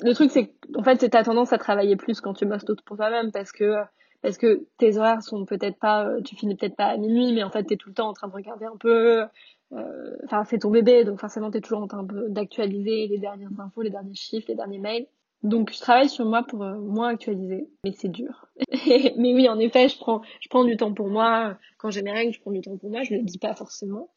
le 0.02 0.12
truc 0.12 0.30
c'est 0.30 0.52
en 0.76 0.82
fait 0.82 1.08
t'as 1.08 1.24
tendance 1.24 1.52
à 1.52 1.58
travailler 1.58 1.96
plus 1.96 2.20
quand 2.20 2.34
tu 2.34 2.46
bosses 2.46 2.64
pour 2.84 2.96
toi-même 2.96 3.32
parce 3.32 3.52
que 3.52 3.76
parce 4.22 4.38
que 4.38 4.66
tes 4.78 4.96
horaires 4.96 5.22
sont 5.22 5.44
peut-être 5.44 5.78
pas 5.78 6.06
euh, 6.06 6.20
tu 6.22 6.36
finis 6.36 6.56
peut-être 6.56 6.76
pas 6.76 6.86
à 6.86 6.96
minuit 6.96 7.32
mais 7.32 7.42
en 7.42 7.50
fait 7.50 7.64
t'es 7.64 7.76
tout 7.76 7.88
le 7.88 7.94
temps 7.94 8.08
en 8.08 8.12
train 8.12 8.28
de 8.28 8.32
regarder 8.34 8.66
un 8.66 8.76
peu 8.76 9.24
euh, 9.72 10.16
enfin 10.24 10.44
c'est 10.44 10.58
ton 10.58 10.70
bébé 10.70 11.04
donc 11.04 11.20
forcément 11.20 11.50
t'es 11.50 11.60
toujours 11.60 11.82
en 11.82 11.86
train 11.86 12.06
d'actualiser 12.28 13.08
les 13.08 13.18
dernières 13.18 13.58
infos 13.58 13.82
les 13.82 13.90
derniers 13.90 14.14
chiffres 14.14 14.46
les 14.48 14.56
derniers 14.56 14.78
mails 14.78 15.06
donc 15.44 15.72
je 15.72 15.78
travaille 15.78 16.08
sur 16.08 16.24
moi 16.24 16.42
pour 16.42 16.60
moins 16.60 17.08
actualiser 17.08 17.68
mais 17.84 17.92
c'est 17.92 18.10
dur 18.10 18.48
mais 19.16 19.34
oui 19.34 19.48
en 19.48 19.58
effet 19.58 19.88
je 19.88 19.98
prends 19.98 20.22
je 20.40 20.48
prends 20.48 20.64
du 20.64 20.76
temps 20.76 20.92
pour 20.92 21.08
moi 21.08 21.58
quand 21.78 21.90
j'ai 21.90 22.02
mes 22.02 22.12
règles 22.12 22.32
je 22.32 22.40
prends 22.40 22.50
du 22.50 22.60
temps 22.60 22.76
pour 22.76 22.90
moi 22.90 23.02
je 23.04 23.14
le 23.14 23.22
dis 23.22 23.38
pas 23.38 23.54
forcément 23.54 24.10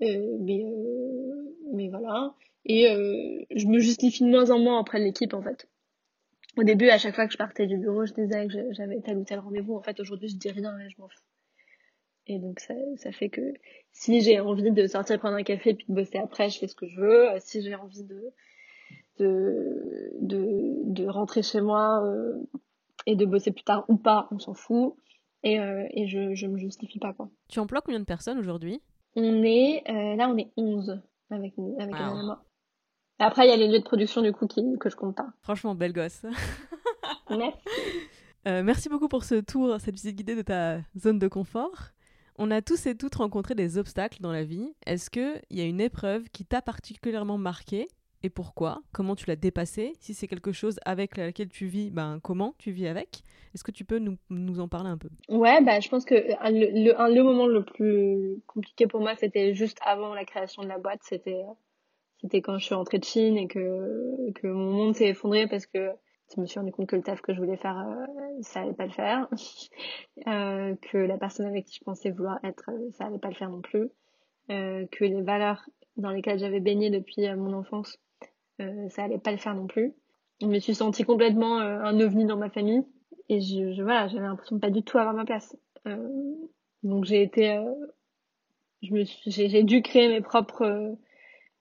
mais 0.00 0.64
mais 1.72 1.88
voilà 1.88 2.34
et 2.66 2.88
euh, 2.90 3.44
je 3.54 3.66
me 3.66 3.78
justifie 3.78 4.24
de 4.24 4.28
moins 4.28 4.50
en 4.50 4.58
moins 4.58 4.80
auprès 4.80 4.98
de 4.98 5.04
l'équipe 5.04 5.34
en 5.34 5.42
fait. 5.42 5.68
Au 6.56 6.62
début, 6.62 6.88
à 6.88 6.98
chaque 6.98 7.14
fois 7.14 7.26
que 7.26 7.32
je 7.32 7.38
partais 7.38 7.66
du 7.66 7.76
bureau, 7.76 8.06
je 8.06 8.14
disais 8.14 8.46
que 8.46 8.72
j'avais 8.72 9.00
tel 9.00 9.18
ou 9.18 9.24
tel 9.24 9.40
rendez-vous. 9.40 9.74
En 9.74 9.82
fait, 9.82 9.98
aujourd'hui, 9.98 10.28
je 10.28 10.36
dis 10.36 10.50
rien 10.50 10.78
et 10.78 10.88
je 10.88 11.00
m'en 11.00 11.08
fous. 11.08 11.24
Et 12.26 12.38
donc, 12.38 12.60
ça, 12.60 12.74
ça 12.96 13.12
fait 13.12 13.28
que 13.28 13.42
si 13.92 14.20
j'ai 14.22 14.40
envie 14.40 14.70
de 14.70 14.86
sortir 14.86 15.18
prendre 15.18 15.36
un 15.36 15.42
café 15.42 15.74
puis 15.74 15.84
de 15.88 15.92
bosser 15.92 16.18
après, 16.18 16.48
je 16.48 16.58
fais 16.58 16.68
ce 16.68 16.76
que 16.76 16.86
je 16.86 17.00
veux. 17.00 17.28
Si 17.40 17.60
j'ai 17.60 17.74
envie 17.74 18.04
de, 18.04 18.32
de, 19.18 20.12
de, 20.20 20.82
de 20.84 21.06
rentrer 21.06 21.42
chez 21.42 21.60
moi 21.60 22.04
euh, 22.04 22.34
et 23.06 23.16
de 23.16 23.24
bosser 23.24 23.52
plus 23.52 23.64
tard 23.64 23.84
ou 23.88 23.96
pas, 23.96 24.28
on 24.30 24.38
s'en 24.38 24.54
fout. 24.54 24.96
Et, 25.42 25.60
euh, 25.60 25.86
et 25.90 26.06
je, 26.06 26.34
je 26.34 26.46
me 26.46 26.58
justifie 26.58 26.98
pas, 26.98 27.12
quoi. 27.12 27.28
Tu 27.48 27.58
emploies 27.58 27.82
combien 27.82 28.00
de 28.00 28.04
personnes 28.04 28.38
aujourd'hui? 28.38 28.80
On 29.14 29.42
est, 29.42 29.82
euh, 29.88 30.16
là, 30.16 30.28
on 30.28 30.38
est 30.38 30.50
11 30.56 31.02
avec, 31.30 31.54
avec 31.78 31.94
wow. 31.94 32.34
Après, 33.18 33.46
il 33.46 33.50
y 33.50 33.52
a 33.52 33.56
les 33.56 33.68
lieux 33.68 33.78
de 33.78 33.84
production 33.84 34.22
du 34.22 34.32
coup 34.32 34.46
que 34.46 34.90
je 34.90 34.96
compte 34.96 35.16
pas. 35.16 35.28
Franchement, 35.42 35.74
belle 35.74 35.92
gosse. 35.92 36.24
merci. 37.30 37.58
Merci 38.46 38.88
beaucoup 38.88 39.08
pour 39.08 39.24
ce 39.24 39.36
tour, 39.36 39.80
cette 39.80 39.94
visite 39.94 40.16
guidée 40.16 40.34
de 40.34 40.42
ta 40.42 40.80
zone 40.98 41.18
de 41.18 41.28
confort. 41.28 41.92
On 42.36 42.50
a 42.50 42.60
tous 42.62 42.86
et 42.86 42.96
toutes 42.96 43.14
rencontré 43.14 43.54
des 43.54 43.78
obstacles 43.78 44.20
dans 44.20 44.32
la 44.32 44.42
vie. 44.42 44.74
Est-ce 44.86 45.08
qu'il 45.08 45.40
y 45.50 45.60
a 45.60 45.64
une 45.64 45.80
épreuve 45.80 46.24
qui 46.30 46.44
t'a 46.44 46.60
particulièrement 46.60 47.38
marqué 47.38 47.88
et 48.24 48.30
pourquoi 48.30 48.80
Comment 48.92 49.14
tu 49.14 49.26
l'as 49.26 49.36
dépassée 49.36 49.92
Si 50.00 50.14
c'est 50.14 50.26
quelque 50.26 50.50
chose 50.50 50.80
avec 50.84 51.16
laquelle 51.16 51.48
tu 51.48 51.66
vis, 51.66 51.90
ben, 51.90 52.18
comment 52.22 52.54
tu 52.58 52.72
vis 52.72 52.88
avec 52.88 53.22
Est-ce 53.54 53.62
que 53.62 53.70
tu 53.70 53.84
peux 53.84 53.98
nous, 53.98 54.16
nous, 54.30 54.60
en 54.60 54.68
parler 54.68 54.88
un 54.88 54.96
peu? 54.96 55.10
Ouais, 55.28 55.62
bah, 55.62 55.80
je 55.80 55.88
pense 55.90 56.06
que 56.06 56.14
le, 56.14 56.84
le, 56.84 57.14
le 57.14 57.22
moment 57.22 57.46
le 57.46 57.62
plus 57.62 58.42
compliqué 58.46 58.86
pour 58.86 59.00
moi, 59.00 59.14
c'était 59.14 59.54
juste 59.54 59.78
avant 59.84 60.14
la 60.14 60.24
création 60.24 60.62
de 60.62 60.68
la 60.68 60.78
boîte. 60.78 61.00
C'était 61.02 61.44
c'était 62.22 62.40
quand 62.40 62.58
je 62.58 62.64
suis 62.64 62.74
rentrée 62.74 62.98
de 62.98 63.04
Chine 63.04 63.36
et 63.36 63.46
que, 63.46 64.32
que 64.32 64.46
mon 64.46 64.72
monde 64.72 64.94
s'est 64.94 65.08
effondré 65.08 65.46
parce 65.46 65.66
que 65.66 65.90
je 66.34 66.40
me 66.40 66.46
suis 66.46 66.58
rendu 66.58 66.72
compte 66.72 66.88
que 66.88 66.96
le 66.96 67.02
taf 67.02 67.20
que 67.20 67.34
je 67.34 67.38
voulais 67.38 67.58
faire, 67.58 67.76
euh, 67.76 68.06
ça 68.40 68.62
allait 68.62 68.72
pas 68.72 68.86
le 68.86 68.92
faire. 68.92 69.28
euh, 70.26 70.74
que 70.76 70.96
la 70.96 71.18
personne 71.18 71.44
avec 71.44 71.66
qui 71.66 71.76
je 71.78 71.84
pensais 71.84 72.10
vouloir 72.10 72.38
être, 72.42 72.70
euh, 72.70 72.90
ça 72.92 73.04
allait 73.04 73.18
pas 73.18 73.28
le 73.28 73.34
faire 73.34 73.50
non 73.50 73.60
plus. 73.60 73.90
Euh, 74.50 74.86
que 74.90 75.04
les 75.04 75.20
valeurs 75.20 75.68
dans 75.96 76.10
lesquelles 76.10 76.38
j'avais 76.38 76.60
baigné 76.60 76.90
depuis 76.90 77.26
euh, 77.26 77.36
mon 77.36 77.52
enfance, 77.52 77.98
euh, 78.60 78.88
ça 78.88 79.04
allait 79.04 79.18
pas 79.18 79.32
le 79.32 79.38
faire 79.38 79.54
non 79.54 79.66
plus. 79.66 79.94
Je 80.40 80.46
me 80.46 80.58
suis 80.58 80.74
sentie 80.74 81.04
complètement 81.04 81.58
un 81.58 82.00
ovni 82.00 82.26
dans 82.26 82.36
ma 82.36 82.50
famille 82.50 82.82
et 83.28 83.40
je, 83.40 83.72
je 83.72 83.82
voilà, 83.82 84.08
j'avais 84.08 84.26
l'impression 84.26 84.56
de 84.56 84.60
pas 84.60 84.70
du 84.70 84.82
tout 84.82 84.98
avoir 84.98 85.14
ma 85.14 85.24
place. 85.24 85.56
donc 86.82 87.04
j'ai 87.04 87.22
été, 87.22 87.62
je 88.82 88.92
me 88.92 89.04
j'ai 89.26 89.62
dû 89.62 89.80
créer 89.80 90.08
mes 90.08 90.20
propres 90.20 90.96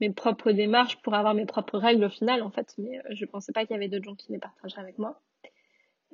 mes 0.04 0.10
propres 0.10 0.52
démarches 0.52 1.02
pour 1.02 1.14
avoir 1.14 1.34
mes 1.34 1.46
propres 1.46 1.78
règles 1.78 2.04
au 2.04 2.10
final 2.10 2.42
en 2.42 2.52
fait 2.52 2.74
mais 2.78 3.00
euh, 3.00 3.02
je 3.12 3.26
pensais 3.26 3.54
pas 3.54 3.66
qu'il 3.66 3.72
y 3.72 3.78
avait 3.78 3.88
d'autres 3.88 4.06
gens 4.06 4.16
qui 4.16 4.32
les 4.32 4.40
partageraient 4.40 4.82
avec 4.82 4.98
moi 4.98 5.22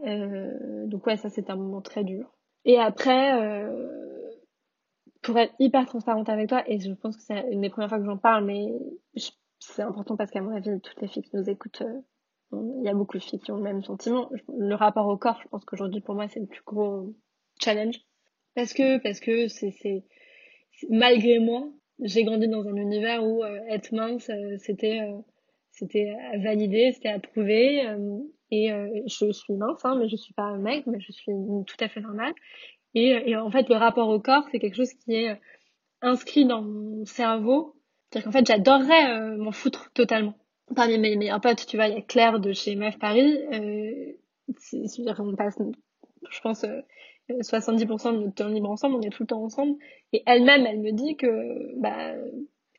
euh, 0.06 0.86
donc 0.86 1.08
ouais 1.08 1.18
ça 1.18 1.30
c'est 1.30 1.50
un 1.50 1.56
moment 1.56 1.82
très 1.82 2.04
dur 2.04 2.32
et 2.66 2.78
après 2.78 3.42
euh, 3.42 4.30
pour 5.22 5.38
être 5.38 5.54
hyper 5.60 5.86
transparente 5.86 6.30
avec 6.30 6.50
toi 6.50 6.64
et 6.70 6.80
je 6.80 6.92
pense 6.92 7.18
que 7.18 7.24
c'est 7.24 7.46
une 7.52 7.62
des 7.62 7.70
premières 7.70 7.90
fois 7.90 8.00
que 8.00 8.06
j'en 8.06 8.18
parle 8.18 8.46
mais 8.46 8.68
c'est 9.60 9.82
important 9.82 10.18
parce 10.18 10.32
qu'à 10.32 10.42
mon 10.42 10.56
avis 10.56 10.80
toutes 10.82 11.02
les 11.02 11.08
filles 11.08 11.24
qui 11.24 11.36
nous 11.36 11.50
écoutent 11.50 11.84
il 12.52 12.84
y 12.84 12.90
a 12.90 12.94
beaucoup 12.94 13.18
de 13.18 13.24
filles 13.24 13.40
qui 13.40 13.52
ont 13.52 13.58
le 13.58 13.64
même 13.64 13.84
sentiment 13.84 14.30
le 14.58 14.76
rapport 14.76 15.08
au 15.08 15.18
corps 15.18 15.40
je 15.44 15.48
pense 15.50 15.66
qu'aujourd'hui 15.66 16.02
pour 16.02 16.16
moi 16.16 16.28
c'est 16.28 16.40
le 16.40 16.48
plus 16.48 16.64
gros 16.66 17.14
challenge 17.62 18.00
parce 18.56 18.74
que 18.74 18.98
parce 19.02 19.20
que 19.20 19.48
c'est 19.48 20.04
malgré 20.90 21.40
moi 21.40 21.70
j'ai 22.02 22.24
grandi 22.24 22.48
dans 22.48 22.66
un 22.68 22.76
univers 22.76 23.24
où 23.24 23.44
euh, 23.44 23.60
être 23.70 23.92
mince, 23.94 24.30
euh, 24.30 24.56
c'était 24.58 25.02
euh, 25.02 25.18
c'était 25.72 26.16
à 26.34 26.38
valider, 26.38 26.92
c'était 26.94 27.10
à 27.10 27.20
prouver. 27.20 27.84
et 28.52 28.70
je 29.08 29.32
suis 29.32 29.54
mince, 29.54 29.86
hein, 29.86 29.96
mais 29.98 30.10
je 30.10 30.18
suis 30.18 30.34
pas 30.34 30.44
un 30.44 30.58
mec, 30.58 30.86
mais 30.88 31.00
je 31.00 31.12
suis 31.12 31.32
tout 31.68 31.78
à 31.80 31.88
fait 31.88 32.02
normale. 32.02 32.34
Et, 32.96 33.10
et 33.28 33.38
en 33.38 33.50
fait, 33.52 33.70
le 33.70 33.76
rapport 33.76 34.10
au 34.10 34.20
corps, 34.20 34.44
c'est 34.52 34.60
quelque 34.60 34.76
chose 34.76 34.92
qui 34.94 35.14
est 35.14 35.40
inscrit 36.02 36.46
dans 36.46 36.64
mon 36.64 37.06
cerveau. 37.06 37.79
C'est-à-dire 38.12 38.26
qu'en 38.26 38.32
fait, 38.32 38.46
j'adorerais 38.46 39.38
m'en 39.38 39.52
foutre 39.52 39.92
totalement. 39.94 40.34
Parmi 40.76 40.98
mes 40.98 41.16
meilleurs 41.16 41.42
potes, 41.42 41.66
tu 41.66 41.78
vois, 41.78 41.88
il 41.88 41.96
y 41.96 41.98
a 41.98 42.02
Claire 42.02 42.40
de 42.40 42.54
chez 42.54 42.76
Meuf 42.76 42.98
Paris. 43.00 43.38
Euh, 43.54 44.14
c'est-à-dire 44.58 45.16
qu'on 45.16 45.36
passe, 45.36 45.58
je 46.30 46.42
pense, 46.42 46.66
70% 47.30 48.14
de 48.14 48.24
notre 48.24 48.36
temps 48.36 48.48
libre 48.48 48.70
ensemble, 48.70 48.96
on 48.96 49.02
est 49.02 49.10
tout 49.10 49.24
le 49.24 49.28
temps 49.28 49.44
ensemble. 49.44 49.76
Et 50.14 50.24
elle-même, 50.26 50.66
elle 50.66 50.80
me 50.80 50.92
dit 50.92 51.16
que, 51.16 51.80
bah, 51.80 52.14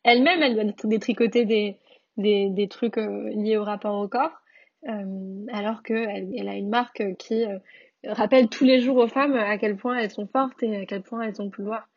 elle-même, 0.02 0.42
elle 0.42 0.54
doit 0.54 0.64
détricoter 0.84 1.44
des, 1.44 1.76
des, 2.16 2.50
des 2.50 2.68
trucs 2.68 2.98
euh, 2.98 3.28
liés 3.30 3.56
au 3.56 3.64
rapport 3.64 3.98
au 4.00 4.08
corps, 4.08 4.42
euh, 4.88 5.46
alors 5.52 5.82
qu'elle 5.82 6.32
elle 6.36 6.48
a 6.48 6.54
une 6.54 6.68
marque 6.68 7.02
qui 7.18 7.44
euh, 7.44 7.58
rappelle 8.04 8.48
tous 8.48 8.64
les 8.64 8.80
jours 8.80 8.96
aux 8.96 9.08
femmes 9.08 9.34
à 9.34 9.58
quel 9.58 9.76
point 9.76 9.98
elles 9.98 10.10
sont 10.10 10.26
fortes 10.26 10.62
et 10.62 10.76
à 10.76 10.86
quel 10.86 11.02
point 11.02 11.22
elles 11.22 11.40
ont 11.40 11.50
pouvoir. 11.50 11.88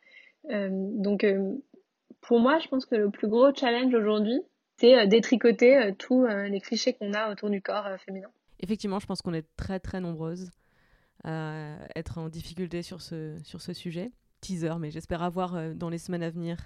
Euh, 0.50 0.68
donc, 0.70 1.26
pour 2.26 2.40
moi, 2.40 2.58
je 2.58 2.68
pense 2.68 2.86
que 2.86 2.94
le 2.94 3.10
plus 3.10 3.28
gros 3.28 3.54
challenge 3.54 3.94
aujourd'hui, 3.94 4.40
c'est 4.76 5.06
détricoter 5.06 5.94
tous 5.98 6.26
les 6.26 6.60
clichés 6.60 6.94
qu'on 6.94 7.12
a 7.12 7.30
autour 7.30 7.48
du 7.50 7.62
corps 7.62 7.86
féminin. 8.04 8.28
Effectivement, 8.60 8.98
je 8.98 9.06
pense 9.06 9.22
qu'on 9.22 9.34
est 9.34 9.46
très 9.56 9.78
très 9.78 10.00
nombreuses 10.00 10.50
à 11.22 11.76
être 11.94 12.18
en 12.18 12.28
difficulté 12.28 12.82
sur 12.82 13.00
ce, 13.00 13.36
sur 13.44 13.60
ce 13.60 13.72
sujet. 13.72 14.10
Teaser, 14.40 14.74
mais 14.80 14.90
j'espère 14.90 15.22
avoir 15.22 15.74
dans 15.74 15.88
les 15.88 15.98
semaines 15.98 16.22
à 16.24 16.30
venir 16.30 16.56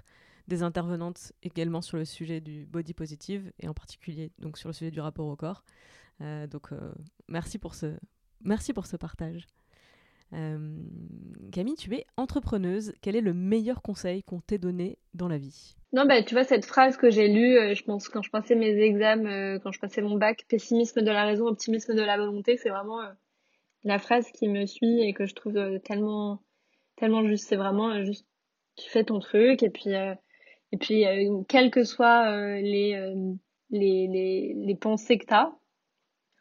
des 0.49 0.63
intervenantes 0.63 1.31
également 1.43 1.81
sur 1.81 1.95
le 1.95 2.03
sujet 2.03 2.41
du 2.41 2.65
body 2.65 2.93
positive 2.93 3.53
et 3.59 3.69
en 3.69 3.73
particulier 3.73 4.31
donc 4.39 4.57
sur 4.57 4.67
le 4.67 4.73
sujet 4.73 4.91
du 4.91 4.99
rapport 4.99 5.27
au 5.27 5.35
corps. 5.37 5.63
Euh, 6.19 6.47
donc 6.47 6.73
euh, 6.73 6.91
merci 7.29 7.57
pour 7.57 7.75
ce 7.75 7.95
merci 8.41 8.73
pour 8.73 8.85
ce 8.85 8.97
partage. 8.97 9.47
Euh, 10.33 10.57
Camille, 11.51 11.75
tu 11.75 11.93
es 11.95 12.05
entrepreneuse. 12.17 12.93
Quel 13.01 13.15
est 13.15 13.21
le 13.21 13.33
meilleur 13.33 13.81
conseil 13.81 14.23
qu'on 14.23 14.39
t'ait 14.39 14.57
donné 14.57 14.97
dans 15.13 15.27
la 15.27 15.37
vie? 15.37 15.75
Non, 15.91 16.05
bah 16.05 16.21
tu 16.21 16.35
vois 16.35 16.43
cette 16.43 16.65
phrase 16.65 16.97
que 16.97 17.09
j'ai 17.09 17.27
lue, 17.27 17.75
je 17.75 17.83
pense 17.83 18.09
quand 18.09 18.21
je 18.21 18.29
passais 18.29 18.53
mes 18.53 18.77
examens, 18.79 19.57
quand 19.59 19.71
je 19.71 19.79
passais 19.79 20.03
mon 20.03 20.17
bac, 20.17 20.45
pessimisme 20.47 21.01
de 21.01 21.09
la 21.09 21.25
raison, 21.25 21.47
optimisme 21.47 21.95
de 21.95 22.01
la 22.03 22.15
volonté, 22.17 22.57
c'est 22.57 22.69
vraiment 22.69 22.99
la 23.83 23.97
phrase 23.97 24.31
qui 24.31 24.47
me 24.47 24.67
suit 24.67 25.01
et 25.01 25.13
que 25.13 25.25
je 25.25 25.33
trouve 25.33 25.57
tellement 25.83 26.43
tellement 26.95 27.25
juste. 27.25 27.47
C'est 27.47 27.55
vraiment 27.55 28.03
juste 28.03 28.27
tu 28.75 28.87
fais 28.87 29.03
ton 29.03 29.19
truc 29.19 29.63
et 29.63 29.71
puis 29.71 29.95
et 30.71 30.77
puis, 30.77 31.05
euh, 31.05 31.41
quelles 31.47 31.71
que 31.71 31.83
soient 31.83 32.31
euh, 32.31 32.61
les, 32.61 32.93
euh, 32.93 33.33
les, 33.71 34.07
les, 34.07 34.53
les 34.55 34.75
pensées 34.75 35.17
que 35.17 35.25
tu 35.25 35.33
as, 35.33 35.51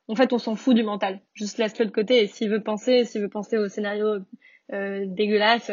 en 0.08 0.14
fait, 0.14 0.32
on 0.32 0.38
s'en 0.38 0.56
fout 0.56 0.74
du 0.74 0.82
mental. 0.82 1.20
Juste 1.34 1.58
laisse-le 1.58 1.86
de 1.86 1.90
côté. 1.90 2.22
Et 2.22 2.26
s'il 2.26 2.50
veut 2.50 2.62
penser, 2.62 3.04
s'il 3.04 3.20
veut 3.20 3.28
penser 3.28 3.58
au 3.58 3.68
scénario 3.68 4.06
euh, 4.72 5.04
dégueulasse, 5.06 5.70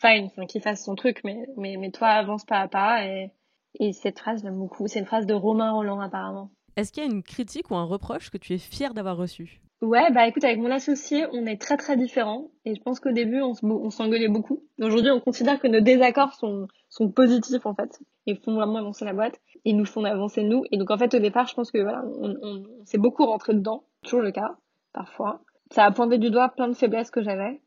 fine, 0.00 0.30
qu'il 0.48 0.62
fasse 0.62 0.84
son 0.84 0.94
truc. 0.94 1.20
Mais, 1.24 1.46
mais, 1.56 1.76
mais 1.76 1.90
toi, 1.90 2.08
avance 2.08 2.44
pas 2.44 2.58
à 2.58 2.68
pas. 2.68 3.04
Et, 3.06 3.30
et 3.78 3.92
cette 3.92 4.18
phrase, 4.18 4.42
j'aime 4.42 4.58
beaucoup. 4.58 4.88
C'est 4.88 4.98
une 4.98 5.06
phrase 5.06 5.26
de 5.26 5.34
Romain 5.34 5.72
Roland, 5.72 6.00
apparemment. 6.00 6.50
Est-ce 6.76 6.92
qu'il 6.92 7.02
y 7.02 7.06
a 7.06 7.10
une 7.10 7.22
critique 7.22 7.70
ou 7.70 7.76
un 7.76 7.84
reproche 7.84 8.30
que 8.30 8.38
tu 8.38 8.54
es 8.54 8.58
fier 8.58 8.94
d'avoir 8.94 9.16
reçu? 9.16 9.60
Ouais, 9.80 10.10
bah 10.12 10.26
écoute, 10.26 10.42
avec 10.42 10.58
mon 10.58 10.72
associé, 10.72 11.26
on 11.32 11.46
est 11.46 11.60
très 11.60 11.76
très 11.76 11.96
différents. 11.96 12.50
Et 12.64 12.74
je 12.74 12.80
pense 12.82 12.98
qu'au 12.98 13.12
début, 13.12 13.40
on 13.42 13.90
s'engueulait 13.90 14.28
beaucoup. 14.28 14.64
Aujourd'hui, 14.80 15.12
on 15.12 15.20
considère 15.20 15.60
que 15.60 15.68
nos 15.68 15.80
désaccords 15.80 16.34
sont, 16.34 16.66
sont 16.88 17.10
positifs 17.10 17.64
en 17.64 17.74
fait. 17.74 18.00
Et 18.26 18.34
font 18.34 18.54
vraiment 18.54 18.76
avancer 18.76 19.04
la 19.04 19.12
boîte. 19.12 19.40
Et 19.64 19.72
nous 19.72 19.84
font 19.84 20.04
avancer 20.04 20.42
nous. 20.42 20.64
Et 20.70 20.76
donc 20.76 20.90
en 20.90 20.98
fait, 20.98 21.14
au 21.14 21.18
départ, 21.18 21.46
je 21.46 21.54
pense 21.54 21.70
que 21.70 21.78
voilà, 21.78 22.04
on, 22.04 22.64
s'est 22.84 22.98
beaucoup 22.98 23.24
rentré 23.26 23.54
dedans. 23.54 23.84
Toujours 24.02 24.20
le 24.20 24.30
cas, 24.30 24.56
parfois. 24.92 25.40
Ça 25.70 25.84
a 25.84 25.90
pointé 25.90 26.18
du 26.18 26.30
doigt 26.30 26.48
plein 26.50 26.68
de 26.68 26.74
faiblesses 26.74 27.10
que 27.10 27.22
j'avais. 27.22 27.60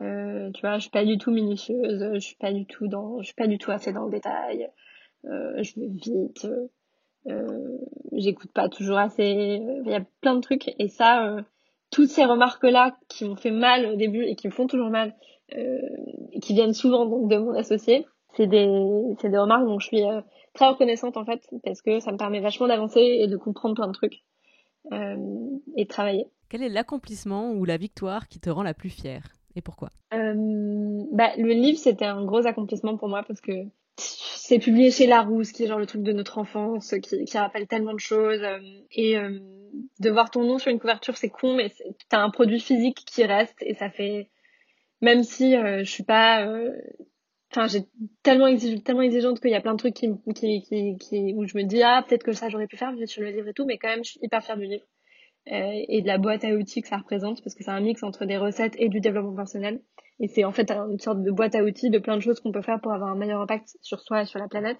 Euh, 0.00 0.50
tu 0.52 0.60
vois, 0.60 0.76
je 0.76 0.82
suis 0.82 0.90
pas 0.90 1.04
du 1.04 1.18
tout 1.18 1.30
minutieuse. 1.30 2.10
Je 2.14 2.18
suis 2.18 2.36
pas 2.36 2.52
du 2.52 2.66
tout 2.66 2.88
dans, 2.88 3.20
je 3.20 3.26
suis 3.26 3.34
pas 3.34 3.46
du 3.46 3.58
tout 3.58 3.70
assez 3.70 3.92
dans 3.92 4.04
le 4.04 4.10
détail. 4.10 4.70
Euh, 5.24 5.62
je 5.62 5.80
vais 5.80 5.88
vite. 5.88 6.46
Euh, 7.26 7.78
j'écoute 8.12 8.52
pas 8.52 8.68
toujours 8.68 8.98
assez. 8.98 9.60
Il 9.84 9.90
y 9.90 9.94
a 9.94 10.04
plein 10.20 10.36
de 10.36 10.40
trucs 10.40 10.74
et 10.78 10.88
ça, 10.88 11.36
toutes 11.90 12.08
ces 12.08 12.24
remarques-là 12.24 12.96
qui 13.08 13.24
m'ont 13.24 13.36
fait 13.36 13.50
mal 13.50 13.86
au 13.86 13.96
début 13.96 14.24
et 14.24 14.36
qui 14.36 14.46
me 14.46 14.52
font 14.52 14.66
toujours 14.66 14.90
mal, 14.90 15.14
qui 15.50 16.54
viennent 16.54 16.74
souvent 16.74 17.06
donc 17.06 17.28
de 17.28 17.36
mon 17.36 17.54
associé, 17.54 18.06
c'est 18.34 18.46
des, 18.46 18.68
c'est 19.20 19.30
des 19.30 19.38
remarques 19.38 19.64
dont 19.64 19.78
je 19.78 19.86
suis 19.86 20.02
très 20.56 20.66
reconnaissante 20.66 21.16
en 21.16 21.24
fait 21.24 21.48
parce 21.62 21.82
que 21.82 22.00
ça 22.00 22.10
me 22.10 22.16
permet 22.16 22.40
vachement 22.40 22.66
d'avancer 22.66 23.00
et 23.00 23.28
de 23.28 23.36
comprendre 23.36 23.76
plein 23.76 23.86
de 23.86 23.92
trucs 23.92 24.24
et 24.92 25.84
de 25.84 25.88
travailler. 25.88 26.26
Quel 26.48 26.62
est 26.62 26.68
l'accomplissement 26.68 27.52
ou 27.52 27.64
la 27.64 27.76
victoire 27.76 28.28
qui 28.28 28.38
te 28.38 28.50
rend 28.50 28.62
la 28.62 28.74
plus 28.74 28.90
fière 28.90 29.36
et 29.56 29.62
pourquoi? 29.62 29.90
Euh, 30.12 30.34
bah, 31.12 31.32
Le 31.36 31.52
livre, 31.52 31.78
c'était 31.78 32.04
un 32.04 32.24
gros 32.24 32.46
accomplissement 32.46 32.96
pour 32.96 33.08
moi 33.08 33.24
parce 33.26 33.40
que 33.40 33.52
c'est 33.96 34.58
publié 34.58 34.90
chez 34.90 35.06
Larousse, 35.06 35.50
qui 35.50 35.64
est 35.64 35.66
genre 35.66 35.78
le 35.78 35.86
truc 35.86 36.02
de 36.02 36.12
notre 36.12 36.38
enfance, 36.38 36.94
qui, 37.02 37.24
qui 37.24 37.38
rappelle 37.38 37.66
tellement 37.66 37.94
de 37.94 37.98
choses. 37.98 38.42
Euh, 38.42 38.60
et 38.92 39.18
euh, 39.18 39.40
de 39.98 40.10
voir 40.10 40.30
ton 40.30 40.44
nom 40.44 40.58
sur 40.58 40.70
une 40.70 40.78
couverture, 40.78 41.16
c'est 41.16 41.30
con, 41.30 41.56
mais 41.56 41.72
t'as 42.08 42.20
un 42.20 42.30
produit 42.30 42.60
physique 42.60 43.02
qui 43.06 43.24
reste 43.24 43.56
et 43.62 43.74
ça 43.74 43.90
fait. 43.90 44.30
Même 45.00 45.24
si 45.24 45.56
euh, 45.56 45.78
je 45.80 45.90
suis 45.90 46.04
pas. 46.04 46.46
Enfin, 47.52 47.68
j'ai 47.68 47.84
tellement, 48.22 48.54
tellement 48.84 49.02
exigeante 49.02 49.40
qu'il 49.40 49.50
y 49.50 49.54
a 49.54 49.60
plein 49.60 49.74
de 49.74 49.78
trucs 49.78 49.96
où 50.02 50.34
je 50.34 51.56
me 51.56 51.62
dis, 51.62 51.82
ah, 51.82 52.04
peut-être 52.06 52.24
que 52.24 52.32
ça 52.32 52.48
j'aurais 52.48 52.66
pu 52.66 52.76
faire 52.76 52.92
sur 53.06 53.22
le 53.22 53.30
livre 53.30 53.48
et 53.48 53.54
tout, 53.54 53.64
mais 53.64 53.78
quand 53.78 53.88
même, 53.88 54.04
je 54.04 54.10
suis 54.10 54.20
hyper 54.22 54.42
fière 54.42 54.56
du 54.56 54.66
livre. 54.66 54.84
et 55.46 56.02
de 56.02 56.06
la 56.06 56.18
boîte 56.18 56.44
à 56.44 56.50
outils 56.50 56.82
que 56.82 56.88
ça 56.88 56.96
représente, 56.98 57.42
parce 57.42 57.54
que 57.54 57.62
c'est 57.62 57.70
un 57.70 57.80
mix 57.80 58.02
entre 58.02 58.24
des 58.26 58.36
recettes 58.36 58.74
et 58.78 58.88
du 58.88 59.00
développement 59.00 59.36
personnel. 59.36 59.80
Et 60.18 60.28
c'est 60.28 60.44
en 60.44 60.52
fait 60.52 60.70
une 60.70 60.98
sorte 60.98 61.22
de 61.22 61.30
boîte 61.30 61.54
à 61.54 61.62
outils 61.62 61.90
de 61.90 61.98
plein 61.98 62.16
de 62.16 62.22
choses 62.22 62.40
qu'on 62.40 62.52
peut 62.52 62.62
faire 62.62 62.80
pour 62.80 62.92
avoir 62.92 63.10
un 63.10 63.16
meilleur 63.16 63.40
impact 63.40 63.76
sur 63.80 64.00
soi 64.00 64.22
et 64.22 64.26
sur 64.26 64.38
la 64.38 64.48
planète. 64.48 64.78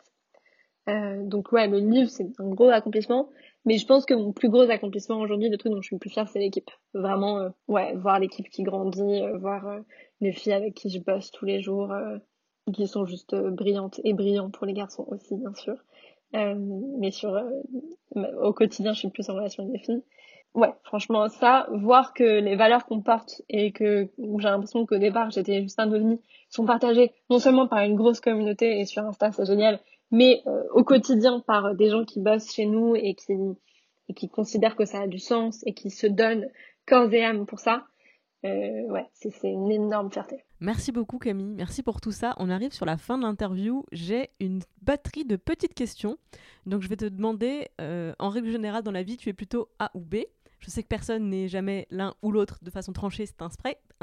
Euh, 0.89 1.23
donc 1.25 1.53
ouais, 1.53 1.67
le 1.69 1.79
livre, 1.79 2.11
c'est 2.11 2.27
un 2.39 2.49
gros 2.49 2.69
accomplissement. 2.69 3.29
Mais 3.67 3.79
je 3.79 3.87
pense 3.87 4.07
que 4.07 4.15
mon 4.15 4.33
plus 4.33 4.49
gros 4.49 4.71
accomplissement 4.71 5.19
aujourd'hui, 5.19 5.49
le 5.49 5.59
truc 5.59 5.73
dont 5.73 5.81
je 5.83 5.87
suis 5.89 5.97
le 5.97 6.01
plus 6.01 6.11
fière, 6.11 6.29
c'est 6.29 6.39
l'équipe. 6.39 6.71
Vraiment, 6.95 7.41
euh, 7.41 7.49
ouais, 7.67 7.95
voir 7.97 8.21
l'équipe 8.21 8.49
qui 8.49 8.63
grandit, 8.63 9.23
euh, 9.23 9.37
voir 9.39 9.67
euh, 9.67 9.81
les 10.21 10.33
filles 10.33 10.53
avec 10.53 10.75
qui 10.75 10.89
je 10.89 11.01
bosse 11.01 11.33
tous 11.33 11.45
les 11.45 11.61
jours, 11.61 11.93
qui 12.73 12.87
sont 12.87 13.05
juste 13.05 13.35
brillantes 13.35 14.01
et 14.05 14.13
brillants 14.13 14.51
pour 14.51 14.67
les 14.67 14.73
garçons 14.73 15.07
aussi, 15.09 15.37
bien 15.37 15.55
sûr. 15.55 15.77
mais 16.33 17.11
sur 17.11 17.41
au 18.15 18.53
quotidien, 18.53 18.93
je 18.93 18.99
suis 19.01 19.11
plus 19.11 19.29
en 19.31 19.35
relation 19.35 19.63
avec 19.63 19.75
les 19.75 19.85
filles 19.85 20.03
ouais, 20.57 20.73
franchement, 20.83 21.29
ça, 21.29 21.69
voir 21.71 22.15
que 22.15 22.25
les 22.25 22.57
valeurs 22.57 22.87
qu'on 22.87 23.03
porte 23.03 23.43
et 23.49 23.71
que 23.71 24.09
j'ai 24.19 24.49
l'impression 24.49 24.87
qu'au 24.87 24.99
départ, 24.99 25.31
j'étais 25.31 25.63
juste 25.63 25.79
un 25.79 25.93
ovni, 25.93 26.21
sont 26.49 26.65
partagées 26.65 27.13
non 27.31 27.39
seulement 27.39 27.69
par 27.69 27.81
une 27.81 27.95
grosse 27.95 28.21
communauté 28.21 28.81
et 28.81 28.87
sur 28.87 29.05
Insta, 29.05 29.31
c'est 29.33 29.45
génial, 29.45 29.79
mais 30.11 30.43
euh, 30.47 30.63
au 30.73 30.83
quotidien 30.83 31.41
par 31.47 31.75
des 31.75 31.91
gens 31.91 32.05
qui 32.05 32.21
bossent 32.21 32.53
chez 32.53 32.67
nous 32.67 32.97
et 32.97 33.15
qui, 33.15 33.35
et 34.09 34.15
qui 34.15 34.29
considèrent 34.29 34.77
que 34.77 34.87
ça 34.87 35.03
a 35.03 35.07
du 35.07 35.19
sens 35.19 35.63
et 35.67 35.75
qui 35.75 35.91
se 35.91 36.07
donnent 36.07 36.49
corps 36.87 37.13
et 37.13 37.25
âme 37.25 37.47
pour 37.47 37.61
ça. 37.61 37.85
Euh, 38.45 38.83
ouais, 38.89 39.07
c'est 39.15 39.33
une 39.43 39.71
énorme 39.71 40.11
fierté. 40.13 40.45
Merci 40.61 40.93
beaucoup 40.93 41.19
Camille, 41.19 41.55
merci 41.55 41.83
pour 41.83 42.01
tout 42.01 42.13
ça. 42.13 42.35
On 42.39 42.51
arrive 42.51 42.73
sur 42.73 42.87
la 42.87 42.97
fin 42.97 43.19
de 43.19 43.23
l'interview. 43.23 43.85
J'ai 43.93 44.31
une 44.41 44.61
batterie 44.83 45.25
de 45.25 45.37
petites 45.37 45.75
questions. 45.75 46.19
Donc 46.67 46.83
je 46.83 46.89
vais 46.89 46.97
te 46.97 47.07
demander, 47.07 47.69
euh, 47.81 48.15
en 48.19 48.29
règle 48.29 48.51
générale 48.51 48.83
dans 48.83 48.93
la 48.93 49.03
vie, 49.03 49.17
tu 49.17 49.29
es 49.29 49.33
plutôt 49.33 49.69
A 49.79 49.91
ou 49.95 50.01
B 50.01 50.17
je 50.67 50.71
sais 50.71 50.83
que 50.83 50.89
personne 50.89 51.31
n'est 51.31 51.49
jamais 51.49 51.87
l'un 51.91 52.15
ou 52.23 52.33
l'autre 52.33 52.59
de 52.63 52.71
façon 52.71 52.93
tranchée, 52.93 53.27
c'est 53.27 53.41
un, 53.41 53.51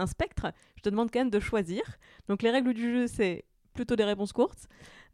spectre. 0.07 0.47
Je 0.75 0.81
te 0.81 0.89
demande 0.89 1.11
quand 1.11 1.19
même 1.19 1.29
de 1.29 1.39
choisir. 1.39 1.83
Donc 2.27 2.41
les 2.41 2.51
règles 2.51 2.73
du 2.73 2.93
jeu, 2.93 3.07
c'est 3.07 3.45
plutôt 3.73 3.95
des 3.95 4.03
réponses 4.03 4.33
courtes. 4.33 4.67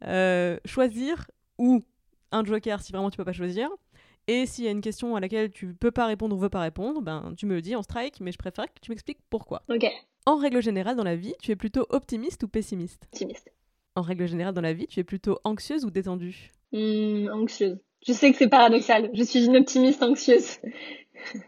Euh, 0.04 0.58
choisir 0.64 1.30
ou 1.58 1.82
un 2.30 2.44
joker 2.44 2.80
si 2.80 2.92
vraiment 2.92 3.10
tu 3.10 3.16
peux 3.16 3.24
pas 3.24 3.32
choisir. 3.32 3.68
Et 4.26 4.46
s'il 4.46 4.64
y 4.64 4.68
a 4.68 4.70
une 4.70 4.80
question 4.80 5.16
à 5.16 5.20
laquelle 5.20 5.50
tu 5.50 5.74
peux 5.74 5.90
pas 5.90 6.06
répondre 6.06 6.36
ou 6.36 6.38
veux 6.38 6.48
pas 6.48 6.60
répondre, 6.60 7.00
ben 7.00 7.34
tu 7.36 7.46
me 7.46 7.54
le 7.54 7.62
dis 7.62 7.74
en 7.74 7.82
strike, 7.82 8.20
mais 8.20 8.32
je 8.32 8.38
préfère 8.38 8.66
que 8.66 8.80
tu 8.80 8.90
m'expliques 8.90 9.18
pourquoi. 9.28 9.62
Ok. 9.68 9.86
En 10.26 10.36
règle 10.36 10.62
générale 10.62 10.96
dans 10.96 11.04
la 11.04 11.16
vie, 11.16 11.34
tu 11.40 11.50
es 11.50 11.56
plutôt 11.56 11.86
optimiste 11.90 12.42
ou 12.42 12.48
pessimiste? 12.48 13.08
Optimiste. 13.12 13.50
En 13.96 14.02
règle 14.02 14.26
générale 14.26 14.54
dans 14.54 14.60
la 14.60 14.72
vie, 14.72 14.86
tu 14.86 15.00
es 15.00 15.04
plutôt 15.04 15.40
anxieuse 15.44 15.84
ou 15.84 15.90
détendue? 15.90 16.52
Hmm, 16.72 17.28
Anxieuse. 17.32 17.78
Je 18.06 18.12
sais 18.12 18.30
que 18.30 18.38
c'est 18.38 18.48
paradoxal. 18.48 19.10
Je 19.12 19.22
suis 19.24 19.44
une 19.44 19.56
optimiste 19.56 20.02
anxieuse. 20.02 20.58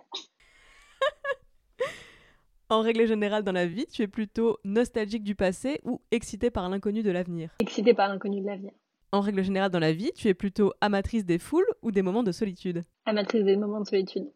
en 2.69 2.81
règle 2.81 3.07
générale 3.07 3.45
dans 3.45 3.53
la 3.53 3.67
vie, 3.67 3.87
tu 3.87 4.03
es 4.03 4.09
plutôt 4.09 4.59
nostalgique 4.65 5.23
du 5.23 5.35
passé 5.35 5.81
ou 5.85 6.01
excité 6.11 6.51
par 6.51 6.69
l'inconnu 6.69 7.03
de 7.03 7.11
l'avenir? 7.11 7.51
Excité 7.61 7.95
par 7.95 8.09
l'inconnu 8.09 8.41
de 8.41 8.47
l'avenir. 8.47 8.73
En 9.15 9.21
règle 9.21 9.43
générale 9.43 9.71
dans 9.71 9.79
la 9.79 9.93
vie, 9.93 10.11
tu 10.17 10.29
es 10.29 10.35
plutôt 10.35 10.73
amatrice 10.81 11.27
des 11.27 11.39
foules 11.39 11.67
ou 11.83 11.91
des 11.91 12.01
moments 12.01 12.23
de 12.23 12.33
solitude 12.33 12.83
Amatrice 13.05 13.45
des 13.45 13.57
moments 13.57 13.81
de 13.81 13.87
solitude. 13.87 14.33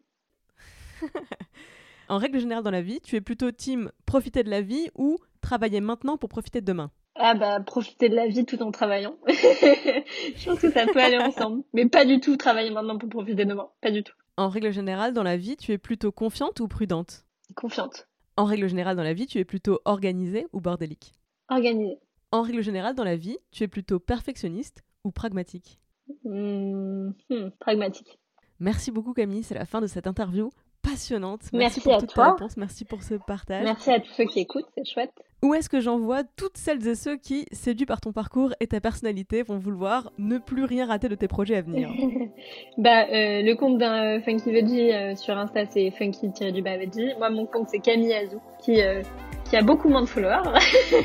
en 2.09 2.19
règle 2.19 2.39
générale 2.39 2.63
dans 2.63 2.69
la 2.69 2.83
vie, 2.83 2.99
tu 3.01 3.15
es 3.15 3.21
plutôt 3.21 3.49
team 3.51 3.91
profiter 4.05 4.43
de 4.43 4.51
la 4.51 4.61
vie 4.61 4.87
ou 4.93 5.17
travailler 5.41 5.81
maintenant 5.81 6.17
pour 6.17 6.29
profiter 6.29 6.61
de 6.61 6.65
demain 6.65 6.91
ah 7.19 7.33
bah 7.33 7.59
profiter 7.61 8.09
de 8.09 8.15
la 8.15 8.27
vie 8.27 8.45
tout 8.45 8.61
en 8.61 8.69
travaillant. 8.69 9.17
je 9.27 10.45
pense 10.45 10.59
que 10.59 10.71
ça 10.71 10.85
peut 10.85 10.99
aller 10.99 11.17
ensemble, 11.17 11.63
mais 11.73 11.87
pas 11.87 12.05
du 12.05 12.19
tout 12.19 12.37
travailler 12.37 12.69
maintenant 12.69 12.99
pour 12.99 13.09
profiter 13.09 13.43
de 13.43 13.49
demain, 13.49 13.69
pas 13.81 13.89
du 13.89 14.03
tout. 14.03 14.13
En 14.37 14.49
règle 14.49 14.71
générale, 14.71 15.15
dans 15.15 15.23
la 15.23 15.35
vie, 15.35 15.57
tu 15.57 15.71
es 15.71 15.79
plutôt 15.79 16.11
confiante 16.11 16.59
ou 16.59 16.67
prudente 16.67 17.25
Confiante. 17.55 18.07
En 18.35 18.45
règle 18.45 18.67
générale, 18.67 18.95
dans 18.95 19.03
la 19.03 19.15
vie, 19.15 19.25
tu 19.25 19.39
es 19.39 19.45
plutôt 19.45 19.79
organisée 19.85 20.45
ou 20.53 20.61
bordélique 20.61 21.13
Organisée. 21.49 21.97
En 22.31 22.41
règle 22.41 22.61
générale, 22.61 22.95
dans 22.95 23.05
la 23.05 23.15
vie, 23.15 23.37
tu 23.51 23.63
es 23.63 23.67
plutôt 23.67 23.99
perfectionniste 23.99 24.83
ou 25.03 25.11
pragmatique? 25.11 25.79
Hmm, 26.23 27.11
hmm, 27.29 27.49
pragmatique. 27.59 28.19
Merci 28.59 28.91
beaucoup 28.91 29.13
Camille, 29.13 29.43
c'est 29.43 29.55
la 29.55 29.65
fin 29.65 29.81
de 29.81 29.87
cette 29.87 30.07
interview 30.07 30.49
passionnante. 30.97 31.41
Merci 31.53 31.81
pour 31.81 31.93
à 31.93 31.99
toutes 31.99 32.09
tes 32.09 32.15
toi. 32.15 32.31
réponses, 32.31 32.57
merci 32.57 32.85
pour 32.85 33.03
ce 33.03 33.15
partage. 33.15 33.63
Merci 33.63 33.91
à 33.91 33.99
tous 33.99 34.11
ceux 34.11 34.25
qui 34.25 34.39
écoutent, 34.39 34.65
c'est 34.75 34.85
chouette. 34.85 35.13
Où 35.43 35.53
est-ce 35.53 35.69
que 35.69 35.79
j'envoie 35.79 36.23
toutes 36.35 36.57
celles 36.57 36.85
et 36.87 36.95
ceux 36.95 37.15
qui, 37.15 37.45
séduits 37.51 37.85
par 37.85 38.01
ton 38.01 38.11
parcours 38.11 38.53
et 38.59 38.65
ta 38.65 38.81
personnalité, 38.81 39.43
vont 39.43 39.59
vouloir 39.59 40.11
ne 40.17 40.39
plus 40.39 40.63
rien 40.63 40.87
rater 40.87 41.09
de 41.09 41.15
tes 41.15 41.27
projets 41.27 41.55
à 41.57 41.61
venir? 41.61 41.89
Bah, 42.77 43.05
euh, 43.05 43.41
le 43.41 43.53
compte 43.55 43.77
d'un 43.77 44.19
Funky 44.21 44.51
Veggie 44.51 44.91
euh, 44.91 45.15
sur 45.15 45.37
Insta, 45.37 45.65
c'est 45.65 45.91
funky-veggie. 45.91 47.13
Moi, 47.17 47.29
mon 47.29 47.45
compte, 47.45 47.67
c'est 47.69 47.79
Camille 47.79 48.13
Azou, 48.13 48.39
qui, 48.59 48.81
euh, 48.81 49.01
qui 49.45 49.55
a 49.55 49.61
beaucoup 49.61 49.89
moins 49.89 50.01
de 50.01 50.07
followers. 50.07 50.41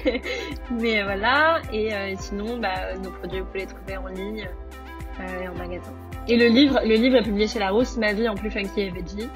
Mais 0.71 1.01
euh, 1.01 1.05
voilà. 1.05 1.61
Et 1.73 1.95
euh, 1.95 2.15
sinon, 2.19 2.59
bah, 2.59 2.95
nos 3.03 3.11
produits, 3.11 3.41
vous 3.41 3.47
pouvez 3.47 3.61
les 3.61 3.67
trouver 3.67 3.97
en 3.97 4.07
ligne 4.09 4.49
euh, 5.21 5.43
et 5.43 5.49
en 5.49 5.55
magasin. 5.55 5.93
Et 6.29 6.37
le 6.37 6.47
livre, 6.47 6.81
le 6.85 6.95
livre 6.95 7.17
est 7.17 7.23
publié 7.23 7.49
chez 7.49 7.59
Larousse, 7.59 7.97
Ma 7.97 8.13
vie 8.13 8.29
en 8.29 8.35
plus 8.35 8.51
funky 8.51 8.83
et 8.83 8.91
veggie. 8.91 9.29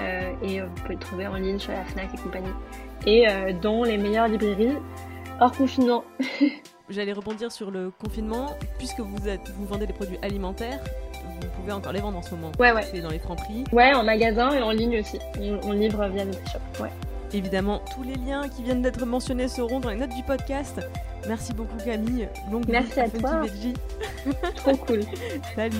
Euh, 0.00 0.32
et 0.42 0.60
vous 0.60 0.74
pouvez 0.82 0.94
le 0.94 1.00
trouver 1.00 1.26
en 1.26 1.34
ligne 1.34 1.58
sur 1.58 1.72
la 1.72 1.84
Fnac 1.84 2.08
et 2.14 2.18
compagnie. 2.18 2.52
Et 3.06 3.28
euh, 3.28 3.52
dans 3.52 3.84
les 3.84 3.96
meilleures 3.96 4.28
librairies 4.28 4.76
hors 5.40 5.52
confinement. 5.52 6.04
J'allais 6.90 7.12
rebondir 7.12 7.52
sur 7.52 7.70
le 7.70 7.90
confinement. 7.90 8.56
Puisque 8.78 9.00
vous, 9.00 9.28
êtes, 9.28 9.50
vous 9.50 9.66
vendez 9.66 9.86
des 9.86 9.92
produits 9.92 10.18
alimentaires, 10.22 10.80
vous 11.40 11.48
pouvez 11.56 11.72
encore 11.72 11.92
les 11.92 12.00
vendre 12.00 12.18
en 12.18 12.22
ce 12.22 12.34
moment. 12.34 12.52
Ouais, 12.58 12.72
ouais. 12.72 12.82
C'est 12.82 13.00
dans 13.00 13.10
les 13.10 13.18
francs 13.18 13.38
prix. 13.38 13.64
Ouais, 13.72 13.92
en 13.92 14.04
magasin 14.04 14.52
et 14.52 14.62
en 14.62 14.70
ligne 14.70 15.00
aussi. 15.00 15.18
On, 15.38 15.60
on 15.68 15.72
livre 15.72 16.06
via 16.08 16.24
notre 16.24 16.50
shop. 16.50 16.82
Ouais. 16.82 16.90
Évidemment, 17.32 17.82
tous 17.94 18.02
les 18.02 18.14
liens 18.14 18.48
qui 18.48 18.62
viennent 18.62 18.80
d'être 18.80 19.04
mentionnés 19.04 19.48
seront 19.48 19.80
dans 19.80 19.90
les 19.90 19.96
notes 19.96 20.14
du 20.14 20.22
podcast. 20.22 20.80
Merci 21.26 21.52
beaucoup 21.52 21.76
Camille. 21.84 22.28
Longue 22.50 22.64
Merci 22.68 23.00
à 23.00 23.08
toi. 23.08 23.42
Trop 24.56 24.76
cool. 24.76 25.00
Salut. 25.54 25.76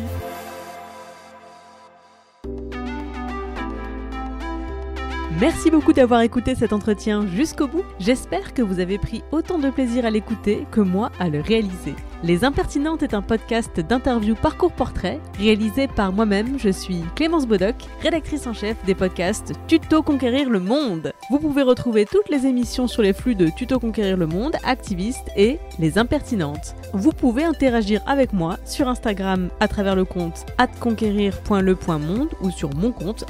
Merci 5.41 5.71
beaucoup 5.71 5.93
d'avoir 5.93 6.23
écouté 6.23 6.57
cet 6.57 6.73
entretien 6.73 7.25
jusqu'au 7.29 7.69
bout. 7.69 7.85
J'espère 8.01 8.55
que 8.55 8.63
vous 8.63 8.81
avez 8.81 8.99
pris 8.99 9.23
autant 9.31 9.59
de 9.59 9.71
plaisir 9.71 10.05
à 10.05 10.11
l'écouter 10.11 10.67
que 10.73 10.81
moi 10.81 11.13
à 11.21 11.29
le 11.29 11.41
réaliser. 11.41 11.95
Les 12.25 12.45
Impertinentes 12.45 13.05
est 13.05 13.15
un 13.15 13.23
podcast 13.23 13.79
d'interview 13.79 14.35
parcours 14.35 14.73
portrait 14.73 15.21
réalisé 15.39 15.87
par 15.87 16.13
moi-même. 16.13 16.59
Je 16.59 16.69
suis 16.69 17.05
Clémence 17.15 17.47
Bodoc, 17.47 17.77
rédactrice 18.03 18.49
en 18.49 18.53
chef 18.53 18.77
des 18.87 18.97
podcasts 18.97 19.53
Tuto 19.69 20.03
Conquérir 20.03 20.51
le 20.51 20.59
Monde. 20.59 21.13
Vous 21.31 21.39
pouvez 21.39 21.63
retrouver 21.63 22.07
toutes 22.07 22.29
les 22.29 22.45
émissions 22.45 22.89
sur 22.89 23.03
les 23.03 23.13
flux 23.13 23.37
de 23.37 23.49
Tuto 23.51 23.79
Conquérir 23.79 24.17
le 24.17 24.27
Monde, 24.27 24.57
Activiste 24.65 25.29
et 25.37 25.61
Les 25.79 25.97
Impertinentes. 25.97 26.75
Vous 26.93 27.13
pouvez 27.13 27.45
interagir 27.45 28.03
avec 28.05 28.33
moi 28.33 28.57
sur 28.65 28.89
Instagram 28.89 29.49
à 29.61 29.69
travers 29.69 29.95
le 29.95 30.05
compte 30.05 30.45
atconquérir.le.monde 30.59 32.31
ou 32.41 32.51
sur 32.51 32.75
mon 32.75 32.91
compte 32.91 33.25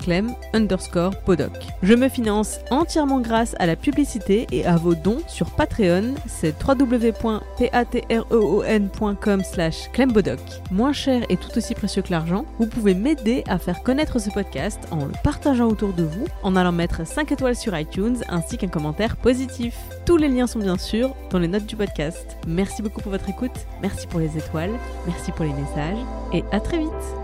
clem 0.00 0.34
underscore 0.54 1.16
podoc. 1.20 1.52
Je 1.84 1.94
me 1.94 2.08
finance 2.08 2.58
entièrement 2.72 3.20
grâce 3.20 3.54
à 3.60 3.66
la 3.66 3.76
publicité 3.76 4.48
et 4.50 4.66
à 4.66 4.76
vos 4.76 4.96
dons 4.96 5.18
sur 5.28 5.50
Patreon, 5.50 6.14
c'est 6.26 6.58
clembodoc. 9.92 10.40
Moins 10.70 10.92
cher 10.92 11.24
et 11.28 11.36
tout 11.36 11.56
aussi 11.56 11.74
précieux 11.74 12.02
que 12.02 12.10
l'argent, 12.10 12.44
vous 12.58 12.66
pouvez 12.66 12.94
m'aider 12.94 13.44
à 13.46 13.58
faire 13.58 13.82
connaître 13.82 14.18
ce 14.18 14.30
podcast 14.30 14.80
en 14.90 15.04
le 15.04 15.12
partageant 15.22 15.68
autour 15.68 15.92
de 15.92 16.04
vous, 16.04 16.26
en 16.42 16.56
allant 16.56 16.72
mettre 16.72 17.06
5 17.06 17.32
étoiles 17.32 17.56
sur 17.56 17.78
iTunes 17.78 18.18
ainsi 18.28 18.56
qu'un 18.56 18.68
commentaire 18.68 19.16
positif. 19.16 19.76
Tous 20.06 20.16
les 20.16 20.28
liens 20.28 20.46
sont 20.46 20.58
bien 20.58 20.78
sûr 20.78 21.14
dans 21.30 21.38
les 21.38 21.48
notes 21.48 21.66
du 21.66 21.76
podcast. 21.76 22.36
Merci 22.46 22.82
beaucoup 22.82 23.00
pour 23.00 23.12
votre 23.12 23.28
écoute, 23.28 23.66
merci 23.82 24.06
pour 24.06 24.20
les 24.20 24.36
étoiles, 24.36 24.72
merci 25.06 25.32
pour 25.32 25.44
les 25.44 25.52
messages 25.52 25.98
et 26.32 26.44
à 26.52 26.60
très 26.60 26.78
vite 26.78 27.23